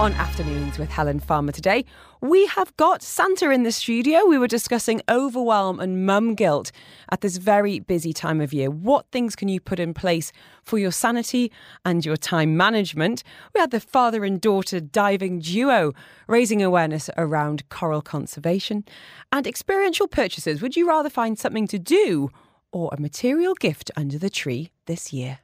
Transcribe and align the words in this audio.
On 0.00 0.14
Afternoons 0.14 0.78
with 0.78 0.88
Helen 0.88 1.20
Farmer 1.20 1.52
today. 1.52 1.84
We 2.22 2.46
have 2.46 2.74
got 2.78 3.02
Santa 3.02 3.50
in 3.50 3.64
the 3.64 3.70
studio. 3.70 4.24
We 4.24 4.38
were 4.38 4.46
discussing 4.46 5.02
overwhelm 5.10 5.78
and 5.78 6.06
mum 6.06 6.34
guilt 6.34 6.72
at 7.12 7.20
this 7.20 7.36
very 7.36 7.80
busy 7.80 8.14
time 8.14 8.40
of 8.40 8.54
year. 8.54 8.70
What 8.70 9.04
things 9.12 9.36
can 9.36 9.48
you 9.48 9.60
put 9.60 9.78
in 9.78 9.92
place 9.92 10.32
for 10.62 10.78
your 10.78 10.90
sanity 10.90 11.52
and 11.84 12.06
your 12.06 12.16
time 12.16 12.56
management? 12.56 13.22
We 13.54 13.60
had 13.60 13.72
the 13.72 13.78
father 13.78 14.24
and 14.24 14.40
daughter 14.40 14.80
diving 14.80 15.40
duo 15.40 15.92
raising 16.26 16.62
awareness 16.62 17.10
around 17.18 17.68
coral 17.68 18.00
conservation 18.00 18.86
and 19.30 19.46
experiential 19.46 20.08
purchases. 20.08 20.62
Would 20.62 20.76
you 20.76 20.88
rather 20.88 21.10
find 21.10 21.38
something 21.38 21.66
to 21.66 21.78
do 21.78 22.30
or 22.72 22.88
a 22.96 22.98
material 22.98 23.52
gift 23.52 23.90
under 23.98 24.16
the 24.16 24.30
tree 24.30 24.70
this 24.86 25.12
year? 25.12 25.40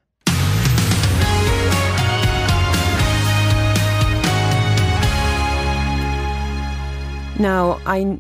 Now, 7.39 7.79
I, 7.85 8.19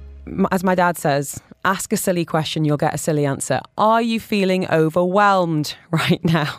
as 0.52 0.62
my 0.62 0.74
dad 0.74 0.98
says, 0.98 1.40
ask 1.64 1.90
a 1.90 1.96
silly 1.96 2.26
question, 2.26 2.66
you'll 2.66 2.76
get 2.76 2.94
a 2.94 2.98
silly 2.98 3.24
answer. 3.24 3.60
Are 3.78 4.02
you 4.02 4.20
feeling 4.20 4.68
overwhelmed 4.70 5.74
right 5.90 6.22
now? 6.22 6.54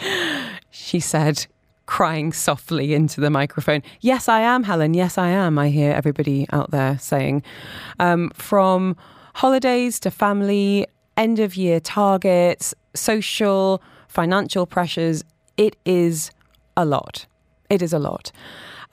she 0.70 1.00
said, 1.00 1.46
crying 1.86 2.32
softly 2.32 2.94
into 2.94 3.20
the 3.20 3.30
microphone. 3.30 3.82
Yes, 4.00 4.28
I 4.28 4.40
am, 4.40 4.62
Helen. 4.62 4.94
Yes, 4.94 5.18
I 5.18 5.28
am. 5.28 5.58
I 5.58 5.70
hear 5.70 5.92
everybody 5.92 6.46
out 6.52 6.70
there 6.70 6.98
saying. 6.98 7.42
Um, 7.98 8.30
from 8.30 8.96
holidays 9.34 9.98
to 10.00 10.10
family, 10.12 10.86
end 11.16 11.40
of 11.40 11.56
year 11.56 11.80
targets, 11.80 12.74
social, 12.94 13.82
financial 14.06 14.66
pressures, 14.66 15.24
it 15.56 15.74
is 15.84 16.30
a 16.76 16.84
lot. 16.84 17.26
It 17.68 17.82
is 17.82 17.92
a 17.92 17.98
lot. 17.98 18.30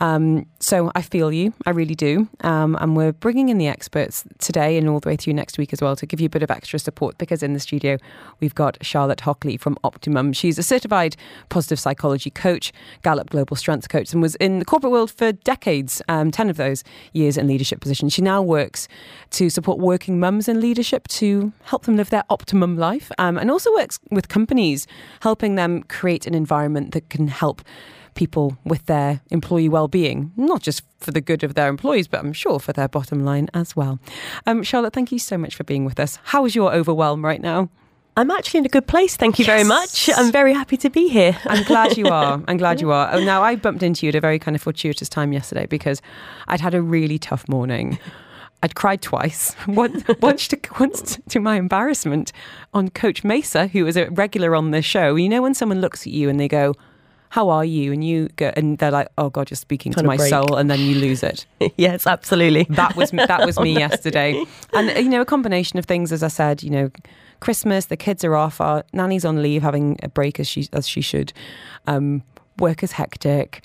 Um, 0.02 0.46
so 0.60 0.92
I 0.96 1.02
feel 1.02 1.32
you, 1.32 1.54
I 1.66 1.72
really 1.72 1.96
do. 1.96 2.28
Um, 2.42 2.78
and 2.80 2.96
we're 2.96 3.12
bringing 3.12 3.50
in 3.50 3.58
the 3.58 3.68
experts 3.68 4.24
today 4.40 4.78
and 4.78 4.88
all 4.88 5.00
the 5.00 5.10
way 5.10 5.16
through 5.16 5.34
next 5.34 5.58
week 5.58 5.74
as 5.74 5.82
well 5.82 5.96
to 5.96 6.06
give 6.06 6.20
you 6.22 6.28
a 6.28 6.30
bit 6.30 6.44
of 6.44 6.52
extra 6.52 6.80
support 6.80 7.18
because 7.18 7.44
in 7.44 7.54
the 7.54 7.60
studio 7.60 7.98
we've 8.40 8.56
got 8.56 8.78
Charlotte 8.82 9.22
Hockley 9.22 9.58
from 9.58 9.78
Optimum. 9.84 10.34
She's 10.34 10.58
a 10.58 10.64
certified 10.64 11.16
positive 11.50 11.80
psychology 11.80 12.30
coach, 12.30 12.72
Gallup 13.04 13.30
Global 13.30 13.56
Strengths 13.56 13.88
coach, 13.88 14.14
and 14.14 14.22
was 14.22 14.36
in 14.36 14.60
the 14.60 14.66
corporate 14.66 14.92
world 14.92 15.12
for 15.12 15.32
decades, 15.32 16.02
um, 16.08 16.32
10 16.32 16.50
of 16.50 16.58
those 16.58 16.84
years 17.14 17.38
in 17.38 17.48
leadership 17.48 17.82
positions. 17.82 18.14
She 18.14 18.22
now 18.22 18.42
works 18.42 18.88
to 19.32 19.50
support 19.50 19.80
working 19.80 20.20
mums 20.20 20.48
in 20.48 20.62
leadership 20.62 21.08
to 21.10 21.52
help 21.64 21.84
them 21.84 21.98
live 21.98 22.10
their 22.10 22.24
optimum 22.30 22.78
life 22.78 23.12
um, 23.18 23.38
and 23.38 23.52
also 23.52 23.72
works 23.74 24.00
with 24.12 24.30
companies, 24.30 24.88
helping 25.22 25.56
them 25.56 25.84
create 25.84 26.26
an 26.26 26.34
environment 26.34 26.94
that 26.94 27.10
can 27.10 27.28
help 27.28 27.62
people 28.16 28.58
with 28.64 28.86
their 28.86 29.22
employee 29.30 29.70
well-being, 29.70 30.32
not 30.36 30.62
just 30.62 30.84
for 31.00 31.12
the 31.12 31.22
good 31.22 31.44
of 31.44 31.56
their 31.56 31.70
employees, 31.70 32.08
but 32.08 32.20
I'm 32.20 32.34
sure 32.34 32.60
for 32.60 32.74
their 32.74 32.88
bottom 32.88 33.24
line 33.24 33.50
as 33.54 33.76
well. 33.76 34.00
Um, 34.46 34.64
Charlotte, 34.64 34.94
thank 34.94 35.12
you 35.12 35.20
so 35.20 35.38
much 35.38 35.56
for 35.56 35.64
being 35.64 35.86
with 35.86 36.00
us. 36.00 36.20
How 36.24 36.46
is 36.46 36.56
your 36.56 36.74
overwhelm 36.74 37.24
right 37.24 37.42
now? 37.42 37.70
I'm 38.18 38.32
actually 38.32 38.60
in 38.60 38.66
a 38.66 38.70
good 38.70 38.86
place. 38.86 39.16
Thank 39.16 39.40
you 39.40 39.46
yes. 39.46 39.56
very 39.56 39.64
much. 39.64 40.10
I'm 40.14 40.30
very 40.32 40.54
happy 40.54 40.76
to 40.78 40.90
be 40.90 41.08
here. 41.08 41.38
I'm 41.46 41.64
glad 41.64 41.98
you 41.98 42.08
are. 42.08 42.44
I'm 42.50 42.58
glad 42.58 42.82
you 42.82 42.92
are. 42.92 43.10
Oh, 43.14 43.24
now, 43.24 43.42
I 43.42 43.56
bumped 43.56 43.82
into 43.82 44.06
you 44.06 44.10
at 44.10 44.16
a 44.16 44.20
very 44.20 44.40
kind 44.40 44.56
of 44.56 44.62
fortuitous 44.62 45.08
time 45.08 45.32
yesterday 45.32 45.68
because 45.68 46.02
I'd 46.48 46.60
had 46.60 46.74
a 46.74 46.82
really 46.82 47.18
tough 47.18 47.48
morning. 47.48 47.98
I'd 48.62 48.76
cried 48.76 49.02
twice. 49.02 49.56
Once, 49.68 50.04
once, 50.20 50.50
to, 50.50 50.60
once 50.82 51.18
to 51.30 51.40
my 51.40 51.56
embarrassment 51.56 52.34
on 52.74 52.90
Coach 52.90 53.24
Mesa, 53.24 53.68
who 53.68 53.88
is 53.88 53.96
a 53.96 54.10
regular 54.10 54.54
on 54.54 54.72
the 54.72 54.82
show. 54.82 55.16
You 55.16 55.30
know, 55.30 55.42
when 55.42 55.54
someone 55.54 55.80
looks 55.80 56.06
at 56.06 56.12
you 56.12 56.28
and 56.28 56.38
they 56.38 56.50
go, 56.50 56.74
how 57.30 57.50
are 57.50 57.64
you? 57.64 57.94
And 57.94 58.04
you 58.04 58.30
go, 58.36 58.52
and 58.56 58.78
they're 58.80 58.92
like, 58.92 59.08
oh 59.18 59.30
God, 59.30 59.50
you're 59.50 59.56
speaking 59.56 59.94
to 59.94 60.04
my 60.04 60.18
break. 60.18 60.30
soul, 60.30 60.56
and 60.56 60.70
then 60.70 60.80
you 60.80 60.96
lose 60.96 61.24
it. 61.24 61.46
yes, 61.78 62.08
absolutely. 62.08 62.64
That 62.70 62.96
was 62.96 63.12
that 63.12 63.46
was 63.46 63.60
me 63.60 63.74
yesterday, 63.74 64.44
and 64.74 64.90
you 64.98 65.10
know, 65.10 65.22
a 65.22 65.26
combination 65.26 65.78
of 65.80 65.86
things. 65.86 66.12
As 66.12 66.24
I 66.24 66.28
said, 66.28 66.64
you 66.64 66.72
know, 66.72 66.92
Christmas, 67.40 67.86
the 67.86 67.98
kids 67.98 68.24
are 68.24 68.36
off, 68.36 68.60
our 68.60 68.84
nanny's 68.94 69.26
on 69.26 69.42
leave, 69.42 69.62
having 69.62 70.00
a 70.02 70.10
break 70.10 70.40
as 70.40 70.48
she 70.48 70.68
as 70.74 70.88
she 70.88 71.02
should. 71.02 71.32
Um, 71.88 72.24
work 72.58 72.84
is 72.84 72.94
hectic, 72.94 73.64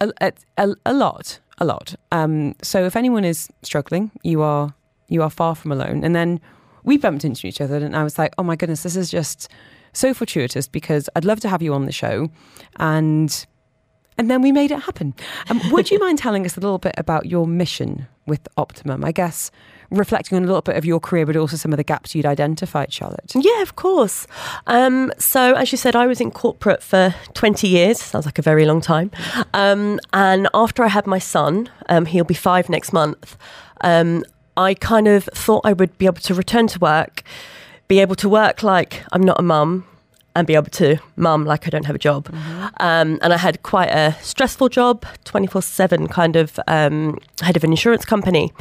a, 0.00 0.12
a, 0.58 0.74
a 0.84 0.92
lot, 0.92 1.38
a 1.58 1.64
lot. 1.64 1.94
Um, 2.12 2.54
so 2.62 2.84
if 2.84 2.96
anyone 2.96 3.24
is 3.24 3.48
struggling, 3.62 4.10
you 4.22 4.42
are 4.42 4.74
you 5.08 5.22
are 5.22 5.30
far 5.30 5.54
from 5.54 5.72
alone. 5.72 6.04
And 6.04 6.14
then 6.14 6.40
we 6.82 6.96
bumped 6.96 7.24
into 7.24 7.46
each 7.46 7.60
other, 7.60 7.76
and 7.76 7.96
I 7.96 8.02
was 8.02 8.18
like, 8.18 8.34
oh 8.38 8.42
my 8.42 8.56
goodness, 8.56 8.82
this 8.82 8.96
is 8.96 9.10
just 9.10 9.48
so 9.96 10.14
fortuitous 10.14 10.68
because 10.68 11.08
I'd 11.16 11.24
love 11.24 11.40
to 11.40 11.48
have 11.48 11.62
you 11.62 11.74
on 11.74 11.86
the 11.86 11.92
show 11.92 12.30
and 12.76 13.46
and 14.18 14.30
then 14.30 14.40
we 14.40 14.50
made 14.50 14.70
it 14.70 14.80
happen. 14.80 15.14
Um, 15.50 15.60
would 15.70 15.90
you 15.90 15.98
mind 16.06 16.18
telling 16.18 16.46
us 16.46 16.56
a 16.56 16.60
little 16.60 16.78
bit 16.78 16.94
about 16.96 17.26
your 17.26 17.46
mission 17.46 18.06
with 18.26 18.48
Optimum? 18.56 19.04
I 19.04 19.12
guess 19.12 19.50
reflecting 19.90 20.36
on 20.36 20.44
a 20.44 20.46
little 20.46 20.62
bit 20.62 20.76
of 20.76 20.84
your 20.84 21.00
career, 21.00 21.26
but 21.26 21.36
also 21.36 21.56
some 21.56 21.72
of 21.72 21.76
the 21.76 21.84
gaps 21.84 22.14
you'd 22.14 22.26
identified, 22.26 22.92
Charlotte. 22.92 23.32
Yeah, 23.34 23.62
of 23.62 23.76
course. 23.76 24.26
Um, 24.66 25.12
so, 25.18 25.54
as 25.54 25.70
you 25.70 25.78
said, 25.78 25.94
I 25.94 26.06
was 26.06 26.20
in 26.20 26.30
corporate 26.30 26.82
for 26.82 27.14
20 27.34 27.68
years. 27.68 28.00
Sounds 28.00 28.26
like 28.26 28.38
a 28.38 28.42
very 28.42 28.64
long 28.64 28.80
time. 28.80 29.10
Um, 29.54 30.00
and 30.12 30.48
after 30.54 30.82
I 30.82 30.88
had 30.88 31.06
my 31.06 31.18
son, 31.18 31.70
um, 31.88 32.06
he'll 32.06 32.24
be 32.24 32.34
five 32.34 32.68
next 32.68 32.92
month, 32.92 33.36
um, 33.82 34.24
I 34.56 34.74
kind 34.74 35.06
of 35.06 35.24
thought 35.34 35.60
I 35.64 35.72
would 35.72 35.96
be 35.98 36.06
able 36.06 36.20
to 36.22 36.34
return 36.34 36.66
to 36.68 36.78
work 36.78 37.22
be 37.88 38.00
able 38.00 38.16
to 38.16 38.28
work 38.28 38.62
like 38.62 39.04
I'm 39.12 39.22
not 39.22 39.38
a 39.38 39.42
mum 39.42 39.84
and 40.36 40.46
be 40.46 40.54
able 40.54 40.70
to 40.70 40.98
mum 41.16 41.46
like 41.46 41.66
I 41.66 41.70
don't 41.70 41.86
have 41.86 41.96
a 41.96 41.98
job. 41.98 42.28
Mm-hmm. 42.28 42.62
Um, 42.78 43.18
and 43.22 43.32
I 43.32 43.38
had 43.38 43.62
quite 43.62 43.88
a 43.88 44.14
stressful 44.20 44.68
job, 44.68 45.06
24 45.24 45.62
7 45.62 46.08
kind 46.08 46.36
of 46.36 46.60
um, 46.66 47.18
head 47.40 47.56
of 47.56 47.64
an 47.64 47.70
insurance 47.70 48.04
company. 48.04 48.52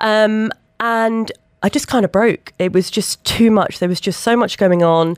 Um, 0.00 0.50
and 0.80 1.30
I 1.62 1.68
just 1.68 1.88
kind 1.88 2.06
of 2.06 2.10
broke. 2.10 2.54
It 2.58 2.72
was 2.72 2.90
just 2.90 3.22
too 3.24 3.50
much. 3.50 3.80
There 3.80 3.88
was 3.88 4.00
just 4.00 4.22
so 4.22 4.34
much 4.34 4.56
going 4.56 4.82
on. 4.82 5.16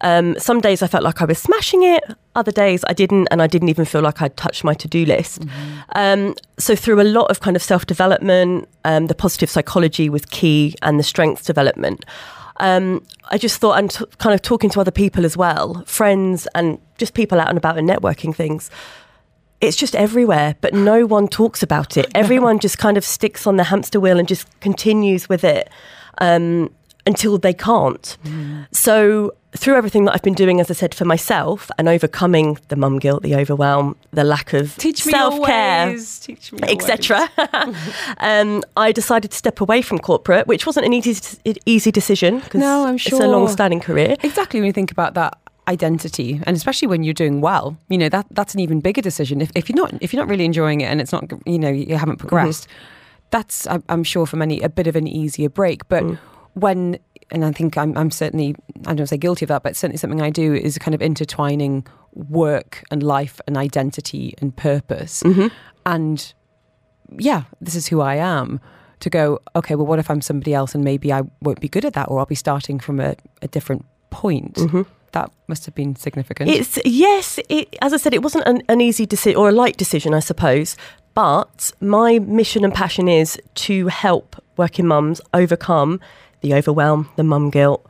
Um, 0.00 0.38
some 0.38 0.60
days 0.60 0.82
I 0.82 0.88
felt 0.88 1.04
like 1.04 1.22
I 1.22 1.24
was 1.24 1.38
smashing 1.38 1.84
it. 1.84 2.02
Other 2.34 2.52
days 2.52 2.84
I 2.88 2.92
didn't, 2.92 3.28
and 3.30 3.40
I 3.40 3.46
didn't 3.46 3.68
even 3.68 3.84
feel 3.84 4.02
like 4.02 4.20
I'd 4.20 4.36
touched 4.36 4.64
my 4.64 4.74
to-do 4.74 5.06
list. 5.06 5.42
Mm-hmm. 5.42 5.80
Um, 5.94 6.34
so 6.58 6.74
through 6.74 7.00
a 7.00 7.04
lot 7.04 7.30
of 7.30 7.40
kind 7.40 7.56
of 7.56 7.62
self-development, 7.62 8.68
um, 8.84 9.06
the 9.06 9.14
positive 9.14 9.48
psychology 9.48 10.10
was 10.10 10.26
key, 10.26 10.74
and 10.82 10.98
the 10.98 11.04
strengths 11.04 11.44
development 11.44 12.04
um, 12.60 13.04
I 13.30 13.38
just 13.38 13.60
thought, 13.60 13.78
and 13.78 13.90
t- 13.90 14.04
kind 14.18 14.34
of 14.34 14.42
talking 14.42 14.70
to 14.70 14.80
other 14.80 14.90
people 14.90 15.24
as 15.24 15.36
well, 15.36 15.82
friends 15.86 16.46
and 16.54 16.78
just 16.98 17.14
people 17.14 17.40
out 17.40 17.48
and 17.48 17.58
about 17.58 17.78
and 17.78 17.88
networking 17.88 18.34
things. 18.34 18.70
It's 19.60 19.76
just 19.76 19.96
everywhere, 19.96 20.56
but 20.60 20.74
no 20.74 21.06
one 21.06 21.28
talks 21.28 21.62
about 21.62 21.96
it. 21.96 22.10
Everyone 22.14 22.58
just 22.58 22.78
kind 22.78 22.96
of 22.96 23.04
sticks 23.04 23.46
on 23.46 23.56
the 23.56 23.64
hamster 23.64 23.98
wheel 23.98 24.18
and 24.18 24.28
just 24.28 24.48
continues 24.60 25.28
with 25.28 25.44
it. 25.44 25.70
Um, 26.18 26.70
until 27.06 27.38
they 27.38 27.54
can't. 27.54 28.18
Mm. 28.24 28.66
So 28.72 29.32
through 29.56 29.76
everything 29.76 30.04
that 30.04 30.14
I've 30.14 30.22
been 30.22 30.34
doing, 30.34 30.60
as 30.60 30.70
I 30.70 30.74
said, 30.74 30.94
for 30.94 31.04
myself 31.04 31.70
and 31.78 31.88
overcoming 31.88 32.58
the 32.68 32.76
mum 32.76 32.98
guilt, 32.98 33.22
the 33.22 33.34
overwhelm, 33.34 33.96
the 34.12 34.24
lack 34.24 34.52
of 34.52 34.70
self 34.70 35.44
care, 35.44 35.96
etc., 36.62 37.28
um, 38.18 38.62
I 38.76 38.92
decided 38.92 39.30
to 39.30 39.36
step 39.36 39.60
away 39.60 39.82
from 39.82 39.98
corporate, 39.98 40.46
which 40.46 40.66
wasn't 40.66 40.86
an 40.86 40.92
easy 40.92 41.16
easy 41.66 41.90
decision 41.90 42.40
because 42.40 42.60
no, 42.60 42.86
I'm 42.86 42.96
sure. 42.96 43.18
it's 43.18 43.24
a 43.24 43.28
long 43.28 43.48
standing 43.48 43.80
career. 43.80 44.16
Exactly 44.22 44.60
when 44.60 44.66
you 44.66 44.72
think 44.72 44.90
about 44.92 45.14
that 45.14 45.38
identity 45.68 46.40
and 46.46 46.56
especially 46.56 46.86
when 46.86 47.02
you're 47.02 47.12
doing 47.12 47.40
well 47.40 47.76
you 47.88 47.98
know 47.98 48.08
that 48.08 48.24
that's 48.30 48.54
an 48.54 48.60
even 48.60 48.80
bigger 48.80 49.02
decision 49.02 49.40
if, 49.40 49.50
if 49.56 49.68
you're 49.68 49.74
not 49.74 49.92
if 50.00 50.12
you're 50.12 50.22
not 50.22 50.30
really 50.30 50.44
enjoying 50.44 50.80
it 50.80 50.84
and 50.84 51.00
it's 51.00 51.10
not 51.10 51.24
you 51.44 51.58
know 51.58 51.68
you 51.68 51.96
haven't 51.96 52.18
progressed 52.18 52.68
mm-hmm. 52.68 53.26
that's 53.30 53.66
I'm 53.88 54.04
sure 54.04 54.26
for 54.26 54.36
many 54.36 54.60
a 54.60 54.68
bit 54.68 54.86
of 54.86 54.94
an 54.94 55.08
easier 55.08 55.48
break 55.48 55.88
but 55.88 56.04
mm 56.04 56.18
when 56.56 56.98
and 57.30 57.44
I 57.44 57.52
think 57.52 57.76
I'm, 57.76 57.96
I'm 57.96 58.10
certainly 58.10 58.54
I 58.86 58.94
don't 58.94 59.06
say 59.06 59.16
guilty 59.16 59.44
of 59.44 59.48
that, 59.48 59.62
but 59.62 59.76
certainly 59.76 59.98
something 59.98 60.22
I 60.22 60.30
do 60.30 60.54
is 60.54 60.78
kind 60.78 60.94
of 60.94 61.02
intertwining 61.02 61.86
work 62.14 62.82
and 62.90 63.02
life 63.02 63.40
and 63.46 63.56
identity 63.56 64.34
and 64.38 64.56
purpose. 64.56 65.22
Mm-hmm. 65.22 65.48
And 65.84 66.32
yeah, 67.18 67.44
this 67.60 67.74
is 67.74 67.86
who 67.86 68.00
I 68.00 68.16
am. 68.16 68.60
To 69.00 69.10
go, 69.10 69.40
okay, 69.54 69.74
well, 69.74 69.84
what 69.84 69.98
if 69.98 70.08
I'm 70.08 70.22
somebody 70.22 70.54
else 70.54 70.74
and 70.74 70.82
maybe 70.82 71.12
I 71.12 71.22
won't 71.42 71.60
be 71.60 71.68
good 71.68 71.84
at 71.84 71.92
that, 71.92 72.08
or 72.08 72.18
I'll 72.18 72.24
be 72.24 72.34
starting 72.34 72.78
from 72.78 72.98
a, 72.98 73.14
a 73.42 73.48
different 73.48 73.84
point. 74.08 74.54
Mm-hmm. 74.54 74.82
That 75.12 75.30
must 75.48 75.66
have 75.66 75.74
been 75.74 75.96
significant. 75.96 76.48
It's 76.48 76.78
yes. 76.82 77.38
It, 77.50 77.76
as 77.82 77.92
I 77.92 77.98
said, 77.98 78.14
it 78.14 78.22
wasn't 78.22 78.46
an, 78.46 78.62
an 78.70 78.80
easy 78.80 79.04
decision 79.04 79.38
or 79.38 79.50
a 79.50 79.52
light 79.52 79.76
decision, 79.76 80.14
I 80.14 80.20
suppose. 80.20 80.76
But 81.12 81.72
my 81.80 82.18
mission 82.20 82.64
and 82.64 82.72
passion 82.72 83.06
is 83.06 83.38
to 83.66 83.88
help 83.88 84.36
working 84.56 84.86
mums 84.86 85.20
overcome 85.34 86.00
the 86.40 86.54
overwhelm, 86.54 87.08
the 87.16 87.24
mum 87.24 87.50
guilt, 87.50 87.86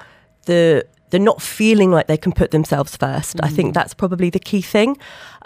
the 0.46 0.86
the 1.10 1.18
not 1.18 1.40
feeling 1.40 1.90
like 1.90 2.08
they 2.08 2.16
can 2.16 2.32
put 2.32 2.50
themselves 2.50 2.96
first. 2.96 3.36
Mm. 3.36 3.44
I 3.44 3.48
think 3.48 3.70
mm. 3.70 3.74
that's 3.74 3.94
probably 3.94 4.30
the 4.30 4.40
key 4.40 4.60
thing. 4.60 4.96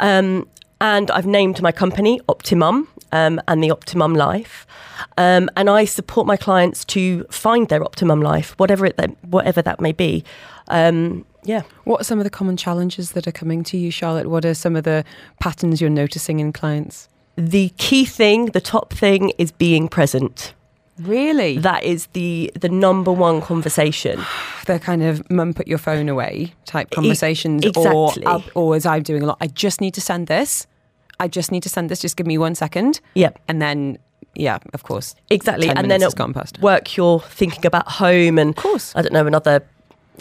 Um, 0.00 0.49
and 0.81 1.11
I've 1.11 1.26
named 1.26 1.61
my 1.61 1.73
company 1.73 2.20
Optimum 2.29 2.88
um, 3.12 3.41
and 3.47 3.62
the 3.62 3.70
Optimum 3.70 4.14
Life. 4.14 4.67
Um, 5.19 5.50
and 5.56 5.69
I 5.69 5.85
support 5.85 6.26
my 6.26 6.37
clients 6.37 6.85
to 6.87 7.25
find 7.25 7.69
their 7.69 7.85
optimum 7.85 8.23
life, 8.23 8.55
whatever 8.58 8.87
it 8.87 8.99
whatever 9.23 9.61
that 9.62 9.81
may 9.81 9.93
be. 9.93 10.25
Um, 10.69 11.26
yeah. 11.43 11.62
What 11.85 12.00
are 12.00 12.05
some 12.05 12.19
of 12.19 12.25
the 12.25 12.31
common 12.31 12.56
challenges 12.56 13.12
that 13.12 13.26
are 13.26 13.32
coming 13.32 13.62
to 13.64 13.76
you, 13.76 13.91
Charlotte? 13.91 14.29
What 14.29 14.44
are 14.44 14.55
some 14.55 14.76
of 14.76 14.85
the 14.85 15.05
patterns 15.41 15.81
you're 15.81 15.91
noticing 15.91 16.41
in 16.41 16.52
clients? 16.52 17.08
The 17.37 17.70
key 17.79 18.05
thing, 18.05 18.47
the 18.47 18.61
top 18.61 18.93
thing, 18.93 19.31
is 19.38 19.50
being 19.52 19.88
present. 19.88 20.55
Really? 21.00 21.58
That 21.58 21.82
is 21.82 22.06
the 22.08 22.52
the 22.58 22.69
number 22.69 23.12
one 23.12 23.41
conversation. 23.41 24.20
They're 24.67 24.79
kind 24.79 25.02
of 25.02 25.29
mum 25.31 25.55
put 25.55 25.67
your 25.67 25.79
phone 25.79 26.08
away 26.08 26.55
type 26.64 26.91
conversations 26.91 27.64
exactly. 27.64 28.25
or 28.26 28.43
or 28.55 28.76
as 28.76 28.87
I'm 28.87 29.02
doing 29.02 29.23
a 29.23 29.26
lot, 29.26 29.38
I 29.41 29.47
just 29.49 29.81
need 29.81 29.94
to 29.94 30.00
send 30.00 30.26
this. 30.26 30.67
I 31.19 31.29
just 31.29 31.52
need 31.52 31.62
to 31.64 31.69
send 31.69 31.91
this, 31.91 32.00
just 32.00 32.17
give 32.17 32.26
me 32.26 32.38
one 32.38 32.55
second. 32.55 33.00
Yep. 33.14 33.38
And 33.49 33.61
then 33.61 33.99
yeah, 34.35 34.58
of 34.73 34.85
course. 34.85 35.14
Exactly. 35.29 35.69
and 35.69 35.91
then 35.91 36.02
at 36.02 36.35
past. 36.35 36.61
work 36.61 36.97
you're 36.97 37.20
thinking 37.20 37.67
about 37.67 37.88
home 37.88 38.38
and 38.38 38.50
of 38.50 38.56
course. 38.56 38.94
I 38.94 39.02
don't 39.02 39.12
know, 39.12 39.26
another 39.26 39.62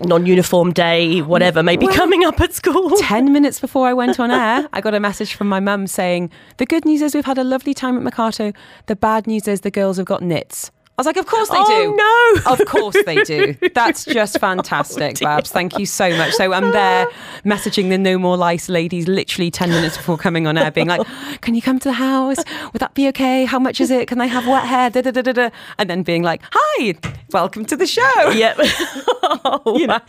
non-uniform 0.04 0.74
day, 0.74 1.22
whatever 1.22 1.63
may 1.63 1.78
be 1.78 1.86
well, 1.86 1.96
coming 1.96 2.24
up 2.24 2.40
at 2.42 2.54
school. 2.54 2.90
10 2.98 3.31
minutes 3.31 3.60
before 3.60 3.88
I 3.88 3.94
went 3.94 4.19
on 4.19 4.31
air, 4.31 4.68
I 4.74 4.81
got 4.81 4.94
a 4.94 5.00
message 5.00 5.34
from 5.34 5.48
my 5.48 5.60
mum 5.60 5.88
saying, 5.88 6.31
the 6.57 6.66
good 6.66 6.86
news 6.86 7.01
is 7.01 7.16
we've 7.16 7.25
had 7.25 7.38
a 7.38 7.44
lovely 7.44 7.74
time 7.74 7.96
at 7.98 8.04
Mercato. 8.04 8.54
The 8.88 8.96
bad 8.96 9.28
news 9.28 9.48
is 9.48 9.62
the 9.62 9.72
girls 9.72 9.98
have 9.98 10.06
got 10.06 10.22
knits. 10.22 10.72
I 11.00 11.01
was 11.01 11.06
like, 11.06 11.16
of 11.16 11.28
course 11.28 11.48
they 11.48 11.56
oh, 11.57 11.66
do. 11.66 11.96
no. 11.96 12.51
Of 12.51 12.66
course 12.68 12.98
they 13.06 13.24
do. 13.24 13.56
That's 13.74 14.04
just 14.04 14.36
oh, 14.36 14.40
fantastic, 14.40 15.16
oh, 15.22 15.25
Babs. 15.25 15.50
Thank 15.50 15.80
you 15.80 15.86
so 15.86 16.10
much. 16.18 16.34
So 16.34 16.51
I'm 16.51 16.72
there 16.72 17.07
messaging 17.46 17.88
the 17.88 17.98
No 17.98 18.18
More 18.18 18.36
Lice 18.36 18.68
ladies 18.68 19.07
literally 19.07 19.50
10 19.50 19.69
minutes 19.69 19.96
before 19.96 20.18
coming 20.18 20.46
on 20.46 20.57
air, 20.57 20.72
being 20.72 20.88
like, 20.90 21.07
can 21.42 21.56
you 21.56 21.62
come 21.62 21.80
to 21.80 21.88
the 21.88 21.94
house? 21.94 22.40
Would 22.74 22.81
that 22.81 22.96
be 22.96 23.07
okay? 23.07 23.46
How 23.46 23.60
much 23.60 23.80
is 23.80 23.92
it? 23.92 24.10
Can 24.10 24.19
I 24.19 24.25
have 24.25 24.46
wet 24.46 24.66
hair? 24.66 24.90
Da, 24.90 25.00
da, 25.00 25.12
da, 25.12 25.22
da, 25.22 25.31
da. 25.31 25.50
And 25.78 25.90
then 25.90 26.04
being 26.04 26.22
like, 26.22 26.42
hi, 26.51 26.96
welcome 27.31 27.63
to 27.63 27.78
the 27.78 27.88
show. 27.88 28.30
Yep. 28.31 28.57
oh, 29.45 29.62
you 29.80 29.88
know, 29.88 30.00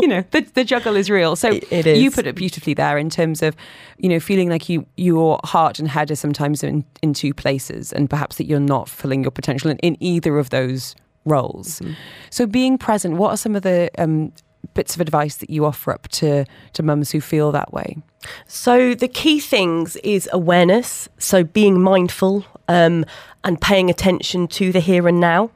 you 0.00 0.08
know 0.08 0.24
the, 0.30 0.40
the 0.54 0.64
juggle 0.64 0.96
is 0.96 1.10
real. 1.10 1.36
So 1.36 1.50
it 1.70 1.86
is. 1.86 2.02
you 2.02 2.10
put 2.10 2.26
it 2.26 2.34
beautifully 2.34 2.72
there 2.72 2.96
in 2.96 3.10
terms 3.10 3.42
of, 3.42 3.54
you 3.98 4.08
know, 4.08 4.20
feeling 4.20 4.48
like 4.48 4.70
you 4.70 4.86
your 4.96 5.38
heart 5.44 5.78
and 5.78 5.88
head 5.88 6.10
are 6.10 6.16
sometimes 6.16 6.62
in, 6.62 6.82
in 7.02 7.12
two 7.12 7.34
places 7.34 7.92
and 7.92 8.08
perhaps 8.08 8.36
that 8.36 8.46
you're 8.46 8.58
not 8.58 8.88
filling 8.88 9.22
your 9.22 9.30
potential 9.30 9.70
in, 9.70 9.76
in 9.78 9.96
either 10.00 10.29
either 10.30 10.38
of 10.38 10.50
those 10.50 10.94
roles. 11.24 11.80
Mm-hmm. 11.80 11.92
So, 12.30 12.46
being 12.46 12.78
present, 12.78 13.16
what 13.16 13.30
are 13.30 13.36
some 13.36 13.56
of 13.56 13.62
the 13.62 13.90
um, 13.98 14.32
bits 14.74 14.94
of 14.94 15.00
advice 15.00 15.36
that 15.36 15.50
you 15.50 15.64
offer 15.64 15.92
up 15.92 16.08
to 16.08 16.44
to 16.72 16.82
mums 16.82 17.10
who 17.10 17.20
feel 17.20 17.52
that 17.52 17.72
way? 17.72 17.98
So, 18.46 18.94
the 18.94 19.08
key 19.08 19.40
things 19.40 19.96
is 19.96 20.28
awareness. 20.32 21.08
So, 21.18 21.44
being 21.44 21.80
mindful 21.80 22.44
um, 22.68 23.04
and 23.44 23.60
paying 23.60 23.90
attention 23.90 24.46
to 24.48 24.72
the 24.72 24.80
here 24.80 25.08
and 25.08 25.20
now. 25.20 25.50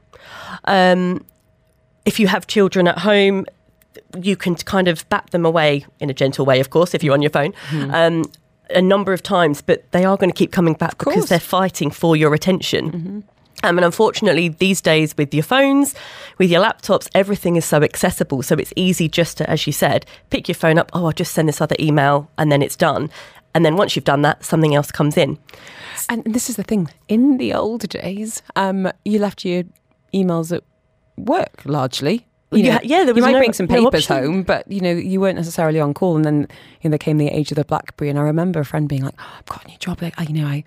Um, 0.64 1.24
if 2.04 2.20
you 2.20 2.26
have 2.26 2.46
children 2.46 2.86
at 2.86 2.98
home, 2.98 3.46
you 4.20 4.36
can 4.36 4.54
kind 4.56 4.88
of 4.88 5.08
bat 5.08 5.28
them 5.30 5.46
away 5.46 5.86
in 6.00 6.10
a 6.10 6.14
gentle 6.14 6.44
way, 6.44 6.60
of 6.60 6.68
course, 6.68 6.94
if 6.94 7.02
you're 7.02 7.14
on 7.14 7.22
your 7.22 7.30
phone. 7.30 7.52
Mm-hmm. 7.70 7.94
Um, 7.94 8.24
a 8.70 8.82
number 8.82 9.12
of 9.12 9.22
times, 9.22 9.62
but 9.62 9.90
they 9.92 10.04
are 10.04 10.16
going 10.16 10.30
to 10.30 10.36
keep 10.36 10.52
coming 10.52 10.74
back 10.74 10.98
because 10.98 11.28
they're 11.28 11.38
fighting 11.38 11.90
for 11.90 12.16
your 12.16 12.34
attention. 12.34 12.90
Mm-hmm. 12.90 13.20
Um, 13.64 13.78
and 13.78 13.84
unfortunately, 13.86 14.50
these 14.50 14.82
days 14.82 15.16
with 15.16 15.32
your 15.32 15.42
phones, 15.42 15.94
with 16.36 16.50
your 16.50 16.62
laptops, 16.62 17.08
everything 17.14 17.56
is 17.56 17.64
so 17.64 17.82
accessible. 17.82 18.42
So 18.42 18.56
it's 18.56 18.74
easy 18.76 19.08
just 19.08 19.38
to, 19.38 19.48
as 19.48 19.66
you 19.66 19.72
said, 19.72 20.04
pick 20.28 20.48
your 20.48 20.54
phone 20.54 20.78
up. 20.78 20.90
Oh, 20.92 21.06
I'll 21.06 21.12
just 21.12 21.32
send 21.32 21.48
this 21.48 21.62
other 21.62 21.74
email 21.80 22.30
and 22.36 22.52
then 22.52 22.60
it's 22.60 22.76
done. 22.76 23.08
And 23.54 23.64
then 23.64 23.76
once 23.76 23.96
you've 23.96 24.04
done 24.04 24.20
that, 24.20 24.44
something 24.44 24.74
else 24.74 24.92
comes 24.92 25.16
in. 25.16 25.38
And 26.10 26.22
this 26.24 26.50
is 26.50 26.56
the 26.56 26.62
thing 26.62 26.90
in 27.08 27.38
the 27.38 27.54
old 27.54 27.88
days, 27.88 28.42
um, 28.54 28.92
you 29.06 29.18
left 29.18 29.46
your 29.46 29.62
emails 30.12 30.54
at 30.54 30.62
work 31.16 31.62
largely. 31.64 32.26
You 32.50 32.64
know, 32.64 32.78
yeah, 32.82 33.04
there 33.04 33.14
was 33.14 33.16
you 33.16 33.22
might 33.22 33.32
no, 33.32 33.38
bring 33.38 33.52
some 33.54 33.66
papers 33.66 34.08
no 34.08 34.16
home, 34.16 34.42
but 34.44 34.70
you 34.70 34.80
know 34.80 34.92
you 34.92 35.20
weren't 35.20 35.34
necessarily 35.34 35.80
on 35.80 35.92
call. 35.92 36.14
And 36.14 36.24
then 36.24 36.46
you 36.82 36.88
know, 36.88 36.90
there 36.90 36.98
came 36.98 37.18
the 37.18 37.26
age 37.26 37.50
of 37.50 37.56
the 37.56 37.64
BlackBerry, 37.64 38.10
and 38.10 38.18
I 38.18 38.22
remember 38.22 38.60
a 38.60 38.64
friend 38.64 38.88
being 38.88 39.02
like, 39.02 39.16
oh, 39.18 39.34
"I've 39.38 39.46
got 39.46 39.64
a 39.64 39.68
new 39.68 39.76
job. 39.78 40.00
Like, 40.00 40.14
you 40.28 40.34
know, 40.34 40.46
I 40.46 40.62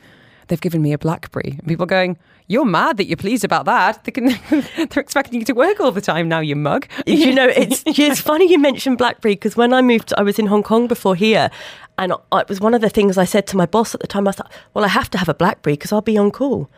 they've 0.48 0.62
given 0.62 0.82
me 0.82 0.94
a 0.94 0.98
BlackBerry. 0.98 1.56
And 1.60 1.68
people 1.68 1.86
going, 1.86 2.18
you're 2.48 2.66
mad 2.66 2.98
that 2.98 3.06
you're 3.06 3.18
pleased 3.18 3.44
about 3.44 3.66
that. 3.66 4.04
They 4.04 4.12
can, 4.12 4.28
they're 4.50 5.02
expecting 5.02 5.40
you 5.40 5.46
to 5.46 5.54
work 5.54 5.80
all 5.80 5.92
the 5.92 6.02
time 6.02 6.30
now, 6.30 6.40
you 6.40 6.56
mug. 6.56 6.88
You 7.06 7.34
know, 7.36 7.48
it's 7.48 7.84
it's 7.86 8.22
funny 8.22 8.50
you 8.50 8.58
mentioned 8.58 8.98
BlackBerry 8.98 9.36
because 9.36 9.56
when 9.56 9.74
I 9.74 9.82
moved, 9.82 10.14
I 10.18 10.24
was 10.24 10.40
in 10.40 10.48
Hong 10.48 10.64
Kong 10.64 10.88
before 10.88 11.16
here, 11.16 11.50
and 11.98 12.14
it 12.34 12.50
was 12.50 12.62
one 12.62 12.74
of 12.74 12.82
the 12.82 12.90
things 12.90 13.18
I 13.18 13.26
said 13.26 13.48
to 13.48 13.58
my 13.58 13.66
boss 13.66 13.94
at 13.94 14.02
the 14.02 14.08
time. 14.08 14.28
I 14.28 14.32
thought, 14.32 14.52
well, 14.74 14.86
I 14.86 14.90
have 14.90 15.10
to 15.12 15.18
have 15.18 15.30
a 15.30 15.34
BlackBerry 15.34 15.74
because 15.74 15.92
I'll 15.92 16.02
be 16.02 16.18
on 16.18 16.32
call. 16.32 16.70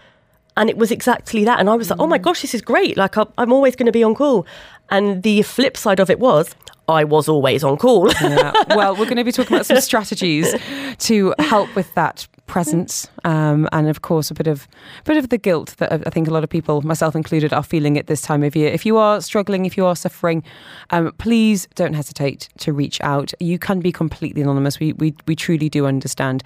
And 0.57 0.69
it 0.69 0.77
was 0.77 0.91
exactly 0.91 1.45
that. 1.45 1.59
And 1.59 1.69
I 1.69 1.75
was 1.75 1.89
like, 1.89 1.99
oh 1.99 2.07
my 2.07 2.19
mm. 2.19 2.23
gosh, 2.23 2.41
this 2.41 2.53
is 2.53 2.61
great. 2.61 2.97
Like, 2.97 3.15
I'm 3.37 3.53
always 3.53 3.77
going 3.77 3.85
to 3.85 3.93
be 3.93 4.03
on 4.03 4.13
call. 4.13 4.45
And 4.89 5.23
the 5.23 5.41
flip 5.43 5.77
side 5.77 6.01
of 6.01 6.09
it 6.09 6.19
was, 6.19 6.53
I 6.89 7.03
was 7.03 7.29
always 7.29 7.63
on 7.63 7.77
call. 7.77 8.11
yeah. 8.21 8.51
Well, 8.69 8.93
we're 8.93 9.05
going 9.05 9.17
to 9.17 9.23
be 9.23 9.31
talking 9.31 9.55
about 9.55 9.67
some 9.67 9.79
strategies 9.81 10.53
to 10.97 11.33
help 11.39 11.73
with 11.75 11.93
that 11.93 12.27
presence, 12.49 13.07
um, 13.23 13.67
and 13.71 13.87
of 13.87 14.01
course 14.01 14.31
a 14.31 14.33
bit 14.33 14.47
of 14.47 14.67
bit 15.05 15.17
of 15.17 15.29
the 15.29 15.37
guilt 15.37 15.75
that 15.77 15.91
I 15.91 16.09
think 16.09 16.27
a 16.27 16.31
lot 16.31 16.43
of 16.43 16.49
people, 16.49 16.81
myself 16.81 17.15
included, 17.15 17.53
are 17.53 17.63
feeling 17.63 17.97
at 17.97 18.07
this 18.07 18.21
time 18.21 18.43
of 18.43 18.55
year. 18.55 18.69
If 18.69 18.85
you 18.85 18.97
are 18.97 19.21
struggling, 19.21 19.65
if 19.65 19.77
you 19.77 19.85
are 19.85 19.95
suffering, 19.95 20.43
um, 20.89 21.13
please 21.17 21.67
don't 21.75 21.93
hesitate 21.93 22.49
to 22.57 22.73
reach 22.73 22.99
out. 23.01 23.31
You 23.39 23.59
can 23.59 23.79
be 23.79 23.91
completely 23.91 24.41
anonymous. 24.41 24.79
We 24.79 24.93
we 24.93 25.15
we 25.27 25.35
truly 25.35 25.69
do 25.69 25.85
understand, 25.85 26.43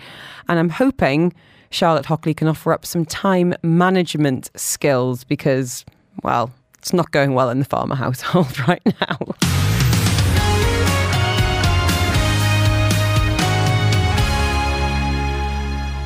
and 0.48 0.60
I'm 0.60 0.70
hoping 0.70 1.34
Charlotte 1.74 2.06
Hockley 2.06 2.36
can 2.36 2.48
offer 2.48 2.72
up 2.72 2.86
some 2.86 3.04
time 3.04 3.56
management 3.64 4.52
skills 4.56 5.24
because, 5.24 5.84
well, 6.22 6.52
it's 6.78 6.94
not 6.94 7.12
going 7.12 7.34
well 7.34 7.50
in 7.50 7.60
the 7.60 7.66
farmer 7.66 7.96
household 7.96 8.60
right 8.68 8.82
now. 9.02 9.83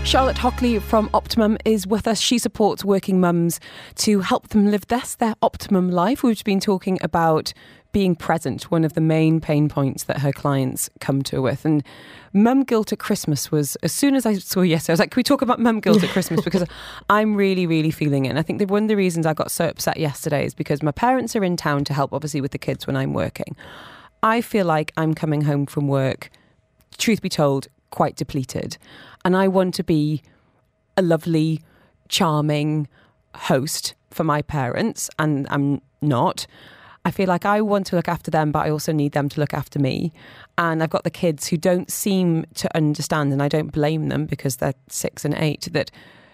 Charlotte 0.07 0.37
Hockley 0.37 0.79
from 0.79 1.09
Optimum 1.13 1.57
is 1.65 1.85
with 1.85 2.07
us. 2.07 2.21
She 2.21 2.37
supports 2.37 2.85
working 2.85 3.19
mums 3.19 3.59
to 3.95 4.21
help 4.21 4.47
them 4.47 4.71
live 4.71 4.87
this, 4.87 5.15
their 5.15 5.35
optimum 5.41 5.91
life. 5.91 6.23
We've 6.23 6.41
been 6.45 6.61
talking 6.61 6.97
about 7.01 7.51
being 7.91 8.15
present, 8.15 8.71
one 8.71 8.85
of 8.85 8.93
the 8.93 9.01
main 9.01 9.41
pain 9.41 9.67
points 9.67 10.05
that 10.05 10.19
her 10.19 10.31
clients 10.31 10.89
come 11.01 11.23
to 11.23 11.35
her 11.35 11.41
with. 11.41 11.65
And 11.65 11.83
mum 12.31 12.63
guilt 12.63 12.93
at 12.93 12.99
Christmas 12.99 13.51
was, 13.51 13.75
as 13.83 13.91
soon 13.91 14.15
as 14.15 14.25
I 14.25 14.35
saw 14.35 14.61
yesterday, 14.61 14.91
I 14.91 14.93
was 14.93 14.99
like, 15.01 15.11
can 15.11 15.19
we 15.19 15.23
talk 15.23 15.41
about 15.41 15.59
mum 15.59 15.81
guilt 15.81 16.01
at 16.01 16.09
Christmas? 16.11 16.39
Because 16.39 16.63
I'm 17.09 17.35
really, 17.35 17.67
really 17.67 17.91
feeling 17.91 18.27
it. 18.27 18.29
And 18.29 18.39
I 18.39 18.43
think 18.43 18.59
that 18.59 18.69
one 18.69 18.83
of 18.83 18.87
the 18.87 18.95
reasons 18.95 19.25
I 19.25 19.33
got 19.33 19.51
so 19.51 19.67
upset 19.67 19.97
yesterday 19.97 20.45
is 20.45 20.53
because 20.53 20.81
my 20.81 20.91
parents 20.91 21.35
are 21.35 21.43
in 21.43 21.57
town 21.57 21.83
to 21.83 21.93
help, 21.93 22.13
obviously, 22.13 22.39
with 22.39 22.51
the 22.51 22.57
kids 22.57 22.87
when 22.87 22.95
I'm 22.95 23.11
working. 23.11 23.57
I 24.23 24.39
feel 24.39 24.65
like 24.65 24.93
I'm 24.95 25.13
coming 25.13 25.41
home 25.41 25.65
from 25.65 25.89
work, 25.89 26.29
truth 26.97 27.21
be 27.21 27.27
told, 27.27 27.67
quite 27.91 28.15
depleted. 28.15 28.77
And 29.25 29.35
I 29.35 29.47
want 29.47 29.73
to 29.75 29.83
be 29.83 30.21
a 30.95 31.01
lovely, 31.01 31.61
charming 32.09 32.87
host 33.35 33.95
for 34.11 34.23
my 34.23 34.41
parents, 34.41 35.09
and 35.19 35.47
I'm 35.49 35.81
not. 36.01 36.47
I 37.05 37.11
feel 37.11 37.27
like 37.27 37.45
I 37.45 37.61
want 37.61 37.87
to 37.87 37.95
look 37.95 38.09
after 38.09 38.29
them, 38.31 38.51
but 38.51 38.65
I 38.65 38.69
also 38.69 38.91
need 38.91 39.13
them 39.13 39.29
to 39.29 39.39
look 39.39 39.53
after 39.53 39.79
me. 39.79 40.11
And 40.57 40.83
I've 40.83 40.89
got 40.89 41.03
the 41.03 41.09
kids 41.09 41.47
who 41.47 41.55
don't 41.55 41.89
seem 41.89 42.45
to 42.55 42.75
understand, 42.75 43.31
and 43.31 43.41
I 43.41 43.47
don't 43.47 43.71
blame 43.71 44.09
them 44.09 44.25
because 44.25 44.57
they're 44.57 44.73
six 44.89 45.23
and 45.23 45.33
eight, 45.35 45.69
that, 45.71 45.91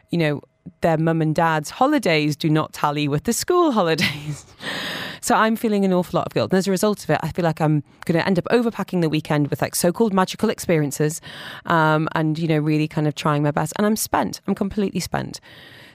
you 0.10 0.17
know, 0.17 0.41
their 0.81 0.98
mum 0.98 1.22
and 1.22 1.36
dad's 1.36 1.69
holidays 1.69 2.36
do 2.36 2.50
not 2.50 2.74
tally 2.74 3.07
with 3.07 3.25
the 3.25 3.33
school 3.33 3.72
holidays. 3.79 4.45
So 5.24 5.36
I'm 5.36 5.56
feeling 5.56 5.86
an 5.86 5.94
awful 5.94 6.18
lot 6.18 6.27
of 6.27 6.34
guilt. 6.34 6.51
And 6.51 6.58
as 6.58 6.68
a 6.68 6.72
result 6.72 7.01
of 7.06 7.10
it, 7.10 7.18
I 7.24 7.30
feel 7.30 7.44
like 7.44 7.62
I'm 7.62 7.82
going 8.03 8.20
to 8.20 8.27
end 8.27 8.38
up 8.38 8.46
overpacking 8.51 9.00
the 9.00 9.08
weekend 9.08 9.48
with 9.48 9.62
like 9.62 9.74
so 9.74 9.94
called 9.94 10.13
magical 10.13 10.50
experiences 10.50 11.22
um, 11.65 12.10
and, 12.13 12.38
you 12.38 12.46
know, 12.46 12.58
really 12.58 12.89
kind 12.89 13.08
of 13.08 13.15
trying 13.15 13.42
my 13.42 13.51
best. 13.51 13.72
And 13.77 13.88
I'm 13.88 13.96
spent. 13.96 14.42
I'm 14.48 14.53
completely 14.53 15.00
spent. 15.00 15.39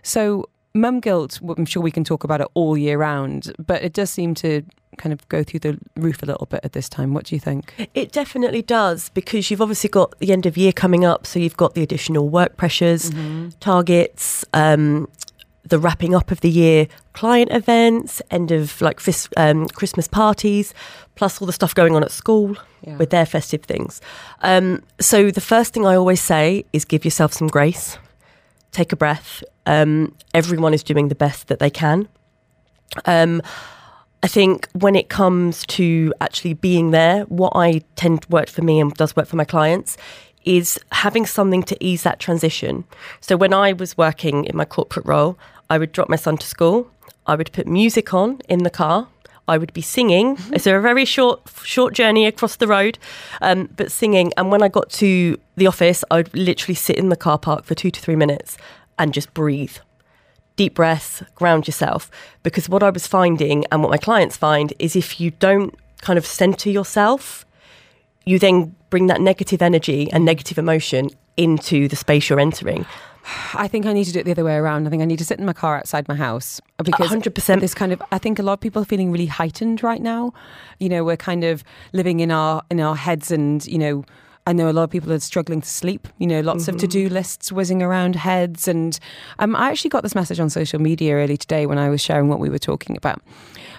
So 0.02 0.48
mum 0.74 1.00
guilt, 1.00 1.40
I'm 1.42 1.66
sure 1.66 1.82
we 1.82 1.90
can 1.90 2.04
talk 2.04 2.24
about 2.24 2.40
it 2.40 2.48
all 2.54 2.78
year 2.78 2.96
round, 2.96 3.52
but 3.58 3.82
it 3.82 3.92
does 3.92 4.08
seem 4.08 4.34
to 4.36 4.62
kind 4.96 5.12
of 5.12 5.28
go 5.28 5.44
through 5.44 5.60
the 5.60 5.78
roof 5.96 6.22
a 6.22 6.26
little 6.26 6.46
bit 6.46 6.60
at 6.64 6.72
this 6.72 6.88
time. 6.88 7.12
What 7.12 7.26
do 7.26 7.34
you 7.34 7.40
think? 7.40 7.74
It 7.92 8.12
definitely 8.12 8.62
does 8.62 9.10
because 9.10 9.50
you've 9.50 9.60
obviously 9.60 9.90
got 9.90 10.18
the 10.20 10.32
end 10.32 10.46
of 10.46 10.56
year 10.56 10.72
coming 10.72 11.04
up, 11.04 11.26
so 11.26 11.38
you've 11.38 11.58
got 11.58 11.74
the 11.74 11.82
additional 11.82 12.30
work 12.30 12.56
pressures, 12.56 13.10
mm-hmm. 13.10 13.50
targets, 13.60 14.46
um, 14.54 15.06
the 15.68 15.78
wrapping 15.78 16.14
up 16.14 16.30
of 16.30 16.40
the 16.40 16.50
year, 16.50 16.86
client 17.12 17.50
events, 17.52 18.22
end 18.30 18.50
of 18.50 18.80
like 18.80 19.00
fis- 19.00 19.28
um, 19.36 19.66
Christmas 19.68 20.08
parties, 20.08 20.74
plus 21.14 21.40
all 21.40 21.46
the 21.46 21.52
stuff 21.52 21.74
going 21.74 21.94
on 21.94 22.02
at 22.02 22.10
school 22.10 22.56
yeah. 22.82 22.96
with 22.96 23.10
their 23.10 23.26
festive 23.26 23.62
things. 23.62 24.00
Um, 24.42 24.82
so 25.00 25.30
the 25.30 25.40
first 25.40 25.74
thing 25.74 25.86
I 25.86 25.94
always 25.94 26.20
say 26.20 26.64
is 26.72 26.84
give 26.84 27.04
yourself 27.04 27.32
some 27.32 27.48
grace, 27.48 27.98
take 28.72 28.92
a 28.92 28.96
breath. 28.96 29.42
Um, 29.66 30.14
everyone 30.34 30.74
is 30.74 30.82
doing 30.82 31.08
the 31.08 31.14
best 31.14 31.48
that 31.48 31.58
they 31.58 31.70
can. 31.70 32.08
Um, 33.04 33.42
I 34.22 34.26
think 34.26 34.68
when 34.72 34.96
it 34.96 35.08
comes 35.08 35.64
to 35.66 36.12
actually 36.20 36.54
being 36.54 36.90
there, 36.90 37.22
what 37.24 37.52
I 37.54 37.82
tend 37.94 38.22
to 38.22 38.28
work 38.28 38.48
for 38.48 38.62
me 38.62 38.80
and 38.80 38.92
does 38.94 39.14
work 39.14 39.28
for 39.28 39.36
my 39.36 39.44
clients 39.44 39.96
is 40.44 40.80
having 40.92 41.26
something 41.26 41.62
to 41.64 41.76
ease 41.84 42.02
that 42.02 42.18
transition. 42.18 42.84
So 43.20 43.36
when 43.36 43.52
I 43.52 43.72
was 43.72 43.96
working 43.96 44.44
in 44.44 44.56
my 44.56 44.64
corporate 44.64 45.06
role, 45.06 45.38
I 45.70 45.78
would 45.78 45.92
drop 45.92 46.08
my 46.08 46.16
son 46.16 46.36
to 46.38 46.46
school. 46.46 46.90
I 47.26 47.34
would 47.34 47.52
put 47.52 47.66
music 47.66 48.14
on 48.14 48.40
in 48.48 48.60
the 48.60 48.70
car. 48.70 49.08
I 49.46 49.56
would 49.56 49.72
be 49.72 49.82
singing. 49.82 50.36
Mm-hmm. 50.36 50.54
It's 50.54 50.66
a 50.66 50.78
very 50.80 51.04
short, 51.04 51.40
short 51.64 51.94
journey 51.94 52.26
across 52.26 52.56
the 52.56 52.66
road, 52.66 52.98
um, 53.40 53.68
but 53.74 53.90
singing. 53.90 54.32
And 54.36 54.50
when 54.50 54.62
I 54.62 54.68
got 54.68 54.90
to 54.90 55.38
the 55.56 55.66
office, 55.66 56.04
I 56.10 56.18
would 56.18 56.34
literally 56.34 56.74
sit 56.74 56.96
in 56.96 57.08
the 57.08 57.16
car 57.16 57.38
park 57.38 57.64
for 57.64 57.74
two 57.74 57.90
to 57.90 58.00
three 58.00 58.16
minutes 58.16 58.58
and 58.98 59.14
just 59.14 59.32
breathe 59.32 59.78
deep 60.56 60.74
breaths, 60.74 61.22
ground 61.36 61.66
yourself. 61.66 62.10
Because 62.42 62.68
what 62.68 62.82
I 62.82 62.90
was 62.90 63.06
finding 63.06 63.64
and 63.72 63.82
what 63.82 63.90
my 63.90 63.96
clients 63.96 64.36
find 64.36 64.74
is 64.78 64.96
if 64.96 65.20
you 65.20 65.30
don't 65.30 65.74
kind 66.02 66.18
of 66.18 66.26
center 66.26 66.68
yourself, 66.68 67.46
you 68.26 68.38
then 68.38 68.74
bring 68.90 69.06
that 69.06 69.20
negative 69.20 69.62
energy 69.62 70.10
and 70.12 70.24
negative 70.24 70.58
emotion 70.58 71.10
into 71.36 71.88
the 71.88 71.96
space 71.96 72.28
you're 72.28 72.40
entering. 72.40 72.84
I 73.54 73.68
think 73.68 73.86
I 73.86 73.92
need 73.92 74.04
to 74.04 74.12
do 74.12 74.20
it 74.20 74.24
the 74.24 74.30
other 74.32 74.44
way 74.44 74.56
around. 74.56 74.86
I 74.86 74.90
think 74.90 75.02
I 75.02 75.04
need 75.04 75.18
to 75.18 75.24
sit 75.24 75.38
in 75.38 75.44
my 75.44 75.52
car 75.52 75.76
outside 75.76 76.08
my 76.08 76.14
house 76.14 76.60
because 76.82 77.10
100%. 77.10 77.60
This 77.60 77.74
kind 77.74 77.92
of, 77.92 78.02
I 78.12 78.18
think 78.18 78.38
a 78.38 78.42
lot 78.42 78.54
of 78.54 78.60
people 78.60 78.82
are 78.82 78.86
feeling 78.86 79.10
really 79.10 79.26
heightened 79.26 79.82
right 79.82 80.00
now. 80.00 80.32
You 80.78 80.88
know, 80.88 81.04
we're 81.04 81.16
kind 81.16 81.44
of 81.44 81.64
living 81.92 82.20
in 82.20 82.30
our 82.30 82.62
in 82.70 82.80
our 82.80 82.96
heads, 82.96 83.30
and 83.30 83.66
you 83.66 83.78
know, 83.78 84.04
I 84.48 84.54
know 84.54 84.70
a 84.70 84.72
lot 84.72 84.84
of 84.84 84.88
people 84.88 85.12
are 85.12 85.18
struggling 85.18 85.60
to 85.60 85.68
sleep. 85.68 86.08
You 86.16 86.26
know, 86.26 86.40
lots 86.40 86.68
of 86.68 86.78
to 86.78 86.86
do 86.86 87.10
lists 87.10 87.52
whizzing 87.52 87.82
around 87.82 88.16
heads, 88.16 88.66
and 88.66 88.98
um, 89.38 89.54
I 89.54 89.70
actually 89.70 89.90
got 89.90 90.02
this 90.02 90.14
message 90.14 90.40
on 90.40 90.48
social 90.48 90.80
media 90.80 91.16
early 91.16 91.36
today 91.36 91.66
when 91.66 91.76
I 91.76 91.90
was 91.90 92.00
sharing 92.00 92.28
what 92.28 92.38
we 92.38 92.48
were 92.48 92.58
talking 92.58 92.96
about, 92.96 93.20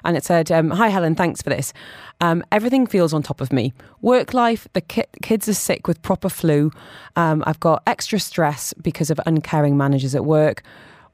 and 0.05 0.15
it 0.15 0.23
said, 0.23 0.51
um, 0.51 0.69
"Hi 0.69 0.89
Helen, 0.89 1.15
thanks 1.15 1.41
for 1.41 1.49
this." 1.49 1.73
Um, 2.21 2.43
everything 2.51 2.85
feels 2.85 3.15
on 3.15 3.23
top 3.23 3.41
of 3.41 3.51
me. 3.51 3.73
Work 4.01 4.35
life, 4.35 4.67
the 4.73 4.81
ki- 4.81 5.05
kids 5.23 5.49
are 5.49 5.55
sick 5.55 5.87
with 5.87 5.99
proper 6.03 6.29
flu. 6.29 6.71
Um, 7.15 7.43
I've 7.47 7.59
got 7.59 7.81
extra 7.87 8.19
stress 8.19 8.71
because 8.75 9.09
of 9.09 9.19
uncaring 9.25 9.75
managers 9.75 10.13
at 10.13 10.23
work. 10.23 10.61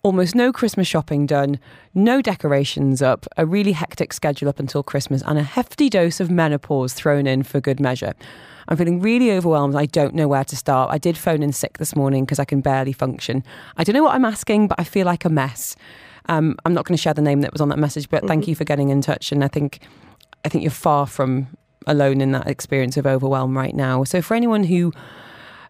Almost 0.06 0.36
no 0.36 0.54
Christmas 0.54 0.88
shopping 0.88 1.26
done, 1.26 1.60
no 1.96 2.22
decorations 2.22 3.02
up, 3.02 3.26
a 3.38 3.46
really 3.48 3.72
hectic 3.72 4.14
schedule 4.14 4.48
up 4.48 4.60
until 4.60 4.84
Christmas, 4.84 5.24
and 5.26 5.40
a 5.40 5.42
hefty 5.42 5.90
dose 5.90 6.20
of 6.20 6.30
menopause 6.30 6.94
thrown 6.94 7.26
in 7.26 7.42
for 7.42 7.60
good 7.60 7.80
measure. 7.80 8.14
I'm 8.68 8.78
feeling 8.78 9.02
really 9.02 9.32
overwhelmed. 9.32 9.74
I 9.74 9.88
don't 9.88 10.14
know 10.14 10.28
where 10.28 10.44
to 10.44 10.56
start. 10.56 10.92
I 10.92 11.00
did 11.00 11.18
phone 11.18 11.42
in 11.42 11.52
sick 11.52 11.80
this 11.80 11.96
morning 11.96 12.24
because 12.24 12.38
I 12.38 12.46
can 12.46 12.62
barely 12.62 12.94
function. 12.94 13.44
I 13.78 13.84
don't 13.84 13.96
know 13.96 14.04
what 14.04 14.14
I'm 14.14 14.26
asking, 14.26 14.68
but 14.68 14.80
I 14.80 14.84
feel 14.84 15.08
like 15.08 15.26
a 15.26 15.30
mess. 15.30 15.76
Um, 16.30 16.56
I'm 16.66 16.76
not 16.76 16.86
going 16.86 16.96
to 16.96 17.02
share 17.02 17.16
the 17.16 17.24
name 17.24 17.42
that 17.42 17.52
was 17.52 17.60
on 17.60 17.70
that 17.70 17.80
message, 17.80 18.08
but 18.08 18.28
thank 18.28 18.48
you 18.48 18.54
for 18.54 18.64
getting 18.64 18.90
in 18.90 19.02
touch. 19.02 19.32
And 19.32 19.44
I 19.44 19.48
think 19.48 19.80
I 20.46 20.50
think 20.50 20.64
you're 20.64 20.70
far 20.70 21.08
from 21.08 21.48
alone 21.88 22.22
in 22.22 22.32
that 22.34 22.46
experience 22.46 22.96
of 22.96 23.08
overwhelm 23.08 23.58
right 23.58 23.74
now. 23.74 24.04
So 24.04 24.22
for 24.22 24.36
anyone 24.36 24.66
who 24.66 24.94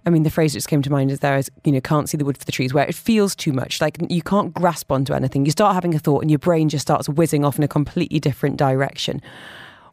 I 0.06 0.12
mean, 0.12 0.24
the 0.24 0.30
phrase 0.30 0.54
that 0.54 0.58
just 0.58 0.68
came 0.68 0.84
to 0.84 0.92
mind 0.92 1.10
is 1.10 1.20
there 1.20 1.38
is, 1.38 1.50
you 1.64 1.72
know, 1.72 1.82
can't 1.82 2.08
see 2.08 2.18
the 2.18 2.26
wood 2.26 2.38
for 2.38 2.46
the 2.46 2.52
trees, 2.52 2.74
where 2.74 2.86
it 2.86 2.94
feels 2.94 3.36
too 3.36 3.52
much. 3.52 3.82
Like 3.82 3.98
you 4.10 4.22
can't 4.22 4.54
grasp 4.54 4.92
onto 4.92 5.14
anything. 5.14 5.46
You 5.46 5.52
start 5.52 5.74
having 5.74 5.96
a 5.96 6.00
thought 6.00 6.22
and 6.22 6.30
your 6.30 6.38
brain 6.38 6.70
just 6.70 6.84
starts 6.84 7.10
whizzing 7.10 7.44
off 7.44 7.58
in 7.58 7.64
a 7.64 7.68
completely 7.68 8.20
different 8.20 8.58
direction. 8.58 9.22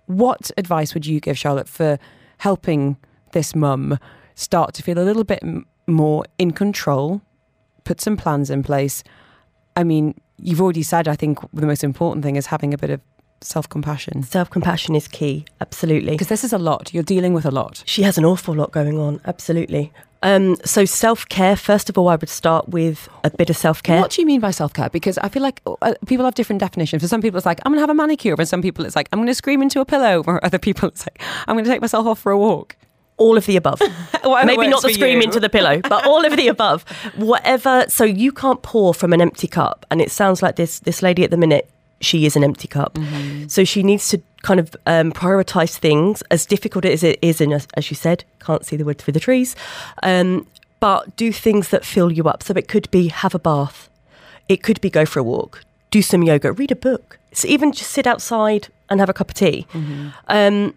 What 0.06 0.50
advice 0.58 0.92
would 0.92 1.06
you 1.06 1.18
give, 1.20 1.38
Charlotte, 1.38 1.68
for 1.68 1.98
helping 2.38 2.98
this 3.32 3.54
mum 3.54 3.98
start 4.34 4.74
to 4.74 4.82
feel 4.82 4.98
a 4.98 5.00
little 5.00 5.24
bit 5.24 5.42
more 5.86 6.24
in 6.38 6.50
control, 6.50 7.22
put 7.84 8.00
some 8.00 8.16
plans 8.16 8.50
in 8.50 8.62
place? 8.62 9.02
I 9.76 9.84
mean, 9.84 10.20
you've 10.36 10.60
already 10.60 10.82
said, 10.82 11.08
I 11.08 11.16
think 11.16 11.38
the 11.54 11.66
most 11.66 11.82
important 11.82 12.22
thing 12.22 12.36
is 12.36 12.46
having 12.46 12.74
a 12.74 12.78
bit 12.78 12.90
of 12.90 13.00
self 13.44 13.68
compassion. 13.68 14.22
Self 14.22 14.50
compassion 14.50 14.94
is 14.94 15.08
key, 15.08 15.44
absolutely. 15.60 16.12
Because 16.12 16.28
this 16.28 16.44
is 16.44 16.52
a 16.52 16.58
lot. 16.58 16.92
You're 16.94 17.02
dealing 17.02 17.34
with 17.34 17.44
a 17.44 17.50
lot. 17.50 17.82
She 17.86 18.02
has 18.02 18.18
an 18.18 18.24
awful 18.24 18.54
lot 18.54 18.72
going 18.72 18.98
on, 18.98 19.20
absolutely. 19.24 19.92
Um, 20.24 20.56
so, 20.64 20.84
self 20.84 21.28
care, 21.28 21.56
first 21.56 21.88
of 21.90 21.98
all, 21.98 22.08
I 22.08 22.14
would 22.14 22.28
start 22.28 22.68
with 22.68 23.08
a 23.24 23.30
bit 23.30 23.50
of 23.50 23.56
self 23.56 23.82
care. 23.82 24.00
What 24.00 24.12
do 24.12 24.22
you 24.22 24.26
mean 24.26 24.40
by 24.40 24.52
self 24.52 24.72
care? 24.72 24.88
Because 24.88 25.18
I 25.18 25.28
feel 25.28 25.42
like 25.42 25.60
uh, 25.66 25.94
people 26.06 26.24
have 26.24 26.34
different 26.34 26.60
definitions. 26.60 27.02
For 27.02 27.08
some 27.08 27.20
people, 27.20 27.38
it's 27.38 27.46
like, 27.46 27.60
I'm 27.64 27.72
going 27.72 27.78
to 27.78 27.82
have 27.82 27.90
a 27.90 27.94
manicure. 27.94 28.36
For 28.36 28.44
some 28.44 28.62
people, 28.62 28.84
it's 28.84 28.94
like, 28.94 29.08
I'm 29.12 29.18
going 29.18 29.26
to 29.26 29.34
scream 29.34 29.62
into 29.62 29.80
a 29.80 29.84
pillow. 29.84 30.22
For 30.22 30.44
other 30.44 30.58
people, 30.58 30.88
it's 30.88 31.06
like, 31.06 31.20
I'm 31.48 31.56
going 31.56 31.64
to 31.64 31.70
take 31.70 31.80
myself 31.80 32.06
off 32.06 32.20
for 32.20 32.30
a 32.30 32.38
walk. 32.38 32.76
all 33.16 33.36
of 33.36 33.46
the 33.46 33.56
above. 33.56 33.80
Maybe 34.24 34.68
not 34.68 34.82
the 34.82 34.92
scream 34.92 35.18
you. 35.18 35.24
into 35.24 35.40
the 35.40 35.48
pillow, 35.48 35.80
but 35.88 36.06
all 36.06 36.24
of 36.24 36.36
the 36.36 36.48
above. 36.48 36.84
Whatever. 37.16 37.84
So 37.88 38.04
you 38.04 38.30
can't 38.32 38.62
pour 38.62 38.94
from 38.94 39.12
an 39.12 39.20
empty 39.20 39.48
cup, 39.48 39.86
and 39.90 40.00
it 40.00 40.10
sounds 40.10 40.40
like 40.42 40.56
this 40.56 40.80
this 40.80 41.02
lady 41.02 41.24
at 41.24 41.30
the 41.30 41.36
minute. 41.36 41.68
She 42.02 42.26
is 42.26 42.36
an 42.36 42.44
empty 42.44 42.68
cup, 42.68 42.98
so 43.48 43.64
she 43.64 43.82
needs 43.82 44.08
to 44.10 44.20
kind 44.42 44.60
of 44.60 44.76
um, 44.86 45.12
prioritize 45.12 45.78
things. 45.78 46.22
As 46.30 46.46
difficult 46.46 46.84
as 46.84 47.02
it 47.02 47.18
is, 47.22 47.40
and 47.40 47.52
as, 47.52 47.66
as 47.74 47.90
you 47.90 47.94
said, 47.96 48.24
can't 48.40 48.64
see 48.66 48.76
the 48.76 48.84
wood 48.84 48.98
through 48.98 49.12
the 49.12 49.20
trees, 49.20 49.54
um, 50.02 50.46
but 50.80 51.16
do 51.16 51.32
things 51.32 51.68
that 51.68 51.84
fill 51.84 52.10
you 52.12 52.24
up. 52.28 52.42
So 52.42 52.54
it 52.54 52.68
could 52.68 52.90
be 52.90 53.08
have 53.08 53.34
a 53.34 53.38
bath, 53.38 53.88
it 54.48 54.62
could 54.62 54.80
be 54.80 54.90
go 54.90 55.06
for 55.06 55.20
a 55.20 55.22
walk, 55.22 55.64
do 55.90 56.02
some 56.02 56.22
yoga, 56.22 56.52
read 56.52 56.72
a 56.72 56.76
book, 56.76 57.18
so 57.32 57.48
even 57.48 57.72
just 57.72 57.90
sit 57.92 58.06
outside 58.06 58.68
and 58.90 59.00
have 59.00 59.08
a 59.08 59.14
cup 59.14 59.30
of 59.30 59.34
tea. 59.34 59.66
Um, 60.28 60.74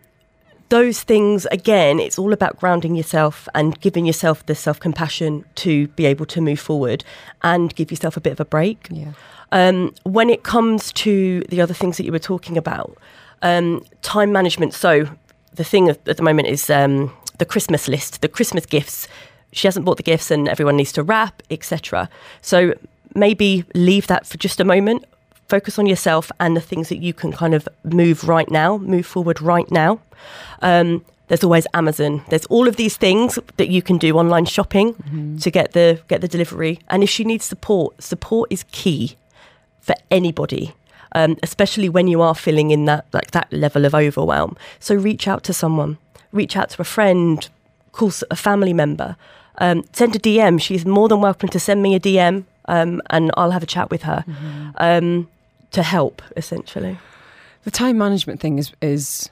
those 0.69 1.03
things 1.03 1.45
again 1.51 1.99
it's 1.99 2.17
all 2.17 2.33
about 2.33 2.59
grounding 2.59 2.95
yourself 2.95 3.47
and 3.53 3.79
giving 3.81 4.03
yourself 4.03 4.43
the 4.47 4.55
self-compassion 4.55 5.45
to 5.53 5.87
be 5.89 6.07
able 6.07 6.25
to 6.25 6.41
move 6.41 6.59
forward 6.59 7.03
and 7.43 7.75
give 7.75 7.91
yourself 7.91 8.17
a 8.17 8.19
bit 8.19 8.31
of 8.31 8.39
a 8.39 8.45
break 8.45 8.87
Yeah. 8.89 9.11
Um, 9.51 9.93
when 10.03 10.29
it 10.29 10.43
comes 10.43 10.91
to 10.93 11.41
the 11.49 11.61
other 11.61 11.73
things 11.73 11.97
that 11.97 12.05
you 12.05 12.11
were 12.11 12.19
talking 12.19 12.57
about 12.57 12.97
um, 13.41 13.83
time 14.01 14.31
management. 14.31 14.73
So 14.73 15.07
the 15.53 15.63
thing 15.63 15.89
at 15.89 16.03
the 16.05 16.23
moment 16.23 16.47
is 16.47 16.69
um, 16.69 17.13
the 17.37 17.45
christmas 17.45 17.87
list 17.87 18.21
the 18.21 18.29
christmas 18.29 18.65
gifts. 18.65 19.07
She 19.51 19.67
hasn't 19.67 19.85
bought 19.85 19.97
the 19.97 20.03
gifts 20.03 20.31
and 20.31 20.49
everyone 20.49 20.75
needs 20.75 20.91
to 20.93 21.03
wrap 21.03 21.41
etc 21.49 22.09
so 22.41 22.73
maybe 23.13 23.63
leave 23.73 24.07
that 24.07 24.27
for 24.27 24.37
just 24.37 24.59
a 24.59 24.65
moment. 24.65 25.05
Focus 25.47 25.79
on 25.79 25.85
yourself 25.85 26.31
and 26.39 26.57
the 26.57 26.61
things 26.61 26.89
that 26.89 26.97
you 26.97 27.13
can 27.13 27.31
kind 27.31 27.53
of 27.53 27.67
move 27.83 28.27
right 28.27 28.49
now 28.49 28.77
move 28.77 29.05
forward 29.05 29.41
right 29.41 29.69
now. 29.71 29.99
Um, 30.61 31.05
there's 31.27 31.43
always 31.43 31.65
Amazon. 31.73 32.23
There's 32.29 32.45
all 32.47 32.67
of 32.67 32.75
these 32.75 32.97
things 32.97 33.39
that 33.57 33.69
you 33.69 33.81
can 33.81 33.97
do 33.97 34.17
online 34.17 34.45
shopping 34.45 34.93
to 35.39 35.49
get 35.49 35.71
the 35.71 36.01
get 36.07 36.21
the 36.21 36.27
delivery. 36.27 36.79
And 36.89 37.01
if 37.01 37.09
she 37.09 37.23
needs 37.23 37.45
support, 37.45 38.01
support 38.03 38.51
is 38.51 38.63
key 38.71 39.15
for 39.85 39.95
anybody, 40.09 40.73
um, 41.13 41.37
especially 41.43 41.89
when 41.89 42.07
you 42.07 42.21
are 42.21 42.33
feeling 42.35 42.71
in 42.71 42.85
that 42.85 43.05
like 43.13 43.31
that 43.31 43.47
level 43.51 43.85
of 43.85 43.93
overwhelm. 43.93 44.57
So 44.79 44.95
reach 44.95 45.27
out 45.27 45.43
to 45.43 45.53
someone, 45.53 45.97
reach 46.31 46.57
out 46.57 46.69
to 46.71 46.81
a 46.81 46.85
friend, 46.85 47.47
call 47.91 48.11
a 48.31 48.35
family 48.35 48.73
member, 48.73 49.15
um, 49.59 49.83
send 49.93 50.15
a 50.15 50.19
DM. 50.19 50.59
She's 50.59 50.85
more 50.85 51.07
than 51.07 51.21
welcome 51.21 51.49
to 51.49 51.59
send 51.59 51.81
me 51.83 51.93
a 51.95 51.99
DM, 51.99 52.45
um, 52.65 53.01
and 53.11 53.31
I'll 53.37 53.51
have 53.51 53.63
a 53.63 53.67
chat 53.67 53.91
with 53.91 54.01
her 54.03 54.25
um, 54.77 55.29
to 55.71 55.83
help. 55.83 56.21
Essentially, 56.35 56.97
The 57.63 57.71
time 57.71 57.97
management 57.97 58.39
thing 58.41 58.57
is 58.59 58.71
is 58.81 59.29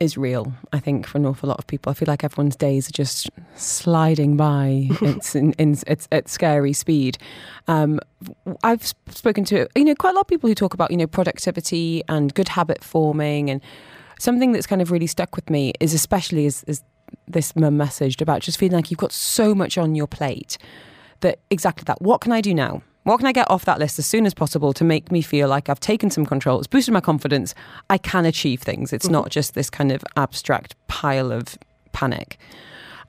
is 0.00 0.16
real. 0.16 0.52
I 0.72 0.78
think 0.78 1.06
for 1.06 1.18
an 1.18 1.26
awful 1.26 1.48
lot 1.48 1.58
of 1.58 1.66
people, 1.66 1.90
I 1.90 1.94
feel 1.94 2.06
like 2.06 2.24
everyone's 2.24 2.56
days 2.56 2.88
are 2.88 2.92
just 2.92 3.30
sliding 3.56 4.36
by. 4.36 4.88
it's 5.00 5.34
in, 5.34 5.52
in 5.54 5.76
it's 5.86 6.08
at 6.12 6.28
scary 6.28 6.72
speed. 6.72 7.18
Um, 7.68 8.00
I've 8.62 8.92
spoken 9.08 9.44
to 9.46 9.68
you 9.74 9.84
know 9.84 9.94
quite 9.94 10.10
a 10.10 10.14
lot 10.14 10.22
of 10.22 10.28
people 10.28 10.48
who 10.48 10.54
talk 10.54 10.74
about 10.74 10.90
you 10.90 10.96
know 10.96 11.06
productivity 11.06 12.02
and 12.08 12.34
good 12.34 12.48
habit 12.48 12.84
forming, 12.84 13.50
and 13.50 13.60
something 14.18 14.52
that's 14.52 14.66
kind 14.66 14.82
of 14.82 14.90
really 14.90 15.06
stuck 15.06 15.34
with 15.36 15.48
me 15.50 15.72
is 15.80 15.94
especially 15.94 16.46
is, 16.46 16.64
is 16.64 16.82
this 17.28 17.54
mum 17.56 17.76
messaged 17.76 18.20
about 18.20 18.42
just 18.42 18.58
feeling 18.58 18.76
like 18.76 18.90
you've 18.90 18.98
got 18.98 19.12
so 19.12 19.54
much 19.54 19.78
on 19.78 19.94
your 19.94 20.06
plate 20.06 20.58
that 21.20 21.38
exactly 21.50 21.84
that. 21.84 22.02
What 22.02 22.20
can 22.20 22.32
I 22.32 22.40
do 22.40 22.54
now? 22.54 22.82
What 23.06 23.18
can 23.18 23.28
I 23.28 23.32
get 23.32 23.48
off 23.48 23.64
that 23.66 23.78
list 23.78 24.00
as 24.00 24.06
soon 24.06 24.26
as 24.26 24.34
possible 24.34 24.72
to 24.72 24.82
make 24.82 25.12
me 25.12 25.22
feel 25.22 25.46
like 25.46 25.68
I've 25.68 25.78
taken 25.78 26.10
some 26.10 26.26
control? 26.26 26.58
It's 26.58 26.66
boosted 26.66 26.92
my 26.92 27.00
confidence. 27.00 27.54
I 27.88 27.98
can 27.98 28.26
achieve 28.26 28.62
things. 28.62 28.92
It's 28.92 29.08
not 29.08 29.30
just 29.30 29.54
this 29.54 29.70
kind 29.70 29.92
of 29.92 30.04
abstract 30.16 30.74
pile 30.88 31.30
of 31.30 31.56
panic. 31.92 32.36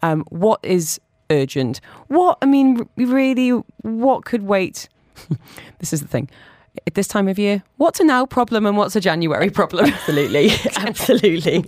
Um, 0.03 0.23
what 0.29 0.59
is 0.61 1.01
urgent? 1.31 1.81
What, 2.09 2.37
I 2.43 2.45
mean, 2.45 2.87
really, 2.95 3.49
what 3.81 4.23
could 4.23 4.43
wait? 4.43 4.87
this 5.79 5.91
is 5.91 6.01
the 6.01 6.07
thing. 6.07 6.29
At 6.85 6.93
this 6.95 7.07
time 7.07 7.27
of 7.27 7.39
year, 7.39 7.63
what's 7.77 7.99
a 7.99 8.03
now 8.03 8.25
problem 8.25 8.65
and 8.65 8.77
what's 8.77 8.95
a 8.95 9.01
January 9.01 9.49
problem? 9.49 9.85
absolutely, 9.85 10.51
absolutely. 10.77 11.65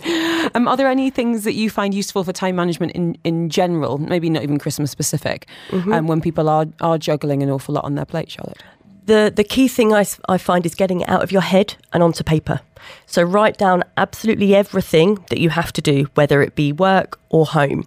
Um, 0.54 0.68
are 0.68 0.76
there 0.76 0.88
any 0.88 1.10
things 1.10 1.44
that 1.44 1.54
you 1.54 1.70
find 1.70 1.94
useful 1.94 2.24
for 2.24 2.32
time 2.32 2.56
management 2.56 2.92
in, 2.92 3.16
in 3.24 3.50
general, 3.50 3.98
maybe 3.98 4.30
not 4.30 4.42
even 4.42 4.58
Christmas 4.58 4.90
specific, 4.90 5.46
um, 5.72 6.06
when 6.06 6.20
people 6.20 6.48
are, 6.48 6.66
are 6.80 6.98
juggling 6.98 7.42
an 7.42 7.50
awful 7.50 7.74
lot 7.74 7.84
on 7.84 7.94
their 7.94 8.06
plate, 8.06 8.30
Charlotte? 8.30 8.62
the 9.06 9.32
the 9.34 9.44
key 9.44 9.66
thing 9.66 9.92
I, 9.92 10.06
I 10.28 10.38
find 10.38 10.64
is 10.64 10.74
getting 10.74 11.00
it 11.00 11.08
out 11.08 11.22
of 11.22 11.32
your 11.32 11.42
head 11.42 11.74
and 11.92 12.02
onto 12.02 12.22
paper. 12.22 12.60
So 13.06 13.22
write 13.22 13.58
down 13.58 13.82
absolutely 13.96 14.54
everything 14.54 15.24
that 15.30 15.38
you 15.38 15.50
have 15.50 15.72
to 15.74 15.82
do, 15.82 16.06
whether 16.14 16.40
it 16.42 16.54
be 16.54 16.72
work 16.72 17.18
or 17.28 17.44
home. 17.44 17.82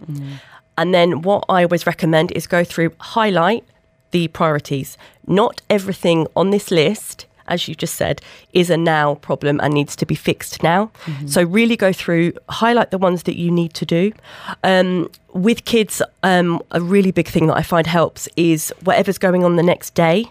And 0.76 0.92
then 0.92 1.22
what 1.22 1.44
I 1.48 1.62
always 1.64 1.86
recommend 1.86 2.32
is 2.32 2.46
go 2.46 2.64
through, 2.64 2.90
highlight 3.00 3.64
the 4.14 4.28
priorities. 4.28 4.96
Not 5.26 5.60
everything 5.68 6.28
on 6.36 6.50
this 6.50 6.70
list 6.70 7.26
as 7.46 7.68
you 7.68 7.74
just 7.74 7.96
said, 7.96 8.22
is 8.54 8.70
a 8.70 8.76
now 8.76 9.16
problem 9.16 9.60
and 9.60 9.74
needs 9.74 9.94
to 9.94 10.06
be 10.06 10.14
fixed 10.14 10.62
now. 10.62 10.90
Mm-hmm. 11.04 11.26
So, 11.26 11.42
really 11.42 11.76
go 11.76 11.92
through, 11.92 12.32
highlight 12.48 12.90
the 12.90 12.96
ones 12.96 13.24
that 13.24 13.36
you 13.36 13.50
need 13.50 13.74
to 13.74 13.84
do. 13.84 14.12
Um, 14.62 15.10
with 15.34 15.66
kids, 15.66 16.00
um, 16.22 16.62
a 16.70 16.80
really 16.80 17.10
big 17.10 17.28
thing 17.28 17.48
that 17.48 17.56
I 17.58 17.62
find 17.62 17.86
helps 17.86 18.30
is 18.36 18.72
whatever's 18.82 19.18
going 19.18 19.44
on 19.44 19.56
the 19.56 19.62
next 19.62 19.92
day, 19.92 20.24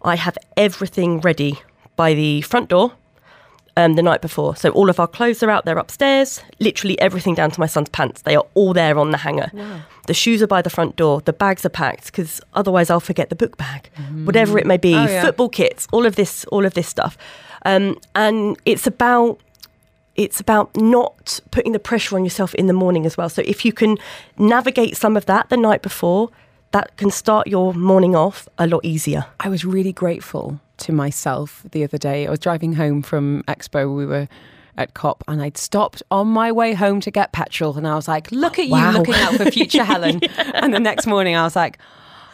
I 0.00 0.16
have 0.16 0.38
everything 0.56 1.20
ready 1.20 1.60
by 1.96 2.14
the 2.14 2.40
front 2.40 2.70
door 2.70 2.92
um, 3.76 3.94
the 3.94 4.02
night 4.02 4.20
before. 4.20 4.56
So 4.56 4.70
all 4.70 4.88
of 4.88 5.00
our 5.00 5.06
clothes 5.06 5.42
are 5.42 5.50
out 5.50 5.64
there 5.64 5.78
upstairs, 5.78 6.42
literally 6.60 6.98
everything 7.00 7.34
down 7.34 7.50
to 7.50 7.60
my 7.60 7.66
son's 7.66 7.88
pants. 7.88 8.22
They 8.22 8.36
are 8.36 8.46
all 8.54 8.72
there 8.72 8.98
on 8.98 9.10
the 9.10 9.18
hanger. 9.18 9.50
Wow. 9.52 9.80
The 10.06 10.14
shoes 10.14 10.42
are 10.42 10.46
by 10.46 10.62
the 10.62 10.70
front 10.70 10.96
door, 10.96 11.20
the 11.22 11.32
bags 11.32 11.64
are 11.64 11.70
packed 11.70 12.06
because 12.06 12.40
otherwise 12.54 12.90
I'll 12.90 13.00
forget 13.00 13.30
the 13.30 13.36
book 13.36 13.56
bag, 13.56 13.90
mm. 13.96 14.26
whatever 14.26 14.58
it 14.58 14.66
may 14.66 14.76
be, 14.76 14.94
oh, 14.94 15.04
yeah. 15.04 15.22
football 15.22 15.48
kits, 15.48 15.88
all 15.92 16.06
of 16.06 16.16
this, 16.16 16.44
all 16.46 16.64
of 16.64 16.74
this 16.74 16.88
stuff. 16.88 17.16
Um, 17.64 17.98
and 18.14 18.58
it's 18.64 18.86
about 18.86 19.40
it's 20.16 20.38
about 20.38 20.76
not 20.76 21.40
putting 21.50 21.72
the 21.72 21.78
pressure 21.80 22.14
on 22.14 22.22
yourself 22.22 22.54
in 22.54 22.66
the 22.66 22.72
morning 22.72 23.04
as 23.04 23.16
well. 23.16 23.28
So 23.28 23.42
if 23.44 23.64
you 23.64 23.72
can 23.72 23.98
navigate 24.38 24.96
some 24.96 25.16
of 25.16 25.26
that 25.26 25.48
the 25.48 25.56
night 25.56 25.82
before, 25.82 26.30
that 26.74 26.96
can 26.96 27.08
start 27.08 27.46
your 27.46 27.72
morning 27.72 28.16
off 28.16 28.48
a 28.58 28.66
lot 28.66 28.84
easier. 28.84 29.24
I 29.38 29.48
was 29.48 29.64
really 29.64 29.92
grateful 29.92 30.58
to 30.78 30.90
myself 30.90 31.64
the 31.70 31.84
other 31.84 31.98
day. 31.98 32.26
I 32.26 32.30
was 32.30 32.40
driving 32.40 32.72
home 32.72 33.00
from 33.00 33.44
Expo. 33.46 33.96
We 33.96 34.04
were 34.04 34.26
at 34.76 34.92
COP 34.92 35.22
and 35.28 35.40
I'd 35.40 35.56
stopped 35.56 36.02
on 36.10 36.26
my 36.26 36.50
way 36.50 36.74
home 36.74 37.00
to 37.02 37.12
get 37.12 37.30
petrol 37.30 37.78
and 37.78 37.86
I 37.86 37.94
was 37.94 38.08
like, 38.08 38.32
look 38.32 38.58
at 38.58 38.68
wow. 38.68 38.90
you 38.90 38.98
looking 38.98 39.14
out 39.14 39.34
for 39.34 39.48
future 39.52 39.84
Helen. 39.92 40.18
yeah. 40.20 40.50
And 40.54 40.74
the 40.74 40.80
next 40.80 41.06
morning 41.06 41.36
I 41.36 41.44
was 41.44 41.54
like, 41.54 41.78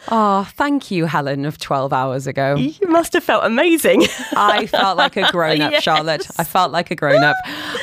Oh, 0.07 0.49
thank 0.55 0.89
you, 0.89 1.05
Helen, 1.05 1.45
of 1.45 1.59
12 1.59 1.93
hours 1.93 2.25
ago. 2.25 2.55
You 2.55 2.87
must 2.87 3.13
have 3.13 3.23
felt 3.23 3.43
amazing. 3.43 4.03
I 4.35 4.65
felt 4.65 4.97
like 4.97 5.15
a 5.15 5.31
grown 5.31 5.61
up, 5.61 5.71
yes. 5.71 5.83
Charlotte. 5.83 6.27
I 6.37 6.43
felt 6.43 6.71
like 6.71 6.89
a 6.89 6.95
grown 6.95 7.23
up. 7.23 7.35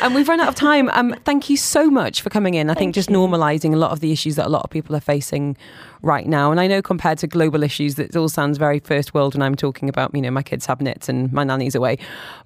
And 0.02 0.14
we've 0.14 0.28
run 0.28 0.40
out 0.40 0.48
of 0.48 0.54
time. 0.56 0.90
Um, 0.90 1.14
thank 1.24 1.48
you 1.48 1.56
so 1.56 1.88
much 1.88 2.20
for 2.20 2.30
coming 2.30 2.54
in. 2.54 2.70
I 2.70 2.74
thank 2.74 2.78
think 2.78 2.94
just 2.96 3.10
you. 3.10 3.16
normalising 3.16 3.72
a 3.72 3.76
lot 3.76 3.92
of 3.92 4.00
the 4.00 4.10
issues 4.10 4.36
that 4.36 4.46
a 4.46 4.48
lot 4.48 4.64
of 4.64 4.70
people 4.70 4.96
are 4.96 5.00
facing 5.00 5.56
right 6.02 6.26
now. 6.26 6.50
And 6.50 6.60
I 6.60 6.66
know 6.66 6.82
compared 6.82 7.18
to 7.18 7.28
global 7.28 7.62
issues, 7.62 7.94
that 7.94 8.16
all 8.16 8.28
sounds 8.28 8.58
very 8.58 8.80
first 8.80 9.14
world 9.14 9.34
when 9.34 9.42
I'm 9.42 9.54
talking 9.54 9.88
about, 9.88 10.14
you 10.14 10.20
know, 10.20 10.30
my 10.30 10.42
kids 10.42 10.66
have 10.66 10.80
nits 10.80 11.08
and 11.08 11.32
my 11.32 11.44
nanny's 11.44 11.76
away. 11.76 11.98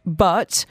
But 0.04 0.66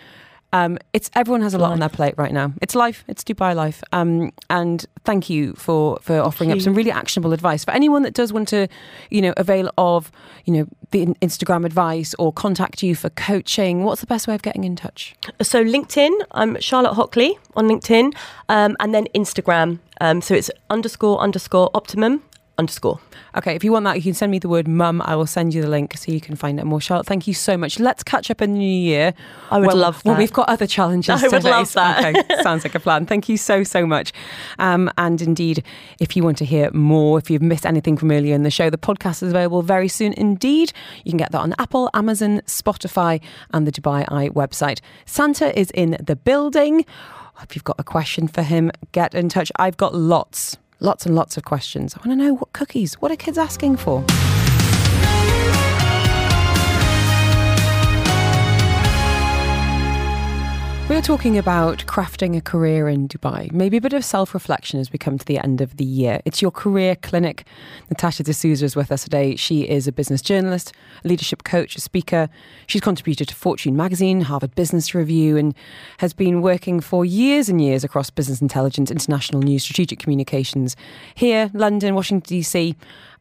um, 0.53 0.77
it's 0.93 1.09
everyone 1.15 1.41
has 1.41 1.53
a 1.53 1.57
lot 1.57 1.67
life. 1.67 1.73
on 1.73 1.79
their 1.79 1.89
plate 1.89 2.15
right 2.17 2.31
now. 2.31 2.53
It's 2.61 2.75
life. 2.75 3.03
It's 3.07 3.23
Dubai 3.23 3.55
life. 3.55 3.83
Um, 3.91 4.31
and 4.49 4.85
thank 5.05 5.29
you 5.29 5.53
for 5.53 5.97
for 6.01 6.13
thank 6.13 6.25
offering 6.25 6.49
you. 6.49 6.55
up 6.57 6.61
some 6.61 6.73
really 6.73 6.91
actionable 6.91 7.33
advice 7.33 7.63
for 7.63 7.71
anyone 7.71 8.03
that 8.03 8.13
does 8.13 8.33
want 8.33 8.47
to, 8.49 8.67
you 9.09 9.21
know, 9.21 9.33
avail 9.37 9.71
of 9.77 10.11
you 10.45 10.53
know 10.53 10.67
the 10.91 11.05
Instagram 11.21 11.65
advice 11.65 12.13
or 12.19 12.33
contact 12.33 12.83
you 12.83 12.95
for 12.95 13.09
coaching. 13.11 13.83
What's 13.83 14.01
the 14.01 14.07
best 14.07 14.27
way 14.27 14.35
of 14.35 14.41
getting 14.41 14.63
in 14.63 14.75
touch? 14.75 15.15
So 15.41 15.63
LinkedIn. 15.63 16.11
I'm 16.31 16.59
Charlotte 16.59 16.93
Hockley 16.93 17.37
on 17.55 17.67
LinkedIn, 17.67 18.13
um, 18.49 18.75
and 18.79 18.93
then 18.93 19.07
Instagram. 19.15 19.79
Um, 20.01 20.21
so 20.21 20.33
it's 20.33 20.51
underscore 20.69 21.19
underscore 21.19 21.69
optimum 21.73 22.23
underscore. 22.61 22.99
Okay, 23.35 23.55
if 23.55 23.63
you 23.63 23.71
want 23.71 23.85
that, 23.85 23.95
you 23.95 24.03
can 24.03 24.13
send 24.13 24.31
me 24.31 24.39
the 24.39 24.49
word 24.49 24.67
mum. 24.67 25.01
I 25.03 25.15
will 25.15 25.25
send 25.25 25.53
you 25.53 25.61
the 25.61 25.67
link 25.67 25.97
so 25.97 26.11
you 26.11 26.21
can 26.21 26.35
find 26.35 26.59
it 26.59 26.65
more. 26.65 26.79
Charlotte, 26.79 27.07
thank 27.07 27.27
you 27.27 27.33
so 27.33 27.57
much. 27.57 27.79
Let's 27.79 28.03
catch 28.03 28.29
up 28.29 28.41
in 28.41 28.53
the 28.53 28.59
new 28.59 28.79
year. 28.93 29.13
I 29.49 29.57
would 29.57 29.67
well, 29.67 29.77
love 29.77 30.03
that. 30.03 30.09
Well, 30.09 30.17
we've 30.17 30.31
got 30.31 30.47
other 30.47 30.67
challenges. 30.67 31.09
I 31.23 31.27
would 31.27 31.43
love 31.43 31.73
that. 31.73 32.05
Okay, 32.05 32.41
sounds 32.43 32.63
like 32.63 32.75
a 32.75 32.79
plan. 32.79 33.05
Thank 33.05 33.27
you 33.29 33.37
so, 33.37 33.63
so 33.63 33.85
much. 33.85 34.13
Um, 34.59 34.91
and 34.97 35.21
indeed, 35.21 35.63
if 35.99 36.15
you 36.15 36.23
want 36.23 36.37
to 36.37 36.45
hear 36.45 36.69
more, 36.71 37.17
if 37.17 37.29
you've 37.31 37.41
missed 37.41 37.65
anything 37.65 37.97
from 37.97 38.11
earlier 38.11 38.35
in 38.35 38.43
the 38.43 38.51
show, 38.51 38.69
the 38.69 38.77
podcast 38.77 39.23
is 39.23 39.31
available 39.31 39.63
very 39.63 39.87
soon 39.87 40.13
indeed. 40.13 40.71
You 41.03 41.11
can 41.11 41.17
get 41.17 41.31
that 41.31 41.41
on 41.41 41.55
Apple, 41.57 41.89
Amazon, 41.93 42.41
Spotify, 42.45 43.21
and 43.51 43.65
the 43.65 43.71
Dubai 43.71 44.05
Eye 44.09 44.29
website. 44.29 44.81
Santa 45.05 45.57
is 45.59 45.71
in 45.71 45.97
the 45.99 46.15
building. 46.15 46.85
If 47.41 47.55
you've 47.55 47.63
got 47.63 47.79
a 47.79 47.83
question 47.83 48.27
for 48.27 48.43
him, 48.43 48.71
get 48.91 49.15
in 49.15 49.29
touch. 49.29 49.51
I've 49.57 49.77
got 49.77 49.95
lots 49.95 50.57
lots 50.81 51.05
and 51.05 51.15
lots 51.15 51.37
of 51.37 51.45
questions. 51.45 51.95
I 51.95 52.05
want 52.05 52.19
to 52.19 52.25
know 52.25 52.33
what 52.33 52.51
cookies, 52.51 52.95
what 52.95 53.11
are 53.11 53.15
kids 53.15 53.37
asking 53.37 53.77
for? 53.77 54.03
We're 60.91 61.01
talking 61.01 61.37
about 61.37 61.85
crafting 61.85 62.35
a 62.35 62.41
career 62.41 62.89
in 62.89 63.07
Dubai. 63.07 63.49
Maybe 63.53 63.77
a 63.77 63.81
bit 63.81 63.93
of 63.93 64.03
self 64.03 64.33
reflection 64.33 64.77
as 64.77 64.91
we 64.91 64.99
come 64.99 65.17
to 65.17 65.25
the 65.25 65.37
end 65.37 65.61
of 65.61 65.77
the 65.77 65.85
year. 65.85 66.19
It's 66.25 66.41
your 66.41 66.51
career 66.51 66.97
clinic. 66.97 67.45
Natasha 67.89 68.23
D'Souza 68.23 68.65
is 68.65 68.75
with 68.75 68.91
us 68.91 69.05
today. 69.05 69.37
She 69.37 69.61
is 69.61 69.87
a 69.87 69.93
business 69.93 70.21
journalist, 70.21 70.73
a 71.05 71.07
leadership 71.07 71.45
coach, 71.45 71.77
a 71.77 71.79
speaker. 71.79 72.27
She's 72.67 72.81
contributed 72.81 73.29
to 73.29 73.35
Fortune 73.35 73.77
magazine, 73.77 74.19
Harvard 74.19 74.53
Business 74.53 74.93
Review, 74.93 75.37
and 75.37 75.55
has 75.99 76.11
been 76.11 76.41
working 76.41 76.81
for 76.81 77.05
years 77.05 77.47
and 77.47 77.61
years 77.61 77.85
across 77.85 78.09
business 78.09 78.41
intelligence, 78.41 78.91
international 78.91 79.41
news, 79.41 79.63
strategic 79.63 79.97
communications 79.97 80.75
here, 81.15 81.49
London, 81.53 81.95
Washington, 81.95 82.27
D.C 82.27 82.75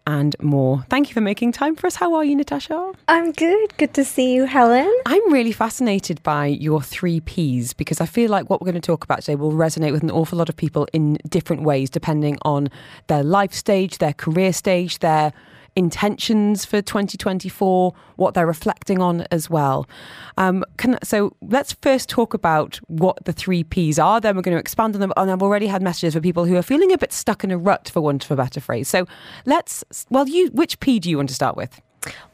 and 0.07 0.35
more. 0.41 0.85
Thank 0.89 1.09
you 1.09 1.15
for 1.15 1.21
making 1.21 1.53
time 1.53 1.77
for 1.77 1.87
us. 1.87 1.97
How 1.97 2.15
are 2.15 2.25
you, 2.25 2.37
Natasha? 2.37 2.93
I'm 3.09 3.33
good. 3.33 3.77
Good 3.77 3.95
to 3.95 4.05
see 4.05 4.35
you, 4.35 4.45
Helen. 4.45 4.93
I'm 5.07 5.33
really 5.33 5.53
fascinated 5.53 6.23
by 6.23 6.47
your 6.47 6.83
three 6.83 7.21
Ps 7.21 7.73
because 7.73 8.01
I 8.01 8.07
feel 8.07 8.31
like 8.31 8.51
what 8.51 8.61
we're 8.61 8.71
going 8.71 8.81
to 8.81 8.87
talk 8.87 9.05
about 9.05 9.21
today 9.21 9.37
will 9.37 9.53
resonate 9.53 9.93
with 9.93 10.03
an 10.03 10.11
awful 10.11 10.39
lot 10.39 10.49
of 10.49 10.57
people 10.57 10.87
in 10.93 11.19
different 11.29 11.63
ways, 11.63 11.91
depending 11.91 12.39
on 12.43 12.69
their 13.07 13.23
life 13.23 13.53
stage, 13.53 13.99
their 13.99 14.13
career 14.13 14.53
stage, 14.53 14.99
their 14.99 15.33
intentions 15.77 16.65
for 16.65 16.83
2024, 16.83 17.95
what 18.17 18.35
they're 18.35 18.47
reflecting 18.47 19.01
on 19.01 19.23
as 19.31 19.49
well. 19.49 19.89
Um, 20.37 20.65
can, 20.77 20.99
so 21.03 21.37
let's 21.41 21.73
first 21.75 22.09
talk 22.09 22.35
about 22.35 22.81
what 22.89 23.25
the 23.25 23.33
three 23.33 23.65
Ps 23.65 23.99
are. 23.99 24.21
Then 24.21 24.37
we're 24.37 24.43
going 24.43 24.57
to 24.57 24.61
expand 24.61 24.95
on 24.95 25.01
them. 25.01 25.13
And 25.17 25.31
I've 25.31 25.43
already 25.43 25.67
had 25.67 25.83
messages 25.83 26.15
for 26.15 26.21
people 26.21 26.45
who 26.45 26.57
are 26.57 26.63
feeling 26.63 26.93
a 26.93 26.99
bit 26.99 27.13
stuck 27.13 27.45
in 27.45 27.51
a 27.51 27.59
rut, 27.59 27.91
for 27.93 28.01
want 28.01 28.25
of 28.25 28.31
a 28.31 28.37
better 28.37 28.61
phrase. 28.61 28.89
So 28.89 29.07
let's, 29.47 29.85
well, 30.11 30.29
you, 30.29 30.49
which 30.49 30.81
P 30.81 30.99
do 30.99 31.09
you 31.11 31.17
want 31.17 31.29
to 31.29 31.35
start 31.35 31.57
with? 31.57 31.81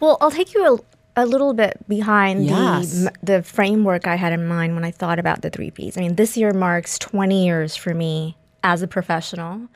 Well, 0.01 0.17
I'll 0.21 0.31
take 0.31 0.55
you 0.55 0.81
a, 1.17 1.23
a 1.23 1.27
little 1.27 1.55
bit 1.55 1.77
behind 1.89 2.47
yes. 2.47 2.93
the 2.93 3.13
the 3.23 3.43
framework 3.43 4.07
I 4.07 4.17
had 4.17 4.33
in 4.33 4.47
mind 4.47 4.75
when 4.75 4.85
I 4.85 4.91
thought 4.91 5.19
about 5.19 5.43
the 5.43 5.51
three 5.51 5.71
Ps. 5.71 5.97
I 5.97 6.03
mean, 6.03 6.15
this 6.15 6.37
year 6.37 6.53
marks 6.53 6.99
20 6.99 7.45
years 7.45 7.75
for 7.75 7.95
me 7.95 8.37
as 8.63 8.83
a 8.83 8.87
professional. 8.87 9.69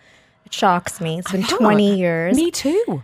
It 0.44 0.52
shocks 0.52 1.00
me. 1.00 1.18
It's 1.18 1.32
been 1.32 1.44
20 1.44 1.96
years. 1.96 2.36
Me 2.36 2.50
too. 2.50 3.02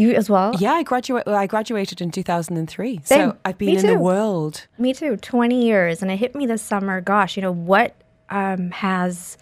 You 0.00 0.12
as 0.14 0.30
well? 0.30 0.54
Yeah, 0.58 0.72
I 0.72 0.82
graduated. 0.82 1.28
I 1.28 1.46
graduated 1.46 2.00
in 2.00 2.10
two 2.10 2.22
thousand 2.22 2.56
and 2.56 2.68
three. 2.68 3.00
So 3.04 3.36
I've 3.44 3.58
been 3.58 3.76
in 3.76 3.86
the 3.86 3.98
world. 3.98 4.66
Me 4.78 4.94
too. 4.94 5.16
Twenty 5.16 5.66
years, 5.66 6.02
and 6.02 6.10
it 6.10 6.16
hit 6.16 6.34
me 6.34 6.46
this 6.46 6.62
summer. 6.62 7.00
Gosh, 7.00 7.36
you 7.36 7.42
know 7.42 7.52
what 7.52 7.94
um, 8.30 8.70
has 8.70 9.36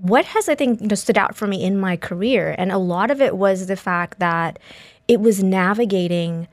what 0.00 0.24
has 0.24 0.48
I 0.48 0.54
think 0.54 0.80
you 0.80 0.88
know, 0.88 0.94
stood 0.94 1.18
out 1.18 1.36
for 1.36 1.46
me 1.46 1.62
in 1.62 1.78
my 1.78 1.96
career, 1.96 2.54
and 2.58 2.72
a 2.72 2.78
lot 2.78 3.10
of 3.10 3.20
it 3.20 3.36
was 3.36 3.66
the 3.66 3.76
fact 3.76 4.18
that 4.18 4.58
it 5.08 5.20
was 5.20 5.42
navigating 5.42 6.48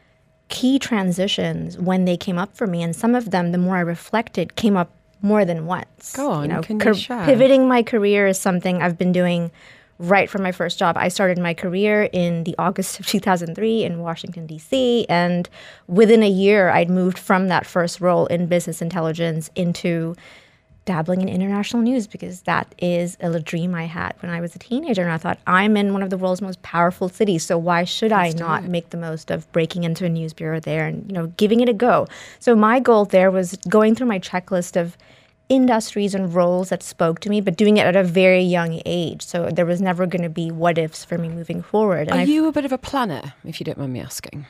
key 0.50 0.78
transitions 0.78 1.78
when 1.78 2.06
they 2.06 2.18
came 2.18 2.38
up 2.38 2.56
for 2.56 2.68
me, 2.68 2.84
and 2.84 2.96
some 2.96 3.16
of 3.16 3.32
them, 3.32 3.52
the 3.52 3.58
more 3.58 3.78
I 3.78 3.82
reflected, 3.82 4.56
came 4.56 4.78
up 4.78 4.92
more 5.22 5.46
than 5.46 5.66
once. 5.66 6.16
Go 6.16 6.30
on, 6.30 6.44
you 6.44 6.48
know, 6.50 6.62
can 6.62 6.80
you 6.80 6.94
share? 6.94 7.26
pivoting 7.26 7.68
my 7.68 7.82
career 7.82 8.28
is 8.28 8.40
something 8.40 8.82
I've 8.82 8.98
been 8.98 9.12
doing 9.14 9.52
right 10.00 10.30
from 10.30 10.44
my 10.44 10.52
first 10.52 10.80
job. 10.80 10.98
I 10.98 11.08
started 11.08 11.38
my 11.38 11.54
career 11.54 12.10
in 12.12 12.44
the 12.44 12.56
August 12.58 13.00
of 13.00 13.06
2003 13.08 13.84
in 13.84 14.00
Washington, 14.00 14.46
D.C. 14.46 15.06
And 15.10 15.50
within 15.88 16.24
a 16.24 16.30
year, 16.30 16.70
I'd 16.70 16.90
moved 16.90 17.18
from 17.18 17.48
that 17.48 17.66
first 17.66 18.02
role 18.02 18.26
in 18.28 18.48
business 18.48 18.82
intelligence 18.82 19.50
into 19.56 20.16
dabbling 20.86 21.22
in 21.22 21.30
international 21.30 21.82
news 21.82 22.08
because 22.08 22.42
that 22.42 22.74
is 22.78 23.16
a 23.22 23.40
dream 23.40 23.74
I 23.74 23.86
had 23.86 24.16
when 24.22 24.32
I 24.32 24.42
was 24.42 24.56
a 24.56 24.60
teenager. 24.60 25.02
And 25.02 25.12
I 25.12 25.18
thought, 25.18 25.40
I'm 25.48 25.78
in 25.78 25.94
one 25.94 26.04
of 26.04 26.10
the 26.10 26.18
world's 26.18 26.42
most 26.42 26.62
powerful 26.62 27.08
cities, 27.08 27.46
so 27.46 27.58
why 27.58 27.84
should 27.86 28.12
Let's 28.12 28.36
I 28.36 28.38
not 28.38 28.66
make 28.66 28.90
the 28.90 28.98
most 28.98 29.32
of 29.32 29.50
breaking 29.52 29.86
into 29.86 30.06
a 30.06 30.10
news 30.10 30.34
bureau 30.34 30.60
there 30.60 30.86
and 30.86 31.10
you 31.10 31.14
know 31.14 31.28
giving 31.38 31.62
it 31.62 31.70
a 31.70 31.74
go? 31.74 32.08
So 32.40 32.56
my 32.56 32.80
goal 32.80 33.06
there 33.06 33.32
was 33.32 33.56
going 33.70 33.96
through 33.96 34.08
my 34.08 34.20
checklist 34.20 34.80
of 34.80 34.98
industries 35.54 36.16
and 36.16 36.34
roles 36.34 36.70
that 36.70 36.82
spoke 36.82 37.20
to 37.20 37.30
me, 37.30 37.40
but 37.40 37.56
doing 37.56 37.78
it 37.78 37.86
at 37.86 37.96
a 37.96 38.04
very 38.04 38.42
young 38.42 38.82
age. 38.86 39.22
So 39.22 39.50
there 39.52 39.66
was 39.66 39.80
never 39.82 40.08
going 40.08 40.24
to 40.24 40.30
be 40.30 40.50
what 40.50 40.78
ifs 40.78 41.06
for 41.06 41.18
me 41.18 41.30
moving 41.30 41.62
forward. 41.62 42.08
And 42.08 42.18
Are 42.18 42.22
I've, 42.22 42.30
you 42.30 42.48
a 42.48 42.52
bit 42.52 42.66
of 42.66 42.72
a 42.72 42.78
planner, 42.78 43.34
if 43.46 43.60
you 43.60 43.64
don't 43.64 43.78
mind 43.78 43.94
me 43.94 44.00
asking? 44.00 44.48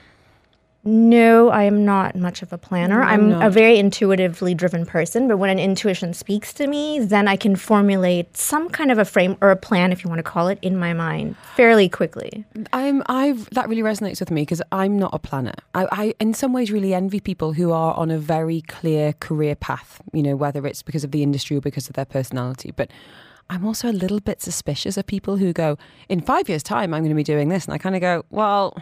No, 0.85 1.49
I 1.49 1.63
am 1.63 1.85
not 1.85 2.15
much 2.15 2.41
of 2.41 2.51
a 2.51 2.57
planner. 2.57 2.99
No, 2.99 3.07
I'm 3.07 3.29
not. 3.29 3.45
a 3.45 3.49
very 3.49 3.77
intuitively 3.77 4.53
driven 4.53 4.85
person, 4.85 5.29
but 5.29 5.37
when 5.37 5.49
an 5.49 5.57
intuition 5.57 6.13
speaks 6.13 6.51
to 6.53 6.67
me, 6.67 6.99
then 6.99 7.27
I 7.27 7.37
can 7.37 7.55
formulate 7.55 8.35
some 8.35 8.67
kind 8.67 8.91
of 8.91 8.97
a 8.97 9.05
frame 9.05 9.37
or 9.39 9.49
a 9.49 9.55
plan, 9.55 9.93
if 9.93 10.03
you 10.03 10.09
want 10.09 10.19
to 10.19 10.23
call 10.23 10.49
it, 10.49 10.59
in 10.61 10.77
my 10.77 10.91
mind 10.91 11.37
fairly 11.55 11.87
quickly. 11.87 12.43
I'm, 12.73 13.01
I've 13.05 13.49
that 13.51 13.69
really 13.69 13.81
resonates 13.81 14.19
with 14.19 14.29
me 14.29 14.41
because 14.41 14.61
I'm 14.73 14.99
not 14.99 15.13
a 15.13 15.19
planner. 15.19 15.53
I, 15.73 15.87
I, 15.91 16.13
in 16.19 16.33
some 16.33 16.51
ways, 16.51 16.69
really 16.69 16.93
envy 16.93 17.21
people 17.21 17.53
who 17.53 17.71
are 17.71 17.93
on 17.95 18.11
a 18.11 18.17
very 18.17 18.61
clear 18.61 19.13
career 19.13 19.55
path. 19.55 20.01
You 20.11 20.23
know, 20.23 20.35
whether 20.35 20.67
it's 20.67 20.81
because 20.81 21.05
of 21.05 21.11
the 21.11 21.23
industry 21.23 21.55
or 21.55 21.61
because 21.61 21.87
of 21.87 21.95
their 21.95 22.05
personality, 22.05 22.71
but. 22.71 22.91
I'm 23.49 23.65
also 23.65 23.89
a 23.89 23.91
little 23.91 24.21
bit 24.21 24.41
suspicious 24.41 24.95
of 24.95 25.05
people 25.05 25.35
who 25.35 25.51
go, 25.51 25.77
in 26.07 26.21
five 26.21 26.47
years' 26.47 26.63
time, 26.63 26.93
I'm 26.93 27.01
going 27.03 27.09
to 27.09 27.15
be 27.15 27.25
doing 27.25 27.49
this. 27.49 27.65
And 27.65 27.73
I 27.73 27.77
kind 27.77 27.93
of 27.93 27.99
go, 27.99 28.23
well, 28.29 28.73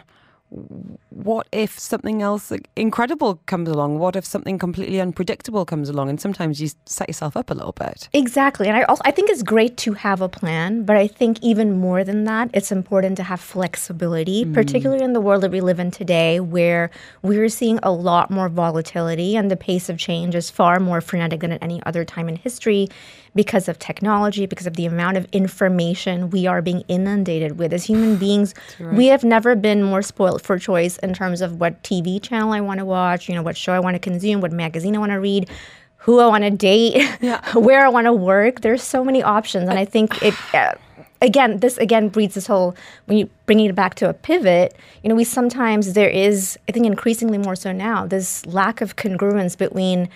what 1.08 1.46
if 1.52 1.78
something 1.78 2.20
else 2.20 2.52
incredible 2.76 3.36
comes 3.46 3.68
along? 3.68 3.98
What 3.98 4.16
if 4.16 4.24
something 4.24 4.58
completely 4.58 5.00
unpredictable 5.00 5.64
comes 5.64 5.88
along? 5.88 6.10
And 6.10 6.20
sometimes 6.20 6.60
you 6.60 6.68
set 6.84 7.08
yourself 7.08 7.36
up 7.36 7.50
a 7.50 7.54
little 7.54 7.72
bit. 7.72 8.08
Exactly. 8.12 8.68
And 8.68 8.76
I 8.76 8.82
also 8.82 9.02
I 9.04 9.12
think 9.12 9.30
it's 9.30 9.42
great 9.42 9.76
to 9.78 9.94
have 9.94 10.20
a 10.20 10.28
plan, 10.28 10.84
but 10.84 10.96
I 10.96 11.06
think 11.06 11.38
even 11.42 11.78
more 11.78 12.04
than 12.04 12.24
that, 12.24 12.50
it's 12.52 12.70
important 12.70 13.16
to 13.16 13.22
have 13.22 13.40
flexibility, 13.40 14.44
mm. 14.44 14.52
particularly 14.52 15.04
in 15.04 15.12
the 15.12 15.20
world 15.20 15.42
that 15.42 15.50
we 15.50 15.60
live 15.60 15.80
in 15.80 15.90
today 15.90 16.40
where 16.40 16.90
we're 17.22 17.48
seeing 17.48 17.78
a 17.82 17.92
lot 17.92 18.30
more 18.30 18.48
volatility 18.48 19.36
and 19.36 19.50
the 19.50 19.56
pace 19.56 19.88
of 19.88 19.98
change 19.98 20.34
is 20.34 20.50
far 20.50 20.80
more 20.80 21.00
frenetic 21.00 21.40
than 21.40 21.52
at 21.52 21.62
any 21.62 21.82
other 21.84 22.04
time 22.04 22.28
in 22.28 22.36
history 22.36 22.88
because 23.34 23.68
of 23.68 23.78
technology, 23.78 24.46
because 24.46 24.66
of 24.66 24.76
the 24.76 24.86
amount 24.86 25.16
of 25.16 25.26
information 25.32 26.30
we 26.30 26.46
are 26.46 26.60
being 26.60 26.82
inundated 26.88 27.58
with. 27.58 27.72
As 27.72 27.84
human 27.84 28.16
beings, 28.16 28.54
right. 28.78 28.94
we 28.94 29.06
have 29.06 29.24
never 29.24 29.54
been 29.54 29.82
more 29.82 30.02
spoiled 30.02 30.42
for 30.42 30.58
choice 30.58 30.98
in 30.98 31.14
terms 31.14 31.40
of 31.40 31.60
what 31.60 31.82
TV 31.82 32.22
channel 32.22 32.52
I 32.52 32.60
want 32.60 32.78
to 32.78 32.84
watch, 32.84 33.28
you 33.28 33.34
know, 33.34 33.42
what 33.42 33.56
show 33.56 33.72
I 33.72 33.80
want 33.80 33.94
to 33.94 33.98
consume, 33.98 34.40
what 34.40 34.52
magazine 34.52 34.94
I 34.96 34.98
want 34.98 35.12
to 35.12 35.20
read 35.20 35.48
who 36.02 36.18
I 36.18 36.26
want 36.26 36.42
to 36.42 36.50
date, 36.50 36.96
yeah. 37.20 37.40
where 37.54 37.86
I 37.86 37.88
want 37.88 38.06
to 38.06 38.12
work. 38.12 38.60
There's 38.60 38.82
so 38.82 39.04
many 39.04 39.22
options, 39.22 39.68
and 39.68 39.78
I 39.78 39.84
think 39.84 40.22
it. 40.22 40.34
Uh, 40.54 40.74
again, 41.22 41.58
this 41.58 41.78
again 41.78 42.08
breeds 42.08 42.34
this 42.34 42.46
whole 42.46 42.76
when 43.06 43.16
you 43.16 43.30
bringing 43.46 43.70
it 43.70 43.74
back 43.74 43.94
to 43.94 44.08
a 44.08 44.12
pivot. 44.12 44.76
You 45.02 45.08
know, 45.08 45.14
we 45.14 45.24
sometimes 45.24 45.94
there 45.94 46.10
is, 46.10 46.58
I 46.68 46.72
think, 46.72 46.84
increasingly 46.84 47.38
more 47.38 47.56
so 47.56 47.72
now, 47.72 48.06
this 48.06 48.44
lack 48.44 48.80
of 48.80 48.96
congruence 48.96 49.56
between 49.56 50.08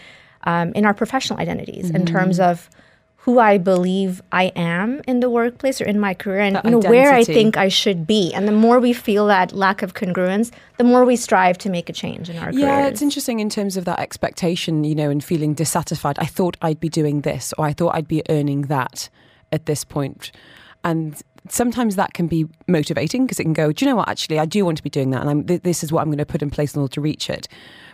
um, 0.44 0.72
in 0.74 0.85
our 0.85 0.92
professional 0.92 1.38
identities 1.38 1.87
mm-hmm. 1.87 1.96
in 1.96 2.07
terms 2.07 2.38
of 2.38 2.68
who 3.26 3.40
I 3.40 3.58
believe 3.58 4.22
I 4.30 4.52
am 4.54 5.02
in 5.08 5.18
the 5.18 5.28
workplace 5.28 5.80
or 5.80 5.84
in 5.84 5.98
my 5.98 6.14
career 6.14 6.42
and 6.42 6.60
you 6.62 6.70
know, 6.70 6.78
where 6.78 7.12
I 7.12 7.24
think 7.24 7.56
I 7.56 7.66
should 7.66 8.06
be. 8.06 8.32
And 8.32 8.46
the 8.46 8.52
more 8.52 8.78
we 8.78 8.92
feel 8.92 9.26
that 9.26 9.50
lack 9.50 9.82
of 9.82 9.94
congruence, 9.94 10.52
the 10.76 10.84
more 10.84 11.04
we 11.04 11.16
strive 11.16 11.58
to 11.58 11.68
make 11.68 11.88
a 11.88 11.92
change 11.92 12.30
in 12.30 12.36
our 12.36 12.52
career. 12.52 12.60
yeah, 12.60 12.76
careers. 12.76 12.92
it's 12.92 13.02
interesting 13.02 13.40
in 13.40 13.50
terms 13.50 13.76
of 13.76 13.84
that 13.84 13.98
expectation, 13.98 14.84
you 14.84 14.94
know, 14.94 15.10
and 15.10 15.24
feeling 15.24 15.54
dissatisfied. 15.54 16.20
I 16.20 16.26
thought 16.26 16.56
I'd 16.62 16.78
be 16.78 16.88
doing 16.88 17.22
this 17.22 17.52
or 17.58 17.64
I 17.64 17.72
thought 17.72 17.96
I'd 17.96 18.06
be 18.06 18.22
earning 18.28 18.62
that 18.62 19.08
at 19.50 19.66
this 19.66 19.82
point. 19.82 20.30
And 20.84 21.20
sometimes 21.48 21.96
that 21.96 22.14
can 22.14 22.28
be 22.28 22.46
motivating 22.68 23.26
because 23.26 23.40
it 23.40 23.42
can 23.42 23.54
go, 23.54 23.72
do 23.72 23.84
you 23.84 23.90
know 23.90 23.96
what? 23.96 24.08
Actually, 24.08 24.38
I 24.38 24.46
do 24.46 24.64
want 24.64 24.76
to 24.76 24.84
be 24.84 24.90
doing 24.90 25.10
that, 25.10 25.22
and 25.22 25.30
I'm, 25.30 25.44
th- 25.44 25.62
this 25.62 25.82
is 25.82 25.90
what 25.90 26.02
I'm 26.02 26.08
going 26.08 26.18
to 26.18 26.26
put 26.26 26.42
in 26.42 26.50
place 26.50 26.76
in 26.76 26.80
order 26.80 26.94
to 26.94 27.00
reach 27.00 27.28
it. 27.28 27.48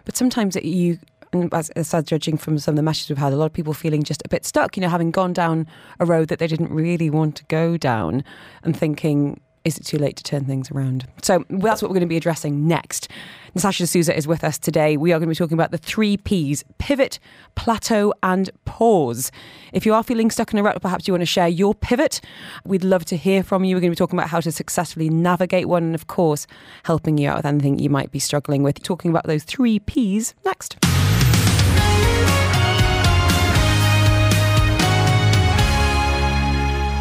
But 0.05 0.15
sometimes 0.15 0.57
it, 0.57 0.65
you 0.65 0.99
and 1.33 1.53
as, 1.53 1.71
as 1.71 1.95
judging 2.05 2.37
from 2.37 2.59
some 2.59 2.73
of 2.73 2.77
the 2.77 2.83
messages 2.83 3.09
we've 3.09 3.19
had, 3.19 3.33
a 3.33 3.37
lot 3.37 3.47
of 3.47 3.53
people 3.53 3.75
feeling 3.75 4.03
just 4.03 4.23
a 4.25 4.29
bit 4.29 4.45
stuck, 4.45 4.77
you 4.77 4.81
know, 4.81 4.89
having 4.89 5.11
gone 5.11 5.33
down 5.33 5.67
a 6.01 6.07
road 6.07 6.29
that 6.29 6.39
they 6.39 6.47
didn't 6.47 6.71
really 6.71 7.11
want 7.11 7.37
to 7.37 7.45
go 7.45 7.77
down 7.77 8.25
and 8.63 8.77
thinking, 8.77 9.41
is 9.65 9.79
it 9.79 9.85
too 9.85 9.99
late 9.99 10.17
to 10.17 10.25
turn 10.25 10.45
things 10.45 10.71
around? 10.71 11.07
So 11.23 11.45
that's 11.49 11.81
what 11.81 11.89
we're 11.89 11.95
going 11.95 12.01
to 12.01 12.07
be 12.09 12.17
addressing 12.17 12.67
next. 12.67 13.09
Natasha 13.55 13.85
D'Souza 13.85 14.17
is 14.17 14.27
with 14.27 14.43
us 14.43 14.59
today. 14.59 14.97
We 14.97 15.13
are 15.13 15.19
going 15.19 15.29
to 15.29 15.31
be 15.31 15.37
talking 15.37 15.55
about 15.55 15.71
the 15.71 15.79
three 15.79 16.17
P's 16.17 16.65
pivot, 16.79 17.19
plateau, 17.55 18.13
and 18.23 18.51
pause. 18.65 19.31
If 19.73 19.87
you 19.87 19.95
are 19.95 20.03
feeling 20.03 20.31
stuck 20.31 20.53
in 20.53 20.59
a 20.59 20.63
rut, 20.63 20.81
perhaps 20.83 21.07
you 21.07 21.15
want 21.15 21.23
to 21.23 21.27
share 21.27 21.49
your 21.49 21.75
pivot. 21.75 22.21
We'd 22.65 22.83
love 22.83 23.05
to 23.07 23.17
hear 23.17 23.43
from 23.43 23.63
you. 23.63 23.77
We're 23.77 23.81
going 23.83 23.93
to 23.93 23.97
be 23.97 24.05
talking 24.05 24.19
about 24.19 24.31
how 24.31 24.41
to 24.41 24.51
successfully 24.51 25.09
navigate 25.09 25.69
one 25.69 25.85
and, 25.85 25.95
of 25.95 26.07
course, 26.07 26.47
helping 26.85 27.19
you 27.19 27.29
out 27.29 27.37
with 27.37 27.47
anything 27.47 27.79
you 27.79 27.91
might 27.91 28.11
be 28.11 28.19
struggling 28.19 28.63
with. 28.63 28.83
Talking 28.83 29.11
about 29.11 29.27
those 29.27 29.45
three 29.45 29.79
P's 29.79 30.35
next. 30.45 30.77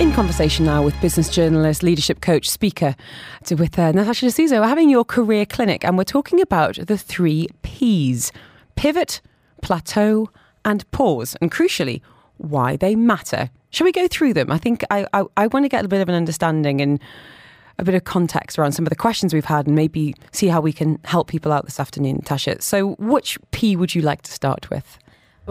In 0.01 0.11
conversation 0.13 0.65
now 0.65 0.81
with 0.81 0.99
business 0.99 1.29
journalist, 1.29 1.83
leadership 1.83 2.21
coach, 2.21 2.49
speaker, 2.49 2.95
with 3.51 3.77
uh, 3.77 3.91
Natasha 3.91 4.29
D'Souza. 4.29 4.59
We're 4.59 4.67
having 4.67 4.89
your 4.89 5.05
career 5.05 5.45
clinic 5.45 5.85
and 5.85 5.95
we're 5.95 6.05
talking 6.05 6.41
about 6.41 6.79
the 6.87 6.97
three 6.97 7.49
P's 7.61 8.31
pivot, 8.75 9.21
plateau, 9.61 10.31
and 10.65 10.89
pause. 10.89 11.35
And 11.39 11.51
crucially, 11.51 12.01
why 12.37 12.77
they 12.77 12.95
matter. 12.95 13.51
Shall 13.69 13.85
we 13.85 13.91
go 13.91 14.07
through 14.07 14.33
them? 14.33 14.49
I 14.51 14.57
think 14.57 14.83
I, 14.89 15.05
I, 15.13 15.25
I 15.37 15.45
want 15.45 15.65
to 15.65 15.69
get 15.69 15.85
a 15.85 15.87
bit 15.87 16.01
of 16.01 16.09
an 16.09 16.15
understanding 16.15 16.81
and 16.81 16.99
a 17.77 17.83
bit 17.83 17.93
of 17.93 18.03
context 18.03 18.57
around 18.57 18.71
some 18.71 18.87
of 18.87 18.89
the 18.89 18.95
questions 18.95 19.35
we've 19.35 19.45
had 19.45 19.67
and 19.67 19.75
maybe 19.75 20.15
see 20.31 20.47
how 20.47 20.61
we 20.61 20.73
can 20.73 20.97
help 21.03 21.27
people 21.27 21.51
out 21.51 21.65
this 21.65 21.79
afternoon, 21.79 22.15
Natasha. 22.15 22.59
So, 22.59 22.95
which 22.97 23.37
P 23.51 23.75
would 23.75 23.93
you 23.93 24.01
like 24.01 24.23
to 24.23 24.31
start 24.31 24.67
with? 24.71 24.97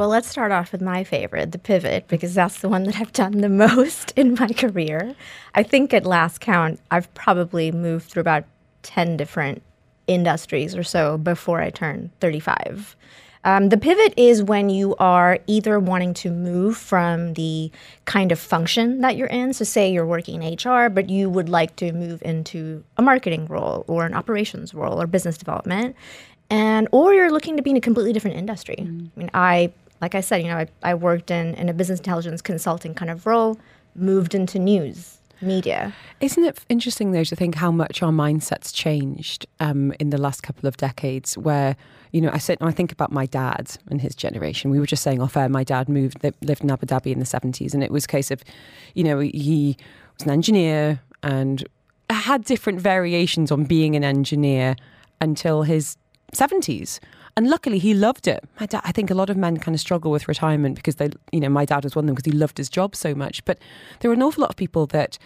Well, 0.00 0.08
let's 0.08 0.30
start 0.30 0.50
off 0.50 0.72
with 0.72 0.80
my 0.80 1.04
favorite, 1.04 1.52
the 1.52 1.58
pivot, 1.58 2.08
because 2.08 2.32
that's 2.32 2.62
the 2.62 2.70
one 2.70 2.84
that 2.84 2.98
I've 2.98 3.12
done 3.12 3.42
the 3.42 3.48
most 3.68 4.12
in 4.16 4.32
my 4.32 4.48
career. 4.48 5.14
I 5.54 5.62
think 5.62 5.92
at 5.92 6.06
last 6.06 6.40
count, 6.40 6.80
I've 6.90 7.12
probably 7.12 7.70
moved 7.70 8.08
through 8.08 8.22
about 8.22 8.44
10 8.82 9.18
different 9.18 9.62
industries 10.06 10.74
or 10.74 10.84
so 10.84 11.18
before 11.18 11.60
I 11.60 11.68
turned 11.68 12.12
35. 12.20 12.96
Um, 13.44 13.68
the 13.68 13.76
pivot 13.76 14.14
is 14.16 14.42
when 14.42 14.70
you 14.70 14.96
are 14.96 15.38
either 15.46 15.78
wanting 15.78 16.14
to 16.14 16.30
move 16.30 16.78
from 16.78 17.34
the 17.34 17.70
kind 18.06 18.32
of 18.32 18.38
function 18.38 19.02
that 19.02 19.18
you're 19.18 19.28
in. 19.28 19.52
So, 19.52 19.64
say 19.64 19.92
you're 19.92 20.06
working 20.06 20.42
in 20.42 20.54
HR, 20.54 20.88
but 20.88 21.10
you 21.10 21.28
would 21.28 21.50
like 21.50 21.76
to 21.76 21.92
move 21.92 22.22
into 22.22 22.84
a 22.96 23.02
marketing 23.02 23.46
role 23.46 23.84
or 23.86 24.06
an 24.06 24.14
operations 24.14 24.72
role 24.72 25.00
or 25.00 25.06
business 25.06 25.36
development 25.36 25.94
and 26.50 26.88
or 26.90 27.14
you're 27.14 27.30
looking 27.30 27.56
to 27.56 27.62
be 27.62 27.70
in 27.70 27.76
a 27.76 27.80
completely 27.80 28.12
different 28.12 28.36
industry. 28.36 28.76
Mm. 28.80 29.10
I 29.16 29.18
mean, 29.18 29.30
I 29.32 29.72
like 30.00 30.14
I 30.14 30.20
said, 30.20 30.42
you 30.42 30.48
know, 30.48 30.58
I, 30.58 30.66
I 30.82 30.94
worked 30.94 31.30
in 31.30 31.54
in 31.54 31.68
a 31.68 31.74
business 31.74 32.00
intelligence 32.00 32.42
consulting 32.42 32.94
kind 32.94 33.10
of 33.10 33.26
role, 33.26 33.58
moved 33.94 34.34
into 34.34 34.58
news 34.58 35.18
media. 35.42 35.94
Isn't 36.20 36.44
it 36.44 36.60
interesting 36.68 37.12
though 37.12 37.24
to 37.24 37.36
think 37.36 37.54
how 37.54 37.70
much 37.70 38.02
our 38.02 38.12
mindsets 38.12 38.74
changed 38.74 39.46
um, 39.58 39.92
in 39.98 40.10
the 40.10 40.18
last 40.18 40.42
couple 40.42 40.68
of 40.68 40.76
decades? 40.76 41.36
Where 41.38 41.76
you 42.12 42.20
know, 42.20 42.30
I 42.32 42.38
said 42.38 42.58
I 42.60 42.72
think 42.72 42.92
about 42.92 43.12
my 43.12 43.26
dad 43.26 43.76
and 43.88 44.00
his 44.00 44.14
generation. 44.14 44.70
We 44.70 44.80
were 44.80 44.86
just 44.86 45.02
saying 45.02 45.20
off 45.20 45.36
air. 45.36 45.48
My 45.48 45.64
dad 45.64 45.88
moved, 45.88 46.18
lived 46.42 46.62
in 46.62 46.70
Abu 46.70 46.86
Dhabi 46.86 47.12
in 47.12 47.20
the 47.20 47.26
seventies, 47.26 47.74
and 47.74 47.82
it 47.84 47.90
was 47.90 48.04
a 48.04 48.08
case 48.08 48.30
of, 48.30 48.42
you 48.94 49.04
know, 49.04 49.20
he 49.20 49.76
was 50.18 50.26
an 50.26 50.32
engineer 50.32 51.00
and 51.22 51.66
had 52.10 52.44
different 52.44 52.80
variations 52.80 53.52
on 53.52 53.64
being 53.64 53.94
an 53.94 54.04
engineer 54.04 54.76
until 55.20 55.62
his 55.62 55.96
70s. 56.32 56.98
And 57.40 57.48
luckily, 57.48 57.78
he 57.78 57.94
loved 57.94 58.28
it. 58.28 58.44
My 58.60 58.66
dad, 58.66 58.82
I 58.84 58.92
think 58.92 59.10
a 59.10 59.14
lot 59.14 59.30
of 59.30 59.36
men 59.38 59.56
kind 59.56 59.74
of 59.74 59.80
struggle 59.80 60.10
with 60.10 60.28
retirement 60.28 60.76
because 60.76 60.96
they, 60.96 61.08
you 61.32 61.40
know, 61.40 61.48
my 61.48 61.64
dad 61.64 61.84
was 61.84 61.96
one 61.96 62.04
of 62.04 62.06
them 62.08 62.14
because 62.14 62.30
he 62.30 62.38
loved 62.38 62.58
his 62.58 62.68
job 62.68 62.94
so 62.94 63.14
much. 63.14 63.42
But 63.46 63.58
there 64.00 64.10
were 64.10 64.14
an 64.14 64.22
awful 64.22 64.42
lot 64.42 64.50
of 64.50 64.56
people 64.56 64.84
that 64.88 65.16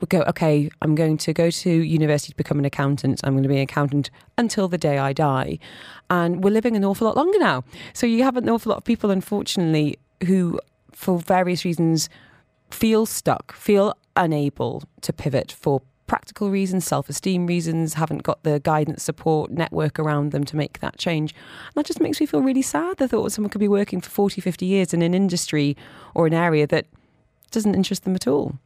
would 0.00 0.10
go, 0.10 0.22
okay, 0.22 0.68
I'm 0.82 0.96
going 0.96 1.16
to 1.18 1.32
go 1.32 1.48
to 1.48 1.70
university 1.70 2.32
to 2.32 2.36
become 2.36 2.58
an 2.58 2.64
accountant. 2.64 3.20
I'm 3.22 3.34
going 3.34 3.44
to 3.44 3.48
be 3.48 3.54
an 3.54 3.62
accountant 3.62 4.10
until 4.36 4.66
the 4.66 4.78
day 4.78 4.98
I 4.98 5.12
die. 5.12 5.60
And 6.10 6.42
we're 6.42 6.50
living 6.50 6.74
an 6.74 6.84
awful 6.84 7.06
lot 7.06 7.16
longer 7.16 7.38
now. 7.38 7.62
So 7.92 8.04
you 8.04 8.24
have 8.24 8.36
an 8.36 8.48
awful 8.48 8.70
lot 8.70 8.78
of 8.78 8.84
people, 8.84 9.12
unfortunately, 9.12 9.96
who, 10.26 10.58
for 10.90 11.20
various 11.20 11.64
reasons, 11.64 12.08
feel 12.72 13.06
stuck, 13.06 13.52
feel 13.52 13.94
unable 14.16 14.82
to 15.02 15.12
pivot 15.12 15.52
for 15.52 15.82
practical 16.10 16.50
reasons, 16.50 16.84
self 16.84 17.08
esteem 17.08 17.46
reasons, 17.46 17.94
haven't 17.94 18.24
got 18.24 18.42
the 18.42 18.58
guidance, 18.58 19.00
support, 19.00 19.48
network 19.52 19.96
around 19.96 20.32
them 20.32 20.42
to 20.42 20.56
make 20.56 20.80
that 20.80 20.98
change. 20.98 21.32
And 21.32 21.74
that 21.76 21.86
just 21.86 22.00
makes 22.00 22.18
me 22.18 22.26
feel 22.26 22.42
really 22.42 22.62
sad. 22.62 22.96
The 22.96 23.06
thought 23.06 23.22
that 23.22 23.30
someone 23.30 23.48
could 23.48 23.60
be 23.60 23.68
working 23.68 24.00
for 24.00 24.10
40, 24.10 24.40
50 24.40 24.66
years 24.66 24.92
in 24.92 25.02
an 25.02 25.14
industry 25.14 25.76
or 26.12 26.26
an 26.26 26.34
area 26.34 26.66
that 26.66 26.86
doesn't 27.52 27.76
interest 27.76 28.02
them 28.02 28.16
at 28.16 28.26
all. 28.26 28.58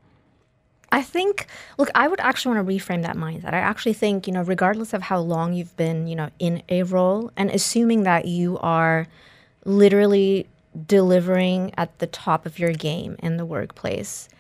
I 0.91 1.03
think, 1.03 1.47
look, 1.77 1.91
I 1.95 2.09
would 2.09 2.19
actually 2.21 2.55
want 2.55 2.67
to 2.67 2.75
reframe 2.75 3.03
that 3.03 3.17
mindset. 3.17 3.53
I 3.53 3.59
actually 3.59 3.93
think, 3.93 4.27
you 4.27 4.33
know, 4.33 4.43
regardless 4.43 4.95
of 4.95 5.03
how 5.03 5.19
long 5.19 5.53
you've 5.53 5.77
been, 5.77 6.07
you 6.07 6.17
know, 6.17 6.31
in 6.39 6.63
a 6.71 6.83
role, 6.85 7.31
and 7.37 7.51
assuming 7.51 8.05
that 8.05 8.25
you 8.25 8.57
are 8.61 9.07
literally 9.67 10.47
delivering 10.87 11.75
at 11.77 11.99
the 11.99 12.07
top 12.07 12.47
of 12.47 12.59
your 12.59 12.73
game 12.73 13.17
in 13.19 13.37
the 13.37 13.45
workplace, 13.45 14.31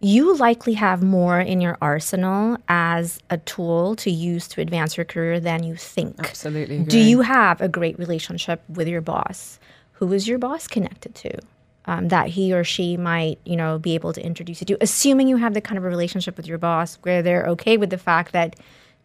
you 0.00 0.34
likely 0.36 0.72
have 0.74 1.02
more 1.02 1.38
in 1.38 1.60
your 1.60 1.76
arsenal 1.82 2.56
as 2.68 3.20
a 3.28 3.36
tool 3.38 3.94
to 3.96 4.10
use 4.10 4.48
to 4.48 4.60
advance 4.60 4.96
your 4.96 5.04
career 5.04 5.38
than 5.38 5.62
you 5.62 5.76
think. 5.76 6.18
Absolutely. 6.18 6.76
Agree. 6.76 6.86
Do 6.86 6.98
you 6.98 7.20
have 7.20 7.60
a 7.60 7.68
great 7.68 7.98
relationship 7.98 8.62
with 8.68 8.88
your 8.88 9.02
boss? 9.02 9.58
Who 9.92 10.12
is 10.12 10.26
your 10.26 10.38
boss 10.38 10.66
connected 10.66 11.14
to? 11.16 11.38
Um, 11.84 12.08
that 12.08 12.28
he 12.28 12.52
or 12.52 12.62
she 12.62 12.96
might, 12.96 13.38
you 13.44 13.56
know, 13.56 13.78
be 13.78 13.94
able 13.94 14.12
to 14.12 14.24
introduce 14.24 14.60
you 14.60 14.66
to, 14.66 14.78
assuming 14.80 15.28
you 15.28 15.36
have 15.36 15.54
the 15.54 15.60
kind 15.60 15.76
of 15.76 15.84
a 15.84 15.88
relationship 15.88 16.36
with 16.36 16.46
your 16.46 16.58
boss 16.58 16.98
where 17.02 17.22
they're 17.22 17.46
okay 17.48 17.76
with 17.76 17.90
the 17.90 17.98
fact 17.98 18.32
that 18.32 18.56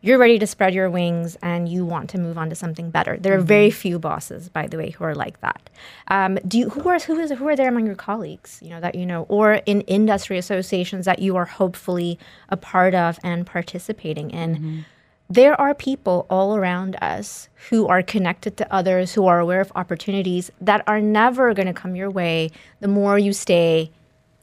you're 0.06 0.20
ready 0.20 0.38
to 0.38 0.46
spread 0.46 0.76
your 0.76 0.88
wings 0.88 1.36
and 1.42 1.68
you 1.68 1.84
want 1.84 2.12
to 2.12 2.20
move 2.20 2.38
on 2.38 2.48
to 2.50 2.56
something 2.56 2.92
better. 2.92 3.18
There 3.18 3.34
are 3.34 3.38
mm-hmm. 3.38 3.48
very 3.48 3.72
few 3.72 3.98
bosses, 3.98 4.50
by 4.50 4.68
the 4.68 4.78
way, 4.78 4.92
who 4.92 5.04
are 5.04 5.16
like 5.16 5.42
that. 5.42 5.68
Um, 6.10 6.38
do 6.48 6.60
you, 6.60 6.70
who 6.70 6.88
are 6.88 7.00
who 7.00 7.18
is 7.18 7.32
who 7.32 7.48
are 7.48 7.56
there 7.56 7.70
among 7.70 7.88
your 7.88 7.96
colleagues, 7.96 8.60
you 8.62 8.70
know, 8.70 8.80
that 8.80 8.94
you 8.94 9.04
know, 9.04 9.24
or 9.30 9.56
in 9.66 9.82
industry 9.82 10.38
associations 10.38 11.06
that 11.06 11.20
you 11.20 11.36
are 11.38 11.46
hopefully 11.46 12.20
a 12.50 12.56
part 12.56 12.94
of 12.94 13.18
and 13.24 13.48
participating 13.48 14.30
in? 14.30 14.56
Mm-hmm. 14.56 14.80
There 15.28 15.60
are 15.60 15.74
people 15.74 16.28
all 16.30 16.56
around 16.56 16.98
us 17.02 17.50
who 17.72 17.88
are 17.88 18.04
connected 18.04 18.58
to 18.58 18.72
others, 18.72 19.12
who 19.16 19.26
are 19.26 19.40
aware 19.40 19.60
of 19.60 19.72
opportunities 19.74 20.52
that 20.62 20.84
are 20.86 21.02
never 21.02 21.52
going 21.56 21.66
to 21.66 21.74
come 21.74 21.96
your 21.96 22.12
way 22.12 22.52
the 22.80 22.88
more 22.88 23.18
you 23.18 23.34
stay 23.34 23.90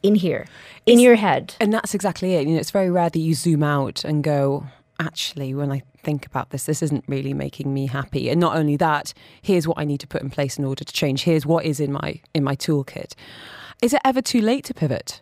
in 0.01 0.15
here, 0.15 0.45
in 0.85 0.95
it's, 0.95 1.01
your 1.01 1.15
head. 1.15 1.55
And 1.61 1.71
that's 1.71 1.93
exactly 1.93 2.35
it. 2.35 2.47
You 2.47 2.55
know, 2.55 2.59
it's 2.59 2.71
very 2.71 2.91
rare 2.91 3.09
that 3.09 3.17
you 3.17 3.33
zoom 3.33 3.63
out 3.63 4.03
and 4.03 4.21
go, 4.25 4.65
actually, 5.05 5.53
when 5.53 5.71
I 5.71 5.83
think 6.03 6.25
about 6.25 6.49
this. 6.51 6.65
This 6.65 6.83
isn't 6.83 7.05
really 7.07 7.33
making 7.33 7.73
me 7.73 7.87
happy. 7.87 8.29
And 8.29 8.39
not 8.39 8.55
only 8.55 8.77
that, 8.77 9.13
here's 9.41 9.67
what 9.67 9.79
I 9.79 9.85
need 9.85 9.99
to 10.01 10.07
put 10.07 10.21
in 10.21 10.29
place 10.29 10.57
in 10.59 10.65
order 10.65 10.83
to 10.83 10.93
change. 10.93 11.23
Here's 11.23 11.45
what 11.45 11.65
is 11.65 11.79
in 11.79 11.91
my 11.91 12.19
in 12.33 12.43
my 12.43 12.55
toolkit. 12.55 13.13
Is 13.81 13.93
it 13.93 14.01
ever 14.05 14.21
too 14.21 14.41
late 14.41 14.65
to 14.65 14.73
pivot? 14.73 15.21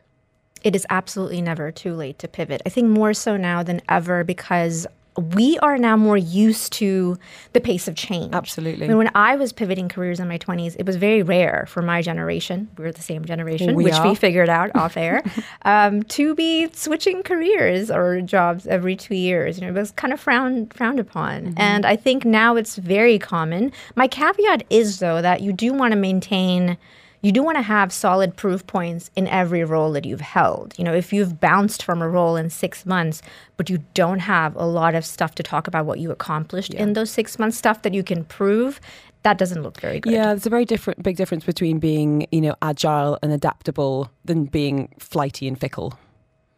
It 0.64 0.76
is 0.76 0.86
absolutely 0.90 1.42
never 1.42 1.72
too 1.72 1.94
late 1.94 2.20
to 2.20 2.28
pivot. 2.28 2.62
I 2.66 2.70
think 2.70 2.88
more 2.88 3.14
so 3.14 3.38
now 3.38 3.64
than 3.64 3.82
ever 3.90 4.24
because 4.24 4.86
we 5.18 5.60
are 5.60 5.78
now 5.78 5.98
more 5.98 6.18
used 6.18 6.72
to 6.74 7.18
the 7.52 7.60
pace 7.60 7.88
of 7.88 7.96
change. 7.96 8.34
Absolutely. 8.34 8.86
I 8.86 8.88
mean, 8.88 8.98
when 8.98 9.12
I 9.14 9.36
was 9.36 9.52
pivoting 9.52 9.90
careers 9.90 10.20
in 10.20 10.28
my 10.28 10.38
20s, 10.38 10.76
it 10.80 10.86
was 10.86 10.96
very 10.96 11.22
rare 11.22 11.66
for 11.68 11.82
my 11.82 12.02
generation, 12.02 12.70
we 12.78 12.86
are 12.86 12.92
the 12.92 13.02
same 13.02 13.26
generation, 13.26 13.76
We 13.76 13.84
which 13.84 13.94
are. 13.96 14.08
we 14.08 14.16
figured 14.16 14.48
out 14.48 14.72
off 14.76 14.96
air, 14.96 15.22
um, 15.64 16.04
to 16.04 16.34
be 16.34 16.70
switching 16.72 17.24
careers 17.24 17.92
or 17.92 18.22
jobs 18.22 18.68
every 18.68 18.96
two 18.96 19.16
years. 19.16 19.60
You 19.60 19.66
know, 19.66 19.70
it 19.74 19.80
was 19.80 19.92
kind 19.92 20.14
of 20.14 20.20
frowned, 20.20 20.74
frowned 20.74 21.00
upon. 21.00 21.56
And 21.58 21.86
I 21.86 21.98
think 21.98 22.24
now 22.24 22.56
it's 22.56 22.78
very 22.78 23.20
common. 23.20 23.74
My 23.96 24.08
caveat 24.08 24.64
is, 24.70 25.00
though, 25.00 25.22
that 25.22 25.42
you 25.42 25.52
do 25.52 25.74
want 25.74 25.92
to 25.92 25.98
maintain 25.98 26.78
you 27.22 27.32
do 27.32 27.44
want 27.44 27.58
to 27.58 27.62
have 27.62 27.94
solid 27.94 28.36
proof 28.36 28.66
points 28.66 29.12
in 29.16 29.28
every 29.28 29.64
role 29.64 29.92
that 29.92 30.06
you've 30.06 30.22
held. 30.22 30.74
You 30.78 30.84
know, 30.84 30.94
if 30.94 31.14
you've 31.14 31.40
bounced 31.40 31.84
from 31.84 32.02
a 32.02 32.10
role 32.10 32.36
in 32.36 32.50
six 32.50 32.86
months, 32.86 33.22
but 33.58 33.70
you 33.70 33.84
don't 33.94 34.20
have 34.20 34.56
a 34.56 34.66
lot 34.66 34.96
of 34.96 35.06
stuff 35.06 35.36
to 35.36 35.44
talk 35.44 35.68
about 35.68 35.86
what 35.86 36.00
you 36.00 36.12
accomplished 36.12 36.74
in 36.74 36.94
those 36.94 37.12
six 37.12 37.38
months, 37.38 37.58
stuff 37.58 37.84
that 37.84 37.94
you 37.94 38.04
can 38.04 38.24
prove, 38.26 38.80
that 39.24 39.38
doesn't 39.38 39.62
look 39.62 39.80
very 39.80 40.00
good. 40.00 40.14
Yeah, 40.14 40.26
there's 40.28 40.48
a 40.48 40.50
very 40.50 40.66
different, 40.66 41.04
big 41.04 41.16
difference 41.16 41.46
between 41.46 41.78
being, 41.78 42.26
you 42.32 42.42
know, 42.42 42.56
agile 42.62 43.20
and 43.22 43.32
adaptable 43.32 44.10
than 44.26 44.46
being 44.46 44.90
flighty 44.98 45.48
and 45.48 45.60
fickle. 45.60 45.94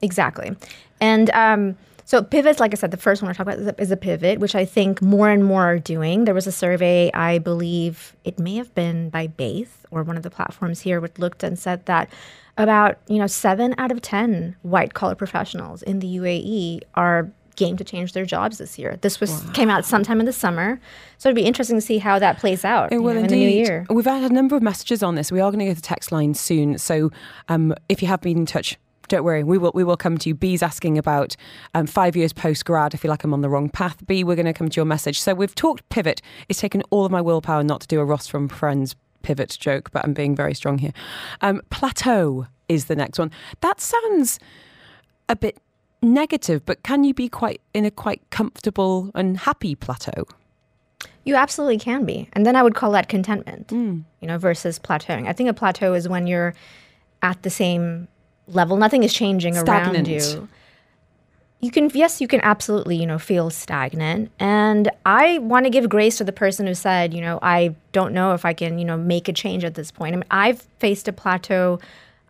Exactly. 0.01 0.55
And 1.01 1.29
um, 1.31 1.77
so 2.05 2.21
pivots, 2.21 2.59
like 2.59 2.73
I 2.73 2.75
said, 2.75 2.91
the 2.91 2.97
first 2.97 3.21
one 3.21 3.29
I 3.29 3.33
talk 3.33 3.47
about 3.47 3.59
is 3.59 3.67
a, 3.67 3.81
is 3.81 3.91
a 3.91 3.97
pivot, 3.97 4.39
which 4.39 4.55
I 4.55 4.65
think 4.65 5.01
more 5.01 5.29
and 5.29 5.43
more 5.43 5.63
are 5.63 5.79
doing. 5.79 6.25
There 6.25 6.33
was 6.33 6.47
a 6.47 6.51
survey, 6.51 7.11
I 7.13 7.39
believe 7.39 8.15
it 8.23 8.39
may 8.39 8.55
have 8.55 8.73
been 8.75 9.09
by 9.09 9.27
Bayt 9.27 9.67
or 9.91 10.03
one 10.03 10.17
of 10.17 10.23
the 10.23 10.29
platforms 10.29 10.81
here, 10.81 10.99
which 10.99 11.17
looked 11.17 11.43
and 11.43 11.57
said 11.57 11.85
that 11.85 12.09
about 12.57 12.99
you 13.07 13.17
know 13.17 13.27
seven 13.27 13.73
out 13.77 13.91
of 13.91 14.01
ten 14.01 14.55
white 14.61 14.93
collar 14.93 15.15
professionals 15.15 15.81
in 15.81 15.99
the 15.99 16.17
UAE 16.17 16.81
are 16.93 17.31
game 17.55 17.77
to 17.77 17.83
change 17.83 18.13
their 18.13 18.25
jobs 18.25 18.57
this 18.57 18.77
year. 18.79 18.97
This 19.01 19.19
was 19.19 19.43
came 19.53 19.69
out 19.69 19.85
sometime 19.85 20.19
in 20.19 20.25
the 20.25 20.33
summer, 20.33 20.79
so 21.17 21.29
it'd 21.29 21.35
be 21.35 21.43
interesting 21.43 21.77
to 21.77 21.81
see 21.81 21.97
how 21.97 22.19
that 22.19 22.39
plays 22.39 22.65
out 22.65 22.91
It 22.91 22.99
will 22.99 23.13
know, 23.13 23.21
in 23.21 23.27
the 23.27 23.35
new 23.35 23.49
year. 23.49 23.85
We've 23.89 24.05
had 24.05 24.29
a 24.29 24.33
number 24.33 24.55
of 24.55 24.63
messages 24.63 25.03
on 25.03 25.15
this. 25.15 25.31
We 25.31 25.39
are 25.39 25.51
going 25.51 25.59
to 25.59 25.65
go 25.65 25.71
to 25.71 25.75
the 25.75 25.81
text 25.81 26.11
line 26.11 26.33
soon. 26.33 26.77
So 26.77 27.11
um, 27.49 27.73
if 27.89 28.01
you 28.01 28.07
have 28.07 28.21
been 28.21 28.37
in 28.37 28.45
touch, 28.45 28.77
don't 29.07 29.23
worry, 29.23 29.43
we 29.43 29.57
will 29.57 29.71
we 29.73 29.83
will 29.83 29.97
come 29.97 30.17
to 30.19 30.29
you. 30.29 30.35
B's 30.35 30.63
asking 30.63 30.97
about 30.97 31.35
um, 31.73 31.85
five 31.85 32.15
years 32.15 32.33
post 32.33 32.65
grad. 32.65 32.93
I 32.93 32.97
feel 32.97 33.09
like 33.09 33.23
I'm 33.23 33.33
on 33.33 33.41
the 33.41 33.49
wrong 33.49 33.69
path. 33.69 34.05
B, 34.07 34.23
we're 34.23 34.35
going 34.35 34.45
to 34.45 34.53
come 34.53 34.69
to 34.69 34.75
your 34.75 34.85
message. 34.85 35.19
So 35.19 35.33
we've 35.33 35.55
talked 35.55 35.87
pivot. 35.89 36.21
It's 36.49 36.59
taken 36.59 36.81
all 36.89 37.05
of 37.05 37.11
my 37.11 37.21
willpower 37.21 37.63
not 37.63 37.81
to 37.81 37.87
do 37.87 37.99
a 37.99 38.05
Ross 38.05 38.27
from 38.27 38.47
Friends 38.47 38.95
pivot 39.21 39.57
joke, 39.59 39.91
but 39.91 40.03
I'm 40.03 40.13
being 40.13 40.35
very 40.35 40.53
strong 40.53 40.77
here. 40.77 40.91
Um, 41.41 41.61
plateau 41.69 42.47
is 42.69 42.85
the 42.85 42.95
next 42.95 43.19
one. 43.19 43.31
That 43.61 43.79
sounds 43.81 44.39
a 45.29 45.35
bit 45.35 45.57
negative, 46.01 46.65
but 46.65 46.83
can 46.83 47.03
you 47.03 47.13
be 47.13 47.29
quite 47.29 47.61
in 47.73 47.85
a 47.85 47.91
quite 47.91 48.21
comfortable 48.29 49.11
and 49.15 49.37
happy 49.37 49.75
plateau? 49.75 50.25
You 51.23 51.35
absolutely 51.35 51.79
can 51.79 52.05
be. 52.05 52.29
And 52.33 52.45
then 52.45 52.55
I 52.55 52.63
would 52.63 52.75
call 52.75 52.91
that 52.91 53.07
contentment, 53.07 53.71
you 54.19 54.27
know, 54.27 54.37
versus 54.37 54.77
plateauing. 54.77 55.27
I 55.27 55.33
think 55.33 55.49
a 55.49 55.53
plateau 55.53 55.93
is 55.93 56.07
when 56.07 56.27
you're 56.27 56.53
at 57.21 57.41
the 57.43 57.49
same 57.49 58.09
level, 58.47 58.77
nothing 58.77 59.03
is 59.03 59.13
changing 59.13 59.57
around 59.57 60.07
you. 60.07 60.47
You 61.59 61.71
can, 61.71 61.89
yes, 61.93 62.19
you 62.19 62.27
can 62.27 62.41
absolutely, 62.41 62.97
you 62.97 63.05
know, 63.05 63.17
feel 63.17 63.49
stagnant. 63.49 64.31
And 64.37 64.91
I 65.05 65.37
want 65.37 65.65
to 65.65 65.69
give 65.69 65.87
grace 65.87 66.17
to 66.17 66.25
the 66.25 66.33
person 66.33 66.67
who 66.67 66.73
said, 66.73 67.13
you 67.13 67.21
know, 67.21 67.39
I 67.41 67.73
don't 67.93 68.13
know 68.13 68.33
if 68.33 68.43
I 68.43 68.53
can, 68.53 68.79
you 68.79 68.83
know, 68.83 68.97
make 68.97 69.29
a 69.29 69.33
change 69.33 69.63
at 69.63 69.75
this 69.75 69.89
point. 69.89 70.13
I 70.13 70.17
mean, 70.17 70.27
I've 70.29 70.61
faced 70.79 71.07
a 71.07 71.13
plateau 71.13 71.79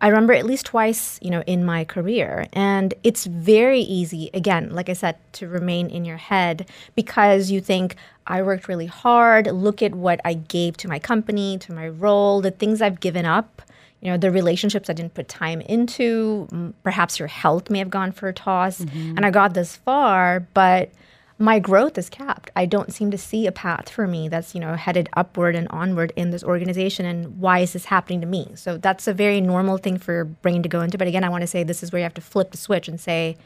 I 0.03 0.07
remember 0.07 0.33
at 0.33 0.45
least 0.45 0.65
twice, 0.65 1.17
you 1.21 1.31
know, 1.31 1.43
in 1.47 1.63
my 1.63 1.85
career. 1.85 2.45
And 2.51 2.93
it's 3.03 3.25
very 3.25 3.79
easy, 3.79 4.29
again, 4.33 4.75
like 4.75 4.89
I 4.89 4.93
said, 4.93 5.15
to 5.33 5.47
remain 5.47 5.89
in 5.89 6.03
your 6.03 6.17
head 6.17 6.67
because 6.93 7.49
you 7.49 7.61
think, 7.61 7.95
I 8.27 8.41
worked 8.41 8.67
really 8.67 8.85
hard. 8.85 9.47
Look 9.47 9.81
at 9.81 9.95
what 9.95 10.19
I 10.25 10.33
gave 10.33 10.75
to 10.77 10.89
my 10.89 10.99
company, 10.99 11.57
to 11.59 11.71
my 11.71 11.87
role, 11.87 12.41
the 12.41 12.51
things 12.51 12.81
I've 12.81 12.99
given 12.99 13.25
up, 13.25 13.61
you 14.03 14.11
know, 14.11 14.17
the 14.17 14.31
relationships 14.31 14.89
I 14.89 14.93
didn't 14.93 15.13
put 15.13 15.29
time 15.29 15.61
into. 15.61 16.73
Perhaps 16.83 17.19
your 17.19 17.29
health 17.29 17.69
may 17.69 17.79
have 17.79 17.89
gone 17.89 18.11
for 18.11 18.27
a 18.27 18.33
toss. 18.33 18.79
Mm-hmm. 18.79 19.15
And 19.15 19.25
I 19.25 19.31
got 19.31 19.53
this 19.53 19.77
far, 19.77 20.41
but 20.53 20.91
my 21.39 21.57
growth 21.57 21.97
is 21.97 22.09
capped. 22.09 22.51
I 22.55 22.65
don't 22.65 22.93
seem 22.93 23.11
to 23.11 23.17
see 23.17 23.47
a 23.47 23.51
path 23.51 23.89
for 23.89 24.05
me 24.05 24.27
that's, 24.27 24.53
you 24.53 24.59
know, 24.59 24.75
headed 24.75 25.09
upward 25.13 25.55
and 25.55 25.69
onward 25.69 26.11
in 26.17 26.31
this 26.31 26.43
organization. 26.43 27.05
And 27.05 27.39
why 27.39 27.59
is 27.59 27.73
this 27.73 27.85
happening 27.85 28.19
to 28.21 28.27
me? 28.27 28.51
So 28.55 28.77
that's 28.77 29.07
a 29.07 29.13
very 29.13 29.39
normal 29.39 29.77
thing 29.77 29.97
for 29.97 30.11
your 30.11 30.25
brain 30.25 30.63
to 30.63 30.69
go 30.69 30.81
into. 30.81 30.97
But 30.97 31.07
again, 31.07 31.23
I 31.23 31.29
want 31.29 31.41
to 31.41 31.47
say 31.47 31.63
this 31.63 31.81
is 31.81 31.91
where 31.91 31.99
you 31.99 32.03
have 32.03 32.13
to 32.15 32.21
flip 32.21 32.51
the 32.51 32.57
switch 32.57 32.89
and 32.89 32.99
say, 32.99 33.37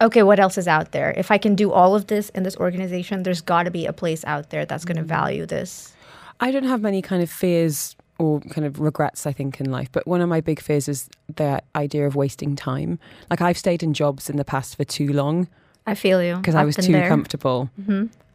okay, 0.00 0.22
what 0.22 0.38
else 0.38 0.58
is 0.58 0.68
out 0.68 0.92
there? 0.92 1.12
If 1.16 1.30
I 1.30 1.38
can 1.38 1.54
do 1.54 1.72
all 1.72 1.94
of 1.94 2.06
this 2.06 2.28
in 2.30 2.44
this 2.44 2.56
organization, 2.56 3.22
there's 3.22 3.40
got 3.40 3.64
to 3.64 3.70
be 3.70 3.86
a 3.86 3.92
place 3.92 4.24
out 4.24 4.50
there 4.50 4.64
that's 4.64 4.84
going 4.84 4.96
to 4.96 5.02
mm-hmm. 5.02 5.08
value 5.08 5.46
this. 5.46 5.94
I 6.40 6.50
don't 6.52 6.64
have 6.64 6.82
many 6.82 7.02
kind 7.02 7.22
of 7.22 7.30
fears 7.30 7.96
or 8.18 8.40
kind 8.40 8.66
of 8.66 8.80
regrets, 8.80 9.26
I 9.26 9.32
think, 9.32 9.60
in 9.60 9.70
life. 9.70 9.88
But 9.92 10.06
one 10.06 10.20
of 10.20 10.28
my 10.28 10.40
big 10.40 10.60
fears 10.60 10.88
is 10.88 11.08
the 11.34 11.62
idea 11.76 12.06
of 12.06 12.16
wasting 12.16 12.56
time. 12.56 12.98
Like 13.30 13.40
I've 13.40 13.58
stayed 13.58 13.82
in 13.82 13.94
jobs 13.94 14.28
in 14.28 14.36
the 14.36 14.44
past 14.44 14.76
for 14.76 14.84
too 14.84 15.12
long 15.12 15.48
I 15.88 15.94
feel 15.94 16.22
you 16.22 16.36
because 16.36 16.54
I 16.54 16.64
was 16.64 16.76
too 16.76 16.92
there. 16.92 17.08
comfortable. 17.08 17.70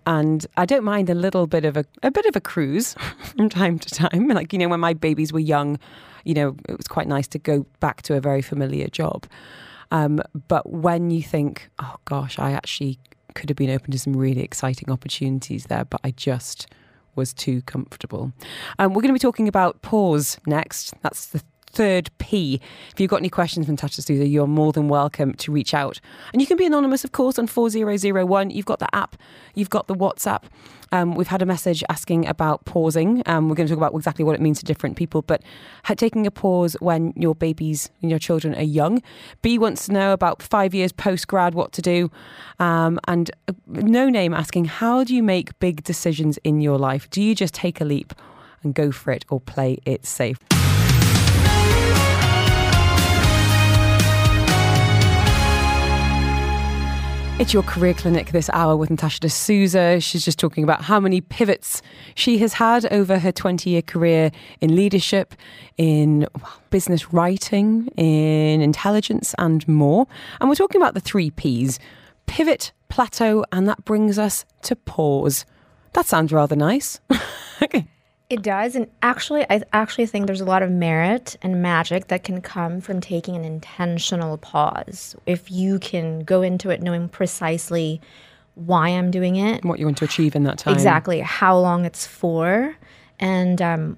And 0.08 0.46
I 0.58 0.65
don't 0.65 0.84
mind 0.84 1.10
a 1.10 1.13
little 1.13 1.46
bit 1.46 1.65
of 1.65 1.78
a, 1.78 1.86
a 2.02 2.10
bit 2.10 2.26
of 2.26 2.36
a 2.36 2.41
cruise 2.41 2.93
from 3.24 3.48
time 3.48 3.78
to 3.78 3.89
time. 3.89 4.28
Like, 4.28 4.52
you 4.52 4.60
know, 4.60 4.67
when 4.67 4.80
my 4.80 4.93
babies 4.93 5.32
were 5.32 5.39
young, 5.39 5.78
you 6.24 6.34
know, 6.34 6.56
it 6.67 6.76
was 6.76 6.88
quite 6.88 7.08
nice 7.08 7.28
to 7.30 7.39
go 7.39 7.65
back 7.80 8.02
to 8.04 8.15
a 8.15 8.19
very 8.19 8.41
familiar 8.41 8.88
job. 8.88 9.28
Um, 9.91 10.19
but 10.48 10.67
when 10.72 11.12
you 11.12 11.22
think, 11.22 11.69
oh 11.78 11.96
gosh, 12.06 12.39
I 12.39 12.52
actually 12.52 12.98
could 13.36 13.50
have 13.50 13.58
been 13.58 13.69
open 13.69 13.91
to 13.91 14.00
some 14.00 14.15
really 14.15 14.41
exciting 14.41 14.89
opportunities 14.89 15.65
there, 15.65 15.86
but 15.86 16.02
I 16.04 16.10
just 16.12 16.67
was 17.15 17.34
too 17.34 17.62
comfortable. 17.63 18.32
Um, 18.80 18.93
we're 18.93 19.02
going 19.02 19.10
to 19.10 19.13
be 19.13 19.19
talking 19.19 19.47
about 19.47 19.82
pause 19.82 20.38
next. 20.45 20.93
That's 21.02 21.28
the 21.28 21.41
third 21.73 22.09
P. 22.19 22.62
If 22.91 22.99
you've 22.99 23.09
got 23.09 23.17
any 23.17 23.29
questions 23.29 23.65
from 23.65 23.77
Tasha 23.77 24.03
Souza, 24.03 24.27
you're 24.27 24.47
more 24.47 24.71
than 24.71 24.88
welcome 24.88 25.33
to 25.33 25.51
reach 25.51 25.73
out. 25.73 25.99
And 26.31 26.41
you 26.41 26.47
can 26.47 26.57
be 26.57 26.65
anonymous, 26.65 27.03
of 27.03 27.12
course, 27.12 27.38
on 27.38 27.47
4001. 27.47 28.51
You've 28.51 28.65
got 28.65 28.79
the 28.79 28.93
app, 28.95 29.17
you've 29.55 29.69
got 29.69 29.88
the 29.88 29.95
WhatsApp. 29.95 30.43
Um, 30.91 31.15
we've 31.15 31.27
had 31.27 31.41
a 31.41 31.45
message 31.45 31.83
asking 31.89 32.27
about 32.27 32.65
pausing. 32.65 33.23
Um, 33.25 33.49
we're 33.49 33.55
going 33.55 33.67
to 33.67 33.73
talk 33.73 33.79
about 33.79 33.95
exactly 33.95 34.23
what 34.23 34.36
it 34.36 34.41
means 34.41 34.59
to 34.59 34.65
different 34.65 34.95
people, 34.95 35.23
but 35.23 35.41
taking 35.95 36.27
a 36.27 36.31
pause 36.31 36.77
when 36.81 37.13
your 37.15 37.33
babies 37.33 37.89
and 38.03 38.12
your 38.12 38.19
children 38.19 38.53
are 38.53 38.62
young. 38.62 39.01
B 39.41 39.57
wants 39.57 39.88
to 39.88 39.93
know 39.93 40.13
about 40.13 40.43
five 40.43 40.75
years 40.75 40.91
post 40.91 41.27
grad, 41.27 41.55
what 41.55 41.71
to 41.73 41.81
do. 41.81 42.12
Um, 42.59 42.99
and 43.07 43.31
uh, 43.47 43.53
no 43.67 44.07
name 44.07 44.36
asking, 44.36 44.65
how 44.65 45.03
do 45.03 45.15
you 45.15 45.23
make 45.23 45.57
big 45.57 45.83
decisions 45.83 46.38
in 46.43 46.62
your 46.62 46.77
life? 46.77 47.09
Do 47.09 47.23
you 47.23 47.33
just 47.33 47.55
take 47.55 47.81
a 47.81 47.86
leap 47.86 48.13
and 48.62 48.75
go 48.75 48.91
for 48.91 49.12
it 49.12 49.25
or 49.29 49.39
play 49.39 49.79
it 49.86 50.05
safe? 50.05 50.38
It's 57.43 57.53
your 57.53 57.63
career 57.63 57.93
clinic 57.93 58.32
this 58.32 58.49
hour 58.53 58.77
with 58.77 58.89
Natasha 58.89 59.19
D'Souza. 59.19 59.99
She's 59.99 60.23
just 60.23 60.39
talking 60.39 60.63
about 60.63 60.82
how 60.82 60.97
many 60.97 61.19
pivots 61.19 61.82
she 62.15 62.38
has 62.38 62.53
had 62.53 62.86
over 62.86 63.19
her 63.19 63.34
20 63.34 63.69
year 63.69 63.82
career 63.82 64.32
in 64.62 64.77
leadership, 64.77 65.36
in 65.77 66.25
business 66.69 67.12
writing, 67.12 67.89
in 67.97 68.62
intelligence, 68.62 69.36
and 69.39 69.67
more. 69.67 70.08
And 70.39 70.47
we're 70.47 70.56
talking 70.56 70.82
about 70.82 70.93
the 70.93 71.01
three 71.01 71.32
P's 71.32 71.79
pivot, 72.27 72.71
plateau, 72.88 73.43
and 73.51 73.67
that 73.67 73.84
brings 73.84 74.17
us 74.17 74.45
to 74.62 74.77
pause. 74.77 75.43
That 75.91 76.06
sounds 76.06 76.32
rather 76.32 76.56
nice. 76.56 77.01
okay. 77.62 77.86
It 78.34 78.41
does, 78.41 78.76
and 78.76 78.88
actually, 79.04 79.46
I 79.48 79.62
actually 79.74 80.08
think 80.08 80.26
there's 80.26 80.41
a 80.41 80.46
lot 80.46 80.63
of 80.63 80.72
merit 80.72 81.38
and 81.43 81.62
magic 81.62 82.08
that 82.08 82.24
can 82.24 82.41
come 82.41 82.82
from 82.82 83.00
taking 83.00 83.36
an 83.36 83.46
intentional 83.46 84.39
pause. 84.39 85.15
If 85.28 85.52
you 85.52 85.78
can 85.78 86.22
go 86.22 86.41
into 86.41 86.72
it 86.72 86.82
knowing 86.82 87.10
precisely 87.10 88.02
why 88.56 88.89
I'm 88.89 89.12
doing 89.12 89.36
it, 89.36 89.63
What 89.63 89.78
you 89.78 89.86
want 89.86 89.98
to 90.00 90.06
achieve 90.06 90.36
in 90.36 90.46
that 90.46 90.58
time. 90.58 90.74
exactly 90.74 91.19
how 91.19 91.60
long 91.60 91.86
it's 91.86 92.08
for, 92.08 92.76
and 93.19 93.62
um, 93.62 93.98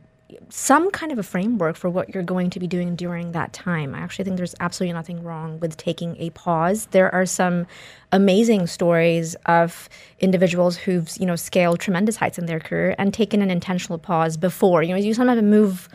some 0.49 0.91
kind 0.91 1.11
of 1.11 1.19
a 1.19 1.23
framework 1.23 1.75
for 1.75 1.89
what 1.89 2.13
you're 2.13 2.23
going 2.23 2.49
to 2.51 2.59
be 2.59 2.67
doing 2.67 2.95
during 2.95 3.31
that 3.31 3.53
time. 3.53 3.95
I 3.95 3.99
actually 3.99 4.25
think 4.25 4.37
there's 4.37 4.55
absolutely 4.59 4.93
nothing 4.93 5.23
wrong 5.23 5.59
with 5.59 5.77
taking 5.77 6.15
a 6.17 6.29
pause. 6.31 6.87
There 6.91 7.13
are 7.13 7.25
some 7.25 7.67
amazing 8.11 8.67
stories 8.67 9.35
of 9.45 9.89
individuals 10.19 10.77
who've 10.77 11.09
you 11.19 11.25
know 11.25 11.35
scaled 11.35 11.79
tremendous 11.79 12.15
heights 12.15 12.37
in 12.37 12.45
their 12.45 12.59
career 12.59 12.95
and 12.97 13.13
taken 13.13 13.41
an 13.41 13.51
intentional 13.51 13.97
pause 13.99 14.37
before. 14.37 14.83
You 14.83 14.93
know, 14.93 14.99
you 14.99 15.13
sometimes 15.13 15.41
move 15.41 15.89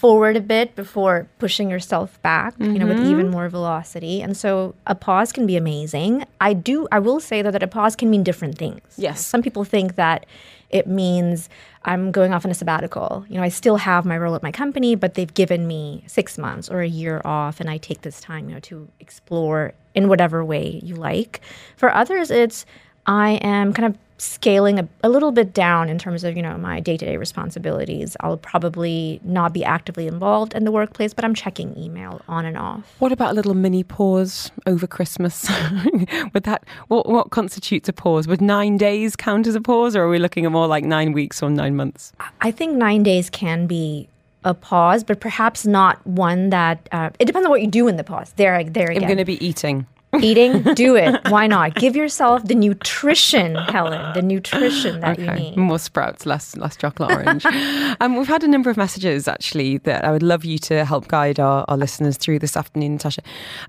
forward 0.00 0.34
a 0.34 0.40
bit 0.40 0.74
before 0.76 1.28
pushing 1.38 1.68
yourself 1.68 2.20
back, 2.22 2.54
you 2.58 2.78
know, 2.78 2.86
with 2.86 2.96
mm-hmm. 2.96 3.10
even 3.10 3.28
more 3.28 3.50
velocity. 3.50 4.22
And 4.22 4.34
so 4.34 4.74
a 4.86 4.94
pause 4.94 5.30
can 5.30 5.46
be 5.46 5.58
amazing. 5.58 6.24
I 6.40 6.54
do 6.54 6.88
I 6.90 7.00
will 7.00 7.20
say 7.20 7.42
though 7.42 7.50
that 7.50 7.62
a 7.62 7.66
pause 7.66 7.96
can 7.96 8.08
mean 8.08 8.22
different 8.22 8.56
things. 8.56 8.80
Yes. 8.96 9.24
Some 9.24 9.42
people 9.42 9.64
think 9.64 9.96
that 9.96 10.24
it 10.70 10.86
means 10.86 11.48
I'm 11.84 12.12
going 12.12 12.32
off 12.32 12.44
on 12.44 12.50
a 12.50 12.54
sabbatical. 12.54 13.24
You 13.28 13.36
know, 13.36 13.42
I 13.42 13.48
still 13.48 13.76
have 13.76 14.04
my 14.04 14.16
role 14.16 14.34
at 14.34 14.42
my 14.42 14.52
company, 14.52 14.94
but 14.94 15.14
they've 15.14 15.32
given 15.32 15.66
me 15.66 16.04
six 16.06 16.38
months 16.38 16.68
or 16.68 16.80
a 16.80 16.88
year 16.88 17.20
off, 17.24 17.60
and 17.60 17.68
I 17.68 17.78
take 17.78 18.02
this 18.02 18.20
time, 18.20 18.48
you 18.48 18.54
know, 18.54 18.60
to 18.60 18.88
explore 19.00 19.72
in 19.94 20.08
whatever 20.08 20.44
way 20.44 20.80
you 20.82 20.94
like. 20.94 21.40
For 21.76 21.92
others, 21.92 22.30
it's 22.30 22.66
I 23.06 23.32
am 23.42 23.72
kind 23.72 23.86
of 23.86 24.09
scaling 24.20 24.78
a, 24.78 24.88
a 25.02 25.08
little 25.08 25.32
bit 25.32 25.52
down 25.54 25.88
in 25.88 25.98
terms 25.98 26.24
of 26.24 26.36
you 26.36 26.42
know 26.42 26.56
my 26.58 26.78
day-to-day 26.80 27.16
responsibilities 27.16 28.16
i'll 28.20 28.36
probably 28.36 29.20
not 29.24 29.52
be 29.52 29.64
actively 29.64 30.06
involved 30.06 30.54
in 30.54 30.64
the 30.64 30.70
workplace 30.70 31.14
but 31.14 31.24
i'm 31.24 31.34
checking 31.34 31.76
email 31.78 32.20
on 32.28 32.44
and 32.44 32.56
off 32.56 32.84
What 32.98 33.12
about 33.12 33.30
a 33.30 33.34
little 33.34 33.54
mini 33.54 33.82
pause 33.82 34.50
over 34.66 34.86
Christmas? 34.86 35.48
Would 36.34 36.44
that 36.44 36.64
what 36.88 37.08
what 37.08 37.30
constitutes 37.30 37.88
a 37.88 37.92
pause? 37.92 38.26
Would 38.28 38.40
nine 38.42 38.76
days 38.76 39.16
count 39.16 39.46
as 39.46 39.54
a 39.54 39.60
pause, 39.60 39.96
or 39.96 40.02
are 40.02 40.08
we 40.08 40.18
looking 40.18 40.44
at 40.44 40.52
more 40.52 40.66
like 40.66 40.84
nine 40.84 41.12
weeks 41.12 41.42
or 41.42 41.50
nine 41.50 41.76
months? 41.76 42.12
I 42.40 42.50
think 42.50 42.76
nine 42.76 43.02
days 43.02 43.30
can 43.30 43.66
be 43.66 44.08
a 44.44 44.54
pause, 44.54 45.04
but 45.04 45.20
perhaps 45.20 45.66
not 45.66 46.04
one 46.06 46.50
that. 46.50 46.88
Uh, 46.92 47.10
it 47.18 47.24
depends 47.26 47.46
on 47.46 47.50
what 47.50 47.60
you 47.60 47.68
do 47.68 47.88
in 47.88 47.96
the 47.96 48.04
pause. 48.04 48.32
There, 48.36 48.62
there 48.64 48.90
I'm 48.90 49.00
going 49.00 49.16
to 49.16 49.24
be 49.24 49.44
eating. 49.44 49.86
Eating, 50.22 50.62
do 50.74 50.96
it. 50.96 51.20
Why 51.28 51.46
not? 51.46 51.74
Give 51.74 51.96
yourself 51.96 52.44
the 52.44 52.54
nutrition, 52.54 53.54
Helen, 53.54 54.12
the 54.14 54.22
nutrition 54.22 55.00
that 55.00 55.18
you 55.18 55.30
need. 55.32 55.56
More 55.56 55.78
sprouts, 55.78 56.26
less 56.26 56.56
less 56.56 56.76
chocolate 56.76 57.12
orange. 57.12 57.44
um, 58.00 58.16
we've 58.16 58.28
had 58.28 58.44
a 58.44 58.48
number 58.48 58.70
of 58.70 58.76
messages 58.76 59.28
actually 59.28 59.78
that 59.78 60.04
I 60.04 60.12
would 60.12 60.22
love 60.22 60.44
you 60.44 60.58
to 60.58 60.84
help 60.84 61.08
guide 61.08 61.40
our, 61.40 61.64
our 61.68 61.76
listeners 61.76 62.16
through 62.16 62.38
this 62.38 62.56
afternoon, 62.56 62.92
Natasha. 62.92 63.22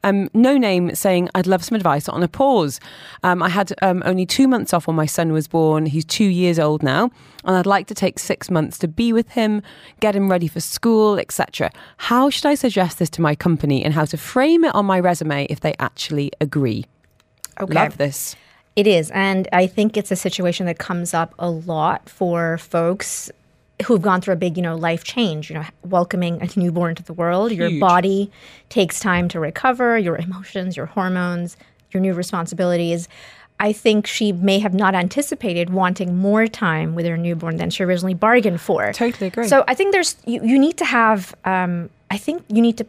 Um, 0.04 0.30
no 0.34 0.58
name 0.58 0.94
saying 0.96 1.30
I'd 1.36 1.48
love 1.48 1.64
some 1.64 1.76
advice 1.76 2.08
on 2.10 2.24
a 2.24 2.28
pause. 2.28 2.80
Um, 3.24 3.42
I 3.42 3.50
had 3.50 3.74
um, 3.82 4.02
only 4.06 4.26
two 4.26 4.48
months 4.48 4.74
off 4.74 4.88
when 4.88 4.96
my 4.96 5.06
son 5.06 5.32
was 5.32 5.48
born. 5.48 5.86
He's 5.86 6.06
two 6.06 6.26
years 6.26 6.60
old 6.60 6.84
now, 6.84 7.12
and 7.44 7.56
I'd 7.56 7.66
like 7.66 7.88
to 7.88 7.96
take 7.96 8.20
six 8.20 8.50
months 8.50 8.78
to 8.80 8.88
be 8.88 9.14
with 9.14 9.30
him, 9.30 9.62
get 10.00 10.16
him 10.16 10.30
ready 10.30 10.48
for 10.48 10.60
school, 10.60 11.18
etc. 11.18 11.72
How 11.98 12.30
should 12.30 12.46
I 12.46 12.56
suggest 12.56 13.00
this 13.00 13.10
to 13.12 13.22
my 13.22 13.36
company 13.36 13.84
and 13.84 13.94
how 13.94 14.06
to 14.06 14.18
frame 14.18 14.64
it 14.64 14.76
on 14.76 14.86
my 14.86 15.00
resume 15.00 15.46
if 15.46 15.62
they 15.62 15.76
actually 15.80 16.32
agree? 16.40 16.86
Okay. 17.60 17.74
Love 17.74 17.98
this. 17.98 18.36
It 18.76 18.88
is. 18.88 19.12
And 19.12 19.48
I 19.52 19.68
think 19.68 19.98
it's 19.98 20.12
a 20.12 20.16
situation 20.16 20.66
that 20.66 20.78
comes 20.78 21.14
up 21.14 21.34
a 21.38 21.50
lot 21.50 22.08
for 22.10 22.58
folks 22.58 23.30
who've 23.86 24.02
gone 24.02 24.22
through 24.22 24.36
a 24.36 24.38
big, 24.38 24.58
you 24.58 24.64
know, 24.64 24.76
life 24.76 25.04
change, 25.04 25.50
you 25.50 25.56
know, 25.56 25.66
welcoming 25.84 26.42
a 26.42 26.60
newborn 26.60 26.96
to 26.96 27.04
the 27.04 27.14
world. 27.14 27.52
Your 27.52 27.70
Huge. 27.70 27.80
body 27.80 28.32
takes 28.70 29.00
time 29.00 29.28
to 29.30 29.40
recover, 29.40 29.98
your 29.98 30.18
emotions, 30.18 30.78
your 30.78 30.86
hormones, 30.86 31.58
your 31.92 32.02
new 32.02 32.14
responsibilities. 32.14 33.10
I 33.62 33.74
think 33.74 34.08
she 34.08 34.32
may 34.32 34.58
have 34.58 34.74
not 34.74 34.96
anticipated 34.96 35.70
wanting 35.70 36.18
more 36.18 36.48
time 36.48 36.96
with 36.96 37.06
her 37.06 37.16
newborn 37.16 37.58
than 37.58 37.70
she 37.70 37.84
originally 37.84 38.16
bargained 38.16 38.60
for. 38.60 38.92
Totally 38.92 39.28
agree. 39.28 39.48
So 39.48 39.64
I 39.68 39.76
think 39.76 39.92
there's 39.92 40.18
you, 40.26 40.44
you 40.44 40.58
need 40.58 40.78
to 40.78 40.86
have 40.86 41.36
um, 41.46 41.92
I 42.10 42.18
think 42.18 42.44
you 42.50 42.60
need 42.60 42.80
to 42.80 42.88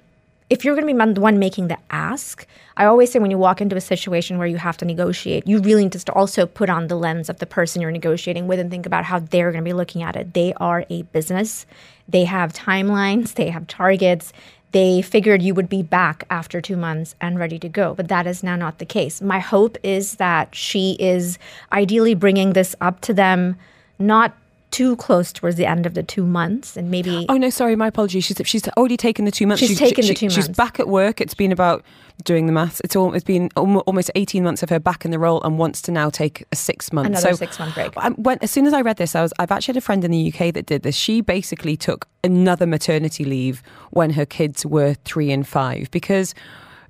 if 0.49 0.65
you're 0.65 0.75
going 0.75 0.87
to 0.87 1.05
be 1.07 1.13
the 1.15 1.21
one 1.21 1.39
making 1.39 1.69
the 1.69 1.79
ask, 1.91 2.47
I 2.77 2.87
always 2.87 3.11
say 3.11 3.19
when 3.19 3.31
you 3.31 3.39
walk 3.39 3.61
into 3.61 3.77
a 3.77 3.81
situation 3.81 4.37
where 4.37 4.47
you 4.47 4.59
have 4.59 4.77
to 4.79 4.85
negotiate, 4.85 5.47
you 5.47 5.61
really 5.61 5.85
need 5.85 5.93
to 5.93 6.13
also 6.13 6.45
put 6.45 6.69
on 6.69 6.89
the 6.89 6.97
lens 6.97 7.31
of 7.31 7.39
the 7.39 7.47
person 7.47 7.81
you're 7.81 7.91
negotiating 7.91 8.47
with 8.49 8.59
and 8.59 8.71
think 8.71 8.85
about 8.85 9.05
how 9.05 9.19
they're 9.19 9.51
going 9.51 9.65
to 9.65 9.69
be 9.69 9.73
looking 9.73 10.03
at 10.03 10.17
it. 10.17 10.35
They 10.35 10.53
are 10.55 10.85
a 10.91 11.03
business, 11.03 11.65
they 12.09 12.25
have 12.25 12.53
timelines, 12.53 13.35
they 13.35 13.49
have 13.51 13.67
targets. 13.67 14.33
They 14.73 15.03
figured 15.03 15.43
you 15.43 15.55
would 15.55 15.69
be 15.69 15.83
back 15.83 16.25
after 16.31 16.61
two 16.61 16.77
months 16.77 17.15
and 17.21 17.39
ready 17.39 17.59
to 17.59 17.69
go, 17.69 17.95
but 17.95 18.09
that 18.09 18.27
is 18.27 18.43
now 18.43 18.57
not 18.57 18.79
the 18.79 18.87
case. 18.87 19.21
My 19.21 19.39
hope 19.39 19.77
is 19.83 20.17
that 20.17 20.55
she 20.55 20.97
is 20.99 21.39
ideally 21.73 22.15
bringing 22.15 22.55
this 22.55 22.75
up 22.81 23.01
to 23.03 23.15
them, 23.15 23.57
not 23.99 24.35
too 24.73 24.97
close 24.97 25.33
towards 25.33 25.55
the 25.57 25.67
end 25.67 25.87
of 25.87 25.95
the 25.95 26.03
two 26.03 26.27
months, 26.27 26.77
and 26.77 26.91
maybe 26.91 27.27
Oh 27.29 27.37
no, 27.37 27.51
sorry, 27.51 27.77
my 27.77 27.87
apologies. 27.87 28.25
She's 28.25 28.41
she's 28.45 28.67
already 28.71 28.97
taken 28.97 29.25
the 29.25 29.31
two 29.31 29.47
months. 29.47 29.63
She's 29.63 29.79
taken 29.79 30.05
the 30.07 30.15
two 30.15 30.31
She's 30.31 30.49
months. 30.49 30.57
back 30.57 30.81
at 30.81 30.89
work. 30.89 31.21
It's 31.21 31.35
been 31.35 31.53
about 31.53 31.85
doing 32.25 32.47
the 32.47 32.53
maths. 32.53 32.81
It's 32.83 32.97
all. 32.97 33.15
It's 33.15 33.25
been 33.25 33.51
almost 33.55 34.11
eighteen 34.17 34.43
months 34.43 34.63
of 34.63 34.71
her 34.71 34.81
back 34.81 35.05
in 35.05 35.13
the 35.13 35.19
role, 35.21 35.41
and 35.43 35.59
wants 35.59 35.81
to 35.83 35.93
now 35.93 36.11
take 36.11 36.45
a 36.51 36.57
six 36.57 36.93
month. 36.93 37.07
Another 37.07 37.31
so 37.31 37.35
six-month 37.37 37.75
break. 37.75 37.93
I, 37.97 38.11
when, 38.11 38.39
as 38.41 38.51
soon 38.51 38.67
as 38.67 38.73
I 38.73 38.81
read 38.81 38.97
this, 38.97 39.15
I 39.15 39.23
was. 39.23 39.33
I've 39.39 39.53
actually 39.53 39.75
had 39.75 39.79
a 39.79 39.83
friend 39.83 40.05
in 40.05 40.11
the 40.11 40.33
UK 40.33 40.53
that 40.55 40.67
did 40.67 40.83
this. 40.83 40.97
She 40.97 41.21
basically 41.21 41.77
took 41.77 42.09
another 42.25 42.67
maternity 42.67 43.25
leave 43.25 43.63
when 43.91 44.11
her 44.11 44.27
kids 44.27 44.67
were 44.67 44.95
three 45.05 45.31
and 45.31 45.47
five 45.47 45.91
because. 45.91 46.35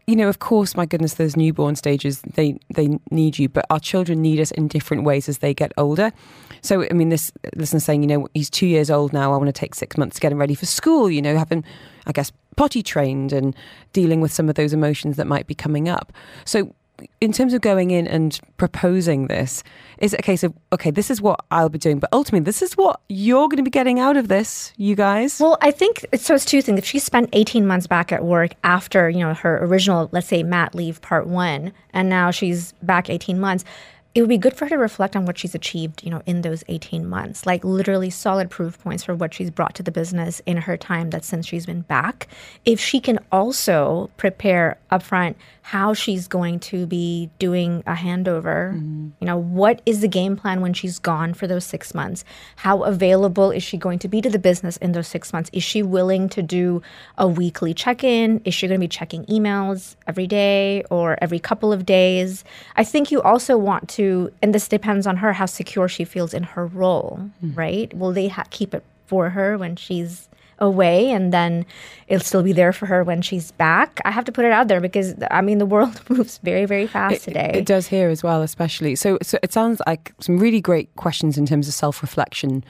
You 0.07 0.17
know, 0.17 0.29
of 0.29 0.41
course, 0.41 0.77
my 0.77 0.85
goodness, 0.85 1.15
those 1.15 1.37
newborn 1.37 1.77
stages, 1.77 2.23
they, 2.23 2.59
they 2.75 2.99
need 3.11 3.39
you, 3.39 3.49
but 3.49 3.65
our 3.71 3.79
children 3.79 4.21
need 4.21 4.41
us 4.41 4.51
in 4.51 4.67
different 4.67 5.05
ways 5.05 5.29
as 5.29 5.39
they 5.39 5.55
get 5.55 5.73
older. 5.77 6.13
So, 6.61 6.85
I 6.91 6.93
mean, 6.93 7.09
this 7.09 7.31
listener 7.55 7.81
saying, 7.81 8.03
you 8.03 8.09
know, 8.09 8.29
he's 8.35 8.51
two 8.51 8.67
years 8.67 8.91
old 8.91 9.13
now. 9.13 9.33
I 9.33 9.37
want 9.37 9.49
to 9.49 9.53
take 9.53 9.75
six 9.75 9.97
months 9.97 10.17
to 10.17 10.21
get 10.21 10.33
him 10.33 10.39
ready 10.39 10.55
for 10.55 10.67
school, 10.67 11.09
you 11.09 11.23
know, 11.23 11.37
having, 11.37 11.65
I 12.07 12.13
guess, 12.13 12.33
potty 12.57 12.83
trained 12.83 13.33
and 13.33 13.55
dealing 13.93 14.21
with 14.21 14.33
some 14.33 14.49
of 14.49 14.57
those 14.57 14.73
emotions 14.73 15.17
that 15.17 15.27
might 15.27 15.47
be 15.47 15.55
coming 15.55 15.89
up. 15.89 16.13
So, 16.45 16.75
in 17.21 17.33
terms 17.33 17.55
of 17.55 17.61
going 17.61 17.91
in 17.91 18.07
and 18.07 18.39
proposing 18.57 19.27
this, 19.27 19.63
is 19.99 20.13
it 20.13 20.21
a 20.21 20.23
case 20.23 20.43
of, 20.43 20.55
okay, 20.73 20.91
this 20.91 21.11
is 21.11 21.21
what 21.21 21.45
I'll 21.51 21.69
be 21.69 21.79
doing, 21.79 21.99
but 21.99 22.11
ultimately, 22.13 22.45
this 22.45 22.63
is 22.63 22.77
what 22.77 23.01
you're 23.09 23.49
going 23.49 23.57
to 23.57 23.63
be 23.63 23.71
getting 23.71 23.99
out 23.99 24.17
of 24.17 24.29
this, 24.29 24.73
you 24.77 24.95
guys? 24.95 25.41
Well, 25.41 25.59
I 25.61 25.71
think 25.71 26.05
it's 26.13 26.25
so. 26.25 26.35
It's 26.35 26.45
two 26.45 26.63
things. 26.63 26.79
If 26.79 26.85
she 26.85 26.99
spent 26.99 27.31
18 27.33 27.67
months 27.67 27.87
back 27.87 28.13
at 28.13 28.25
work 28.25 28.55
after, 28.65 29.09
you 29.09 29.21
know, 29.21 29.35
her 29.35 29.65
original, 29.65 30.09
let's 30.13 30.29
say, 30.29 30.43
mat 30.43 30.75
leave 30.75 31.01
part 31.01 31.27
one, 31.27 31.73
and 31.93 32.09
now 32.09 32.31
she's 32.31 32.73
back 32.83 33.11
18 33.11 33.39
months, 33.39 33.65
it 34.15 34.21
would 34.21 34.29
be 34.29 34.39
good 34.39 34.55
for 34.55 34.67
her 34.67 34.71
to 34.71 34.79
reflect 34.79 35.17
on 35.17 35.25
what 35.25 35.39
she's 35.39 35.55
achieved, 35.55 36.05
you 36.05 36.11
know, 36.11 36.23
in 36.27 36.43
those 36.43 36.63
18 36.69 37.09
months, 37.09 37.47
like 37.47 37.65
literally 37.65 38.11
solid 38.11 38.51
proof 38.51 38.79
points 38.79 39.03
for 39.03 39.15
what 39.15 39.33
she's 39.33 39.51
brought 39.51 39.75
to 39.75 39.83
the 39.83 39.91
business 39.91 40.43
in 40.45 40.59
her 40.59 40.77
time 40.77 41.11
that 41.11 41.25
since 41.25 41.47
she's 41.47 41.65
been 41.65 41.81
back. 41.83 42.29
If 42.67 42.79
she 42.79 43.01
can 43.01 43.19
also 43.31 44.11
prepare 44.19 44.79
upfront 44.91 45.37
how 45.63 45.95
she's 45.95 46.27
going 46.27 46.59
to 46.59 46.87
be 46.87 47.31
doing 47.39 47.83
a 47.87 47.95
handover, 47.95 48.75
mm-hmm. 48.75 49.11
you 49.21 49.27
know, 49.27 49.37
what 49.37 49.81
is 49.87 50.01
the 50.01 50.09
game 50.09 50.37
plan 50.37 50.61
when 50.61 50.75
she's 50.75 50.99
gone 50.99 51.33
for 51.33 51.47
those 51.47 51.65
six 51.65 51.95
months? 51.95 52.25
How 52.57 52.83
available 52.83 53.53
is 53.53 53.63
she 53.63 53.77
going 53.77 54.01
to 54.01 54.09
be 54.09 54.21
to 54.21 54.29
the 54.29 54.41
business 54.41 54.77
in 54.79 54.93
those 54.93 55.07
six 55.07 55.33
months? 55.33 55.49
Is 55.53 55.63
she 55.63 55.83
willing 55.83 56.29
to 56.31 56.43
do 56.43 56.83
a 57.17 57.29
weekly 57.29 57.73
check 57.75 58.03
in? 58.03 58.43
Is 58.45 58.55
she 58.55 58.67
going 58.67 58.81
to 58.81 58.85
be 58.85 58.89
checking 58.89 59.25
emails 59.27 59.95
every 60.07 60.27
day 60.27 60.83
or 60.91 61.17
every 61.23 61.39
couple 61.39 61.73
of 61.73 61.87
days? 61.87 62.45
I 62.77 62.83
think 62.83 63.13
you 63.13 63.23
also 63.23 63.57
want 63.57 63.89
to, 63.91 64.02
and 64.43 64.55
this 64.55 64.69
depends 64.69 65.07
on 65.07 65.17
her, 65.19 65.33
how 65.33 65.47
secure 65.47 65.89
she 65.89 66.05
feels 66.05 66.35
in 66.35 66.43
her 66.43 66.67
role, 66.67 67.31
hmm. 67.41 67.55
right? 67.55 67.93
Will 67.95 68.13
they 68.13 68.29
ha- 68.29 68.45
keep 68.51 68.75
it 68.75 68.85
for 69.07 69.31
her 69.31 69.59
when 69.59 69.77
she's 69.77 70.29
away 70.63 71.11
and 71.11 71.33
then 71.33 71.67
it'll 72.07 72.25
still 72.25 72.43
be 72.43 72.53
there 72.53 72.73
for 72.73 72.87
her 72.87 73.03
when 73.05 73.21
she's 73.21 73.51
back. 73.53 74.01
I 74.05 74.11
have 74.11 74.25
to 74.27 74.33
put 74.33 74.45
it 74.45 74.53
out 74.53 74.69
there 74.69 74.81
because 74.81 75.15
I 75.31 75.41
mean 75.43 75.59
the 75.59 75.67
world 75.67 76.01
moves 76.09 76.39
very 76.39 76.65
very 76.65 76.87
fast 76.87 77.17
It- 77.17 77.23
today. 77.23 77.51
It 77.55 77.67
does 77.67 77.89
here 77.89 78.09
as 78.09 78.23
well, 78.23 78.43
especially. 78.43 78.95
So, 78.95 79.19
so 79.23 79.39
it 79.43 79.53
sounds 79.53 79.83
like 79.87 80.15
some 80.21 80.39
really 80.39 80.61
great 80.61 80.95
questions 80.97 81.37
in 81.37 81.47
terms 81.47 81.69
of 81.69 81.75
self 81.75 82.01
reflection 82.01 82.65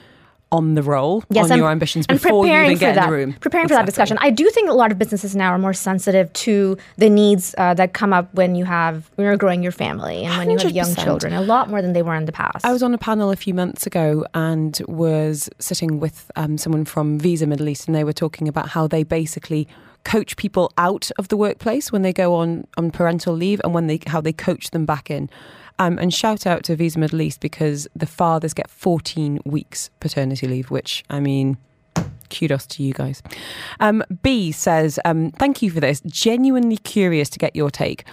on 0.53 0.75
the 0.75 0.83
role, 0.83 1.23
on 1.35 1.51
and- 1.51 1.57
your 1.57 1.69
ambitions 1.69 2.05
before 2.07 2.45
you 2.45 2.53
even 2.53 2.77
get 2.77 2.97
in 2.97 3.03
the 3.03 3.11
room. 3.11 3.33
Preparing 3.33 3.67
for 3.67 3.73
that 3.73 3.85
discussion. 3.85 4.17
I 4.21 4.29
do 4.29 4.49
think 4.51 4.69
a 4.69 4.73
lot 4.73 4.91
of 4.91 4.99
businesses 4.99 5.35
now 5.35 5.49
are 5.49 5.57
more 5.57 5.73
sensitive 5.73 6.31
to 6.33 6.77
the 6.97 7.09
needs 7.09 7.55
uh, 7.57 7.73
that 7.73 7.93
come 7.93 8.13
up 8.13 8.33
when 8.33 8.55
you 8.55 8.65
have 8.65 9.09
when 9.15 9.25
you're 9.25 9.37
growing 9.37 9.63
your 9.63 9.71
family 9.71 10.23
and 10.23 10.37
when 10.37 10.49
you 10.51 10.57
have 10.57 10.71
young 10.71 10.95
children. 10.95 11.33
A 11.33 11.41
lot 11.41 11.69
more 11.69 11.81
than 11.81 11.93
they 11.93 12.03
were 12.03 12.15
in 12.15 12.25
the 12.25 12.31
past. 12.31 12.63
I 12.63 12.71
was 12.71 12.83
on 12.83 12.93
a 12.93 12.97
panel 12.97 13.31
a 13.31 13.35
few 13.35 13.53
months 13.53 13.87
ago 13.87 14.25
and 14.33 14.79
was 14.87 15.49
sitting 15.59 15.99
with 15.99 16.29
um, 16.35 16.57
someone 16.57 16.85
from 16.85 17.19
Visa 17.19 17.47
Middle 17.47 17.67
East, 17.67 17.87
and 17.87 17.95
they 17.95 18.03
were 18.03 18.13
talking 18.13 18.47
about 18.47 18.69
how 18.69 18.87
they 18.87 19.03
basically 19.03 19.67
coach 20.03 20.35
people 20.35 20.71
out 20.77 21.09
of 21.17 21.29
the 21.29 21.37
workplace 21.37 21.91
when 21.91 22.01
they 22.01 22.13
go 22.13 22.35
on, 22.35 22.67
on 22.77 22.91
parental 22.91 23.33
leave 23.33 23.61
and 23.63 23.73
when 23.73 23.87
they 23.87 23.99
how 24.07 24.21
they 24.21 24.33
coach 24.33 24.71
them 24.71 24.85
back 24.85 25.09
in. 25.09 25.29
Um, 25.79 25.97
and 25.97 26.13
shout 26.13 26.45
out 26.45 26.63
to 26.65 26.75
Visa 26.75 26.99
Middle 26.99 27.21
East 27.21 27.39
because 27.39 27.87
the 27.95 28.05
fathers 28.05 28.53
get 28.53 28.69
14 28.69 29.39
weeks 29.45 29.89
paternity 29.99 30.47
leave, 30.47 30.69
which 30.69 31.03
I 31.09 31.19
mean, 31.19 31.57
kudos 32.29 32.65
to 32.67 32.83
you 32.83 32.93
guys. 32.93 33.21
Um, 33.79 34.03
B 34.21 34.51
says, 34.51 34.99
um, 35.05 35.31
Thank 35.31 35.61
you 35.61 35.71
for 35.71 35.79
this. 35.79 36.01
Genuinely 36.01 36.77
curious 36.77 37.29
to 37.31 37.39
get 37.39 37.55
your 37.55 37.71
take. 37.71 38.05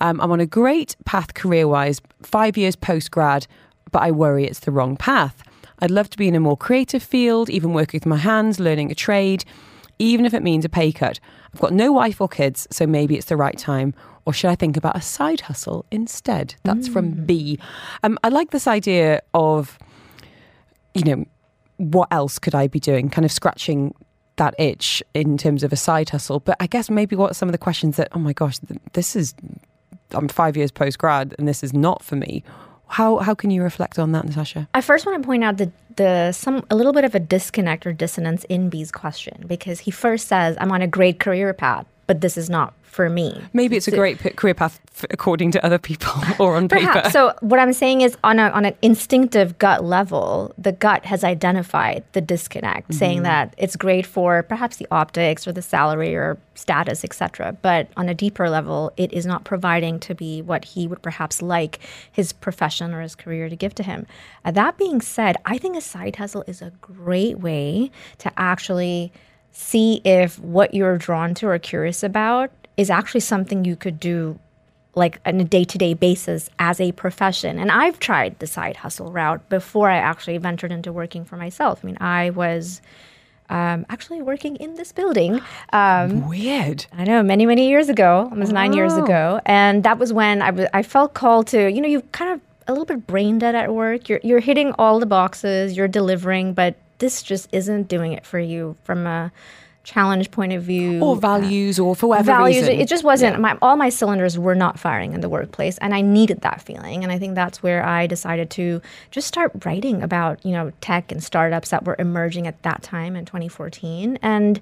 Um, 0.00 0.20
I'm 0.20 0.30
on 0.30 0.40
a 0.40 0.46
great 0.46 0.96
path 1.04 1.34
career 1.34 1.66
wise, 1.66 2.00
five 2.22 2.56
years 2.56 2.76
post 2.76 3.10
grad, 3.10 3.46
but 3.92 4.02
I 4.02 4.10
worry 4.10 4.44
it's 4.44 4.60
the 4.60 4.72
wrong 4.72 4.96
path. 4.96 5.42
I'd 5.78 5.90
love 5.90 6.10
to 6.10 6.18
be 6.18 6.28
in 6.28 6.34
a 6.34 6.40
more 6.40 6.56
creative 6.56 7.02
field, 7.02 7.50
even 7.50 7.72
working 7.72 7.98
with 7.98 8.06
my 8.06 8.16
hands, 8.16 8.58
learning 8.60 8.90
a 8.90 8.94
trade, 8.94 9.44
even 9.98 10.24
if 10.24 10.34
it 10.34 10.42
means 10.42 10.64
a 10.64 10.68
pay 10.68 10.92
cut. 10.92 11.20
I've 11.54 11.60
got 11.60 11.72
no 11.72 11.92
wife 11.92 12.20
or 12.20 12.28
kids, 12.28 12.66
so 12.70 12.86
maybe 12.86 13.16
it's 13.16 13.26
the 13.26 13.36
right 13.36 13.56
time. 13.56 13.94
Or 14.26 14.32
should 14.32 14.50
I 14.50 14.56
think 14.56 14.76
about 14.76 14.96
a 14.96 15.00
side 15.00 15.42
hustle 15.42 15.86
instead? 15.90 16.56
That's 16.64 16.88
from 16.88 17.12
B. 17.12 17.58
Um, 18.02 18.18
I 18.24 18.28
like 18.28 18.50
this 18.50 18.66
idea 18.66 19.22
of, 19.32 19.78
you 20.94 21.04
know, 21.04 21.24
what 21.76 22.08
else 22.10 22.38
could 22.38 22.54
I 22.54 22.66
be 22.66 22.80
doing? 22.80 23.08
Kind 23.08 23.24
of 23.24 23.32
scratching 23.32 23.94
that 24.36 24.54
itch 24.58 25.02
in 25.14 25.38
terms 25.38 25.62
of 25.62 25.72
a 25.72 25.76
side 25.76 26.10
hustle. 26.10 26.40
But 26.40 26.56
I 26.58 26.66
guess 26.66 26.90
maybe 26.90 27.16
what 27.16 27.30
are 27.30 27.34
some 27.34 27.48
of 27.48 27.52
the 27.52 27.58
questions 27.58 27.96
that, 27.96 28.08
oh 28.12 28.18
my 28.18 28.32
gosh, 28.32 28.58
this 28.92 29.16
is, 29.16 29.34
I'm 30.10 30.28
five 30.28 30.56
years 30.56 30.70
post 30.72 30.98
grad 30.98 31.34
and 31.38 31.46
this 31.46 31.62
is 31.62 31.72
not 31.72 32.02
for 32.02 32.16
me. 32.16 32.42
How, 32.88 33.18
how 33.18 33.34
can 33.34 33.50
you 33.50 33.62
reflect 33.62 33.98
on 33.98 34.12
that, 34.12 34.24
Natasha? 34.24 34.68
I 34.74 34.80
first 34.80 35.06
want 35.06 35.22
to 35.22 35.26
point 35.26 35.44
out 35.44 35.56
the 35.56 35.70
the 35.96 36.30
some 36.32 36.64
a 36.70 36.76
little 36.76 36.92
bit 36.92 37.04
of 37.04 37.14
a 37.14 37.20
disconnect 37.20 37.86
or 37.86 37.92
dissonance 37.92 38.44
in 38.44 38.68
B's 38.68 38.92
question 38.92 39.44
because 39.46 39.80
he 39.80 39.90
first 39.90 40.28
says 40.28 40.56
I'm 40.60 40.70
on 40.70 40.82
a 40.82 40.86
great 40.86 41.18
career 41.18 41.52
path, 41.52 41.86
but 42.06 42.20
this 42.20 42.36
is 42.36 42.48
not 42.48 42.74
for 42.96 43.10
me. 43.10 43.42
Maybe 43.52 43.76
it's 43.76 43.86
a 43.86 43.90
great 43.90 44.18
p- 44.18 44.30
career 44.30 44.54
path 44.54 44.80
f- 44.94 45.04
according 45.10 45.50
to 45.50 45.62
other 45.62 45.78
people 45.78 46.12
or 46.38 46.56
on 46.56 46.66
Perhaps. 46.66 46.96
paper. 46.96 47.10
So 47.10 47.34
what 47.40 47.60
I'm 47.60 47.74
saying 47.74 48.00
is 48.00 48.16
on 48.24 48.38
a 48.38 48.48
on 48.50 48.64
an 48.64 48.74
instinctive 48.80 49.58
gut 49.58 49.84
level, 49.84 50.54
the 50.56 50.72
gut 50.72 51.04
has 51.04 51.22
identified 51.22 52.04
the 52.12 52.22
disconnect, 52.22 52.94
saying 52.94 53.22
that 53.24 53.52
it's 53.58 53.76
great 53.76 54.06
for 54.06 54.42
perhaps 54.44 54.78
the 54.78 54.86
optics 54.90 55.46
or 55.46 55.52
the 55.52 55.60
salary 55.60 56.14
or 56.16 56.38
status, 56.54 57.04
etc. 57.04 57.54
But 57.60 57.88
on 57.98 58.08
a 58.08 58.14
deeper 58.14 58.48
level, 58.48 58.90
it 58.96 59.12
is 59.12 59.26
not 59.26 59.44
providing 59.44 60.00
to 60.00 60.14
be 60.14 60.40
what 60.40 60.64
he 60.64 60.86
would 60.88 61.02
perhaps 61.02 61.42
like 61.42 61.80
his 62.10 62.32
profession 62.32 62.94
or 62.94 63.02
his 63.02 63.14
career 63.14 63.50
to 63.50 63.56
give 63.56 63.74
to 63.74 63.82
him. 63.82 64.06
Uh, 64.42 64.52
that 64.52 64.78
being 64.78 65.02
said, 65.02 65.36
I 65.44 65.58
think 65.58 65.76
a 65.76 65.82
side 65.82 66.16
hustle 66.16 66.44
is 66.46 66.62
a 66.62 66.72
great 66.80 67.40
way 67.40 67.90
to 68.18 68.32
actually 68.38 69.12
see 69.58 70.02
if 70.04 70.38
what 70.40 70.74
you're 70.74 70.98
drawn 70.98 71.32
to 71.34 71.48
or 71.48 71.58
curious 71.58 72.02
about 72.02 72.50
is 72.76 72.90
actually 72.90 73.20
something 73.20 73.64
you 73.64 73.74
could 73.74 73.98
do 73.98 74.38
like 74.94 75.18
on 75.24 75.40
a 75.40 75.44
day-to-day 75.44 75.94
basis 75.94 76.50
as 76.58 76.78
a 76.78 76.92
profession 76.92 77.58
and 77.58 77.70
i've 77.72 77.98
tried 77.98 78.38
the 78.38 78.46
side 78.46 78.76
hustle 78.76 79.10
route 79.10 79.46
before 79.48 79.88
i 79.90 79.96
actually 79.96 80.36
ventured 80.36 80.70
into 80.70 80.92
working 80.92 81.24
for 81.24 81.38
myself 81.38 81.80
i 81.82 81.86
mean 81.86 81.96
i 82.00 82.28
was 82.30 82.82
um, 83.48 83.86
actually 83.88 84.20
working 84.20 84.56
in 84.56 84.74
this 84.74 84.92
building 84.92 85.40
um, 85.72 86.28
Weird. 86.28 86.84
I 86.92 87.04
know, 87.04 87.22
many, 87.22 87.46
many 87.46 87.68
years 87.68 87.88
ago, 87.88 88.28
almost 88.30 88.50
nine 88.52 88.72
years 88.72 88.92
ago. 88.94 89.40
And 89.46 89.84
that 89.84 89.98
was 89.98 90.12
when 90.12 90.42
I 90.42 90.50
was- 90.50 90.66
I 90.74 90.82
felt 90.82 91.14
called 91.14 91.46
to, 91.48 91.70
you 91.70 91.80
know, 91.80 91.86
you 91.86 92.00
kind 92.10 92.32
of 92.32 92.40
a 92.66 92.72
little 92.72 92.84
bit 92.84 93.06
brain 93.06 93.38
dead 93.38 93.54
at 93.54 93.72
work. 93.72 94.08
You're, 94.08 94.18
you're 94.24 94.40
hitting 94.40 94.72
all 94.80 94.98
the 94.98 95.06
boxes, 95.06 95.76
you're 95.76 95.86
delivering, 95.86 96.54
but 96.54 96.74
this 96.98 97.22
just 97.22 97.48
isn't 97.52 97.88
doing 97.88 98.12
it 98.12 98.24
for 98.24 98.38
you 98.38 98.76
from 98.84 99.06
a 99.06 99.32
challenge 99.86 100.30
point 100.30 100.52
of 100.52 100.62
view. 100.62 101.00
Or 101.00 101.16
uh, 101.16 101.20
values 101.20 101.78
or 101.78 101.94
for 101.94 102.08
whatever 102.08 102.26
values. 102.26 102.62
reason. 102.62 102.80
It 102.80 102.88
just 102.88 103.04
wasn't, 103.04 103.40
my, 103.40 103.56
all 103.62 103.76
my 103.76 103.88
cylinders 103.88 104.38
were 104.38 104.54
not 104.54 104.78
firing 104.78 105.14
in 105.14 105.20
the 105.20 105.28
workplace. 105.28 105.78
And 105.78 105.94
I 105.94 106.02
needed 106.02 106.42
that 106.42 106.60
feeling. 106.60 107.02
And 107.02 107.12
I 107.12 107.18
think 107.18 107.34
that's 107.34 107.62
where 107.62 107.84
I 107.84 108.06
decided 108.06 108.50
to 108.50 108.82
just 109.10 109.28
start 109.28 109.52
writing 109.64 110.02
about, 110.02 110.44
you 110.44 110.52
know, 110.52 110.72
tech 110.80 111.10
and 111.12 111.22
startups 111.22 111.70
that 111.70 111.84
were 111.84 111.96
emerging 111.98 112.46
at 112.46 112.60
that 112.62 112.82
time 112.82 113.16
in 113.16 113.24
2014. 113.24 114.18
And 114.20 114.60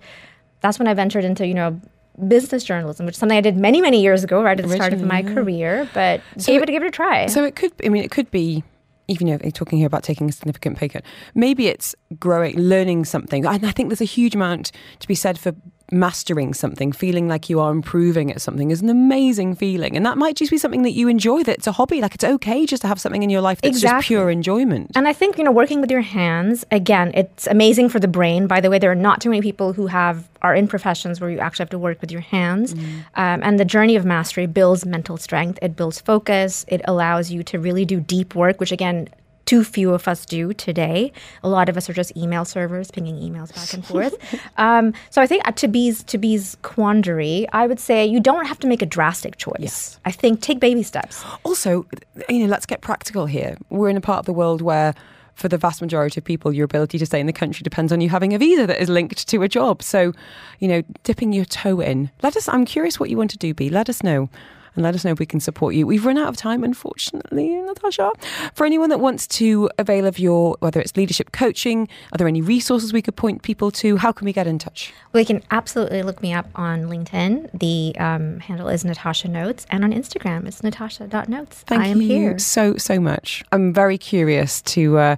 that's 0.60 0.78
when 0.78 0.86
I 0.86 0.94
ventured 0.94 1.24
into, 1.24 1.46
you 1.46 1.54
know, 1.54 1.80
business 2.28 2.62
journalism, 2.62 3.06
which 3.06 3.14
is 3.14 3.18
something 3.18 3.36
I 3.36 3.40
did 3.40 3.56
many, 3.56 3.80
many 3.80 4.00
years 4.00 4.22
ago, 4.22 4.42
right 4.42 4.58
at 4.58 4.66
the 4.66 4.72
start 4.74 4.92
of 4.92 5.02
my 5.02 5.22
career, 5.22 5.88
but 5.94 6.20
so 6.38 6.52
gave 6.52 6.62
it, 6.62 6.68
give 6.68 6.82
it 6.82 6.86
a 6.86 6.90
try. 6.90 7.26
So 7.26 7.44
it 7.44 7.56
could, 7.56 7.72
I 7.84 7.88
mean, 7.88 8.04
it 8.04 8.10
could 8.10 8.30
be, 8.30 8.62
even 9.08 9.28
if 9.28 9.42
you're 9.42 9.50
talking 9.50 9.78
here 9.78 9.86
about 9.86 10.02
taking 10.02 10.28
a 10.28 10.32
significant 10.32 10.78
pay 10.78 10.88
cut, 10.88 11.04
maybe 11.34 11.68
it's 11.68 11.94
growing, 12.18 12.56
learning 12.58 13.04
something. 13.04 13.44
And 13.46 13.66
I 13.66 13.70
think 13.70 13.88
there's 13.88 14.00
a 14.00 14.04
huge 14.04 14.34
amount 14.34 14.72
to 15.00 15.08
be 15.08 15.14
said 15.14 15.38
for 15.38 15.54
mastering 15.94 16.52
something, 16.52 16.92
feeling 16.92 17.28
like 17.28 17.48
you 17.48 17.60
are 17.60 17.70
improving 17.70 18.30
at 18.30 18.40
something 18.40 18.70
is 18.70 18.82
an 18.82 18.90
amazing 18.90 19.54
feeling. 19.54 19.96
And 19.96 20.04
that 20.04 20.18
might 20.18 20.36
just 20.36 20.50
be 20.50 20.58
something 20.58 20.82
that 20.82 20.92
you 20.92 21.08
enjoy, 21.08 21.42
that 21.44 21.56
it's 21.58 21.66
a 21.66 21.72
hobby. 21.72 22.00
Like 22.00 22.14
it's 22.14 22.24
okay 22.24 22.66
just 22.66 22.82
to 22.82 22.88
have 22.88 23.00
something 23.00 23.22
in 23.22 23.30
your 23.30 23.40
life 23.40 23.60
that's 23.60 23.80
just 23.80 24.06
pure 24.06 24.30
enjoyment. 24.30 24.90
And 24.94 25.08
I 25.08 25.12
think, 25.12 25.38
you 25.38 25.44
know, 25.44 25.52
working 25.52 25.80
with 25.80 25.90
your 25.90 26.02
hands, 26.02 26.64
again, 26.70 27.12
it's 27.14 27.46
amazing 27.46 27.88
for 27.88 28.00
the 28.00 28.08
brain. 28.08 28.46
By 28.46 28.60
the 28.60 28.68
way, 28.68 28.78
there 28.78 28.90
are 28.90 28.96
not 28.96 29.20
too 29.20 29.30
many 29.30 29.40
people 29.40 29.72
who 29.72 29.86
have 29.86 30.28
are 30.42 30.54
in 30.54 30.68
professions 30.68 31.20
where 31.20 31.30
you 31.30 31.38
actually 31.38 31.62
have 31.62 31.70
to 31.70 31.78
work 31.78 32.00
with 32.02 32.12
your 32.12 32.20
hands. 32.20 32.74
Um, 33.14 33.40
and 33.42 33.58
the 33.58 33.64
journey 33.64 33.96
of 33.96 34.04
mastery 34.04 34.46
builds 34.46 34.84
mental 34.84 35.16
strength, 35.16 35.58
it 35.62 35.74
builds 35.74 36.00
focus, 36.00 36.66
it 36.68 36.82
allows 36.84 37.30
you 37.30 37.42
to 37.44 37.58
really 37.58 37.86
do 37.86 37.98
deep 37.98 38.34
work, 38.34 38.60
which 38.60 38.70
again, 38.70 39.08
too 39.46 39.64
few 39.64 39.92
of 39.92 40.08
us 40.08 40.24
do 40.24 40.52
today. 40.52 41.12
A 41.42 41.48
lot 41.48 41.68
of 41.68 41.76
us 41.76 41.88
are 41.88 41.92
just 41.92 42.16
email 42.16 42.44
servers 42.44 42.90
pinging 42.90 43.16
emails 43.16 43.54
back 43.54 43.72
and 43.74 43.84
forth. 43.84 44.14
um, 44.56 44.92
so 45.10 45.20
I 45.20 45.26
think 45.26 45.46
uh, 45.46 45.52
to 45.52 45.68
B's 45.68 46.02
to 46.04 46.18
B's 46.18 46.56
quandary, 46.62 47.46
I 47.52 47.66
would 47.66 47.80
say 47.80 48.04
you 48.06 48.20
don't 48.20 48.46
have 48.46 48.58
to 48.60 48.66
make 48.66 48.82
a 48.82 48.86
drastic 48.86 49.36
choice. 49.36 49.54
Yes. 49.58 50.00
I 50.04 50.10
think 50.10 50.40
take 50.40 50.60
baby 50.60 50.82
steps. 50.82 51.24
Also, 51.44 51.86
you 52.28 52.40
know, 52.40 52.46
let's 52.46 52.66
get 52.66 52.80
practical 52.80 53.26
here. 53.26 53.56
We're 53.70 53.88
in 53.88 53.96
a 53.96 54.00
part 54.00 54.20
of 54.20 54.26
the 54.26 54.32
world 54.32 54.62
where, 54.62 54.94
for 55.34 55.48
the 55.48 55.58
vast 55.58 55.80
majority 55.80 56.20
of 56.20 56.24
people, 56.24 56.52
your 56.52 56.64
ability 56.64 56.98
to 56.98 57.06
stay 57.06 57.20
in 57.20 57.26
the 57.26 57.32
country 57.32 57.62
depends 57.64 57.92
on 57.92 58.00
you 58.00 58.08
having 58.08 58.32
a 58.34 58.38
visa 58.38 58.66
that 58.66 58.80
is 58.80 58.88
linked 58.88 59.26
to 59.28 59.42
a 59.42 59.48
job. 59.48 59.82
So, 59.82 60.12
you 60.60 60.68
know, 60.68 60.82
dipping 61.02 61.32
your 61.32 61.44
toe 61.44 61.80
in. 61.80 62.10
Let 62.22 62.36
us. 62.36 62.48
I'm 62.48 62.64
curious 62.64 63.00
what 63.00 63.10
you 63.10 63.16
want 63.16 63.30
to 63.32 63.38
do. 63.38 63.52
B. 63.52 63.68
Let 63.68 63.88
us 63.88 64.02
know. 64.02 64.28
And 64.74 64.82
let 64.82 64.94
us 64.94 65.04
know 65.04 65.12
if 65.12 65.18
we 65.18 65.26
can 65.26 65.40
support 65.40 65.74
you. 65.74 65.86
We've 65.86 66.04
run 66.04 66.18
out 66.18 66.28
of 66.28 66.36
time, 66.36 66.64
unfortunately, 66.64 67.48
Natasha. 67.50 68.10
For 68.54 68.66
anyone 68.66 68.90
that 68.90 68.98
wants 68.98 69.26
to 69.28 69.70
avail 69.78 70.06
of 70.06 70.18
your, 70.18 70.56
whether 70.60 70.80
it's 70.80 70.96
leadership 70.96 71.32
coaching, 71.32 71.88
are 72.12 72.18
there 72.18 72.26
any 72.26 72.40
resources 72.40 72.92
we 72.92 73.02
could 73.02 73.16
point 73.16 73.42
people 73.42 73.70
to? 73.72 73.96
How 73.96 74.10
can 74.12 74.24
we 74.24 74.32
get 74.32 74.46
in 74.46 74.58
touch? 74.58 74.92
Well, 75.12 75.20
you 75.20 75.26
can 75.26 75.42
absolutely 75.50 76.02
look 76.02 76.22
me 76.22 76.32
up 76.32 76.48
on 76.54 76.84
LinkedIn. 76.84 77.50
The 77.58 77.96
um, 77.98 78.40
handle 78.40 78.68
is 78.68 78.84
Natasha 78.84 79.28
Notes, 79.28 79.66
and 79.70 79.84
on 79.84 79.92
Instagram, 79.92 80.46
it's 80.46 80.62
natasha.notes. 80.62 81.60
Thank 81.66 81.82
I 81.82 81.86
am 81.86 82.00
you 82.00 82.08
here. 82.08 82.38
so 82.38 82.76
so 82.76 82.98
much. 82.98 83.44
I'm 83.52 83.72
very 83.72 83.98
curious 83.98 84.60
to 84.62 84.98
uh, 84.98 85.16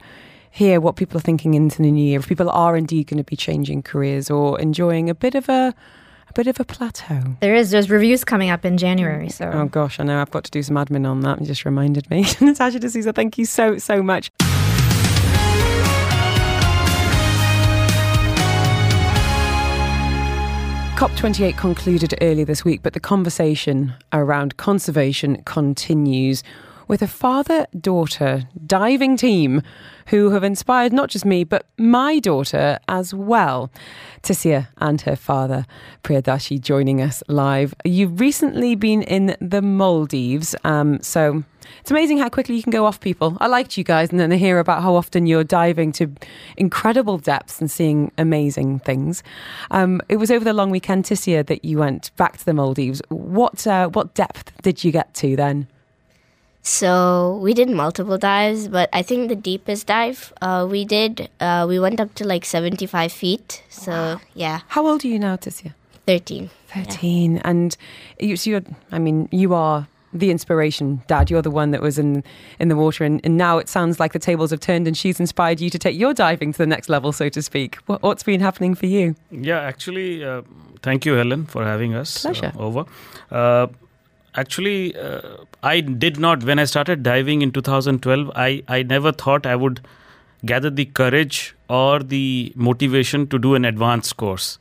hear 0.50 0.80
what 0.80 0.96
people 0.96 1.16
are 1.16 1.22
thinking 1.22 1.54
into 1.54 1.78
the 1.82 1.90
new 1.90 2.04
year. 2.04 2.18
If 2.18 2.28
people 2.28 2.50
are 2.50 2.76
indeed 2.76 3.06
going 3.06 3.18
to 3.18 3.24
be 3.24 3.36
changing 3.36 3.82
careers 3.82 4.30
or 4.30 4.60
enjoying 4.60 5.08
a 5.08 5.14
bit 5.14 5.34
of 5.34 5.48
a 5.48 5.56
a 5.56 5.74
bit 6.36 6.46
of 6.46 6.60
a 6.60 6.64
plateau. 6.64 7.22
There 7.40 7.54
is 7.54 7.70
there's 7.70 7.88
reviews 7.88 8.22
coming 8.22 8.50
up 8.50 8.66
in 8.66 8.76
January, 8.76 9.30
so 9.30 9.50
Oh 9.50 9.64
gosh, 9.64 9.98
I 9.98 10.04
know 10.04 10.20
I've 10.20 10.30
got 10.30 10.44
to 10.44 10.50
do 10.50 10.62
some 10.62 10.76
admin 10.76 11.08
on 11.08 11.20
that. 11.20 11.40
You 11.40 11.46
just 11.46 11.64
reminded 11.64 12.10
me. 12.10 12.26
Natasha 12.42 12.78
D'Souza, 12.78 13.14
thank 13.14 13.38
you 13.38 13.46
so 13.46 13.78
so 13.78 14.02
much. 14.02 14.30
COP28 20.96 21.56
concluded 21.56 22.14
earlier 22.20 22.44
this 22.44 22.64
week, 22.66 22.82
but 22.82 22.92
the 22.92 23.00
conversation 23.00 23.94
around 24.12 24.58
conservation 24.58 25.42
continues 25.44 26.42
with 26.88 27.02
a 27.02 27.08
father 27.08 27.66
daughter 27.78 28.48
diving 28.66 29.16
team 29.16 29.62
who 30.06 30.30
have 30.30 30.44
inspired 30.44 30.92
not 30.92 31.10
just 31.10 31.24
me, 31.24 31.42
but 31.42 31.66
my 31.76 32.18
daughter 32.18 32.78
as 32.88 33.12
well. 33.12 33.70
Tissia 34.22 34.68
and 34.78 35.00
her 35.02 35.16
father, 35.16 35.66
Priyadarshi, 36.04 36.60
joining 36.60 37.00
us 37.00 37.22
live. 37.28 37.74
You've 37.84 38.20
recently 38.20 38.76
been 38.76 39.02
in 39.02 39.36
the 39.40 39.62
Maldives, 39.62 40.54
um, 40.64 41.00
so 41.02 41.42
it's 41.80 41.90
amazing 41.90 42.18
how 42.18 42.28
quickly 42.28 42.54
you 42.54 42.62
can 42.62 42.70
go 42.70 42.86
off 42.86 43.00
people. 43.00 43.36
I 43.40 43.48
liked 43.48 43.76
you 43.76 43.82
guys, 43.82 44.10
and 44.10 44.20
then 44.20 44.32
I 44.32 44.36
hear 44.36 44.60
about 44.60 44.82
how 44.82 44.94
often 44.94 45.26
you're 45.26 45.44
diving 45.44 45.90
to 45.92 46.12
incredible 46.56 47.18
depths 47.18 47.60
and 47.60 47.70
seeing 47.70 48.12
amazing 48.16 48.78
things. 48.80 49.24
Um, 49.72 50.00
it 50.08 50.16
was 50.16 50.30
over 50.30 50.44
the 50.44 50.52
long 50.52 50.70
weekend, 50.70 51.04
Tissia, 51.04 51.44
that 51.46 51.64
you 51.64 51.78
went 51.78 52.14
back 52.16 52.38
to 52.38 52.44
the 52.44 52.54
Maldives. 52.54 53.02
What 53.08 53.66
uh, 53.66 53.88
what 53.88 54.14
depth 54.14 54.52
did 54.62 54.84
you 54.84 54.92
get 54.92 55.12
to 55.14 55.34
then? 55.34 55.66
So 56.66 57.38
we 57.40 57.54
did 57.54 57.70
multiple 57.70 58.18
dives, 58.18 58.66
but 58.66 58.88
I 58.92 59.02
think 59.02 59.28
the 59.28 59.36
deepest 59.36 59.86
dive 59.86 60.32
uh, 60.42 60.66
we 60.68 60.84
did, 60.84 61.30
uh, 61.38 61.64
we 61.68 61.78
went 61.78 62.00
up 62.00 62.12
to 62.16 62.26
like 62.26 62.44
75 62.44 63.12
feet. 63.12 63.62
So 63.68 64.20
yeah, 64.34 64.62
How 64.68 64.84
old 64.84 65.04
are 65.04 65.08
you 65.08 65.20
now, 65.20 65.36
Tissia? 65.36 65.74
13. 66.08 66.50
13 66.68 67.38
and 67.38 67.76
you, 68.20 68.36
so 68.36 68.50
you're 68.50 68.62
i 68.92 68.98
mean 68.98 69.28
you 69.32 69.54
are 69.54 69.88
the 70.12 70.30
inspiration 70.30 71.02
dad 71.06 71.30
you're 71.30 71.42
the 71.42 71.50
one 71.50 71.70
that 71.70 71.80
was 71.80 71.98
in 71.98 72.22
in 72.60 72.68
the 72.68 72.76
water 72.76 73.02
and, 73.02 73.20
and 73.24 73.36
now 73.36 73.58
it 73.58 73.68
sounds 73.68 73.98
like 73.98 74.12
the 74.12 74.18
tables 74.18 74.50
have 74.50 74.60
turned 74.60 74.86
and 74.86 74.96
she's 74.96 75.18
inspired 75.18 75.60
you 75.60 75.70
to 75.70 75.78
take 75.78 75.98
your 75.98 76.12
diving 76.14 76.52
to 76.52 76.58
the 76.58 76.66
next 76.66 76.88
level 76.88 77.12
so 77.12 77.28
to 77.28 77.40
speak 77.42 77.76
what, 77.86 78.02
what's 78.02 78.22
been 78.22 78.40
happening 78.40 78.74
for 78.74 78.86
you 78.86 79.14
Yeah, 79.30 79.60
actually, 79.60 80.24
uh, 80.24 80.42
thank 80.82 81.06
you, 81.06 81.14
Helen, 81.14 81.46
for 81.46 81.64
having 81.64 81.94
us 81.94 82.24
uh, 82.24 82.28
Pleasure. 82.28 82.52
over. 82.58 82.84
Actually, 84.36 84.94
uh, 84.96 85.38
I 85.62 85.80
did 85.80 86.18
not, 86.18 86.44
when 86.44 86.58
I 86.58 86.64
started 86.64 87.02
diving 87.02 87.42
in 87.42 87.52
2012, 87.52 88.30
I, 88.34 88.62
I 88.68 88.82
never 88.82 89.10
thought 89.12 89.46
I 89.46 89.56
would 89.56 89.80
gather 90.44 90.70
the 90.70 90.84
courage 90.84 91.54
or 91.68 92.00
the 92.00 92.52
motivation 92.54 93.26
to 93.28 93.38
do 93.38 93.54
an 93.54 93.64
advanced 93.64 94.16
course. 94.16 94.58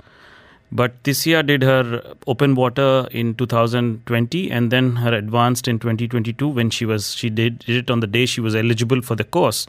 But 0.71 1.03
this 1.03 1.25
year 1.27 1.43
did 1.43 1.61
her 1.61 2.01
open 2.25 2.55
water 2.55 3.07
in 3.11 3.35
2020 3.35 4.51
and 4.51 4.71
then 4.71 4.95
her 4.97 5.13
advanced 5.13 5.67
in 5.67 5.79
2022 5.79 6.47
when 6.47 6.69
she 6.69 6.85
was 6.85 7.13
she 7.13 7.29
did, 7.29 7.59
did 7.59 7.75
it 7.75 7.91
on 7.91 7.99
the 7.99 8.07
day 8.07 8.25
she 8.25 8.41
was 8.41 8.55
eligible 8.55 9.01
for 9.01 9.15
the 9.15 9.23
course 9.23 9.67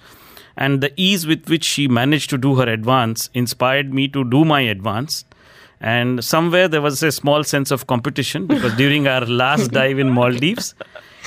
and 0.57 0.81
the 0.81 0.93
ease 0.97 1.27
with 1.27 1.49
which 1.49 1.65
she 1.65 1.87
managed 1.87 2.31
to 2.31 2.39
do 2.39 2.55
her 2.57 2.69
advance 2.69 3.29
inspired 3.35 3.93
me 3.93 4.09
to 4.09 4.25
do 4.25 4.45
my 4.45 4.63
advance 4.63 5.25
and 5.81 6.25
somewhere 6.25 6.69
there 6.69 6.81
was 6.83 7.03
a 7.03 7.13
small 7.13 7.45
sense 7.45 7.71
of 7.71 7.87
competition 7.87 8.47
because 8.47 8.75
during 8.83 9.07
our 9.07 9.25
last 9.27 9.71
dive 9.73 9.99
in 9.99 10.09
maldives 10.11 10.75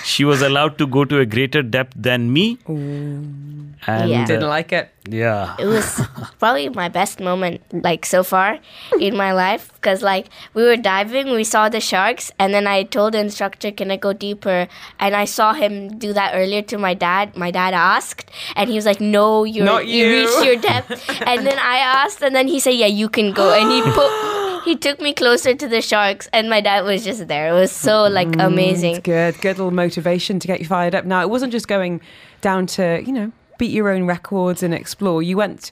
she 0.03 0.23
was 0.23 0.41
allowed 0.41 0.77
to 0.77 0.87
go 0.87 1.03
to 1.03 1.19
a 1.19 1.25
greater 1.25 1.61
depth 1.61 1.93
than 1.93 2.31
me. 2.31 2.57
And 2.67 4.09
Yeah. 4.09 4.25
Didn't 4.25 4.47
like 4.47 4.71
it. 4.71 4.89
yeah. 5.09 5.55
it 5.59 5.65
was 5.65 6.01
probably 6.39 6.69
my 6.69 6.87
best 6.87 7.19
moment 7.19 7.61
like 7.83 8.05
so 8.05 8.23
far 8.23 8.59
in 8.99 9.15
my 9.17 9.31
life 9.33 9.71
because 9.73 10.03
like 10.03 10.27
we 10.53 10.63
were 10.63 10.75
diving 10.77 11.31
we 11.31 11.43
saw 11.43 11.67
the 11.67 11.79
sharks 11.79 12.31
and 12.37 12.53
then 12.53 12.67
i 12.67 12.83
told 12.83 13.13
the 13.15 13.19
instructor 13.19 13.71
can 13.71 13.89
i 13.89 13.97
go 13.97 14.13
deeper 14.13 14.67
and 14.99 15.15
i 15.15 15.25
saw 15.25 15.53
him 15.53 15.97
do 15.97 16.13
that 16.13 16.35
earlier 16.35 16.61
to 16.61 16.77
my 16.77 16.93
dad 16.93 17.35
my 17.35 17.49
dad 17.49 17.73
asked 17.73 18.29
and 18.55 18.69
he 18.69 18.75
was 18.75 18.85
like 18.85 19.01
no 19.01 19.43
you're, 19.45 19.65
Not 19.65 19.87
you 19.87 20.05
you." 20.05 20.13
reached 20.19 20.45
your 20.45 20.57
depth 20.57 21.09
and 21.25 21.47
then 21.47 21.57
i 21.57 21.77
asked 21.77 22.21
and 22.21 22.35
then 22.35 22.47
he 22.47 22.59
said 22.59 22.75
yeah 22.75 22.85
you 23.01 23.09
can 23.09 23.31
go 23.31 23.51
and 23.53 23.71
he 23.71 23.81
put 23.97 24.11
he 24.65 24.75
took 24.75 24.99
me 24.99 25.13
closer 25.13 25.53
to 25.53 25.67
the 25.67 25.81
sharks 25.81 26.27
and 26.33 26.49
my 26.49 26.61
dad 26.61 26.83
was 26.85 27.03
just 27.03 27.27
there 27.27 27.49
it 27.49 27.53
was 27.53 27.71
so 27.71 28.03
like 28.03 28.27
mm, 28.27 28.45
amazing 28.45 28.95
It's 28.95 29.05
good. 29.05 29.41
Good 29.41 29.57
little 29.57 29.71
motivation 29.71 30.39
to 30.39 30.47
get 30.47 30.59
you 30.59 30.65
fired 30.65 30.95
up. 30.95 31.05
Now, 31.05 31.21
it 31.21 31.29
wasn't 31.29 31.51
just 31.51 31.67
going 31.67 32.01
down 32.41 32.65
to, 32.67 33.01
you 33.05 33.11
know, 33.11 33.31
beat 33.57 33.71
your 33.71 33.89
own 33.89 34.05
records 34.05 34.63
and 34.63 34.73
explore. 34.73 35.21
You 35.21 35.37
went, 35.37 35.71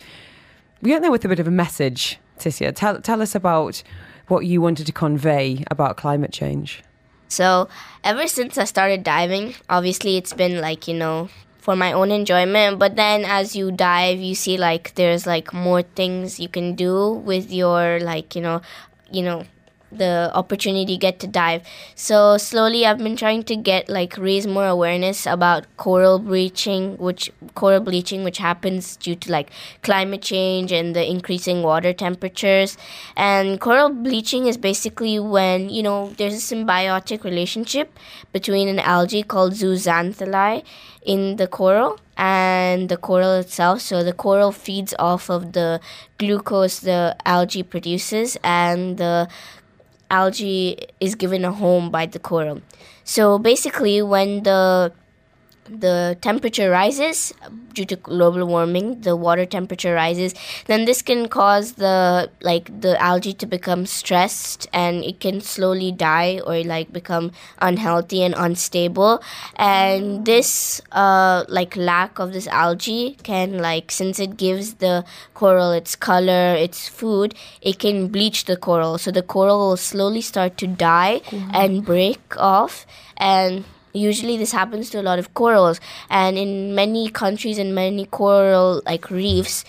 we 0.81 0.91
went 0.91 1.01
there 1.01 1.11
with 1.11 1.25
a 1.25 1.27
bit 1.27 1.39
of 1.39 1.47
a 1.47 1.51
message, 1.51 2.19
Tissia. 2.39 2.73
Tell, 2.75 3.01
tell 3.01 3.21
us 3.21 3.35
about 3.35 3.81
what 4.27 4.45
you 4.45 4.61
wanted 4.61 4.85
to 4.85 4.91
convey 4.91 5.63
about 5.71 5.97
climate 5.97 6.31
change. 6.31 6.83
So, 7.29 7.67
ever 8.03 8.27
since 8.27 8.57
I 8.57 8.63
started 8.65 9.03
diving, 9.03 9.55
obviously 9.69 10.17
it's 10.17 10.33
been 10.33 10.61
like, 10.61 10.87
you 10.87 10.93
know, 10.93 11.29
for 11.67 11.75
my 11.75 11.91
own 11.91 12.11
enjoyment, 12.11 12.79
but 12.79 12.95
then 12.95 13.25
as 13.25 13.53
you 13.53 13.71
dive, 13.75 14.23
you 14.23 14.33
see 14.33 14.55
like 14.55 14.95
there's 14.95 15.27
like 15.27 15.51
more 15.51 15.81
things 15.83 16.39
you 16.39 16.47
can 16.47 16.75
do 16.75 17.11
with 17.11 17.51
your 17.51 17.99
like, 17.99 18.37
you 18.37 18.41
know, 18.41 18.61
you 19.11 19.21
know, 19.21 19.43
the 19.91 20.31
opportunity 20.33 20.97
get 20.97 21.19
to 21.19 21.27
dive. 21.27 21.63
So 21.95 22.37
slowly 22.37 22.85
I've 22.85 22.97
been 22.97 23.15
trying 23.15 23.43
to 23.43 23.55
get 23.55 23.89
like 23.89 24.17
raise 24.17 24.47
more 24.47 24.67
awareness 24.67 25.25
about 25.25 25.65
coral 25.77 26.19
bleaching, 26.19 26.97
which 26.97 27.31
coral 27.55 27.79
bleaching 27.79 28.23
which 28.23 28.37
happens 28.37 28.97
due 28.97 29.15
to 29.15 29.31
like 29.31 29.49
climate 29.83 30.21
change 30.21 30.71
and 30.71 30.95
the 30.95 31.09
increasing 31.09 31.63
water 31.63 31.93
temperatures. 31.93 32.77
And 33.15 33.59
coral 33.59 33.89
bleaching 33.89 34.47
is 34.47 34.57
basically 34.57 35.19
when, 35.19 35.69
you 35.69 35.83
know, 35.83 36.13
there's 36.17 36.33
a 36.33 36.55
symbiotic 36.55 37.23
relationship 37.23 37.97
between 38.33 38.67
an 38.67 38.79
algae 38.79 39.23
called 39.23 39.53
zooxanthellae 39.53 40.63
in 41.07 41.37
the 41.37 41.47
coral 41.47 41.99
and 42.17 42.89
the 42.89 42.97
coral 42.97 43.33
itself. 43.39 43.81
So 43.81 44.03
the 44.03 44.13
coral 44.13 44.51
feeds 44.51 44.93
off 44.99 45.29
of 45.29 45.53
the 45.53 45.79
glucose 46.17 46.79
the 46.79 47.15
algae 47.25 47.63
produces 47.63 48.37
and 48.43 48.97
the 48.97 49.29
algae 50.09 50.77
is 50.99 51.15
given 51.15 51.45
a 51.45 51.51
home 51.51 51.89
by 51.89 52.05
the 52.05 52.19
coral. 52.19 52.61
So 53.03 53.39
basically, 53.39 54.01
when 54.01 54.43
the 54.43 54.91
the 55.69 56.17
temperature 56.21 56.69
rises 56.69 57.33
due 57.73 57.85
to 57.85 57.95
global 57.95 58.45
warming 58.45 59.01
the 59.01 59.15
water 59.15 59.45
temperature 59.45 59.93
rises 59.93 60.33
then 60.65 60.85
this 60.85 61.01
can 61.01 61.27
cause 61.27 61.73
the 61.73 62.29
like 62.41 62.81
the 62.81 62.99
algae 63.01 63.33
to 63.33 63.45
become 63.45 63.85
stressed 63.85 64.67
and 64.73 65.03
it 65.03 65.19
can 65.19 65.41
slowly 65.41 65.91
die 65.91 66.39
or 66.45 66.63
like 66.63 66.91
become 66.91 67.31
unhealthy 67.59 68.23
and 68.23 68.33
unstable. 68.37 69.21
And 69.55 70.25
this 70.25 70.81
uh 70.91 71.45
like 71.47 71.75
lack 71.75 72.19
of 72.19 72.33
this 72.33 72.47
algae 72.47 73.17
can 73.23 73.57
like 73.59 73.91
since 73.91 74.19
it 74.19 74.37
gives 74.37 74.75
the 74.75 75.05
coral 75.33 75.71
its 75.71 75.95
color 75.95 76.55
its 76.55 76.87
food 76.87 77.33
it 77.61 77.79
can 77.79 78.07
bleach 78.07 78.45
the 78.45 78.57
coral. 78.57 78.97
So 78.97 79.11
the 79.11 79.23
coral 79.23 79.59
will 79.59 79.77
slowly 79.77 80.21
start 80.21 80.57
to 80.57 80.67
die 80.67 81.21
and 81.53 81.85
break 81.85 82.37
off. 82.37 82.85
And 83.17 83.65
usually 83.93 84.37
this 84.37 84.51
happens 84.51 84.89
to 84.91 84.99
a 84.99 85.03
lot 85.03 85.19
of 85.19 85.33
corals. 85.33 85.79
And 86.09 86.37
in 86.37 86.75
many 86.75 87.09
countries 87.09 87.57
and 87.57 87.73
many 87.73 88.05
coral 88.05 88.81
like 88.85 89.09
reefs 89.09 89.63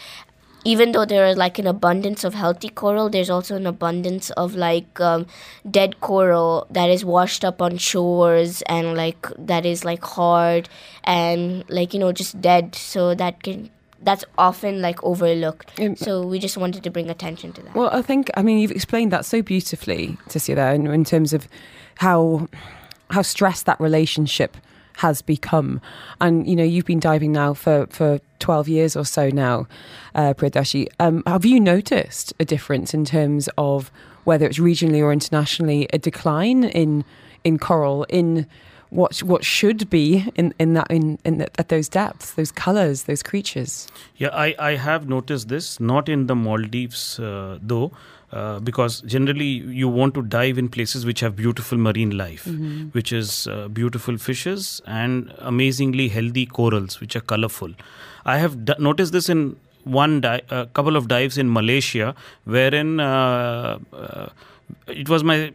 even 0.64 0.92
though 0.92 1.04
there 1.04 1.26
is 1.26 1.36
like 1.36 1.58
an 1.58 1.66
abundance 1.66 2.24
of 2.24 2.34
healthy 2.34 2.68
coral 2.68 3.08
there's 3.08 3.30
also 3.30 3.56
an 3.56 3.66
abundance 3.66 4.30
of 4.30 4.54
like 4.54 5.00
um, 5.00 5.26
dead 5.70 6.00
coral 6.00 6.66
that 6.70 6.90
is 6.90 7.04
washed 7.04 7.44
up 7.44 7.62
on 7.62 7.78
shores 7.78 8.60
and 8.62 8.96
like 8.96 9.26
that 9.38 9.64
is 9.64 9.84
like 9.84 10.02
hard 10.02 10.68
and 11.04 11.64
like 11.70 11.94
you 11.94 12.00
know 12.00 12.12
just 12.12 12.40
dead. 12.40 12.74
So 12.74 13.14
that 13.14 13.42
can 13.42 13.70
that's 14.02 14.24
often 14.36 14.80
like 14.80 15.02
overlooked. 15.02 15.78
Um, 15.80 15.96
so 15.96 16.24
we 16.24 16.38
just 16.38 16.56
wanted 16.56 16.82
to 16.84 16.90
bring 16.90 17.10
attention 17.10 17.52
to 17.54 17.62
that. 17.62 17.74
Well, 17.74 17.90
I 17.92 18.00
think, 18.00 18.30
I 18.36 18.42
mean, 18.42 18.58
you've 18.58 18.70
explained 18.70 19.12
that 19.12 19.24
so 19.24 19.42
beautifully, 19.42 20.16
Tisia, 20.28 20.54
there, 20.54 20.72
in, 20.72 20.86
in 20.86 21.04
terms 21.04 21.32
of 21.32 21.48
how 21.96 22.48
how 23.10 23.22
stressed 23.22 23.66
that 23.66 23.80
relationship 23.80 24.56
has 24.98 25.22
become. 25.22 25.80
And, 26.20 26.46
you 26.48 26.56
know, 26.56 26.64
you've 26.64 26.84
been 26.84 27.00
diving 27.00 27.32
now 27.32 27.54
for, 27.54 27.86
for 27.88 28.20
12 28.40 28.68
years 28.68 28.96
or 28.96 29.04
so 29.04 29.30
now, 29.30 29.66
uh. 30.14 30.34
Um, 30.98 31.22
have 31.26 31.44
you 31.44 31.60
noticed 31.60 32.34
a 32.40 32.44
difference 32.44 32.94
in 32.94 33.04
terms 33.04 33.48
of 33.56 33.92
whether 34.24 34.44
it's 34.46 34.58
regionally 34.58 35.00
or 35.00 35.12
internationally, 35.12 35.88
a 35.92 35.98
decline 35.98 36.64
in 36.64 37.04
in 37.44 37.58
coral, 37.58 38.04
in 38.10 38.46
what 38.90 39.22
what 39.22 39.44
should 39.44 39.88
be 39.88 40.26
in, 40.34 40.52
in 40.58 40.74
that 40.74 40.90
in, 40.90 41.18
in 41.24 41.38
the, 41.38 41.48
at 41.58 41.68
those 41.68 41.88
depths, 41.88 42.32
those 42.32 42.52
colours, 42.52 43.04
those 43.04 43.22
creatures? 43.22 43.88
Yeah, 44.16 44.28
I, 44.28 44.54
I 44.58 44.76
have 44.76 45.08
noticed 45.08 45.48
this, 45.48 45.80
not 45.80 46.08
in 46.08 46.26
the 46.26 46.34
Maldives 46.34 47.18
uh, 47.18 47.58
though, 47.62 47.92
uh, 48.32 48.58
because 48.60 49.00
generally 49.02 49.46
you 49.82 49.88
want 49.88 50.14
to 50.14 50.22
dive 50.22 50.58
in 50.58 50.68
places 50.68 51.04
which 51.06 51.20
have 51.20 51.34
beautiful 51.36 51.78
marine 51.78 52.10
life, 52.16 52.46
which 52.92 53.12
is 53.12 53.46
uh, 53.46 53.68
beautiful 53.68 54.18
fishes 54.18 54.82
and 54.86 55.32
amazingly 55.38 56.08
healthy 56.08 56.44
corals, 56.46 57.00
which 57.00 57.16
are 57.16 57.20
colorful. 57.20 57.72
I 58.24 58.36
have 58.38 58.64
d- 58.64 58.74
noticed 58.78 59.12
this 59.12 59.28
in 59.28 59.56
one 59.84 60.20
di- 60.20 60.42
a 60.50 60.66
couple 60.66 60.96
of 60.96 61.08
dives 61.08 61.38
in 61.38 61.50
Malaysia, 61.52 62.14
wherein 62.44 63.00
uh, 63.00 63.78
uh, 63.92 64.28
it 64.86 65.08
was 65.08 65.24
my 65.24 65.50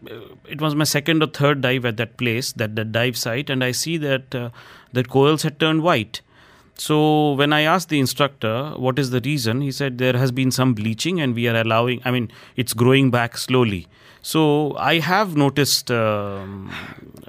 it 0.49 0.59
was 0.59 0.73
my 0.73 0.83
second 0.83 1.21
or 1.21 1.27
third 1.27 1.61
dive 1.61 1.85
at 1.85 1.97
that 1.97 2.17
place, 2.17 2.53
that 2.53 2.75
that 2.75 2.91
dive 2.91 3.15
site, 3.17 3.49
and 3.51 3.63
I 3.63 3.71
see 3.71 3.97
that 3.97 4.33
uh, 4.33 4.49
that 4.93 5.09
corals 5.09 5.43
had 5.43 5.59
turned 5.59 5.83
white. 5.83 6.21
So 6.83 7.31
when 7.31 7.53
I 7.53 7.61
asked 7.61 7.87
the 7.87 7.97
instructor 7.97 8.71
what 8.75 8.99
is 8.99 9.11
the 9.11 9.21
reason, 9.21 9.61
he 9.61 9.71
said 9.71 9.99
there 9.99 10.17
has 10.17 10.33
been 10.33 10.51
some 10.51 10.73
bleaching 10.73 11.21
and 11.21 11.33
we 11.33 11.47
are 11.47 11.55
allowing. 11.55 12.01
I 12.03 12.11
mean, 12.11 12.29
it's 12.57 12.73
growing 12.73 13.09
back 13.09 13.37
slowly. 13.37 13.87
So 14.21 14.75
I 14.75 14.99
have 14.99 15.37
noticed 15.37 15.91
um, 15.91 16.69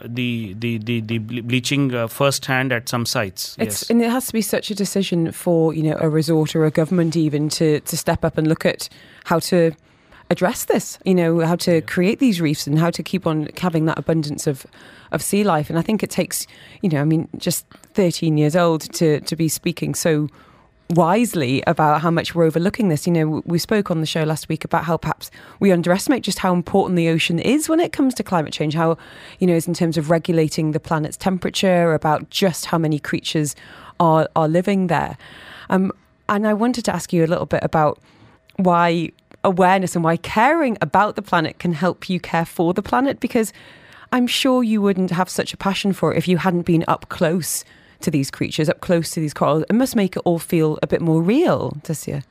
the, 0.04 0.54
the 0.54 0.78
the 0.78 1.00
the 1.02 1.18
bleaching 1.18 1.94
uh, 1.94 2.08
firsthand 2.08 2.72
at 2.72 2.88
some 2.88 3.06
sites. 3.06 3.54
It's 3.60 3.82
yes. 3.82 3.90
and 3.90 4.02
it 4.02 4.10
has 4.10 4.26
to 4.26 4.32
be 4.32 4.42
such 4.42 4.72
a 4.72 4.74
decision 4.74 5.30
for 5.30 5.72
you 5.72 5.84
know 5.84 5.98
a 6.00 6.08
resort 6.08 6.56
or 6.56 6.64
a 6.64 6.72
government 6.72 7.14
even 7.14 7.48
to 7.50 7.78
to 7.78 7.96
step 7.96 8.24
up 8.24 8.36
and 8.36 8.48
look 8.48 8.66
at 8.66 8.88
how 9.22 9.38
to 9.50 9.70
address 10.34 10.64
this. 10.64 10.98
You 11.04 11.14
know 11.14 11.40
how 11.40 11.56
to 11.56 11.80
create 11.82 12.18
these 12.18 12.40
reefs 12.40 12.66
and 12.66 12.78
how 12.78 12.90
to 12.90 13.02
keep 13.02 13.26
on 13.26 13.48
having 13.56 13.86
that 13.86 13.98
abundance 13.98 14.46
of 14.46 14.66
of 15.12 15.22
sea 15.22 15.44
life. 15.44 15.70
And 15.70 15.78
I 15.78 15.82
think 15.82 16.02
it 16.02 16.10
takes 16.10 16.46
you 16.82 16.88
know 16.90 17.00
I 17.00 17.04
mean 17.04 17.28
just 17.38 17.66
13 17.94 18.36
years 18.36 18.56
old 18.56 18.82
to 18.94 19.20
to 19.20 19.36
be 19.36 19.48
speaking 19.48 19.94
so 19.94 20.28
wisely 20.90 21.62
about 21.66 22.02
how 22.02 22.10
much 22.10 22.34
we're 22.34 22.44
overlooking 22.44 22.88
this. 22.88 23.06
You 23.06 23.12
know, 23.12 23.42
we 23.46 23.58
spoke 23.58 23.90
on 23.90 24.00
the 24.00 24.06
show 24.06 24.22
last 24.24 24.48
week 24.48 24.64
about 24.64 24.84
how 24.84 24.96
perhaps 24.96 25.30
we 25.60 25.72
underestimate 25.72 26.22
just 26.22 26.40
how 26.40 26.52
important 26.52 26.96
the 26.96 27.08
ocean 27.08 27.38
is 27.38 27.68
when 27.68 27.80
it 27.80 27.92
comes 27.92 28.14
to 28.14 28.22
climate 28.22 28.52
change. 28.52 28.74
How, 28.74 28.98
you 29.38 29.46
know, 29.46 29.54
is 29.54 29.66
in 29.66 29.74
terms 29.74 29.96
of 29.96 30.10
regulating 30.10 30.72
the 30.72 30.80
planet's 30.80 31.16
temperature, 31.16 31.94
about 31.94 32.28
just 32.30 32.66
how 32.66 32.78
many 32.78 32.98
creatures 32.98 33.56
are 33.98 34.28
are 34.36 34.48
living 34.48 34.88
there. 34.88 35.16
Um, 35.70 35.90
and 36.28 36.46
I 36.46 36.54
wanted 36.54 36.84
to 36.86 36.94
ask 36.94 37.12
you 37.12 37.24
a 37.24 37.30
little 37.32 37.46
bit 37.46 37.62
about 37.62 38.00
why 38.56 39.10
awareness 39.44 39.94
and 39.94 40.02
why 40.02 40.16
caring 40.16 40.76
about 40.80 41.16
the 41.16 41.22
planet 41.22 41.58
can 41.58 41.72
help 41.72 42.08
you 42.08 42.18
care 42.18 42.44
for 42.44 42.74
the 42.74 42.82
planet 42.82 43.20
because 43.20 43.52
I'm 44.12 44.26
sure 44.26 44.62
you 44.62 44.80
wouldn't 44.80 45.10
have 45.10 45.28
such 45.28 45.52
a 45.52 45.56
passion 45.56 45.92
for 45.92 46.12
it 46.12 46.18
if 46.18 46.26
you 46.26 46.38
hadn't 46.38 46.62
been 46.62 46.84
up 46.88 47.08
close 47.08 47.64
to 48.00 48.10
these 48.10 48.30
creatures, 48.30 48.68
up 48.68 48.80
close 48.80 49.10
to 49.10 49.20
these 49.20 49.34
corals. 49.34 49.64
It 49.68 49.74
must 49.74 49.96
make 49.96 50.16
it 50.16 50.22
all 50.24 50.38
feel 50.38 50.78
a 50.82 50.86
bit 50.86 51.00
more 51.00 51.22
real, 51.22 51.76
Tasia. 51.82 52.22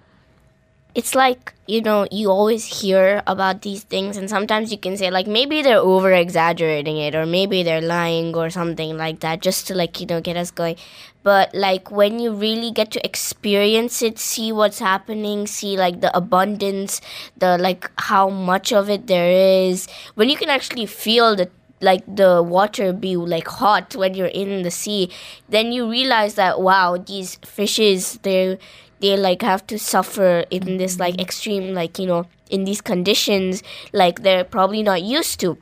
It's 0.95 1.15
like 1.15 1.53
you 1.65 1.81
know 1.81 2.07
you 2.11 2.29
always 2.29 2.81
hear 2.81 3.23
about 3.25 3.61
these 3.63 3.83
things 3.83 4.15
and 4.15 4.29
sometimes 4.29 4.71
you 4.71 4.77
can 4.77 4.95
say 4.95 5.09
like 5.09 5.25
maybe 5.25 5.61
they're 5.61 5.77
over 5.77 6.11
exaggerating 6.11 6.97
it 6.97 7.15
or 7.15 7.25
maybe 7.25 7.63
they're 7.63 7.81
lying 7.81 8.35
or 8.35 8.49
something 8.49 8.95
like 8.97 9.19
that 9.21 9.41
just 9.41 9.65
to 9.67 9.73
like 9.73 9.99
you 9.99 10.05
know 10.05 10.21
get 10.21 10.37
us 10.37 10.51
going. 10.51 10.75
But 11.23 11.55
like 11.55 11.89
when 11.89 12.19
you 12.19 12.33
really 12.33 12.69
get 12.69 12.91
to 12.91 13.05
experience 13.05 14.01
it 14.01 14.19
see 14.19 14.51
what's 14.51 14.79
happening 14.79 15.47
see 15.47 15.77
like 15.77 16.01
the 16.01 16.15
abundance 16.15 16.99
the 17.37 17.57
like 17.57 17.89
how 17.97 18.29
much 18.29 18.73
of 18.73 18.89
it 18.89 19.07
there 19.07 19.31
is 19.31 19.87
when 20.15 20.29
you 20.29 20.35
can 20.35 20.49
actually 20.49 20.85
feel 20.85 21.35
the 21.35 21.49
like 21.79 22.03
the 22.07 22.43
water 22.43 22.93
be 22.93 23.15
like 23.15 23.47
hot 23.47 23.95
when 23.95 24.13
you're 24.13 24.27
in 24.27 24.63
the 24.63 24.71
sea 24.71 25.09
then 25.49 25.71
you 25.71 25.89
realize 25.89 26.35
that 26.35 26.59
wow 26.59 26.97
these 26.97 27.35
fishes 27.43 28.19
they're 28.23 28.57
they 29.03 29.17
like 29.17 29.41
have 29.41 29.67
to 29.67 29.77
suffer 29.77 30.45
in 30.49 30.77
this 30.77 30.97
like 30.97 31.19
extreme 31.19 31.73
like 31.73 31.99
you 31.99 32.07
know 32.07 32.25
in 32.49 32.63
these 32.63 32.79
conditions 32.79 33.61
like 33.91 34.23
they're 34.23 34.45
probably 34.45 34.81
not 34.81 35.03
used 35.03 35.39
to 35.39 35.57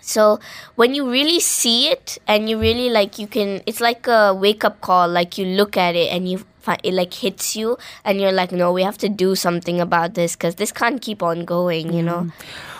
So 0.00 0.40
when 0.76 0.94
you 0.94 1.10
really 1.10 1.40
see 1.40 1.88
it 1.88 2.18
and 2.26 2.48
you 2.48 2.58
really 2.58 2.88
like, 2.88 3.18
you 3.18 3.26
can, 3.26 3.60
it's 3.66 3.80
like 3.80 4.06
a 4.06 4.32
wake 4.34 4.64
up 4.64 4.80
call. 4.80 5.08
Like 5.08 5.36
you 5.38 5.44
look 5.44 5.76
at 5.76 5.94
it 5.94 6.10
and 6.12 6.28
you 6.28 6.44
find 6.60 6.80
it 6.82 6.94
like 6.94 7.12
hits 7.12 7.56
you 7.56 7.76
and 8.04 8.20
you're 8.20 8.32
like, 8.32 8.52
no, 8.52 8.72
we 8.72 8.82
have 8.82 8.98
to 8.98 9.08
do 9.08 9.34
something 9.34 9.80
about 9.80 10.14
this 10.14 10.34
because 10.34 10.54
this 10.54 10.72
can't 10.72 11.02
keep 11.02 11.22
on 11.22 11.44
going, 11.44 11.92
you 11.92 12.02
know? 12.02 12.30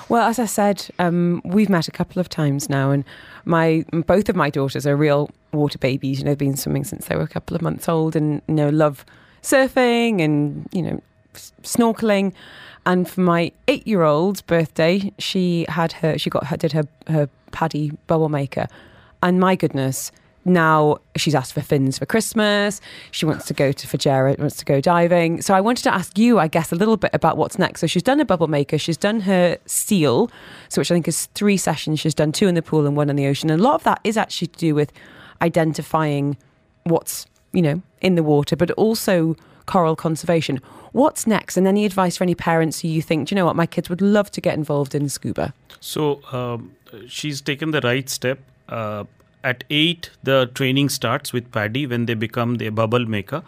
Well, 0.08 0.26
as 0.26 0.38
I 0.38 0.46
said, 0.46 0.88
um, 0.98 1.42
we've 1.44 1.68
met 1.68 1.86
a 1.86 1.90
couple 1.90 2.18
of 2.18 2.30
times 2.30 2.70
now, 2.70 2.90
and 2.90 3.04
my 3.44 3.84
both 3.92 4.30
of 4.30 4.36
my 4.36 4.48
daughters 4.48 4.86
are 4.86 4.96
real 4.96 5.28
water 5.52 5.76
babies. 5.76 6.18
You 6.18 6.24
know, 6.24 6.30
they've 6.30 6.38
been 6.38 6.56
swimming 6.56 6.84
since 6.84 7.06
they 7.06 7.14
were 7.14 7.24
a 7.24 7.28
couple 7.28 7.54
of 7.54 7.60
months 7.60 7.90
old, 7.90 8.16
and 8.16 8.40
you 8.48 8.54
know, 8.54 8.70
love 8.70 9.04
surfing 9.42 10.22
and 10.22 10.68
you 10.72 10.82
know, 10.82 11.02
snorkeling. 11.34 12.32
And 12.86 13.08
for 13.08 13.20
my 13.20 13.52
eight-year-old's 13.66 14.40
birthday, 14.40 15.12
she 15.18 15.66
had 15.68 15.92
her, 15.92 16.16
she 16.16 16.30
got 16.30 16.46
her, 16.46 16.56
did 16.56 16.72
her 16.72 16.84
her 17.08 17.28
PADI 17.52 17.92
bubble 18.06 18.28
maker, 18.28 18.66
and 19.22 19.38
my 19.40 19.56
goodness. 19.56 20.10
Now 20.44 20.98
she's 21.14 21.34
asked 21.34 21.52
for 21.52 21.60
fins 21.60 21.98
for 21.98 22.06
Christmas. 22.06 22.80
She 23.10 23.26
wants 23.26 23.44
to 23.46 23.54
go 23.54 23.70
to 23.70 23.86
Fujairah, 23.86 24.38
wants 24.38 24.56
to 24.56 24.64
go 24.64 24.80
diving. 24.80 25.42
So 25.42 25.52
I 25.52 25.60
wanted 25.60 25.82
to 25.82 25.92
ask 25.92 26.16
you, 26.16 26.38
I 26.38 26.48
guess, 26.48 26.72
a 26.72 26.76
little 26.76 26.96
bit 26.96 27.10
about 27.12 27.36
what's 27.36 27.58
next. 27.58 27.80
So 27.80 27.86
she's 27.86 28.02
done 28.02 28.18
a 28.18 28.24
bubble 28.24 28.46
maker, 28.46 28.78
she's 28.78 28.96
done 28.96 29.20
her 29.22 29.58
seal, 29.66 30.30
so 30.70 30.80
which 30.80 30.90
I 30.90 30.94
think 30.94 31.08
is 31.08 31.26
three 31.34 31.58
sessions. 31.58 32.00
She's 32.00 32.14
done 32.14 32.32
two 32.32 32.48
in 32.48 32.54
the 32.54 32.62
pool 32.62 32.86
and 32.86 32.96
one 32.96 33.10
in 33.10 33.16
the 33.16 33.26
ocean. 33.26 33.50
And 33.50 33.60
a 33.60 33.62
lot 33.62 33.74
of 33.74 33.82
that 33.82 34.00
is 34.04 34.16
actually 34.16 34.46
to 34.48 34.58
do 34.58 34.74
with 34.74 34.90
identifying 35.42 36.38
what's 36.84 37.26
you 37.52 37.62
know 37.62 37.82
in 38.00 38.14
the 38.14 38.22
water, 38.22 38.56
but 38.56 38.70
also 38.72 39.36
coral 39.66 39.96
conservation. 39.96 40.60
What's 40.92 41.26
next? 41.26 41.56
And 41.56 41.66
any 41.66 41.84
advice 41.84 42.16
for 42.16 42.24
any 42.24 42.34
parents 42.34 42.80
who 42.80 42.88
you 42.88 43.02
think, 43.02 43.28
"Do 43.28 43.34
you 43.34 43.36
know 43.36 43.46
what, 43.46 43.56
my 43.56 43.66
kids 43.66 43.88
would 43.88 44.00
love 44.00 44.30
to 44.32 44.40
get 44.40 44.54
involved 44.54 44.94
in 44.94 45.08
scuba? 45.08 45.52
So 45.80 46.20
um, 46.32 46.72
she's 47.06 47.40
taken 47.40 47.70
the 47.70 47.80
right 47.80 48.08
step. 48.08 48.38
Uh, 48.68 49.04
at 49.44 49.64
eight, 49.70 50.10
the 50.22 50.50
training 50.54 50.88
starts 50.88 51.32
with 51.32 51.50
PADI 51.52 51.86
when 51.86 52.06
they 52.06 52.14
become 52.14 52.56
the 52.56 52.70
bubble 52.70 53.06
maker. 53.06 53.42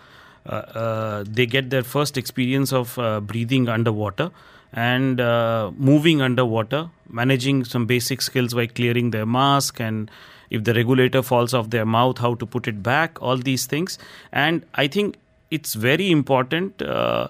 Uh, 0.46 0.54
uh, 0.54 1.24
they 1.26 1.46
get 1.46 1.70
their 1.70 1.82
first 1.82 2.16
experience 2.16 2.72
of 2.72 2.98
uh, 2.98 3.20
breathing 3.20 3.68
underwater 3.68 4.30
and 4.72 5.20
uh, 5.20 5.70
moving 5.76 6.20
underwater, 6.22 6.90
managing 7.08 7.64
some 7.64 7.86
basic 7.86 8.22
skills 8.22 8.54
like 8.54 8.74
clearing 8.74 9.10
their 9.10 9.26
mask 9.26 9.80
and 9.80 10.10
if 10.50 10.64
the 10.64 10.74
regulator 10.74 11.22
falls 11.22 11.54
off 11.54 11.70
their 11.70 11.86
mouth, 11.86 12.18
how 12.18 12.34
to 12.34 12.44
put 12.44 12.66
it 12.66 12.82
back, 12.82 13.20
all 13.22 13.36
these 13.36 13.66
things. 13.66 13.98
And 14.32 14.64
I 14.74 14.88
think 14.88 15.16
it's 15.50 15.74
very 15.74 16.10
important. 16.10 16.82
Uh, 16.82 17.28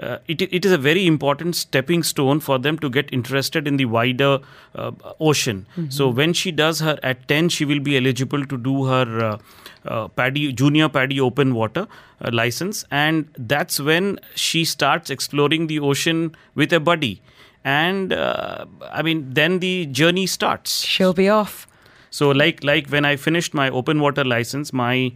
uh, 0.00 0.18
it, 0.26 0.42
it 0.42 0.64
is 0.64 0.72
a 0.72 0.78
very 0.78 1.06
important 1.06 1.56
stepping 1.56 2.02
stone 2.02 2.40
for 2.40 2.58
them 2.58 2.78
to 2.78 2.90
get 2.90 3.12
interested 3.12 3.66
in 3.66 3.76
the 3.76 3.84
wider 3.84 4.38
uh, 4.74 4.92
ocean. 5.20 5.66
So 5.88 6.08
when 6.08 6.32
she 6.32 6.52
does 6.52 6.80
her 6.80 6.98
at 7.02 7.26
10, 7.28 7.48
she 7.48 7.64
will 7.64 7.80
be 7.80 7.96
eligible 7.96 8.44
to 8.46 8.56
do 8.56 8.84
her 8.84 9.20
uh, 9.20 9.38
uh, 9.84 10.08
PADI 10.08 10.52
junior 10.52 10.88
PADI 10.88 11.20
open 11.20 11.54
water 11.54 11.86
uh, 12.20 12.30
license, 12.32 12.84
and 12.90 13.28
that's 13.38 13.80
when 13.80 14.18
she 14.34 14.64
starts 14.64 15.10
exploring 15.10 15.66
the 15.66 15.78
ocean 15.80 16.34
with 16.54 16.72
a 16.72 16.80
buddy. 16.80 17.22
And 17.64 18.12
uh, 18.12 18.66
I 18.90 19.02
mean, 19.02 19.32
then 19.32 19.58
the 19.60 19.86
journey 19.86 20.26
starts. 20.26 20.84
She'll 20.84 21.12
be 21.12 21.28
off. 21.28 21.66
So 22.10 22.30
like 22.30 22.64
like 22.64 22.88
when 22.88 23.04
I 23.04 23.16
finished 23.16 23.54
my 23.54 23.68
open 23.70 24.00
water 24.00 24.24
license, 24.24 24.72
my 24.72 25.12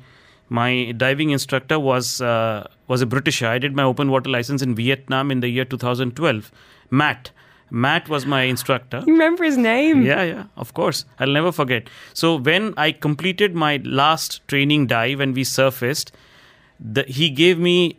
my 0.48 0.92
diving 0.96 1.30
instructor 1.30 1.78
was 1.78 2.20
uh, 2.20 2.66
was 2.88 3.02
a 3.02 3.06
Britisher. 3.06 3.46
I 3.46 3.58
did 3.58 3.74
my 3.74 3.82
open 3.82 4.10
water 4.10 4.30
license 4.30 4.62
in 4.62 4.74
Vietnam 4.74 5.30
in 5.30 5.40
the 5.40 5.48
year 5.48 5.64
2012. 5.64 6.50
Matt, 6.90 7.30
Matt 7.70 8.08
was 8.08 8.26
my 8.26 8.42
instructor. 8.42 9.02
You 9.06 9.14
remember 9.14 9.44
his 9.44 9.56
name? 9.56 10.02
Yeah, 10.02 10.22
yeah, 10.22 10.44
of 10.58 10.74
course. 10.74 11.06
I'll 11.18 11.30
never 11.32 11.52
forget. 11.52 11.88
So 12.12 12.36
when 12.36 12.74
I 12.76 12.92
completed 12.92 13.54
my 13.54 13.80
last 13.82 14.46
training 14.46 14.88
dive 14.88 15.20
and 15.20 15.34
we 15.34 15.44
surfaced, 15.44 16.12
the, 16.78 17.04
he 17.04 17.30
gave 17.30 17.58
me 17.58 17.96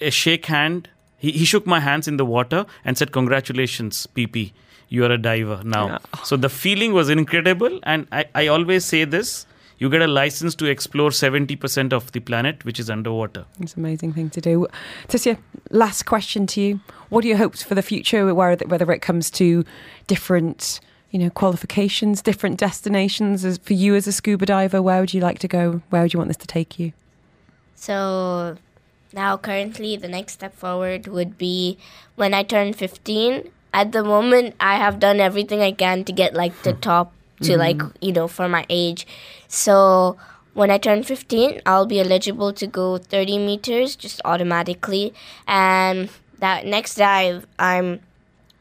a 0.00 0.10
shake 0.10 0.46
hand. 0.46 0.88
He, 1.18 1.32
he 1.32 1.44
shook 1.44 1.66
my 1.66 1.80
hands 1.80 2.08
in 2.08 2.16
the 2.16 2.24
water 2.24 2.64
and 2.84 2.96
said, 2.96 3.12
"Congratulations, 3.12 4.06
PP, 4.16 4.52
you 4.88 5.04
are 5.04 5.12
a 5.12 5.18
diver 5.18 5.60
now." 5.64 5.98
So 6.22 6.36
the 6.38 6.48
feeling 6.48 6.94
was 6.94 7.10
incredible, 7.10 7.80
and 7.82 8.06
I, 8.10 8.24
I 8.34 8.46
always 8.46 8.86
say 8.86 9.04
this: 9.04 9.46
you 9.78 9.90
get 9.90 10.02
a 10.02 10.06
license 10.06 10.54
to 10.56 10.66
explore 10.66 11.10
seventy 11.10 11.56
percent 11.56 11.92
of 11.92 12.12
the 12.12 12.20
planet, 12.20 12.64
which 12.64 12.78
is 12.78 12.88
underwater. 12.90 13.44
It's 13.60 13.74
an 13.74 13.80
amazing 13.80 14.12
thing 14.12 14.30
to 14.30 14.40
do. 14.40 14.66
Tissia, 15.08 15.38
last 15.70 16.04
question 16.04 16.46
to 16.48 16.60
you. 16.60 16.80
What 17.08 17.24
are 17.24 17.28
your 17.28 17.36
hopes 17.36 17.62
for 17.62 17.74
the 17.74 17.82
future, 17.82 18.34
whether 18.34 18.66
whether 18.66 18.90
it 18.92 19.00
comes 19.00 19.30
to 19.32 19.64
different, 20.06 20.80
you 21.10 21.18
know, 21.18 21.30
qualifications, 21.30 22.22
different 22.22 22.58
destinations? 22.58 23.44
As, 23.44 23.58
for 23.58 23.74
you 23.74 23.94
as 23.94 24.06
a 24.06 24.12
scuba 24.12 24.46
diver, 24.46 24.80
where 24.80 25.00
would 25.00 25.14
you 25.14 25.20
like 25.20 25.38
to 25.40 25.48
go? 25.48 25.82
Where 25.90 26.02
would 26.02 26.12
you 26.12 26.18
want 26.18 26.28
this 26.28 26.36
to 26.38 26.46
take 26.46 26.78
you? 26.78 26.92
So 27.74 28.56
now 29.12 29.36
currently 29.36 29.96
the 29.96 30.08
next 30.08 30.32
step 30.34 30.54
forward 30.54 31.06
would 31.06 31.38
be 31.38 31.78
when 32.16 32.34
I 32.34 32.42
turn 32.42 32.72
15. 32.72 33.50
At 33.72 33.92
the 33.92 34.04
moment 34.04 34.54
I 34.60 34.76
have 34.76 34.98
done 34.98 35.20
everything 35.20 35.60
I 35.60 35.72
can 35.72 36.04
to 36.04 36.12
get 36.12 36.34
like 36.34 36.62
the 36.62 36.72
hmm. 36.72 36.80
top 36.80 37.12
to 37.42 37.52
mm-hmm. 37.52 37.60
like, 37.60 37.82
you 38.00 38.12
know, 38.12 38.28
for 38.28 38.48
my 38.48 38.64
age. 38.68 39.06
So 39.48 40.16
when 40.54 40.70
I 40.70 40.78
turn 40.78 41.02
15, 41.02 41.62
I'll 41.66 41.86
be 41.86 42.00
eligible 42.00 42.52
to 42.52 42.66
go 42.66 42.98
30 42.98 43.38
meters 43.38 43.96
just 43.96 44.20
automatically. 44.24 45.12
And 45.46 46.08
that 46.38 46.66
next 46.66 46.94
dive, 46.96 47.46
I'm 47.58 48.00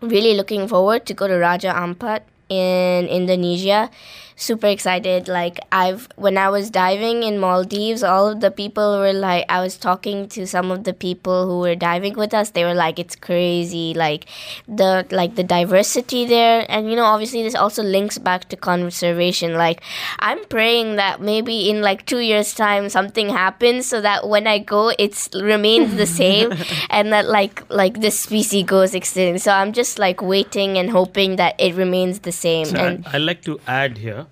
really 0.02 0.34
looking 0.34 0.68
forward 0.68 1.06
to 1.06 1.14
go 1.14 1.28
to 1.28 1.38
Raja 1.38 1.74
Ampat 1.74 2.22
in 2.50 3.08
Indonesia. 3.08 3.90
Super 4.36 4.68
excited. 4.68 5.28
Like 5.28 5.60
I've 5.72 6.08
when 6.16 6.38
I 6.38 6.50
was 6.50 6.70
diving 6.70 7.24
in 7.24 7.40
Maldives, 7.40 8.04
all 8.04 8.28
of 8.28 8.40
the 8.40 8.52
people 8.52 9.00
were 9.00 9.14
like 9.14 9.46
I 9.50 9.62
was 9.62 9.78
talking 9.78 10.28
to 10.30 10.48
some 10.48 10.72
of 10.72 10.84
the 10.84 10.94
people 10.94 11.46
who 11.48 11.60
were 11.60 11.76
diving 11.76 12.16
with 12.16 12.34
us. 12.34 12.50
They 12.52 12.64
were 12.64 12.74
like 12.74 13.00
it's 13.00 13.16
crazy 13.16 13.94
like 13.94 14.26
the 14.68 15.06
like 15.12 15.36
the 15.36 15.44
diversity 15.44 16.26
there 16.26 16.66
and 16.70 16.90
you 16.90 16.96
know 16.96 17.06
obviously 17.06 17.44
this 17.44 17.56
also 17.56 17.84
links 17.84 18.18
back 18.18 18.50
to 18.50 18.56
conservation. 18.56 19.54
Like 19.54 19.82
I'm 20.20 20.44
praying 20.46 20.96
that 20.96 21.22
maybe 21.22 21.70
in 21.70 21.82
like 21.82 22.06
2 22.06 22.20
years 22.20 22.54
time 22.54 22.90
something 22.90 23.30
happens 23.30 23.86
so 23.86 24.02
that 24.02 24.28
when 24.28 24.48
I 24.48 24.60
go 24.60 24.92
it's 24.98 25.30
remains 25.34 25.96
the 25.96 26.06
same 26.22 26.54
and 26.90 27.14
that 27.14 27.28
like 27.28 27.64
like 27.70 28.02
this 28.02 28.20
species 28.20 28.66
goes 28.66 28.96
extinct. 28.96 29.42
So 29.42 29.52
I'm 29.52 29.74
just 29.74 30.00
like 30.00 30.22
waiting 30.22 30.78
and 30.78 30.90
hoping 30.90 31.36
that 31.38 31.56
it 31.60 31.76
remains 31.76 32.20
the 32.20 32.32
same. 32.32 32.66
So 32.66 32.78
and 32.78 33.06
I, 33.08 33.16
I 33.16 33.18
like 33.18 33.42
to 33.44 33.60
add 33.68 33.98
here. 33.98 34.28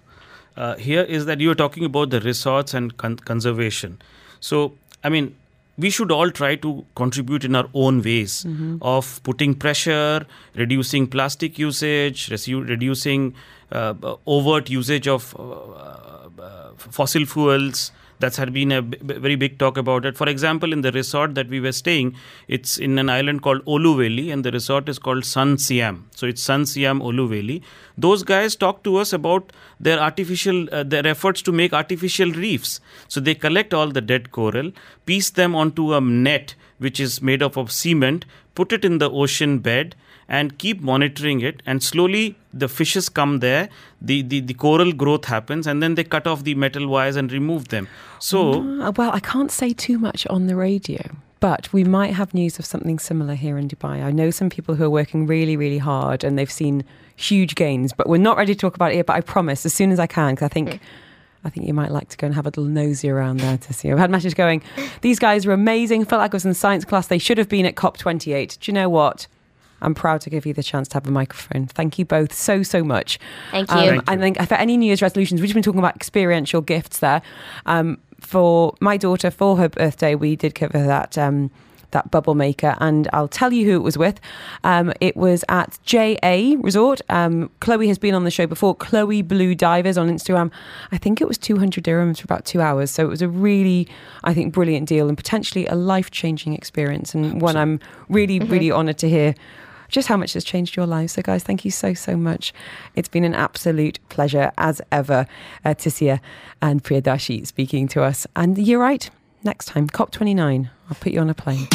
Uh, 0.58 0.76
here 0.76 1.02
is 1.04 1.26
that 1.26 1.39
you 1.39 1.49
are 1.52 1.56
talking 1.56 1.86
about 1.86 2.10
the 2.10 2.20
resorts 2.20 2.74
and 2.74 2.97
con- 2.97 3.18
conservation. 3.18 4.02
So 4.39 4.74
I 5.04 5.10
mean, 5.10 5.36
we 5.78 5.89
should 5.89 6.12
all 6.12 6.30
try 6.30 6.56
to 6.56 6.86
contribute 6.95 7.43
in 7.45 7.56
our 7.56 7.68
own 7.74 8.02
ways 8.04 8.45
of 8.82 9.22
putting 9.24 9.56
pressure, 9.56 10.26
reducing 10.56 11.08
plastic 11.08 11.58
usage, 11.58 12.28
resu- 12.30 12.68
reducing 12.68 13.34
uh, 13.72 13.93
overt 14.28 14.70
usage 14.70 15.08
of 15.08 15.34
uh, 15.39 15.43
uh, 16.41 16.72
fossil 16.78 17.26
fuels. 17.26 17.91
That's 18.22 18.38
had 18.38 18.53
been 18.53 18.72
a 18.72 18.82
b- 18.82 18.97
very 19.01 19.36
big 19.36 19.57
talk 19.57 19.78
about 19.78 20.05
it. 20.05 20.17
For 20.17 20.30
example, 20.30 20.72
in 20.72 20.82
the 20.82 20.91
resort 20.91 21.36
that 21.36 21.49
we 21.49 21.59
were 21.59 21.72
staying, 21.72 22.15
it's 22.47 22.78
in 22.78 22.97
an 22.97 23.09
island 23.09 23.41
called 23.41 23.65
Oluveli, 23.65 24.32
and 24.32 24.45
the 24.45 24.51
resort 24.51 24.88
is 24.88 24.99
called 24.99 25.26
Sun 25.26 25.57
Siam. 25.57 26.09
So 26.15 26.28
it's 26.28 26.41
Sun 26.41 26.65
Siam 26.67 27.01
Oluveli. 27.01 27.61
Those 27.97 28.24
guys 28.24 28.55
talk 28.55 28.84
to 28.84 28.97
us 28.97 29.13
about 29.13 29.51
their 29.80 29.99
artificial, 29.99 30.67
uh, 30.72 30.84
their 30.84 31.05
efforts 31.05 31.41
to 31.43 31.51
make 31.51 31.74
artificial 31.74 32.32
reefs. 32.32 32.80
So 33.07 33.19
they 33.19 33.36
collect 33.36 33.74
all 33.74 33.88
the 33.88 34.01
dead 34.01 34.32
coral, 34.32 34.72
piece 35.05 35.30
them 35.32 35.55
onto 35.55 35.93
a 35.93 36.01
net 36.01 36.55
which 36.78 36.99
is 36.99 37.22
made 37.22 37.43
up 37.43 37.57
of 37.57 37.72
cement, 37.72 38.26
put 38.55 38.72
it 38.74 38.84
in 38.84 38.97
the 38.97 39.09
ocean 39.09 39.59
bed, 39.59 39.95
and 40.38 40.57
keep 40.63 40.77
monitoring 40.89 41.39
it 41.49 41.57
and 41.65 41.84
slowly 41.91 42.23
the 42.63 42.67
fishes 42.77 43.07
come 43.19 43.34
there 43.45 43.63
the, 44.09 44.17
the 44.32 44.39
the 44.51 44.55
coral 44.65 44.91
growth 45.01 45.25
happens 45.36 45.67
and 45.73 45.84
then 45.84 45.95
they 45.97 46.05
cut 46.15 46.25
off 46.34 46.43
the 46.49 46.55
metal 46.63 46.86
wires 46.93 47.17
and 47.21 47.32
remove 47.39 47.63
them 47.75 47.88
so 48.29 48.39
Uh, 48.82 48.91
well, 48.99 49.11
I 49.19 49.21
can't 49.34 49.51
say 49.61 49.69
too 49.88 49.97
much 50.07 50.21
on 50.36 50.41
the 50.49 50.55
radio, 50.55 51.01
but 51.47 51.63
we 51.77 51.84
might 51.97 52.13
have 52.19 52.29
news 52.41 52.59
of 52.59 52.65
something 52.73 52.97
similar 53.09 53.36
here 53.45 53.57
in 53.61 53.65
Dubai. 53.73 53.95
I 54.09 54.11
know 54.19 54.29
some 54.39 54.49
people 54.57 54.73
who 54.75 54.84
are 54.88 54.95
working 55.01 55.21
really, 55.36 55.55
really 55.63 55.82
hard 55.91 56.23
and 56.25 56.32
they've 56.38 56.55
seen 56.63 56.84
huge 57.29 57.53
gains, 57.63 57.89
but 57.97 58.05
we're 58.11 58.25
not 58.29 58.38
ready 58.41 58.53
to 58.53 58.61
talk 58.65 58.75
about 58.75 58.91
it 58.93 58.97
yet. 58.97 59.07
But 59.07 59.15
I 59.19 59.21
promise, 59.36 59.65
as 59.69 59.73
soon 59.79 59.91
as 59.95 59.99
I 59.99 60.07
can, 60.17 60.29
because 60.36 60.45
I 60.51 60.53
think. 60.57 60.79
I 61.43 61.49
think 61.49 61.65
you 61.65 61.73
might 61.82 61.89
like 61.97 62.07
to 62.13 62.17
go 62.21 62.25
and 62.27 62.36
have 62.36 62.45
a 62.45 62.49
little 62.49 62.65
nosy 62.65 63.09
around 63.09 63.38
there 63.39 63.57
to 63.65 63.73
see. 63.73 63.89
I've 63.91 63.97
had 63.97 64.11
messages 64.11 64.36
going, 64.36 64.61
these 65.07 65.17
guys 65.27 65.43
are 65.47 65.53
amazing. 65.53 66.05
Felt 66.05 66.19
like 66.25 66.34
I 66.36 66.38
was 66.39 66.45
in 66.45 66.53
science 66.53 66.86
class. 66.86 67.07
They 67.07 67.17
should 67.17 67.39
have 67.39 67.49
been 67.49 67.65
at 67.65 67.73
COP28. 67.73 68.59
Do 68.59 68.65
you 68.69 68.75
know 68.79 68.89
what? 68.89 69.25
I'm 69.82 69.95
proud 69.95 70.21
to 70.21 70.29
give 70.29 70.45
you 70.45 70.53
the 70.53 70.63
chance 70.63 70.88
to 70.89 70.95
have 70.95 71.07
a 71.07 71.11
microphone. 71.11 71.67
Thank 71.67 71.99
you 71.99 72.05
both 72.05 72.34
so, 72.34 72.63
so 72.63 72.84
much. 72.84 73.19
Thank 73.51 73.69
you. 73.71 73.77
Um, 73.77 73.88
Thank 73.88 74.09
I 74.09 74.17
think 74.17 74.41
for 74.47 74.55
any 74.55 74.77
New 74.77 74.88
Year's 74.88 75.01
resolutions, 75.01 75.41
we've 75.41 75.47
just 75.47 75.55
been 75.55 75.63
talking 75.63 75.79
about 75.79 75.95
experiential 75.95 76.61
gifts 76.61 76.99
there. 76.99 77.21
Um, 77.65 77.99
for 78.19 78.75
my 78.79 78.97
daughter, 78.97 79.32
for 79.32 79.57
her 79.57 79.69
birthday, 79.69 80.15
we 80.15 80.36
did 80.36 80.53
give 80.53 80.71
her 80.71 80.86
that 80.86 81.17
um, 81.17 81.49
that 81.91 82.09
bubble 82.11 82.36
maker. 82.36 82.75
And 82.79 83.07
I'll 83.13 83.27
tell 83.27 83.53
you 83.53 83.65
who 83.65 83.75
it 83.75 83.84
was 83.84 83.97
with. 83.97 84.19
Um, 84.63 84.91
it 84.99 85.15
was 85.15 85.43
at 85.49 85.77
JA 85.84 86.55
Resort. 86.59 87.01
Um, 87.09 87.49
Chloe 87.59 87.88
has 87.88 87.97
been 87.97 88.15
on 88.15 88.23
the 88.23 88.32
show 88.32 88.47
before. 88.47 88.75
Chloe 88.75 89.21
Blue 89.21 89.55
Divers 89.55 89.97
on 89.97 90.09
Instagram. 90.09 90.51
I 90.91 90.97
think 90.97 91.21
it 91.21 91.27
was 91.27 91.38
200 91.38 91.84
dirhams 91.84 92.19
for 92.19 92.25
about 92.25 92.45
two 92.45 92.61
hours. 92.61 92.91
So 92.91 93.03
it 93.03 93.09
was 93.09 93.21
a 93.21 93.29
really, 93.29 93.88
I 94.23 94.34
think, 94.34 94.53
brilliant 94.53 94.88
deal 94.88 95.07
and 95.07 95.17
potentially 95.17 95.67
a 95.67 95.75
life 95.75 96.11
changing 96.11 96.53
experience 96.53 97.13
and 97.13 97.41
one 97.41 97.55
I'm 97.55 97.79
really, 98.09 98.39
mm-hmm. 98.39 98.51
really 98.51 98.71
honoured 98.71 98.97
to 98.99 99.09
hear 99.09 99.36
just 99.92 100.08
how 100.08 100.18
much 100.18 100.34
has 100.34 100.44
changed 100.44 100.76
your 100.76 100.88
lives. 100.88 101.14
So, 101.14 101.22
guys, 101.22 101.44
thank 101.44 101.64
you 101.64 101.72
so, 101.72 101.94
so 101.94 102.18
much. 102.18 102.54
It's 102.96 103.10
been 103.10 103.24
an 103.24 103.36
absolute 103.36 104.00
pleasure, 104.10 104.52
as 104.58 104.82
ever, 104.92 105.28
uh, 105.64 105.76
Tisia 105.76 106.20
and 106.62 106.84
Priyadarshi 106.84 107.46
speaking 107.46 107.88
to 107.89 108.02
us. 108.02 108.26
And 108.36 108.58
you're 108.58 108.80
right, 108.80 109.10
next 109.44 109.66
time, 109.66 109.88
COP29, 109.88 110.70
I'll 110.89 110.96
put 110.96 111.12
you 111.12 111.20
on 111.20 111.30
a 111.30 111.34
plane. 111.34 111.68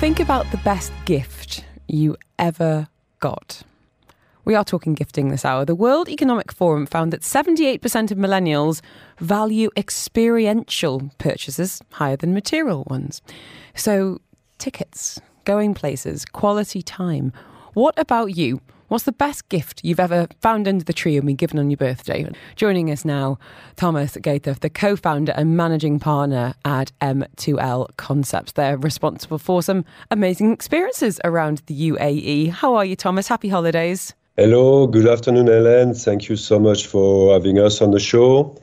Think 0.00 0.18
about 0.18 0.50
the 0.50 0.56
best 0.64 0.92
gift 1.04 1.64
you 1.86 2.16
ever 2.38 2.88
got. 3.20 3.62
We 4.44 4.56
are 4.56 4.64
talking 4.64 4.94
gifting 4.94 5.28
this 5.28 5.44
hour. 5.44 5.64
The 5.64 5.74
World 5.74 6.08
Economic 6.08 6.50
Forum 6.50 6.84
found 6.84 7.12
that 7.12 7.20
78% 7.20 8.10
of 8.10 8.18
millennials 8.18 8.80
value 9.18 9.70
experiential 9.76 11.10
purchases 11.18 11.80
higher 11.92 12.16
than 12.16 12.34
material 12.34 12.84
ones. 12.90 13.22
So, 13.76 14.20
tickets, 14.58 15.20
going 15.44 15.74
places, 15.74 16.24
quality 16.24 16.82
time. 16.82 17.32
What 17.74 17.96
about 17.96 18.36
you? 18.36 18.60
What's 18.88 19.04
the 19.04 19.12
best 19.12 19.48
gift 19.48 19.82
you've 19.82 20.00
ever 20.00 20.26
found 20.42 20.68
under 20.68 20.84
the 20.84 20.92
tree 20.92 21.16
and 21.16 21.24
been 21.24 21.36
given 21.36 21.58
on 21.58 21.70
your 21.70 21.78
birthday? 21.78 22.28
Joining 22.56 22.90
us 22.90 23.06
now, 23.06 23.38
Thomas 23.76 24.18
Gaither, 24.20 24.54
the 24.54 24.68
co 24.68 24.96
founder 24.96 25.32
and 25.32 25.56
managing 25.56 25.98
partner 25.98 26.52
at 26.64 26.92
M2L 27.00 27.96
Concepts. 27.96 28.52
They're 28.52 28.76
responsible 28.76 29.38
for 29.38 29.62
some 29.62 29.86
amazing 30.10 30.52
experiences 30.52 31.20
around 31.24 31.62
the 31.66 31.90
UAE. 31.90 32.50
How 32.50 32.74
are 32.74 32.84
you, 32.84 32.96
Thomas? 32.96 33.28
Happy 33.28 33.48
holidays. 33.48 34.14
Hello, 34.38 34.86
good 34.86 35.06
afternoon, 35.06 35.46
Helen. 35.46 35.92
Thank 35.92 36.30
you 36.30 36.36
so 36.36 36.58
much 36.58 36.86
for 36.86 37.34
having 37.34 37.58
us 37.58 37.82
on 37.82 37.90
the 37.90 38.00
show. 38.00 38.56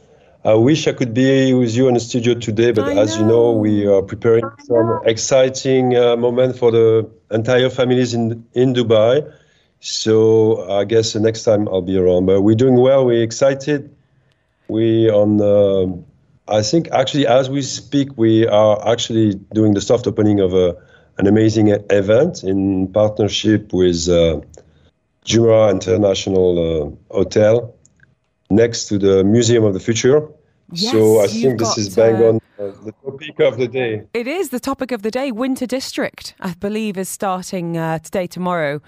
I 0.43 0.55
wish 0.55 0.87
I 0.87 0.93
could 0.93 1.13
be 1.13 1.53
with 1.53 1.75
you 1.75 1.87
in 1.87 1.93
the 1.93 1.99
studio 1.99 2.33
today, 2.33 2.71
but 2.71 2.85
I 2.85 2.99
as 2.99 3.15
know. 3.15 3.21
you 3.21 3.27
know, 3.27 3.51
we 3.51 3.85
are 3.85 4.01
preparing 4.01 4.45
some 4.63 4.99
exciting 5.05 5.95
uh, 5.95 6.17
moment 6.17 6.57
for 6.57 6.71
the 6.71 7.07
entire 7.29 7.69
families 7.69 8.15
in 8.15 8.43
in 8.53 8.73
Dubai. 8.73 9.31
So 9.79 10.67
I 10.71 10.85
guess 10.85 11.13
the 11.13 11.19
next 11.19 11.43
time 11.43 11.67
I'll 11.67 11.83
be 11.83 11.99
around. 11.99 12.25
But 12.25 12.41
we're 12.41 12.55
doing 12.55 12.77
well. 12.81 13.05
We're 13.05 13.21
excited. 13.21 13.95
We 14.69 15.07
on. 15.11 15.39
Uh, 15.39 15.93
I 16.51 16.63
think 16.63 16.89
actually, 16.89 17.27
as 17.27 17.47
we 17.47 17.61
speak, 17.61 18.09
we 18.17 18.47
are 18.47 18.75
actually 18.91 19.35
doing 19.53 19.75
the 19.75 19.81
soft 19.81 20.07
opening 20.07 20.39
of 20.39 20.55
a 20.55 20.75
an 21.19 21.27
amazing 21.27 21.67
event 21.91 22.43
in 22.43 22.87
partnership 22.87 23.71
with. 23.71 24.09
Uh, 24.09 24.41
Jumeirah 25.25 25.71
International 25.71 26.97
uh, 27.11 27.13
Hotel 27.13 27.73
next 28.49 28.85
to 28.85 28.97
the 28.97 29.23
Museum 29.23 29.63
of 29.63 29.73
the 29.73 29.79
Future. 29.79 30.27
Yes, 30.71 30.91
so 30.91 31.21
I 31.21 31.27
think 31.27 31.59
this 31.59 31.77
is 31.77 31.95
bang 31.95 32.15
uh, 32.15 32.27
on 32.27 32.35
uh, 32.59 32.71
the 32.83 32.93
topic 33.03 33.39
of 33.39 33.57
the 33.57 33.67
day. 33.67 34.03
It 34.13 34.27
is 34.27 34.49
the 34.49 34.59
topic 34.59 34.91
of 34.91 35.01
the 35.01 35.09
day. 35.09 35.31
Winter 35.31 35.65
District, 35.65 36.35
I 36.39 36.53
believe, 36.53 36.95
is 36.97 37.09
starting 37.09 37.75
uh, 37.75 37.97
today, 37.99 38.27
tomorrow. 38.27 38.79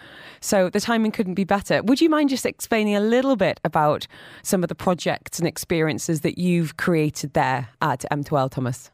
So 0.42 0.70
the 0.70 0.80
timing 0.80 1.12
couldn't 1.12 1.34
be 1.34 1.44
better. 1.44 1.82
Would 1.82 2.00
you 2.00 2.10
mind 2.10 2.30
just 2.30 2.46
explaining 2.46 2.96
a 2.96 3.00
little 3.00 3.36
bit 3.36 3.60
about 3.64 4.06
some 4.44 4.62
of 4.64 4.70
the 4.70 4.76
projects 4.76 5.40
and 5.40 5.48
experiences 5.48 6.22
that 6.22 6.38
you've 6.38 6.78
created 6.78 7.34
there 7.34 7.70
at 7.82 8.06
M2L, 8.12 8.52
Thomas? 8.52 8.92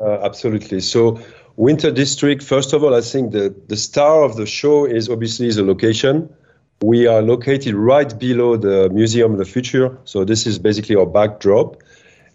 Uh, 0.00 0.20
absolutely. 0.22 0.80
So 0.80 1.20
Winter 1.56 1.90
District, 1.90 2.42
first 2.42 2.72
of 2.72 2.82
all, 2.82 2.94
I 2.94 3.00
think 3.00 3.32
the, 3.32 3.54
the 3.68 3.76
star 3.76 4.22
of 4.22 4.36
the 4.36 4.46
show 4.46 4.86
is 4.86 5.08
obviously 5.08 5.50
the 5.50 5.62
location. 5.62 6.32
We 6.82 7.06
are 7.06 7.20
located 7.20 7.74
right 7.74 8.18
below 8.18 8.56
the 8.56 8.88
Museum 8.90 9.32
of 9.32 9.38
the 9.38 9.44
Future, 9.44 9.98
so 10.04 10.24
this 10.24 10.46
is 10.46 10.58
basically 10.58 10.96
our 10.96 11.06
backdrop. 11.06 11.82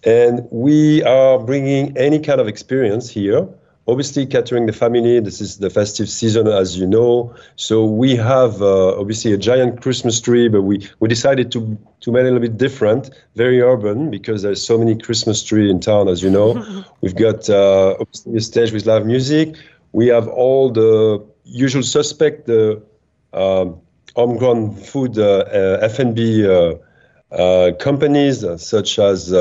And 0.03 0.47
we 0.51 1.01
are 1.03 1.39
bringing 1.39 1.97
any 1.97 2.19
kind 2.19 2.39
of 2.39 2.47
experience 2.47 3.09
here 3.09 3.47
obviously 3.87 4.25
catering 4.25 4.65
the 4.65 4.73
family. 4.73 5.19
This 5.19 5.41
is 5.41 5.57
the 5.57 5.69
festive 5.69 6.09
season, 6.09 6.47
as 6.47 6.77
you 6.77 6.87
know. 6.87 7.35
So 7.55 7.85
we 7.85 8.15
have 8.15 8.61
uh, 8.61 8.99
obviously 8.99 9.33
a 9.33 9.37
giant 9.37 9.81
Christmas 9.81 10.19
tree, 10.19 10.47
but 10.47 10.63
we, 10.63 10.87
we 10.99 11.07
decided 11.07 11.51
to 11.53 11.77
to 12.01 12.11
make 12.11 12.21
it 12.21 12.29
a 12.29 12.31
little 12.31 12.39
bit 12.39 12.57
different, 12.57 13.09
very 13.35 13.61
urban, 13.61 14.11
because 14.11 14.43
there's 14.43 14.63
so 14.63 14.77
many 14.77 14.95
Christmas 14.95 15.43
tree 15.43 15.71
in 15.71 15.79
town, 15.79 16.07
as 16.07 16.21
you 16.21 16.29
know. 16.29 16.85
We've 17.01 17.15
got 17.15 17.49
uh, 17.49 17.95
obviously 17.99 18.37
a 18.37 18.41
stage 18.41 18.71
with 18.71 18.85
live 18.85 19.05
music. 19.05 19.55
We 19.91 20.07
have 20.07 20.27
all 20.27 20.69
the 20.71 21.25
usual 21.45 21.83
suspect, 21.83 22.45
the 22.45 22.81
um, 23.33 23.79
homegrown 24.15 24.75
food 24.75 25.17
uh, 25.17 25.45
uh 25.51 25.79
F&B 25.81 26.47
uh, 26.47 26.75
uh, 27.31 27.71
companies 27.79 28.45
such 28.57 28.99
as 28.99 29.33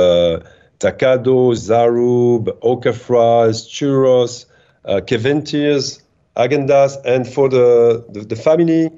Taqado, 0.80 1.52
Zaroob, 1.54 2.56
Oka 2.62 2.92
Fries, 2.92 3.68
Churros, 3.68 4.46
uh, 4.84 5.00
Keventers, 5.00 6.02
Agendas. 6.36 6.96
And 7.04 7.26
for 7.26 7.48
the, 7.48 8.04
the, 8.10 8.20
the, 8.20 8.36
family, 8.36 8.90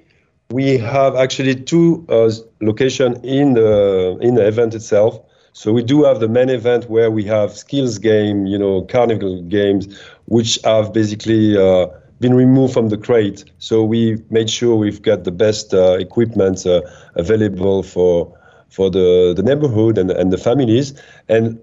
we 0.51 0.79
have 0.79 1.17
actually 1.17 1.55
two 1.55 2.07
uh, 2.09 2.31
locations 2.61 3.19
in 3.23 3.55
the, 3.55 4.19
in 4.21 4.35
the 4.35 4.47
event 4.47 4.75
itself. 4.75 5.21
So 5.53 5.73
we 5.73 5.83
do 5.83 6.05
have 6.05 6.21
the 6.21 6.29
main 6.29 6.51
event 6.51 6.91
where 6.91 7.11
we 7.11 7.25
have 7.25 7.57
skills 7.57 7.99
game, 7.99 8.47
you 8.47 8.59
know, 8.59 8.83
carnival 8.83 9.41
games, 9.43 9.99
which 10.27 10.59
have 10.65 10.93
basically 10.93 11.57
uh, 11.57 11.87
been 12.21 12.35
removed 12.35 12.75
from 12.75 12.89
the 12.89 12.99
crate. 12.99 13.45
So 13.59 13.83
we 13.83 14.23
made 14.31 14.51
sure 14.51 14.77
we've 14.77 15.01
got 15.01 15.25
the 15.25 15.33
best 15.33 15.73
uh, 15.73 15.97
equipment 15.99 16.67
uh, 16.67 16.83
available 17.15 17.83
for 17.83 18.37
for 18.69 18.91
the, 18.91 19.33
the 19.35 19.43
neighborhood 19.43 19.97
and, 19.97 20.11
and 20.11 20.33
the 20.33 20.37
families. 20.37 21.01
And 21.29 21.59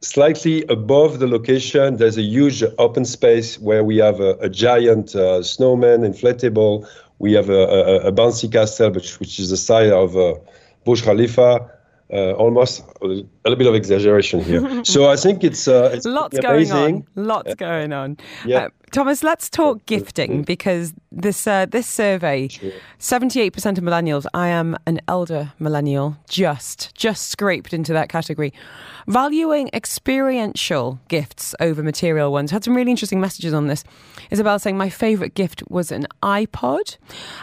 slightly 0.00 0.64
above 0.66 1.18
the 1.18 1.26
location, 1.26 1.96
there's 1.96 2.18
a 2.18 2.22
huge 2.22 2.62
open 2.78 3.04
space 3.04 3.58
where 3.58 3.84
we 3.84 3.96
have 3.98 4.20
a, 4.20 4.34
a 4.40 4.48
giant 4.48 5.14
uh, 5.14 5.42
snowman 5.42 6.02
inflatable. 6.02 6.86
We 7.18 7.32
have 7.32 7.48
a, 7.48 7.62
a, 7.62 7.96
a, 8.08 8.12
bouncy 8.12 8.50
castle, 8.50 8.90
which, 8.90 9.18
which 9.18 9.38
is 9.40 9.50
the 9.50 9.56
size 9.56 9.90
of 9.90 10.16
uh, 10.16 10.34
Burj 10.84 11.02
Khalifa. 11.02 11.70
Uh, 12.10 12.32
almost 12.32 12.82
a 13.02 13.06
little 13.06 13.56
bit 13.56 13.66
of 13.66 13.74
exaggeration 13.74 14.40
here. 14.40 14.82
so 14.84 15.10
I 15.10 15.16
think 15.16 15.44
it's 15.44 15.68
uh, 15.68 15.90
it's 15.92 16.06
lots 16.06 16.38
amazing. 16.38 16.74
going 16.74 16.94
on. 16.94 17.06
Lots 17.26 17.54
going 17.56 17.92
on. 17.92 18.16
Yeah. 18.46 18.58
Uh, 18.58 18.68
Thomas, 18.90 19.22
let's 19.22 19.50
talk 19.50 19.84
gifting 19.84 20.42
because 20.42 20.94
this 21.12 21.46
uh, 21.46 21.66
this 21.66 21.86
survey, 21.86 22.48
seventy 22.98 23.42
eight 23.42 23.52
percent 23.52 23.76
of 23.76 23.84
millennials. 23.84 24.24
I 24.32 24.48
am 24.48 24.74
an 24.86 25.02
elder 25.06 25.52
millennial, 25.58 26.16
just 26.30 26.94
just 26.94 27.28
scraped 27.28 27.74
into 27.74 27.92
that 27.92 28.08
category, 28.08 28.54
valuing 29.06 29.68
experiential 29.74 31.00
gifts 31.08 31.54
over 31.60 31.82
material 31.82 32.32
ones. 32.32 32.50
Had 32.50 32.64
some 32.64 32.74
really 32.74 32.90
interesting 32.90 33.20
messages 33.20 33.52
on 33.52 33.66
this. 33.66 33.84
Isabel 34.30 34.58
saying 34.58 34.78
my 34.78 34.88
favourite 34.88 35.34
gift 35.34 35.62
was 35.68 35.92
an 35.92 36.06
iPod. 36.22 36.96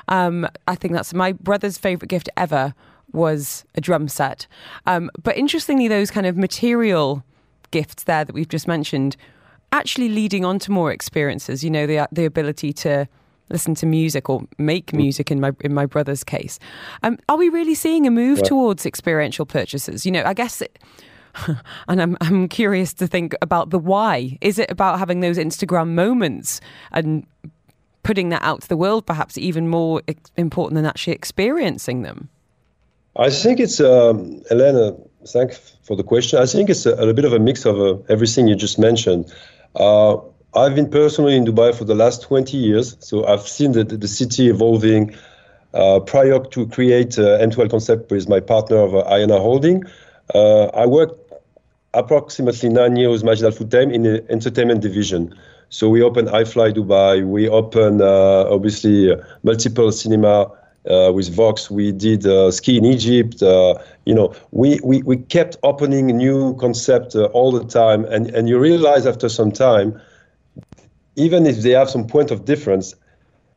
Um, 0.08 0.48
I 0.68 0.74
think 0.74 0.96
that's 0.96 1.14
my 1.14 1.34
brother's 1.34 1.78
favourite 1.78 2.10
gift 2.10 2.30
ever 2.36 2.74
was 3.16 3.66
a 3.76 3.82
drum 3.82 4.08
set. 4.08 4.48
Um, 4.86 5.10
but 5.22 5.38
interestingly, 5.38 5.88
those 5.88 6.12
kind 6.12 6.28
of 6.28 6.38
material 6.38 7.24
gifts 7.72 8.04
there 8.04 8.24
that 8.24 8.34
we've 8.34 8.50
just 8.50 8.68
mentioned 8.68 9.18
actually 9.72 10.10
leading 10.10 10.46
on 10.46 10.60
to 10.60 10.72
more 10.72 10.92
experiences. 10.92 11.64
You 11.64 11.72
know, 11.72 11.88
the 11.88 12.08
the 12.12 12.26
ability 12.26 12.74
to 12.74 13.08
listen 13.50 13.76
to 13.76 13.86
music 13.86 14.30
or 14.30 14.42
make 14.58 14.88
mm. 14.88 14.98
music 14.98 15.32
in 15.32 15.40
my 15.40 15.52
in 15.62 15.74
my 15.74 15.86
brother's 15.86 16.24
case. 16.24 16.60
Um, 17.04 17.18
are 17.30 17.38
we 17.38 17.50
really 17.50 17.76
seeing 17.76 18.08
a 18.08 18.12
move 18.12 18.40
yeah. 18.40 18.46
towards 18.46 18.86
experiential 18.86 19.46
purchases? 19.46 20.06
You 20.06 20.12
know, 20.12 20.24
I 20.24 20.34
guess. 20.34 20.62
It, 20.62 20.80
and 21.90 22.02
I'm 22.02 22.18
I'm 22.22 22.48
curious 22.48 22.94
to 22.94 23.08
think 23.08 23.36
about 23.42 23.70
the 23.70 23.80
why. 23.80 24.38
Is 24.42 24.58
it 24.58 24.72
about 24.72 25.00
having 25.00 25.20
those 25.20 25.38
Instagram 25.38 25.90
moments 25.90 26.62
and 26.92 27.26
putting 28.04 28.30
that 28.30 28.42
out 28.44 28.62
to 28.62 28.70
the 28.70 28.78
world, 28.78 29.06
perhaps 29.06 29.38
even 29.38 29.68
more 29.68 30.02
important 30.38 30.76
than 30.76 30.86
actually 30.86 31.14
experiencing 31.14 32.04
them? 32.04 32.30
I 33.18 33.30
think 33.30 33.60
it's 33.60 33.80
um, 33.80 34.42
Elena. 34.52 34.96
Thanks 35.28 35.76
for 35.84 35.96
the 35.96 36.04
question. 36.04 36.40
I 36.40 36.46
think 36.46 36.70
it's 36.70 36.86
a, 36.86 36.94
a 36.94 37.14
bit 37.14 37.26
of 37.26 37.34
a 37.34 37.40
mix 37.40 37.66
of 37.66 37.80
uh, 37.80 37.98
everything 38.10 38.48
you 38.48 38.56
just 38.56 38.78
mentioned. 38.78 39.34
Uh, 39.76 40.18
I've 40.54 40.76
been 40.76 40.90
personally 40.90 41.36
in 41.36 41.46
Dubai 41.46 41.76
for 41.76 41.84
the 41.84 41.96
last 41.96 42.22
20 42.24 42.58
years, 42.58 42.96
so 43.00 43.26
I've 43.26 43.48
seen 43.48 43.72
the, 43.72 43.84
the 43.84 44.08
city 44.08 44.50
evolving. 44.50 45.16
Uh, 45.74 46.00
prior 46.00 46.40
to 46.40 46.68
create 46.68 47.20
uh, 47.20 47.38
M2L 47.40 47.70
Concept 47.70 48.10
with 48.10 48.30
my 48.30 48.40
partner 48.40 48.78
of 48.78 48.96
uh, 48.96 49.04
Ayana 49.12 49.42
Holding, 49.42 49.84
uh, 50.34 50.68
I 50.68 50.86
worked 50.86 51.34
approximately 51.94 52.70
nine 52.70 52.96
years 52.96 53.12
with 53.12 53.24
Majid 53.26 53.46
Al 53.46 53.52
Futtaim 53.52 53.94
in 53.94 54.04
the 54.04 54.26
entertainment 54.30 54.82
division. 54.82 55.36
So 55.70 55.90
we 55.90 56.02
opened 56.02 56.30
iFly 56.30 56.74
Dubai, 56.74 57.26
we 57.26 57.50
opened 57.50 58.02
uh, 58.02 58.50
obviously 58.50 59.12
uh, 59.12 59.18
multiple 59.44 59.92
cinema 59.92 60.50
uh, 60.90 61.12
with 61.14 61.34
Vox, 61.34 61.70
we 61.70 61.92
did 61.92 62.26
uh, 62.26 62.52
ski 62.52 62.78
in 62.78 62.86
Egypt. 62.86 63.42
Uh, 63.42 63.76
you 64.06 64.14
know, 64.14 64.34
we, 64.52 64.80
we, 64.84 65.02
we 65.04 65.18
kept 65.18 65.58
opening 65.64 66.08
new 66.08 66.56
concept 66.58 67.16
uh, 67.16 67.26
all 67.26 67.52
the 67.52 67.66
time, 67.66 68.06
and, 68.06 68.28
and 68.36 68.48
you 68.48 68.60
realize 68.60 69.06
after 69.06 69.30
some 69.30 69.52
time, 69.52 70.00
even 71.16 71.46
if 71.46 71.62
they 71.62 71.72
have 71.72 71.90
some 71.90 72.06
point 72.06 72.32
of 72.32 72.46
difference, 72.46 72.96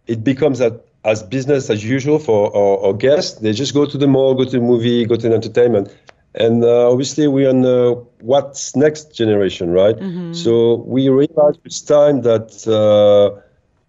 it 0.07 0.25
becomes 0.25 0.59
that 0.59 0.85
as 1.05 1.23
business 1.23 1.71
as 1.71 1.85
usual 1.85 2.19
for 2.19 2.55
our, 2.57 2.87
our, 2.87 2.93
guests. 2.93 3.41
They 3.41 3.53
just 3.53 3.75
go 3.75 3.87
to 3.87 3.99
the 3.99 4.07
mall, 4.07 4.35
go 4.35 4.45
to 4.45 4.51
the 4.51 4.61
movie, 4.61 5.05
go 5.05 5.17
to 5.17 5.29
the 5.29 5.35
entertainment. 5.35 5.95
And 6.35 6.63
uh, 6.63 6.91
obviously, 6.91 7.27
we're 7.27 7.49
on 7.49 7.63
the 7.63 7.95
what's 8.21 8.77
next 8.77 9.15
generation, 9.15 9.71
right? 9.71 9.97
Mm-hmm. 9.97 10.35
So 10.35 10.77
we 10.87 11.09
realized 11.09 11.61
with 11.65 11.87
time 11.87 12.23
that 12.23 12.67
uh, 12.69 13.41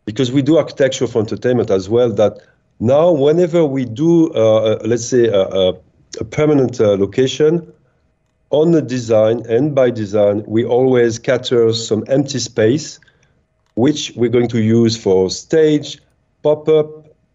because 0.06 0.32
we 0.32 0.42
do 0.42 0.58
architecture 0.58 1.08
for 1.08 1.20
entertainment 1.20 1.70
as 1.70 1.90
well, 1.90 2.12
that 2.14 2.40
now 2.80 3.12
whenever 3.12 3.66
we 3.66 3.86
do, 3.86 4.32
uh, 4.34 4.62
uh 4.62 4.80
let's 4.86 5.06
say, 5.06 5.28
a, 5.28 5.42
a, 5.42 5.74
a 6.20 6.26
permanent 6.26 6.80
uh, 6.80 6.96
location, 6.98 7.72
on 8.52 8.72
the 8.72 8.82
design 8.82 9.46
and 9.48 9.76
by 9.76 9.92
design, 9.92 10.44
we 10.48 10.66
always 10.66 11.20
cater 11.20 11.72
some 11.74 12.04
empty 12.08 12.40
space, 12.40 13.00
which 13.76 14.12
we're 14.16 14.30
going 14.30 14.48
to 14.48 14.62
use 14.62 14.98
for 14.98 15.30
stage, 15.30 16.00
pop 16.42 16.68
up, 16.68 16.88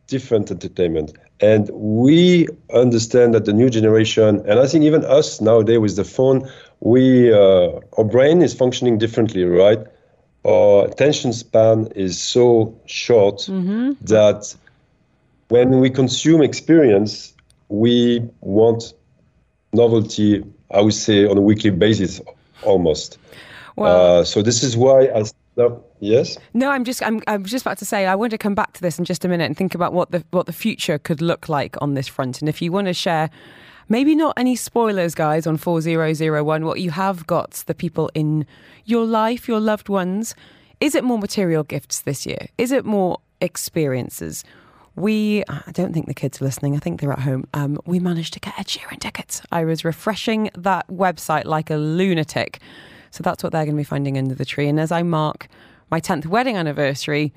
different 0.07 0.51
entertainment. 0.51 1.13
And 1.41 1.71
we 1.73 2.49
understand 2.73 3.35
that 3.35 3.45
the 3.45 3.53
new 3.53 3.71
generation, 3.71 4.43
and 4.47 4.59
I 4.59 4.67
think 4.67 4.85
even 4.85 5.05
us 5.05 5.41
nowadays 5.41 5.79
with 5.79 5.97
the 5.97 6.05
phone, 6.05 6.49
we 6.81 7.33
uh, 7.33 7.81
our 7.99 8.05
brain 8.05 8.43
is 8.43 8.55
functioning 8.55 8.99
differently, 8.99 9.45
right? 9.45 9.79
Our 10.45 10.87
attention 10.87 11.33
span 11.33 11.89
is 11.95 12.21
so 12.21 12.79
short 12.87 13.39
mm-hmm. 13.39 13.93
that 14.03 14.55
when 15.49 15.81
we 15.81 15.91
consume 15.91 16.43
experience, 16.43 17.35
we 17.69 18.29
want 18.41 18.95
novelty. 19.73 20.45
I 20.71 20.81
would 20.81 20.95
say 20.95 21.27
on 21.27 21.37
a 21.39 21.41
weekly 21.41 21.71
basis, 21.71 22.21
almost. 22.63 23.19
Well, 23.77 24.21
uh, 24.21 24.25
so 24.25 24.43
this 24.43 24.63
is 24.63 24.77
why, 24.77 25.09
no, 25.57 25.85
yes. 26.01 26.37
No, 26.53 26.71
I'm 26.71 26.85
just 26.85 27.03
I'm 27.03 27.23
I'm 27.27 27.45
just 27.45 27.65
about 27.65 27.79
to 27.79 27.85
say 27.85 28.07
I 28.07 28.15
want 28.15 28.31
to 28.33 28.39
come 28.39 28.55
back 28.55 28.73
to 28.75 28.83
this 28.83 28.99
in 28.99 29.05
just 29.05 29.25
a 29.25 29.29
minute 29.29 29.45
and 29.45 29.57
think 29.57 29.75
about 29.75 29.93
what 29.93 30.11
the 30.11 30.25
what 30.31 30.47
the 30.47 30.53
future 30.53 30.99
could 30.99 31.23
look 31.23 31.49
like 31.49 31.77
on 31.81 31.95
this 31.95 32.09
front. 32.09 32.41
And 32.41 32.49
if 32.49 32.61
you 32.61 32.73
want 32.73 32.89
to 32.89 32.95
share 32.95 33.31
maybe 33.89 34.15
not 34.15 34.35
any 34.37 34.57
spoilers 34.57 35.15
guys 35.15 35.47
on 35.47 35.57
4001 35.57 36.65
what 36.65 36.81
you 36.81 36.91
have 36.91 37.27
got 37.27 37.51
the 37.67 37.75
people 37.75 38.11
in 38.15 38.47
your 38.85 39.05
life, 39.05 39.47
your 39.47 39.61
loved 39.61 39.89
ones, 39.89 40.35
is 40.81 40.95
it 40.95 41.05
more 41.05 41.19
material 41.19 41.63
gifts 41.63 42.01
this 42.01 42.27
year? 42.27 42.49
Is 42.59 42.73
it 42.73 42.85
more 42.85 43.21
experiences? 43.41 44.45
We, 44.97 45.43
I 45.49 45.73
don't 45.73 45.93
think 45.93 46.07
the 46.07 46.15
kids 46.15 46.41
are 46.41 46.45
listening. 46.45 46.77
I 46.77 46.79
think 46.79 47.01
they're 47.01 47.13
at 47.13 47.21
home. 47.21 47.49
Um, 47.53 47.79
we 47.85 47.99
managed 47.99 48.33
to 48.35 48.41
get 48.41 48.59
Ed 48.59 48.67
Sheeran 48.67 49.01
tickets. 49.01 49.43
I 49.51 49.65
was 49.65 49.85
refreshing 49.85 50.51
that 50.57 50.87
website 50.89 51.47
like 51.47 51.69
a 51.71 51.77
lunatic 51.77 52.61
so 53.15 53.23
that's 53.23 53.45
what 53.45 53.53
they're 53.53 53.65
going 53.65 53.77
to 53.77 53.81
be 53.81 53.85
finding 53.85 54.19
under 54.19 54.35
the 54.35 54.45
tree. 54.45 54.67
And 54.67 54.81
as 54.81 54.91
I 54.91 55.05
mark 55.05 55.47
my 55.89 56.01
10th 56.01 56.27
wedding 56.27 56.57
anniversary, 56.57 57.33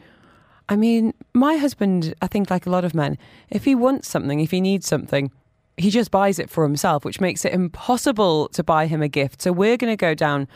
I 0.67 0.75
mean, 0.75 1.13
my 1.35 1.57
husband, 1.57 2.15
I 2.19 2.25
think, 2.25 2.49
like 2.49 2.65
a 2.65 2.71
lot 2.71 2.83
of 2.83 2.95
men, 2.95 3.19
if 3.51 3.65
he 3.65 3.75
wants 3.75 4.09
something, 4.09 4.39
if 4.39 4.49
he 4.49 4.59
needs 4.59 4.87
something, 4.87 5.29
he 5.77 5.91
just 5.91 6.09
buys 6.09 6.39
it 6.39 6.49
for 6.49 6.63
himself, 6.63 7.05
which 7.05 7.21
makes 7.21 7.45
it 7.45 7.53
impossible 7.53 8.47
to 8.49 8.63
buy 8.63 8.87
him 8.87 9.03
a 9.03 9.07
gift. 9.07 9.43
So 9.43 9.51
we're 9.51 9.77
going 9.77 9.93
to 9.93 9.97
go 9.97 10.15
down 10.15 10.47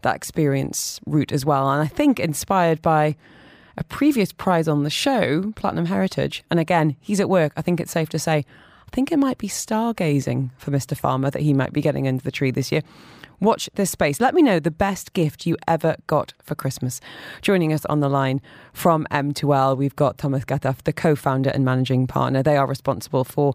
that 0.00 0.16
experience 0.16 0.98
route 1.04 1.30
as 1.30 1.44
well. 1.44 1.70
And 1.70 1.82
I 1.82 1.86
think 1.86 2.18
inspired 2.18 2.80
by 2.80 3.16
a 3.76 3.84
previous 3.84 4.32
prize 4.32 4.68
on 4.68 4.82
the 4.82 4.90
show, 4.90 5.52
Platinum 5.56 5.86
Heritage. 5.86 6.44
And 6.50 6.60
again, 6.60 6.96
he's 7.00 7.20
at 7.20 7.28
work. 7.28 7.52
I 7.56 7.62
think 7.62 7.80
it's 7.80 7.92
safe 7.92 8.08
to 8.10 8.18
say, 8.18 8.44
I 8.86 8.94
think 8.94 9.12
it 9.12 9.18
might 9.18 9.38
be 9.38 9.48
stargazing 9.48 10.50
for 10.58 10.70
Mr. 10.70 10.96
Farmer 10.96 11.30
that 11.30 11.42
he 11.42 11.54
might 11.54 11.72
be 11.72 11.80
getting 11.80 12.08
under 12.08 12.22
the 12.22 12.32
tree 12.32 12.50
this 12.50 12.72
year. 12.72 12.82
Watch 13.40 13.70
this 13.74 13.90
space. 13.90 14.20
Let 14.20 14.34
me 14.34 14.42
know 14.42 14.60
the 14.60 14.70
best 14.70 15.14
gift 15.14 15.46
you 15.46 15.56
ever 15.66 15.96
got 16.06 16.34
for 16.42 16.54
Christmas. 16.54 17.00
Joining 17.40 17.72
us 17.72 17.86
on 17.86 18.00
the 18.00 18.08
line 18.08 18.42
from 18.74 19.06
M2L, 19.10 19.78
we've 19.78 19.96
got 19.96 20.18
Thomas 20.18 20.44
Gataf, 20.44 20.82
the 20.82 20.92
co 20.92 21.14
founder 21.16 21.48
and 21.50 21.64
managing 21.64 22.06
partner. 22.06 22.42
They 22.42 22.58
are 22.58 22.66
responsible 22.66 23.24
for 23.24 23.54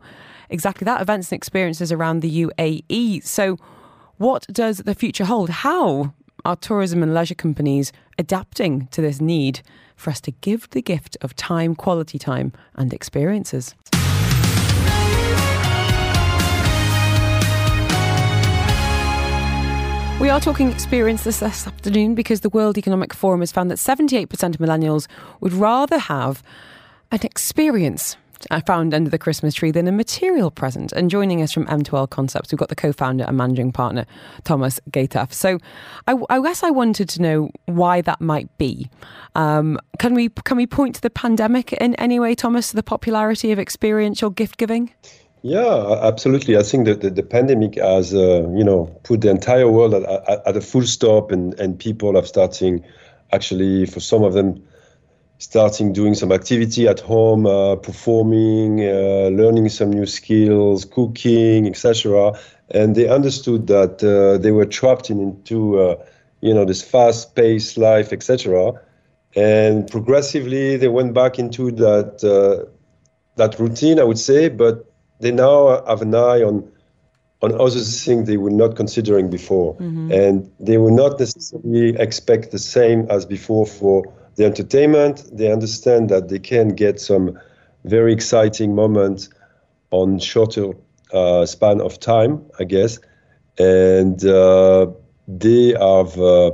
exactly 0.50 0.86
that 0.86 1.02
events 1.02 1.32
and 1.32 1.38
experiences 1.38 1.92
around 1.92 2.22
the 2.22 2.46
UAE. 2.46 3.24
So, 3.24 3.58
what 4.18 4.48
does 4.52 4.78
the 4.80 4.96
future 4.96 5.26
hold? 5.26 5.50
How 5.50 6.14
are 6.46 6.56
tourism 6.56 7.04
and 7.04 7.14
leisure 7.14 7.36
companies 7.36 7.92
adapting 8.18 8.88
to 8.88 9.02
this 9.02 9.22
need 9.22 9.62
for 9.96 10.10
us 10.10 10.22
to 10.22 10.32
give 10.32 10.70
the 10.72 10.82
gift 10.82 11.18
of 11.22 11.36
time, 11.36 11.76
quality 11.76 12.20
time, 12.20 12.52
and 12.76 12.94
experiences? 12.94 13.76
We 20.20 20.30
are 20.30 20.40
talking 20.40 20.72
experience 20.72 21.26
this, 21.26 21.40
this 21.40 21.68
afternoon 21.68 22.16
because 22.16 22.40
the 22.40 22.50
World 22.50 22.78
Economic 22.78 23.14
Forum 23.14 23.42
has 23.42 23.52
found 23.52 23.70
that 23.70 23.78
78% 23.78 24.32
of 24.32 24.58
millennials 24.58 25.08
would 25.42 25.54
rather 25.54 25.98
have 25.98 26.42
an 27.12 27.20
experience 27.24 28.16
I 28.52 28.62
found 28.62 28.94
under 28.94 29.10
the 29.10 29.18
Christmas 29.18 29.54
tree 29.54 29.72
than 29.72 29.88
a 29.88 29.92
material 29.92 30.52
present. 30.52 30.92
And 30.92 31.10
joining 31.10 31.42
us 31.42 31.52
from 31.52 31.66
M2L 31.68 32.10
Concepts, 32.10 32.52
we've 32.52 32.60
got 32.60 32.70
the 32.70 32.76
co-founder 32.76 33.26
and 33.26 33.38
managing 33.38 33.72
partner, 33.72 34.06
Thomas 34.44 34.80
Gataf. 34.92 35.34
So 35.34 35.60
I, 36.08 36.16
I 36.30 36.42
guess 36.42 36.64
I 36.64 36.70
wanted 36.70 37.10
to 37.10 37.22
know 37.22 37.50
why 37.66 38.02
that 38.02 38.22
might 38.22 38.56
be. 38.58 38.90
Um, 39.36 39.80
can 40.00 40.14
we 40.14 40.30
can 40.30 40.58
we 40.58 40.68
point 40.68 40.96
to 40.96 41.02
the 41.02 41.10
pandemic 41.10 41.74
in 41.74 41.96
any 41.96 42.20
way, 42.20 42.36
Thomas, 42.36 42.72
the 42.72 42.84
popularity 42.84 43.52
of 43.52 43.60
experiential 43.60 44.30
gift 44.30 44.58
giving? 44.58 44.92
Yeah, 45.42 46.00
absolutely. 46.02 46.58
I 46.58 46.64
think 46.64 46.86
that 46.86 47.02
the, 47.02 47.12
the 47.12 47.22
pandemic 47.22 47.76
has, 47.76 48.16
uh, 48.16 48.50
you 48.56 48.64
know, 48.64 48.86
put 49.04 49.22
the 49.22 49.30
entire 49.30 49.70
world 49.70 49.94
at, 49.94 50.02
at, 50.02 50.48
at, 50.48 50.58
a 50.58 50.62
full 50.62 50.88
stop, 50.88 51.32
and, 51.32 51.54
and 51.60 51.78
people 51.78 52.18
are 52.18 52.26
starting, 52.26 52.84
actually, 53.32 53.86
for 53.86 54.00
some 54.00 54.24
of 54.24 54.34
them, 54.34 54.64
starting 55.38 55.94
doing 55.94 56.16
some 56.16 56.32
activity 56.32 56.88
at 56.88 57.00
home, 57.00 57.46
uh, 57.46 57.76
performing, 57.76 58.82
uh, 58.82 59.30
learning 59.34 59.70
some 59.70 59.90
new 59.90 60.06
skills, 60.06 60.86
cooking, 60.86 61.68
etc. 61.68 62.34
And 62.70 62.96
they 62.96 63.08
understood 63.08 63.68
that 63.68 64.04
uh, 64.04 64.38
they 64.38 64.52
were 64.52 64.66
trapped 64.66 65.10
in, 65.10 65.20
into, 65.20 65.80
uh, 65.80 65.96
you 66.42 66.54
know, 66.54 66.66
this 66.66 66.82
fast-paced 66.82 67.78
life, 67.78 68.14
etc. 68.14 68.74
And 69.36 69.90
progressively, 69.90 70.78
they 70.78 70.88
went 70.88 71.14
back 71.14 71.38
into 71.38 71.72
that 71.72 72.24
uh, 72.24 72.70
that 73.36 73.60
routine, 73.60 74.00
I 74.00 74.04
would 74.04 74.20
say, 74.20 74.48
but 74.48 74.90
they 75.20 75.32
now 75.32 75.84
have 75.86 76.02
an 76.02 76.16
eye 76.16 76.42
on 76.42 76.72
on 77.42 77.54
other 77.60 77.82
things 77.82 78.28
they 78.28 78.38
were 78.38 78.50
not 78.50 78.78
considering 78.78 79.30
before, 79.30 79.76
mm-hmm. 79.76 80.10
and 80.12 80.50
they 80.60 80.78
will 80.78 80.96
not 80.96 81.20
necessarily 81.20 81.90
expect 82.00 82.52
the 82.52 82.60
same 82.60 83.06
as 83.10 83.26
before 83.26 83.66
for 83.66 84.06
the 84.36 84.46
entertainment. 84.46 85.24
They 85.32 85.52
understand 85.52 86.10
that 86.10 86.30
they 86.30 86.40
can 86.40 86.70
get 86.70 87.00
some 87.00 87.40
very 87.84 88.14
exciting 88.14 88.76
moments 88.76 89.30
on 89.92 90.20
shorter 90.20 90.74
uh, 91.14 91.46
span 91.46 91.82
of 91.82 92.00
time, 92.00 92.44
I 92.60 92.64
guess, 92.64 93.00
and 93.58 94.24
uh, 94.26 94.88
they 95.28 95.70
have. 95.80 96.20
Uh, 96.20 96.52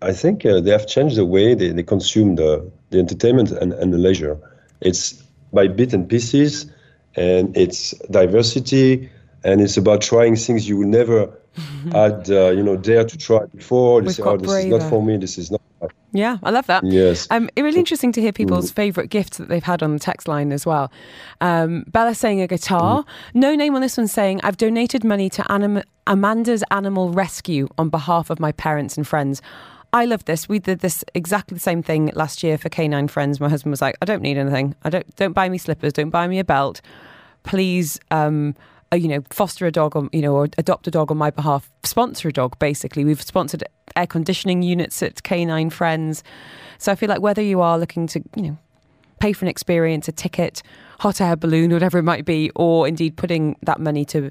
I 0.00 0.12
think 0.12 0.46
uh, 0.46 0.60
they 0.60 0.70
have 0.70 0.86
changed 0.86 1.16
the 1.16 1.24
way 1.26 1.54
they, 1.54 1.70
they 1.70 1.82
consume 1.82 2.36
the, 2.36 2.70
the 2.90 3.00
entertainment 3.00 3.50
and, 3.50 3.72
and 3.72 3.92
the 3.92 3.98
leisure. 3.98 4.38
It's 4.80 5.20
by 5.52 5.66
bit 5.66 5.92
and 5.92 6.08
pieces 6.08 6.66
and 7.16 7.56
it's 7.56 7.90
diversity 8.10 9.10
and 9.44 9.60
it's 9.60 9.76
about 9.76 10.00
trying 10.00 10.36
things 10.36 10.68
you 10.68 10.76
will 10.76 10.86
never 10.86 11.32
had 11.92 12.30
uh, 12.30 12.50
you 12.50 12.62
know 12.62 12.76
dare 12.76 13.04
to 13.04 13.16
try 13.16 13.44
before 13.46 14.02
they 14.02 14.08
say 14.12 14.22
oh 14.22 14.36
this 14.36 14.52
is 14.52 14.66
not 14.66 14.82
for 14.82 15.02
me 15.02 15.16
this 15.16 15.38
is 15.38 15.50
not 15.50 15.60
yeah, 16.12 16.38
I 16.42 16.50
love 16.50 16.66
that. 16.66 16.84
Yes. 16.84 17.26
Um, 17.30 17.50
it's 17.54 17.62
really 17.62 17.78
interesting 17.78 18.12
to 18.12 18.20
hear 18.20 18.32
people's 18.32 18.70
mm. 18.70 18.74
favourite 18.74 19.10
gifts 19.10 19.38
that 19.38 19.48
they've 19.48 19.62
had 19.62 19.82
on 19.82 19.92
the 19.92 19.98
text 19.98 20.26
line 20.28 20.52
as 20.52 20.64
well. 20.64 20.90
Um, 21.40 21.84
Bella 21.88 22.14
saying 22.14 22.40
a 22.40 22.46
guitar. 22.46 23.02
Mm. 23.02 23.06
No 23.34 23.54
name 23.54 23.74
on 23.74 23.82
this 23.82 23.96
one 23.96 24.08
saying, 24.08 24.40
I've 24.42 24.56
donated 24.56 25.04
money 25.04 25.28
to 25.30 25.52
Anim- 25.52 25.82
Amanda's 26.06 26.64
Animal 26.70 27.12
Rescue 27.12 27.68
on 27.76 27.90
behalf 27.90 28.30
of 28.30 28.40
my 28.40 28.52
parents 28.52 28.96
and 28.96 29.06
friends. 29.06 29.42
I 29.92 30.04
love 30.04 30.24
this. 30.26 30.48
We 30.48 30.58
did 30.58 30.80
this 30.80 31.04
exactly 31.14 31.54
the 31.54 31.60
same 31.60 31.82
thing 31.82 32.10
last 32.14 32.42
year 32.42 32.58
for 32.58 32.68
Canine 32.68 33.08
Friends. 33.08 33.40
My 33.40 33.48
husband 33.48 33.70
was 33.70 33.80
like, 33.80 33.96
I 34.02 34.04
don't 34.04 34.22
need 34.22 34.36
anything. 34.36 34.74
I 34.82 34.90
don't 34.90 35.16
don't 35.16 35.32
buy 35.32 35.48
me 35.48 35.58
slippers, 35.58 35.94
don't 35.94 36.10
buy 36.10 36.26
me 36.28 36.38
a 36.38 36.44
belt. 36.44 36.80
Please 37.42 37.98
um, 38.10 38.54
Uh, 38.90 38.96
you 38.96 39.08
know, 39.08 39.22
foster 39.30 39.66
a 39.66 39.72
dog 39.72 39.94
or 39.96 40.08
you 40.12 40.22
know, 40.22 40.34
or 40.34 40.48
adopt 40.56 40.86
a 40.86 40.90
dog 40.90 41.10
on 41.10 41.16
my 41.18 41.30
behalf, 41.30 41.70
sponsor 41.84 42.28
a 42.28 42.32
dog 42.32 42.58
basically. 42.58 43.04
We've 43.04 43.20
sponsored 43.20 43.64
air 43.96 44.06
conditioning 44.06 44.62
units 44.62 45.02
at 45.02 45.22
Canine 45.22 45.70
Friends. 45.70 46.24
So 46.78 46.92
I 46.92 46.94
feel 46.94 47.08
like 47.08 47.20
whether 47.20 47.42
you 47.42 47.60
are 47.60 47.78
looking 47.78 48.06
to, 48.08 48.22
you 48.34 48.42
know, 48.42 48.58
pay 49.20 49.32
for 49.32 49.44
an 49.44 49.48
experience, 49.48 50.08
a 50.08 50.12
ticket, 50.12 50.62
hot 51.00 51.20
air 51.20 51.36
balloon, 51.36 51.72
whatever 51.72 51.98
it 51.98 52.04
might 52.04 52.24
be, 52.24 52.50
or 52.54 52.88
indeed 52.88 53.16
putting 53.16 53.56
that 53.62 53.80
money 53.80 54.04
to 54.06 54.30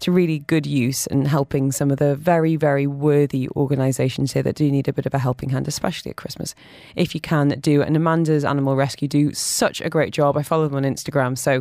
to 0.00 0.12
really 0.12 0.40
good 0.40 0.66
use 0.66 1.06
and 1.08 1.26
helping 1.26 1.72
some 1.72 1.90
of 1.90 1.98
the 1.98 2.14
very, 2.16 2.56
very 2.56 2.86
worthy 2.86 3.48
organisations 3.56 4.32
here 4.32 4.42
that 4.42 4.54
do 4.54 4.70
need 4.70 4.88
a 4.88 4.92
bit 4.92 5.06
of 5.06 5.14
a 5.14 5.18
helping 5.18 5.50
hand, 5.50 5.66
especially 5.66 6.10
at 6.10 6.16
Christmas. 6.16 6.54
If 6.96 7.14
you 7.14 7.20
can 7.20 7.48
do, 7.60 7.82
and 7.82 7.96
Amanda's 7.96 8.44
Animal 8.44 8.76
Rescue 8.76 9.08
do 9.08 9.32
such 9.32 9.80
a 9.80 9.90
great 9.90 10.12
job. 10.12 10.36
I 10.36 10.42
follow 10.42 10.68
them 10.68 10.76
on 10.76 10.84
Instagram, 10.84 11.36
so 11.36 11.60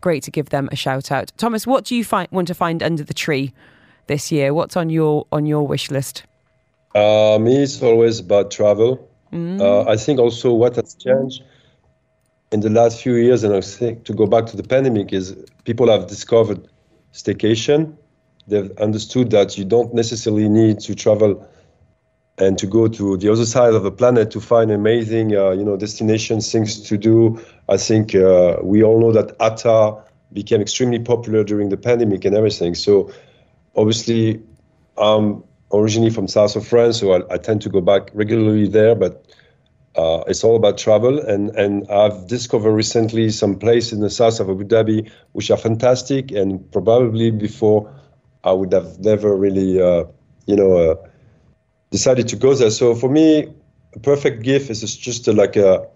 great 0.00 0.22
to 0.24 0.30
give 0.30 0.50
them 0.50 0.68
a 0.70 0.76
shout 0.76 1.10
out. 1.10 1.32
Thomas, 1.36 1.66
what 1.66 1.84
do 1.84 1.96
you 1.96 2.04
find, 2.04 2.28
want 2.30 2.48
to 2.48 2.54
find 2.54 2.82
under 2.82 3.02
the 3.02 3.14
tree 3.14 3.52
this 4.06 4.30
year? 4.30 4.52
What's 4.52 4.76
on 4.76 4.90
your 4.90 5.26
on 5.32 5.46
your 5.46 5.66
wish 5.66 5.90
list? 5.90 6.24
Uh, 6.94 7.38
me, 7.40 7.62
it's 7.62 7.82
always 7.82 8.20
about 8.20 8.50
travel. 8.50 9.08
Mm. 9.32 9.60
Uh, 9.60 9.88
I 9.88 9.96
think 9.96 10.18
also 10.18 10.52
what 10.52 10.76
has 10.76 10.94
changed 10.94 11.42
in 12.50 12.60
the 12.60 12.70
last 12.70 13.02
few 13.02 13.14
years, 13.14 13.44
and 13.44 13.54
I 13.54 13.60
think 13.60 14.04
to 14.04 14.14
go 14.14 14.26
back 14.26 14.46
to 14.46 14.56
the 14.56 14.62
pandemic, 14.62 15.12
is 15.12 15.36
people 15.64 15.90
have 15.90 16.06
discovered 16.06 16.66
staycation. 17.12 17.96
They've 18.46 18.70
understood 18.78 19.30
that 19.30 19.58
you 19.58 19.64
don't 19.64 19.92
necessarily 19.94 20.48
need 20.48 20.80
to 20.80 20.94
travel 20.94 21.46
and 22.38 22.56
to 22.58 22.66
go 22.66 22.88
to 22.88 23.16
the 23.16 23.30
other 23.30 23.44
side 23.44 23.74
of 23.74 23.82
the 23.82 23.90
planet 23.90 24.30
to 24.30 24.40
find 24.40 24.70
amazing, 24.70 25.36
uh, 25.36 25.50
you 25.50 25.64
know, 25.64 25.76
destinations, 25.76 26.50
things 26.50 26.80
to 26.80 26.96
do. 26.96 27.40
I 27.68 27.76
think 27.76 28.14
uh, 28.14 28.58
we 28.62 28.82
all 28.82 29.00
know 29.00 29.12
that 29.12 29.36
ATA 29.40 30.02
became 30.32 30.60
extremely 30.60 31.00
popular 31.00 31.42
during 31.42 31.68
the 31.68 31.76
pandemic 31.76 32.24
and 32.24 32.36
everything. 32.36 32.74
So 32.74 33.12
obviously, 33.74 34.40
I'm 34.96 35.42
originally 35.72 36.10
from 36.10 36.28
south 36.28 36.54
of 36.56 36.66
France, 36.66 37.00
so 37.00 37.12
I, 37.12 37.34
I 37.34 37.38
tend 37.38 37.62
to 37.62 37.68
go 37.68 37.80
back 37.80 38.10
regularly 38.14 38.68
there. 38.68 38.94
But 38.94 39.26
uh, 39.98 40.22
it's 40.28 40.44
all 40.44 40.54
about 40.54 40.78
travel, 40.78 41.18
and 41.18 41.50
and 41.56 41.90
I've 41.90 42.28
discovered 42.28 42.72
recently 42.72 43.30
some 43.30 43.58
places 43.58 43.94
in 43.94 44.00
the 44.00 44.10
south 44.10 44.38
of 44.38 44.48
Abu 44.48 44.62
Dhabi 44.62 45.10
which 45.32 45.50
are 45.50 45.56
fantastic, 45.56 46.30
and 46.30 46.70
probably 46.70 47.32
before 47.32 47.92
I 48.44 48.52
would 48.52 48.72
have 48.72 49.00
never 49.00 49.34
really, 49.34 49.82
uh, 49.82 50.04
you 50.46 50.54
know, 50.54 50.72
uh, 50.78 50.94
decided 51.90 52.28
to 52.28 52.36
go 52.36 52.54
there. 52.54 52.70
So 52.70 52.94
for 52.94 53.10
me, 53.10 53.52
a 53.96 53.98
perfect 53.98 54.44
gift 54.44 54.70
is 54.70 54.96
just 54.96 55.26
like 55.26 55.56
a 55.56 55.88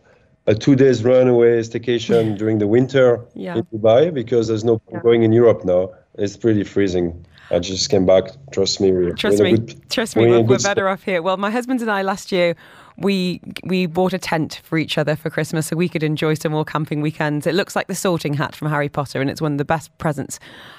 a 0.49 0.55
two 0.57 0.75
days 0.75 1.05
runaway 1.05 1.61
staycation 1.61 2.37
during 2.41 2.59
the 2.59 2.67
winter 2.67 3.25
yeah. 3.35 3.59
in 3.59 3.63
Dubai 3.67 4.13
because 4.13 4.49
there's 4.49 4.65
no 4.65 4.83
yeah. 4.91 4.99
going 4.99 5.23
in 5.23 5.33
Europe 5.33 5.65
now. 5.65 5.91
It's 6.19 6.37
pretty 6.37 6.65
freezing. 6.65 7.25
I 7.53 7.61
just 7.61 7.89
came 7.89 8.07
back. 8.07 8.25
Trust 8.51 8.81
me. 8.81 8.91
We're, 8.91 9.15
trust 9.15 9.41
me. 9.41 9.53
Good, 9.53 9.91
trust 9.91 10.17
me. 10.17 10.27
We're, 10.27 10.41
we're 10.41 10.59
better 10.59 10.89
off 10.89 11.05
here. 11.05 11.23
Well, 11.23 11.37
my 11.37 11.51
husband 11.51 11.81
and 11.83 11.91
I 11.91 12.03
last 12.03 12.33
year 12.33 12.57
we 12.97 13.41
we 13.65 13.87
bought 13.87 14.13
a 14.13 14.19
tent 14.19 14.61
for 14.65 14.79
each 14.79 14.99
other 14.99 15.17
for 15.17 15.31
Christmas 15.31 15.67
so 15.67 15.77
we 15.77 15.89
could 15.89 16.03
enjoy 16.03 16.35
some 16.35 16.53
more 16.53 16.65
camping 16.65 17.01
weekends. 17.01 17.47
It 17.47 17.55
looks 17.55 17.75
like 17.75 17.87
the 17.87 17.95
sorting 17.95 18.35
hat 18.35 18.55
from 18.55 18.69
Harry 18.69 18.89
Potter, 18.89 19.21
and 19.21 19.31
it's 19.31 19.41
one 19.41 19.53
of 19.53 19.59
the 19.59 19.65
best 19.65 19.97
presents 19.99 20.39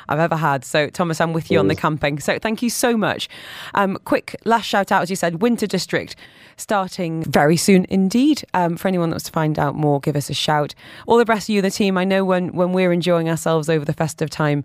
I've 0.09 0.19
ever 0.19 0.35
had. 0.35 0.65
So, 0.65 0.89
Thomas, 0.89 1.19
I'm 1.21 1.33
with 1.33 1.49
you 1.49 1.59
on 1.59 1.67
the 1.67 1.75
camping. 1.75 2.19
So, 2.19 2.39
thank 2.39 2.61
you 2.61 2.69
so 2.69 2.95
much. 2.97 3.29
Um, 3.73 3.97
quick 4.05 4.35
last 4.45 4.65
shout 4.65 4.91
out, 4.91 5.03
as 5.03 5.09
you 5.09 5.15
said, 5.15 5.41
Winter 5.41 5.67
District 5.67 6.15
starting 6.57 7.23
very 7.23 7.57
soon 7.57 7.85
indeed. 7.89 8.43
Um, 8.53 8.77
for 8.77 8.87
anyone 8.87 9.09
that 9.09 9.15
wants 9.15 9.25
to 9.25 9.31
find 9.31 9.57
out 9.57 9.75
more, 9.75 9.99
give 9.99 10.15
us 10.15 10.29
a 10.29 10.33
shout. 10.33 10.75
All 11.07 11.17
the 11.17 11.25
rest 11.25 11.49
of 11.49 11.55
you, 11.55 11.61
the 11.61 11.71
team, 11.71 11.97
I 11.97 12.03
know 12.03 12.23
when 12.23 12.53
when 12.53 12.73
we're 12.73 12.91
enjoying 12.91 13.29
ourselves 13.29 13.69
over 13.69 13.85
the 13.85 13.93
festive 13.93 14.29
time 14.29 14.63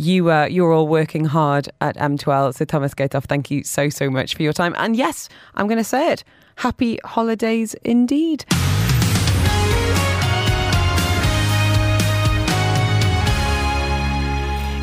you 0.00 0.30
uh, 0.30 0.46
you're 0.46 0.72
all 0.72 0.88
working 0.88 1.26
hard 1.26 1.68
at 1.80 1.96
M12. 1.96 2.54
So 2.54 2.64
Thomas 2.64 2.94
Gatoff, 2.94 3.24
thank 3.24 3.50
you 3.50 3.62
so 3.64 3.88
so 3.90 4.10
much 4.10 4.34
for 4.34 4.42
your 4.42 4.52
time. 4.52 4.74
And 4.78 4.96
yes, 4.96 5.28
I'm 5.54 5.66
going 5.66 5.78
to 5.78 5.84
say 5.84 6.12
it. 6.12 6.24
Happy 6.56 6.98
holidays 7.04 7.74
indeed. 7.84 8.44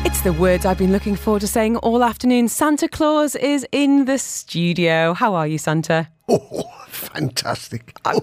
It's 0.04 0.22
the 0.22 0.32
words 0.32 0.64
I've 0.64 0.78
been 0.78 0.92
looking 0.92 1.16
forward 1.16 1.40
to 1.40 1.46
saying 1.46 1.76
all 1.76 2.02
afternoon. 2.02 2.48
Santa 2.48 2.88
Claus 2.88 3.36
is 3.36 3.66
in 3.72 4.06
the 4.06 4.18
studio. 4.18 5.12
How 5.14 5.34
are 5.34 5.46
you, 5.46 5.58
Santa? 5.58 6.08
Oh, 6.30 6.70
fantastic. 6.88 7.94
Oh, 8.04 8.20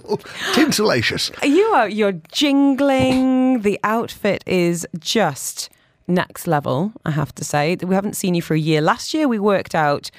tinselacious. 0.54 1.32
You 1.43 1.64
are 1.74 1.89
you're 1.89 2.12
jingling. 2.12 3.64
the 3.64 3.80
outfit 3.84 4.43
is 4.46 4.86
just 5.00 5.70
next 6.08 6.47
level, 6.47 6.93
I 7.06 7.12
have 7.12 7.34
to 7.36 7.43
say. 7.43 7.76
We 7.76 7.95
haven't 7.95 8.16
seen 8.16 8.36
you 8.36 8.41
for 8.41 8.53
a 8.53 8.60
year. 8.60 8.82
Last 8.82 9.14
year 9.14 9.28
we 9.28 9.39
worked 9.39 9.76
out 9.76 10.12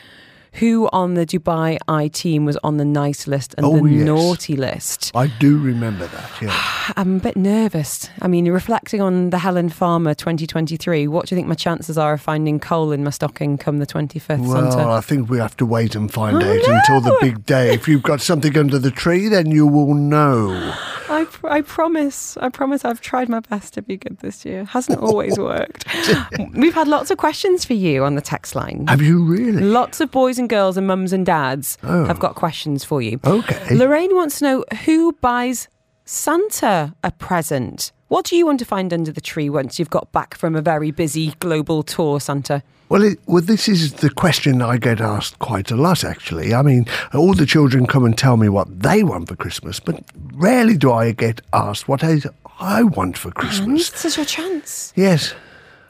who 0.57 0.89
on 0.93 1.15
the 1.15 1.27
Dubai 1.27 1.79
Eye 1.87 2.09
team 2.09 2.45
was 2.45 2.57
on 2.65 2.79
the 2.79 2.85
nice 2.85 3.27
list 3.27 3.55
and 3.59 3.67
oh, 3.67 3.77
the 3.77 3.91
yes. 3.91 4.07
naughty 4.07 4.57
list. 4.57 5.13
I 5.15 5.27
do 5.27 5.59
remember 5.59 6.07
that, 6.07 6.31
yeah. 6.41 6.93
I'm 6.97 7.17
a 7.17 7.21
bit 7.21 7.37
nervous. 7.37 8.09
I 8.23 8.29
mean, 8.29 8.51
reflecting 8.51 9.03
on 9.03 9.31
the 9.31 9.39
Helen 9.39 9.69
Farmer 9.69 10.15
2023, 10.15 11.09
what 11.09 11.27
do 11.27 11.35
you 11.35 11.37
think 11.37 11.49
my 11.49 11.55
chances 11.55 11.99
are 11.99 12.15
of 12.15 12.23
finding 12.23 12.59
coal 12.59 12.93
in 12.93 13.05
my 13.05 13.11
stocking 13.11 13.59
come 13.59 13.79
the 13.79 13.87
25th, 13.87 14.47
well, 14.47 14.71
Santa? 14.71 14.89
I 14.89 15.01
think 15.01 15.29
we 15.29 15.39
have 15.39 15.57
to 15.59 15.67
wait 15.67 15.95
and 15.95 16.11
find 16.11 16.43
oh, 16.43 16.51
out 16.51 16.63
no. 16.67 16.75
until 16.75 17.01
the 17.03 17.19
big 17.21 17.45
day. 17.45 17.75
If 17.75 17.87
you've 17.87 18.03
got 18.03 18.21
something 18.21 18.57
under 18.57 18.79
the 18.79 18.91
tree, 18.91 19.29
then 19.29 19.51
you 19.51 19.67
will 19.67 19.95
know. 19.95 20.75
I, 21.09 21.25
pr- 21.25 21.49
I 21.49 21.61
promise. 21.63 22.37
I 22.39 22.49
promise 22.49 22.85
I've 22.85 23.01
tried 23.01 23.29
my 23.29 23.41
best 23.41 23.75
to 23.75 23.83
be 23.83 23.97
good 23.97 24.19
this 24.19 24.45
year. 24.45 24.65
Hasn't 24.65 25.01
always 25.01 25.39
worked. 25.39 25.85
We've 26.55 26.75
had 26.75 26.89
lots 26.89 27.11
of 27.11 27.19
questions 27.19 27.65
for 27.65 27.75
you 27.75 28.05
on 28.05 28.15
the 28.15 28.21
text 28.21 28.55
line. 28.55 28.87
Have 28.89 29.03
you 29.03 29.23
really? 29.25 29.63
Lots 29.63 30.01
of 30.01 30.11
boys 30.11 30.39
and 30.39 30.49
girls 30.49 30.77
and 30.77 30.87
mums 30.87 31.13
and 31.13 31.25
dads 31.25 31.79
oh. 31.83 32.05
have 32.05 32.19
got 32.19 32.35
questions 32.35 32.85
for 32.85 33.01
you. 33.03 33.21
Okay. 33.25 33.75
Lorraine 33.75 34.15
wants 34.15 34.39
to 34.39 34.45
know 34.45 34.65
who 34.85 35.13
buys 35.21 35.69
Santa 36.05 36.95
a 37.03 37.11
present? 37.11 37.93
What 38.09 38.25
do 38.25 38.37
you 38.37 38.47
want 38.47 38.61
to 38.61 38.65
find 38.65 38.93
under 38.93 39.11
the 39.11 39.21
tree 39.21 39.51
once 39.51 39.79
you've 39.79 39.91
got 39.91 40.13
back 40.13 40.37
from 40.37 40.55
a 40.55 40.63
very 40.63 40.93
busy 40.93 41.35
global 41.41 41.83
tour, 41.83 42.21
Santa? 42.21 42.63
Well, 42.89 43.03
it, 43.03 43.19
well, 43.27 43.43
this 43.43 43.69
is 43.69 43.95
the 43.95 44.11
question 44.11 44.63
I 44.63 44.77
get 44.77 45.01
asked 45.01 45.39
quite 45.41 45.71
a 45.71 45.77
lot, 45.77 46.05
actually. 46.05 46.55
I 46.55 46.63
mean, 46.63 46.87
all 47.13 47.35
the 47.35 47.47
children 47.47 47.87
come 47.87 48.05
and 48.05 48.17
tell 48.17 48.37
me 48.37 48.49
what 48.49 48.81
they 48.81 49.03
want 49.03 49.29
for 49.29 49.37
Christmas, 49.37 49.81
but 49.81 50.05
rarely 50.35 50.77
do 50.77 50.93
I 50.93 51.13
get 51.13 51.41
asked 51.53 51.89
what 51.89 52.05
I, 52.05 52.21
I 52.61 52.85
want 52.85 53.19
for 53.19 53.33
Christmas. 53.33 53.67
And 53.67 53.77
this 53.77 54.05
is 54.05 54.17
your 54.17 54.27
chance. 54.27 54.93
Yes. 54.95 55.35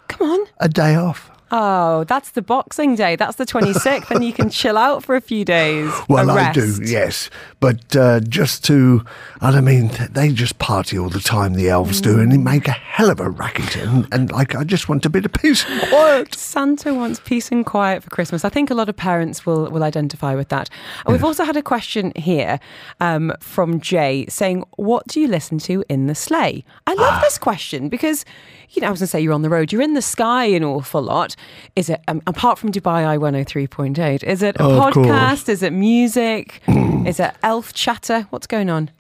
Come 0.08 0.30
on. 0.30 0.46
A 0.58 0.68
day 0.68 0.94
off. 0.94 1.30
Oh, 1.52 2.02
that's 2.04 2.30
the 2.30 2.42
Boxing 2.42 2.96
Day. 2.96 3.14
That's 3.14 3.36
the 3.36 3.46
26th, 3.46 4.10
and 4.10 4.24
you 4.24 4.32
can 4.32 4.50
chill 4.50 4.76
out 4.76 5.04
for 5.04 5.14
a 5.14 5.20
few 5.20 5.44
days. 5.44 5.92
Well, 6.08 6.30
I 6.30 6.52
do, 6.52 6.80
yes. 6.82 7.30
But 7.60 7.94
uh, 7.94 8.20
just 8.20 8.64
to, 8.64 9.04
I 9.40 9.52
don't 9.52 9.64
mean, 9.64 9.90
they 10.10 10.32
just 10.32 10.58
party 10.58 10.98
all 10.98 11.08
the 11.08 11.20
time, 11.20 11.54
the 11.54 11.68
elves 11.68 12.00
mm. 12.00 12.04
do, 12.04 12.18
and 12.18 12.32
they 12.32 12.36
make 12.36 12.66
a 12.66 12.72
hell 12.72 13.10
of 13.10 13.20
a 13.20 13.30
racket. 13.30 13.76
And, 13.76 14.08
and, 14.12 14.32
like, 14.32 14.56
I 14.56 14.64
just 14.64 14.88
want 14.88 15.06
a 15.06 15.10
bit 15.10 15.24
of 15.24 15.32
peace 15.34 15.64
and 15.68 15.88
quiet. 15.88 16.34
Santa 16.34 16.92
wants 16.92 17.20
peace 17.20 17.52
and 17.52 17.64
quiet 17.64 18.02
for 18.02 18.10
Christmas. 18.10 18.44
I 18.44 18.48
think 18.48 18.70
a 18.70 18.74
lot 18.74 18.88
of 18.88 18.96
parents 18.96 19.46
will, 19.46 19.70
will 19.70 19.84
identify 19.84 20.34
with 20.34 20.48
that. 20.48 20.68
And 21.04 21.12
we've 21.12 21.24
also 21.24 21.44
had 21.44 21.56
a 21.56 21.62
question 21.62 22.12
here 22.16 22.58
um, 22.98 23.32
from 23.38 23.80
Jay 23.80 24.26
saying, 24.28 24.64
What 24.76 25.06
do 25.06 25.20
you 25.20 25.28
listen 25.28 25.58
to 25.60 25.84
in 25.88 26.08
the 26.08 26.14
sleigh? 26.16 26.64
I 26.88 26.94
love 26.94 27.14
ah. 27.14 27.20
this 27.22 27.38
question 27.38 27.88
because 27.88 28.24
you 28.70 28.82
know, 28.82 28.88
I 28.88 28.90
was 28.90 29.00
going 29.00 29.06
to 29.06 29.10
say 29.10 29.20
you're 29.20 29.32
on 29.32 29.42
the 29.42 29.50
road, 29.50 29.72
you're 29.72 29.82
in 29.82 29.94
the 29.94 30.02
sky 30.02 30.44
an 30.46 30.64
awful 30.64 31.02
lot. 31.02 31.36
Is 31.76 31.88
it, 31.90 32.00
um, 32.08 32.22
apart 32.26 32.58
from 32.58 32.72
Dubai 32.72 33.06
Eye 33.06 33.16
103.8, 33.16 34.22
is 34.24 34.42
it 34.42 34.56
a 34.56 34.62
oh, 34.62 34.80
podcast? 34.80 35.48
Is 35.48 35.62
it 35.62 35.72
music? 35.72 36.62
is 37.06 37.20
it 37.20 37.34
elf 37.42 37.72
chatter? 37.72 38.26
What's 38.30 38.46
going 38.46 38.70
on? 38.70 38.90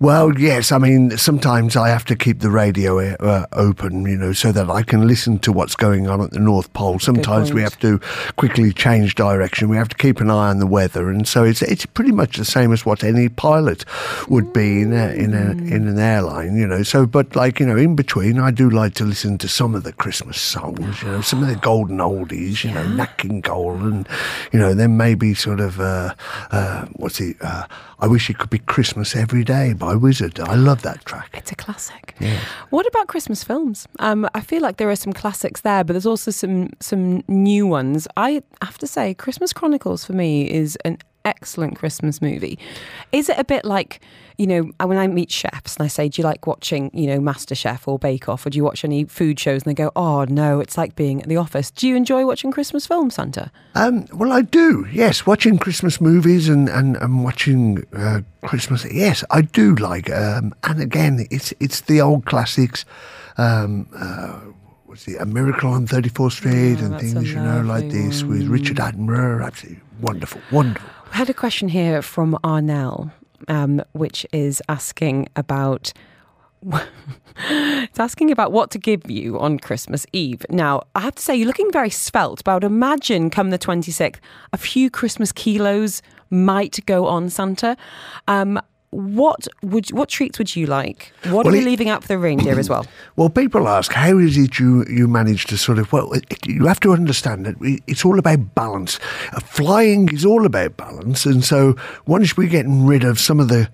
Well, 0.00 0.38
yes. 0.38 0.72
I 0.72 0.78
mean, 0.78 1.16
sometimes 1.16 1.76
I 1.76 1.88
have 1.88 2.04
to 2.06 2.16
keep 2.16 2.40
the 2.40 2.50
radio 2.50 2.98
uh, 2.98 3.46
open, 3.52 4.06
you 4.06 4.16
know, 4.16 4.32
so 4.32 4.52
that 4.52 4.70
I 4.70 4.82
can 4.82 5.06
listen 5.06 5.38
to 5.40 5.52
what's 5.52 5.74
going 5.74 6.08
on 6.08 6.20
at 6.20 6.30
the 6.30 6.40
North 6.40 6.72
Pole. 6.72 6.98
Sometimes 6.98 7.52
we 7.52 7.62
have 7.62 7.78
to 7.80 8.00
quickly 8.36 8.72
change 8.72 9.14
direction. 9.14 9.68
We 9.68 9.76
have 9.76 9.88
to 9.88 9.96
keep 9.96 10.20
an 10.20 10.30
eye 10.30 10.50
on 10.50 10.58
the 10.58 10.66
weather. 10.66 11.10
And 11.10 11.26
so 11.26 11.44
it's, 11.44 11.62
it's 11.62 11.86
pretty 11.86 12.12
much 12.12 12.36
the 12.36 12.44
same 12.44 12.72
as 12.72 12.86
what 12.86 13.02
any 13.02 13.28
pilot 13.28 13.84
would 14.28 14.52
be 14.52 14.82
in 14.82 14.92
a, 14.92 15.08
in 15.08 15.34
a, 15.34 15.50
in 15.50 15.88
an 15.88 15.98
airline, 15.98 16.56
you 16.56 16.66
know. 16.66 16.82
So, 16.82 17.06
but 17.06 17.34
like, 17.34 17.60
you 17.60 17.66
know, 17.66 17.76
in 17.76 17.96
between, 17.96 18.38
I 18.38 18.50
do 18.50 18.70
like 18.70 18.94
to 18.94 19.04
listen 19.04 19.15
listen 19.16 19.38
to 19.38 19.48
some 19.48 19.74
of 19.74 19.82
the 19.82 19.94
Christmas 19.94 20.38
songs, 20.38 21.00
you 21.00 21.08
know, 21.08 21.22
some 21.22 21.42
of 21.42 21.48
the 21.48 21.56
golden 21.56 21.96
oldies, 21.96 22.62
you 22.62 22.70
know, 22.70 22.86
Nat 22.86 23.16
King 23.16 23.40
Cole, 23.40 23.72
and 23.72 24.06
you 24.52 24.58
know, 24.58 24.74
then 24.74 24.98
maybe 24.98 25.32
sort 25.32 25.58
of 25.58 25.80
uh, 25.80 26.14
uh, 26.50 26.84
what's 26.96 27.18
it? 27.18 27.38
Uh, 27.40 27.66
I 27.98 28.08
wish 28.08 28.28
it 28.28 28.36
could 28.36 28.50
be 28.50 28.58
Christmas 28.58 29.16
every 29.16 29.42
day 29.42 29.72
by 29.72 29.94
Wizzard. 29.94 30.38
I 30.38 30.54
love 30.54 30.82
that 30.82 31.06
track. 31.06 31.30
It's 31.32 31.50
a 31.50 31.54
classic. 31.54 32.14
Yeah. 32.20 32.38
What 32.68 32.86
about 32.86 33.06
Christmas 33.06 33.42
films? 33.42 33.88
Um, 34.00 34.28
I 34.34 34.42
feel 34.42 34.60
like 34.60 34.76
there 34.76 34.90
are 34.90 34.96
some 34.96 35.14
classics 35.14 35.62
there, 35.62 35.82
but 35.82 35.94
there's 35.94 36.04
also 36.04 36.30
some 36.30 36.68
some 36.80 37.24
new 37.26 37.66
ones. 37.66 38.06
I 38.18 38.42
have 38.60 38.76
to 38.78 38.86
say, 38.86 39.14
Christmas 39.14 39.54
Chronicles 39.54 40.04
for 40.04 40.12
me 40.12 40.50
is 40.50 40.76
an 40.84 40.98
excellent 41.26 41.76
Christmas 41.76 42.22
movie. 42.22 42.58
Is 43.12 43.28
it 43.28 43.38
a 43.38 43.44
bit 43.44 43.64
like, 43.64 44.00
you 44.38 44.46
know, 44.46 44.70
when 44.82 44.96
I 44.96 45.06
meet 45.08 45.30
chefs 45.30 45.76
and 45.76 45.84
I 45.84 45.88
say, 45.88 46.08
Do 46.08 46.22
you 46.22 46.24
like 46.24 46.46
watching, 46.46 46.90
you 46.94 47.06
know, 47.08 47.18
MasterChef 47.18 47.86
or 47.86 47.98
Bake 47.98 48.28
Off 48.28 48.46
or 48.46 48.50
do 48.50 48.56
you 48.56 48.64
watch 48.64 48.84
any 48.84 49.04
food 49.04 49.38
shows? 49.38 49.64
And 49.64 49.70
they 49.70 49.74
go, 49.74 49.90
Oh, 49.96 50.24
no, 50.24 50.60
it's 50.60 50.78
like 50.78 50.94
being 50.94 51.20
at 51.20 51.28
the 51.28 51.36
office. 51.36 51.70
Do 51.70 51.88
you 51.88 51.96
enjoy 51.96 52.24
watching 52.24 52.52
Christmas 52.52 52.86
films, 52.86 53.16
Santa? 53.16 53.50
Um, 53.74 54.06
well, 54.12 54.32
I 54.32 54.42
do, 54.42 54.86
yes. 54.92 55.26
Watching 55.26 55.58
Christmas 55.58 56.00
movies 56.00 56.48
and, 56.48 56.68
and, 56.68 56.96
and 56.96 57.24
watching 57.24 57.84
uh, 57.94 58.20
Christmas, 58.42 58.86
yes, 58.90 59.24
I 59.30 59.42
do 59.42 59.74
like. 59.74 60.10
Um, 60.10 60.54
and 60.64 60.80
again, 60.80 61.26
it's, 61.30 61.52
it's 61.60 61.82
the 61.82 62.00
old 62.00 62.24
classics. 62.24 62.84
Um, 63.38 63.88
uh, 63.94 64.40
it, 65.04 65.20
A 65.20 65.26
Miracle 65.26 65.70
on 65.70 65.86
34th 65.86 66.32
Street 66.32 66.78
Oh, 66.80 66.86
and 66.86 67.00
things, 67.00 67.30
you 67.30 67.36
know, 67.36 67.60
like 67.60 67.90
this 67.90 68.22
with 68.22 68.46
Richard 68.46 68.78
Attenborough. 68.78 69.44
Absolutely 69.44 69.82
wonderful, 70.00 70.40
wonderful. 70.50 70.88
I 71.12 71.16
had 71.16 71.30
a 71.30 71.34
question 71.34 71.68
here 71.68 72.02
from 72.02 72.38
Arnell, 72.44 73.12
um, 73.48 73.82
which 73.92 74.26
is 74.32 74.62
asking 74.68 75.28
about. 75.36 75.92
it's 77.38 78.00
asking 78.00 78.30
about 78.32 78.50
what 78.50 78.70
to 78.72 78.78
give 78.78 79.08
you 79.10 79.38
on 79.38 79.58
Christmas 79.58 80.06
Eve. 80.12 80.44
Now, 80.50 80.82
I 80.94 81.00
have 81.00 81.14
to 81.14 81.22
say, 81.22 81.36
you're 81.36 81.46
looking 81.46 81.70
very 81.70 81.90
svelte, 81.90 82.42
but 82.42 82.50
I 82.50 82.54
would 82.54 82.64
imagine 82.64 83.30
come 83.30 83.50
the 83.50 83.58
26th, 83.58 84.18
a 84.52 84.56
few 84.56 84.90
Christmas 84.90 85.32
kilos 85.32 86.02
might 86.30 86.84
go 86.86 87.06
on 87.06 87.28
Santa. 87.28 87.76
Um, 88.26 88.60
what 88.96 89.46
would 89.62 89.90
what 89.92 90.08
treats 90.08 90.38
would 90.38 90.56
you 90.56 90.66
like? 90.66 91.12
What 91.24 91.44
Well, 91.44 91.48
are 91.48 91.52
we 91.52 91.58
it- 91.60 91.64
leaving 91.64 91.88
out 91.90 92.02
for 92.02 92.08
the 92.08 92.18
reindeer 92.18 92.58
as 92.58 92.68
well? 92.70 92.86
Well, 93.16 93.30
people 93.30 93.66
ask, 93.68 93.92
how 93.92 94.18
is 94.18 94.36
it 94.36 94.58
you, 94.58 94.84
you 94.90 95.08
manage 95.08 95.46
to 95.46 95.56
sort 95.56 95.78
of, 95.78 95.90
well, 95.90 96.12
it, 96.12 96.46
you 96.46 96.66
have 96.66 96.80
to 96.80 96.92
understand 96.92 97.46
that 97.46 97.56
it's 97.86 98.04
all 98.04 98.18
about 98.18 98.54
balance. 98.54 98.98
Uh, 99.32 99.40
flying 99.40 100.08
is 100.12 100.24
all 100.24 100.44
about 100.44 100.76
balance. 100.76 101.24
And 101.24 101.42
so 101.42 101.76
once 102.06 102.36
we're 102.36 102.48
getting 102.50 102.84
rid 102.86 103.04
of 103.04 103.18
some 103.18 103.40
of 103.40 103.48
the 103.48 103.70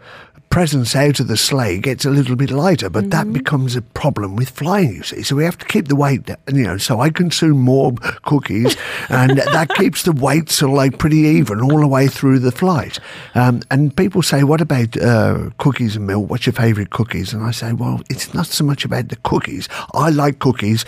presents 0.53 0.95
out 0.95 1.19
of 1.19 1.29
the 1.29 1.37
sleigh, 1.37 1.79
gets 1.79 2.05
a 2.05 2.11
little 2.11 2.37
bit 2.37 2.51
lighter, 2.51 2.91
but 2.91 3.09
that 3.09 3.33
becomes 3.33 3.75
a 3.75 3.81
problem 3.81 4.37
with 4.37 4.51
flying, 4.51 4.97
you 4.97 5.03
see. 5.03 5.23
So 5.23 5.35
we 5.35 5.45
have 5.45 5.57
to 5.57 5.65
keep 5.65 5.89
the 5.89 5.97
weight, 5.97 6.29
you 6.53 6.63
know, 6.63 6.77
so 6.77 7.01
I 7.01 7.09
consume 7.09 7.59
more 7.59 7.95
cookies 8.27 8.77
and 9.09 9.39
that 9.39 9.71
keeps 9.71 10.03
the 10.03 10.13
weight 10.13 10.51
sort 10.51 10.71
of 10.73 10.77
like 10.77 10.99
pretty 10.99 11.21
even 11.21 11.63
all 11.63 11.81
the 11.81 11.87
way 11.87 12.07
through 12.07 12.39
the 12.39 12.53
flight. 12.53 12.99
Um, 13.35 13.63
and 13.71 13.97
people 13.97 14.21
say, 14.21 14.45
what 14.45 14.61
about 14.61 14.95
uh, 14.99 15.49
cookies 15.57 15.97
and 15.97 16.07
milk? 16.07 16.29
What's 16.29 16.45
your 16.45 16.53
favourite 16.53 16.91
cookies? 16.91 17.33
And 17.33 17.43
I 17.43 17.51
say, 17.51 17.73
well, 17.73 18.03
it's 18.11 18.35
not 18.35 18.47
so 18.47 18.63
much 18.63 18.85
about 18.85 19.09
the 19.09 19.17
cookies. 19.17 19.71
I 19.95 20.11
like 20.11 20.39
cookies, 20.39 20.85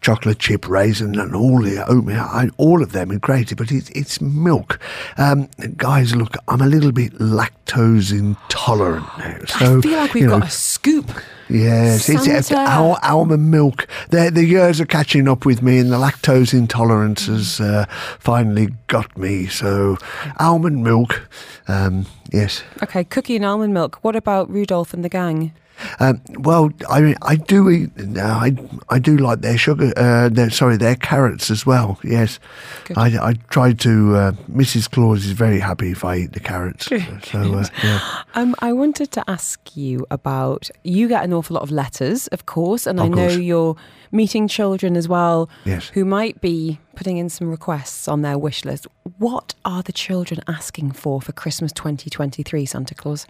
chocolate 0.00 0.38
chip 0.38 0.68
raisin 0.68 1.18
and 1.18 1.34
all 1.34 1.62
the 1.62 1.84
oatmeal, 1.86 2.20
I, 2.20 2.48
all 2.56 2.82
of 2.82 2.92
them 2.92 3.10
are 3.10 3.18
great, 3.18 3.54
but 3.56 3.70
it's, 3.70 3.90
it's 3.90 4.20
milk. 4.20 4.78
Um, 5.18 5.48
guys, 5.76 6.14
look, 6.14 6.36
I'm 6.48 6.60
a 6.60 6.66
little 6.66 6.92
bit 6.92 7.12
lactose 7.18 8.12
intolerant 8.16 9.06
now. 9.18 9.38
So, 9.46 9.78
I 9.78 9.80
feel 9.80 9.98
like 9.98 10.14
we've 10.14 10.22
you 10.22 10.28
know, 10.28 10.38
got 10.38 10.48
a 10.48 10.50
scoop. 10.50 11.10
Yes, 11.48 12.08
it's, 12.08 12.26
it's 12.26 12.48
Santa. 12.48 12.70
al- 12.70 12.98
almond 13.02 13.50
milk. 13.50 13.88
The, 14.10 14.30
the 14.32 14.44
years 14.44 14.80
are 14.80 14.86
catching 14.86 15.28
up 15.28 15.44
with 15.44 15.62
me, 15.62 15.78
and 15.78 15.90
the 15.92 15.96
lactose 15.96 16.54
intolerance 16.54 17.26
has 17.26 17.60
uh, 17.60 17.86
finally 18.20 18.68
got 18.86 19.18
me. 19.18 19.46
So, 19.46 19.98
almond 20.38 20.84
milk, 20.84 21.28
um, 21.66 22.06
yes. 22.32 22.62
Okay, 22.82 23.04
cookie 23.04 23.36
and 23.36 23.44
almond 23.44 23.74
milk. 23.74 23.98
What 24.02 24.14
about 24.16 24.48
Rudolph 24.48 24.94
and 24.94 25.04
the 25.04 25.08
gang? 25.08 25.52
Um, 25.98 26.20
well, 26.38 26.70
I 26.88 27.00
mean, 27.00 27.16
I 27.22 27.36
do 27.36 27.68
eat. 27.70 27.90
I 28.18 28.56
I 28.88 28.98
do 28.98 29.16
like 29.16 29.40
their 29.40 29.58
sugar. 29.58 29.92
Uh, 29.96 30.28
their, 30.28 30.50
sorry, 30.50 30.76
their 30.76 30.96
carrots 30.96 31.50
as 31.50 31.64
well. 31.66 31.98
Yes, 32.04 32.38
Good. 32.84 32.98
I 32.98 33.06
I 33.30 33.32
try 33.48 33.72
to. 33.72 34.16
Uh, 34.16 34.32
Mrs. 34.50 34.90
Claus 34.90 35.24
is 35.24 35.32
very 35.32 35.60
happy 35.60 35.90
if 35.92 36.04
I 36.04 36.16
eat 36.16 36.32
the 36.32 36.40
carrots. 36.40 36.86
So 36.86 36.96
uh, 36.96 37.64
yeah. 37.84 38.00
Um, 38.34 38.54
I 38.60 38.72
wanted 38.72 39.10
to 39.12 39.22
ask 39.30 39.76
you 39.76 40.06
about 40.10 40.70
you 40.84 41.08
get 41.08 41.24
an 41.24 41.32
awful 41.32 41.54
lot 41.54 41.62
of 41.62 41.70
letters, 41.70 42.26
of 42.28 42.46
course, 42.46 42.86
and 42.86 43.00
I 43.00 43.04
Of 43.04 43.10
know 43.10 43.16
course. 43.28 43.36
you're 43.36 43.76
meeting 44.12 44.48
children 44.48 44.96
as 44.96 45.06
well 45.08 45.48
Yes. 45.64 45.88
who 45.94 46.04
might 46.04 46.40
be 46.40 46.78
putting 46.96 47.16
in 47.16 47.28
some 47.28 47.48
requests 47.48 48.08
on 48.08 48.22
their 48.22 48.36
wish 48.36 48.64
list. 48.64 48.86
What 49.18 49.54
are 49.64 49.82
the 49.82 49.92
children 49.92 50.40
asking 50.48 50.92
for 50.92 51.20
for 51.22 51.32
Christmas 51.32 51.72
2023, 51.72 52.66
Santa 52.66 52.94
Claus? 52.94 53.26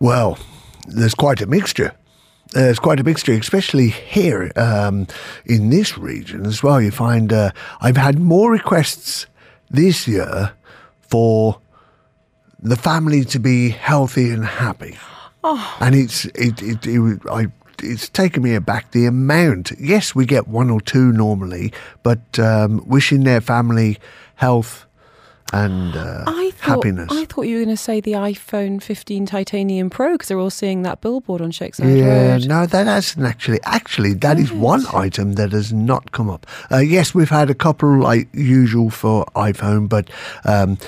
Well, 0.00 0.36
there's 0.86 1.14
quite 1.14 1.40
a 1.40 1.46
mixture. 1.46 1.92
There's 2.52 2.78
quite 2.78 3.00
a 3.00 3.04
mixture, 3.04 3.32
especially 3.32 3.88
here 3.88 4.52
um, 4.54 5.06
in 5.44 5.70
this 5.70 5.98
region 5.98 6.46
as 6.46 6.62
well. 6.62 6.80
You 6.80 6.90
find 6.90 7.32
uh, 7.32 7.50
I've 7.80 7.96
had 7.96 8.18
more 8.18 8.52
requests 8.52 9.26
this 9.70 10.06
year 10.06 10.52
for 11.00 11.58
the 12.60 12.76
family 12.76 13.24
to 13.24 13.38
be 13.38 13.70
healthy 13.70 14.30
and 14.30 14.44
happy, 14.44 14.96
and 15.80 15.94
it's 15.94 16.26
it, 16.26 16.62
it, 16.62 16.86
it 16.86 17.20
I. 17.30 17.46
It's 17.82 18.08
taken 18.08 18.42
me 18.42 18.54
aback 18.54 18.92
the 18.92 19.04
amount. 19.04 19.72
Yes, 19.78 20.14
we 20.14 20.26
get 20.26 20.46
one 20.46 20.70
or 20.70 20.80
two 20.80 21.12
normally, 21.12 21.72
but 22.04 22.38
um, 22.38 22.80
wishing 22.86 23.24
their 23.24 23.40
family 23.40 23.98
health 24.36 24.86
and 25.52 25.94
uh, 25.96 26.24
I 26.26 26.50
thought, 26.56 26.76
happiness. 26.76 27.08
I 27.12 27.26
thought 27.26 27.42
you 27.42 27.58
were 27.58 27.64
going 27.64 27.76
to 27.76 27.80
say 27.82 28.00
the 28.00 28.12
iPhone 28.12 28.82
15 28.82 29.26
Titanium 29.26 29.90
Pro 29.90 30.12
because 30.12 30.28
they're 30.28 30.38
all 30.38 30.50
seeing 30.50 30.82
that 30.82 31.00
billboard 31.00 31.40
on 31.40 31.50
Sheikh 31.50 31.74
Zayed 31.76 31.98
Yeah, 31.98 32.32
Road. 32.32 32.48
no, 32.48 32.66
that 32.66 32.86
hasn't 32.86 33.24
actually. 33.26 33.60
Actually, 33.64 34.14
that 34.14 34.38
is 34.38 34.50
one 34.52 34.84
item 34.92 35.34
that 35.34 35.52
has 35.52 35.72
not 35.72 36.10
come 36.12 36.28
up. 36.30 36.46
Uh, 36.72 36.78
yes, 36.78 37.14
we've 37.14 37.30
had 37.30 37.50
a 37.50 37.54
couple 37.54 37.98
like 38.00 38.28
usual 38.32 38.90
for 38.90 39.26
iPhone, 39.36 39.88
but 39.88 40.08
um, 40.44 40.78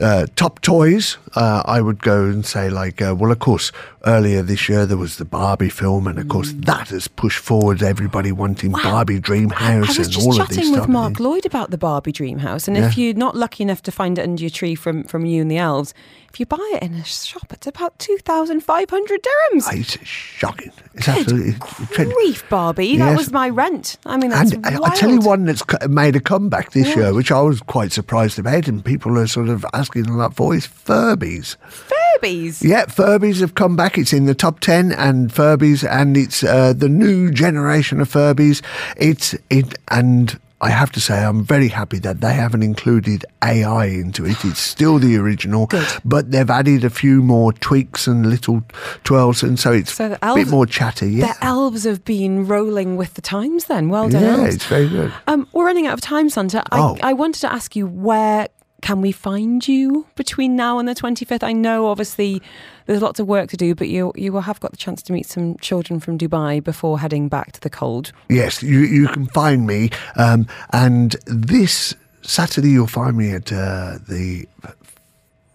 uh, 0.00 0.26
top 0.36 0.60
toys, 0.62 1.18
uh, 1.36 1.62
I 1.66 1.80
would 1.80 2.02
go 2.02 2.24
and 2.24 2.44
say 2.44 2.70
like, 2.70 3.00
uh, 3.02 3.14
well, 3.16 3.30
of 3.30 3.38
course, 3.38 3.70
earlier 4.06 4.42
this 4.42 4.68
year 4.68 4.86
there 4.86 4.96
was 4.96 5.16
the 5.16 5.24
Barbie 5.24 5.68
film, 5.68 6.06
and 6.06 6.18
of 6.18 6.28
course 6.28 6.52
hmm. 6.52 6.60
that 6.62 6.88
has 6.88 7.08
pushed 7.08 7.38
forward 7.38 7.82
everybody 7.82 8.32
wanting 8.32 8.72
Barbie 8.72 9.20
Dream 9.20 9.50
House 9.50 9.98
and 9.98 10.16
all 10.16 10.40
of 10.40 10.48
these 10.48 10.48
I 10.48 10.48
was 10.48 10.48
just 10.48 10.58
chatting 10.58 10.72
with. 10.72 10.88
Mark 10.88 11.20
Lloyd 11.20 11.46
about 11.46 11.70
the 11.70 11.78
Barbie 11.78 12.12
Dream 12.12 12.38
House, 12.38 12.68
and 12.68 12.76
if 12.76 12.96
you're 12.96 13.14
not 13.14 13.36
lucky 13.36 13.62
enough 13.62 13.82
to 13.82 13.92
find 13.92 14.18
it 14.18 14.22
under 14.22 14.40
your 14.40 14.50
tree 14.50 14.74
from, 14.74 15.04
from 15.04 15.24
you 15.24 15.42
and 15.42 15.50
the 15.50 15.58
elves, 15.58 15.94
if 16.32 16.40
you 16.40 16.46
buy 16.46 16.70
it 16.72 16.82
in 16.82 16.94
a 16.94 17.04
shop, 17.04 17.52
it's 17.52 17.66
about 17.66 17.98
2,500 17.98 19.20
dirhams. 19.22 19.64
Ah, 19.66 19.72
it's 19.74 19.98
shocking. 20.02 20.72
It's 20.94 21.06
Good 21.06 21.18
absolutely 21.18 21.52
grief, 21.94 22.48
Barbie. 22.48 22.96
That 22.96 23.18
was 23.18 23.30
my 23.30 23.50
rent. 23.50 23.98
I 24.06 24.16
mean, 24.16 24.30
that's 24.30 24.52
And 24.52 24.66
I, 24.66 24.78
I 24.82 24.94
tell 24.94 25.10
you 25.10 25.20
one 25.20 25.44
that's 25.44 25.62
made 25.88 26.16
a 26.16 26.20
comeback 26.20 26.72
this 26.72 26.96
year, 26.96 27.12
which 27.12 27.30
I 27.30 27.42
was 27.42 27.60
quite 27.60 27.92
surprised 27.92 28.38
about, 28.38 28.66
and 28.66 28.82
people 28.82 29.18
are 29.18 29.26
sort 29.26 29.50
of 29.50 29.66
asking 29.74 30.04
lot 30.04 30.34
for, 30.34 30.54
is 30.54 30.66
Furbies. 30.66 31.56
Furbies. 31.68 32.62
Yeah, 32.62 32.86
Furbies 32.86 33.40
have 33.40 33.54
come 33.54 33.76
back. 33.76 33.91
It's 33.98 34.12
in 34.12 34.26
the 34.26 34.34
top 34.34 34.60
10 34.60 34.92
and 34.92 35.30
Furbies, 35.30 35.88
and 35.88 36.16
it's 36.16 36.42
uh, 36.44 36.72
the 36.72 36.88
new 36.88 37.30
generation 37.30 38.00
of 38.00 38.08
Furbies. 38.10 38.62
It's 38.96 39.34
it, 39.50 39.74
and 39.88 40.38
I 40.60 40.70
have 40.70 40.92
to 40.92 41.00
say, 41.00 41.24
I'm 41.24 41.44
very 41.44 41.66
happy 41.68 41.98
that 42.00 42.20
they 42.20 42.34
haven't 42.34 42.62
included 42.62 43.24
AI 43.42 43.86
into 43.86 44.24
it. 44.24 44.44
It's 44.44 44.60
still 44.60 44.98
the 45.00 45.16
original, 45.16 45.68
but 46.04 46.30
they've 46.30 46.48
added 46.48 46.84
a 46.84 46.90
few 46.90 47.20
more 47.22 47.52
tweaks 47.52 48.06
and 48.06 48.30
little 48.30 48.62
twirls, 49.02 49.42
and 49.42 49.58
so 49.58 49.72
it's 49.72 49.92
So 49.92 50.10
the 50.10 50.18
a 50.30 50.34
bit 50.34 50.48
more 50.48 50.64
chatty. 50.66 51.10
Yeah, 51.10 51.32
The 51.32 51.44
elves 51.46 51.82
have 51.84 52.04
been 52.04 52.46
rolling 52.46 52.96
with 52.96 53.14
the 53.14 53.22
times 53.22 53.64
then. 53.64 53.88
Well 53.88 54.08
done, 54.08 54.22
yeah, 54.22 54.36
elves. 54.36 54.54
it's 54.54 54.66
very 54.66 54.88
good. 54.88 55.12
Um, 55.26 55.48
we're 55.52 55.66
running 55.66 55.86
out 55.88 55.94
of 55.94 56.00
time, 56.00 56.30
Santa. 56.30 56.62
I, 56.70 56.78
Oh. 56.78 56.96
I 57.02 57.12
wanted 57.12 57.40
to 57.40 57.52
ask 57.52 57.74
you 57.74 57.86
where 57.88 58.46
can 58.82 59.00
we 59.00 59.12
find 59.12 59.66
you 59.66 60.06
between 60.16 60.54
now 60.54 60.78
and 60.78 60.86
the 60.86 60.94
25th? 60.94 61.42
I 61.42 61.52
know 61.52 61.86
obviously 61.86 62.42
there's 62.86 63.00
lots 63.00 63.18
of 63.18 63.26
work 63.26 63.48
to 63.50 63.56
do, 63.56 63.74
but 63.74 63.88
you 63.88 64.12
you 64.14 64.32
will 64.32 64.42
have 64.42 64.60
got 64.60 64.72
the 64.72 64.76
chance 64.76 65.02
to 65.04 65.12
meet 65.12 65.26
some 65.26 65.56
children 65.58 65.98
from 66.00 66.18
Dubai 66.18 66.62
before 66.62 66.98
heading 66.98 67.28
back 67.28 67.52
to 67.52 67.60
the 67.60 67.70
cold. 67.70 68.12
Yes, 68.28 68.62
you 68.62 68.80
you 68.80 69.08
can 69.08 69.26
find 69.28 69.66
me, 69.66 69.90
um, 70.16 70.46
and 70.72 71.16
this 71.26 71.94
Saturday 72.22 72.70
you'll 72.70 72.86
find 72.86 73.16
me 73.16 73.30
at 73.32 73.52
uh, 73.52 73.98
the 74.08 74.46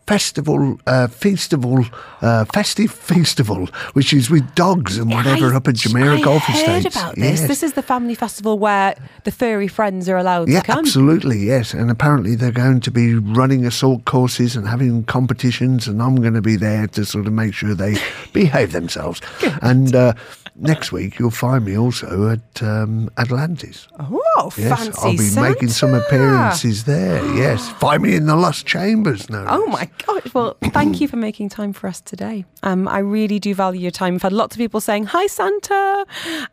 festival, 0.08 0.80
uh, 0.88 1.08
festival, 1.08 1.86
uh, 2.22 2.45
festive 2.45 2.91
festival, 2.91 3.68
which 3.93 4.14
is 4.14 4.30
with 4.30 4.55
dogs 4.55 4.97
and 4.97 5.12
whatever 5.12 5.53
I- 5.53 5.58
up 5.58 5.68
at 5.68 5.76
Jumeirah 5.76 6.20
I 6.20 6.22
Golf 6.22 6.43
heard 6.43 6.55
Estates. 6.86 6.95
about 6.95 7.16
this. 7.16 7.39
Yes. 7.41 7.47
This 7.47 7.62
is 7.64 7.74
the 7.74 7.82
family 7.82 8.16
festival 8.16 8.58
where 8.58 8.95
the 9.26 9.32
furry 9.32 9.68
friends 9.68 10.08
are 10.08 10.18
allowed 10.18 10.47
yeah, 10.49 10.62
to 10.62 10.66
come. 10.66 10.80
absolutely, 10.80 11.39
yes. 11.39 11.74
And 11.74 11.91
apparently 11.91 12.36
they're 12.36 12.51
going 12.51 12.80
to 12.82 12.91
be 12.91 13.16
running 13.16 13.66
assault 13.66 14.05
courses 14.05 14.55
and 14.55 14.68
having 14.68 15.03
competitions, 15.03 15.88
and 15.88 16.01
I'm 16.01 16.16
going 16.16 16.34
to 16.36 16.41
be 16.41 16.55
there 16.55 16.88
to 16.88 17.05
sort 17.05 17.28
of 17.28 17.34
make 17.34 17.53
sure 17.53 17.76
they 17.76 17.97
behave 18.34 18.72
themselves. 18.72 19.22
And 19.62 19.93
uh, 19.93 20.14
next 20.58 20.91
week 20.91 21.20
you'll 21.20 21.32
find 21.32 21.66
me 21.66 21.78
also 21.78 22.30
at 22.30 22.64
um, 22.64 23.10
Atlantis. 23.18 23.88
Oh, 23.99 24.51
Yes, 24.58 24.78
fancy 24.78 24.99
I'll 25.01 25.18
be 25.18 25.49
making 25.53 25.70
some 25.70 25.93
appearances 25.93 26.84
there. 26.84 27.24
Yes, 27.38 27.70
find 27.70 28.01
me 28.03 28.16
in 28.16 28.26
the 28.26 28.36
Lost 28.36 28.66
Chambers. 28.66 29.30
No, 29.30 29.45
Oh 29.47 29.66
my 29.68 29.89
gosh. 30.05 30.34
Well, 30.34 30.58
thank 30.66 31.01
you 31.01 31.08
for 31.08 31.18
making 31.18 31.49
time 31.49 31.74
for 31.74 31.88
us 31.88 32.02
today. 32.02 32.45
Um, 32.64 32.88
I 32.88 32.99
really 32.99 33.40
do 33.40 33.53
value 33.53 33.82
your 33.82 33.91
time. 33.91 34.14
We've 34.14 34.22
had 34.22 34.34
lots 34.34 34.56
of 34.56 34.60
people 34.60 34.80
saying, 34.82 35.06
Hi, 35.06 35.27
Santa. 35.27 36.06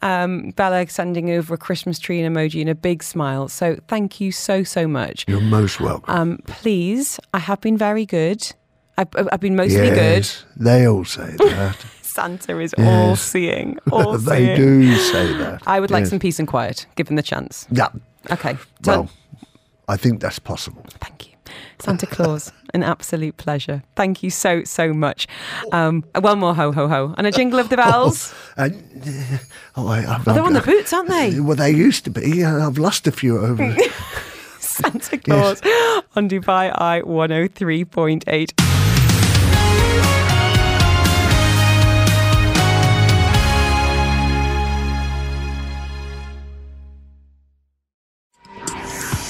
Um, 0.03 0.51
Bella 0.51 0.87
sending 0.89 1.31
over 1.31 1.55
a 1.55 1.59
Christmas 1.59 1.99
tree 1.99 2.21
and 2.21 2.35
emoji 2.35 2.61
and 2.61 2.71
a 2.71 2.75
big 2.75 3.03
smile. 3.03 3.49
So 3.49 3.77
thank 3.89 4.21
you 4.21 4.33
so, 4.33 4.63
so 4.65 4.87
much. 4.87 5.25
You're 5.29 5.41
most 5.41 5.81
welcome. 5.81 6.15
Um, 6.15 6.39
please, 6.47 7.19
I 7.33 7.39
have 7.39 7.61
been 7.61 7.79
very 7.79 8.07
good. 8.07 8.53
I've, 8.97 9.09
I've 9.33 9.41
been 9.41 9.57
mostly 9.57 9.91
good. 9.91 10.29
they 10.57 10.87
all 10.87 11.05
say 11.05 11.35
that. 11.39 11.77
Santa 12.15 12.61
is 12.61 12.75
all 12.79 13.17
seeing. 13.33 13.79
All 13.93 14.17
they 14.19 14.45
seeing. 14.47 14.57
do 14.57 14.97
say 14.97 15.33
that. 15.39 15.63
I 15.67 15.81
would 15.81 15.91
like 15.91 16.03
Yes. 16.03 16.11
some 16.11 16.19
peace 16.21 16.39
and 16.39 16.47
quiet, 16.47 16.87
given 16.95 17.17
the 17.17 17.23
chance. 17.23 17.67
Yeah. 17.73 17.89
Okay. 18.31 18.57
So, 18.85 18.91
Well, 18.93 19.09
I 19.89 19.97
think 19.97 20.21
that's 20.21 20.39
possible. 20.39 20.85
thank 21.01 21.27
you. 21.27 21.33
Santa 21.81 22.07
Claus, 22.07 22.53
an 22.75 22.83
absolute 22.85 23.37
pleasure. 23.37 23.83
Thank 23.97 24.23
you 24.23 24.31
so, 24.31 24.63
so 24.65 24.93
much. 24.93 25.27
Um, 25.73 26.05
one 26.21 26.39
more 26.39 26.55
ho, 26.55 26.71
ho, 26.73 26.87
ho. 26.89 27.15
And 27.19 27.27
a 27.27 27.33
jingle 27.33 27.59
of 27.59 27.69
the 27.69 27.77
bells. 27.77 28.33
Uh, 28.57 28.69
oh, 29.77 29.89
I, 29.89 30.07
I've, 30.15 30.25
They're 30.25 30.41
on 30.43 30.53
the 30.55 30.61
boots, 30.63 30.93
aren't 30.93 31.09
they? 31.09 31.41
Well, 31.41 31.57
they 31.57 31.71
used 31.73 32.05
to 32.05 32.11
be. 32.11 32.45
I've 32.45 32.79
lost 32.79 33.07
a 33.09 33.13
few 33.13 33.39
over. 33.39 33.75
Santa 34.61 35.19
Claus 35.19 35.61
on 36.17 36.29
Dubai 36.29 36.71
Eye 36.81 37.03
103.8. 37.05 38.84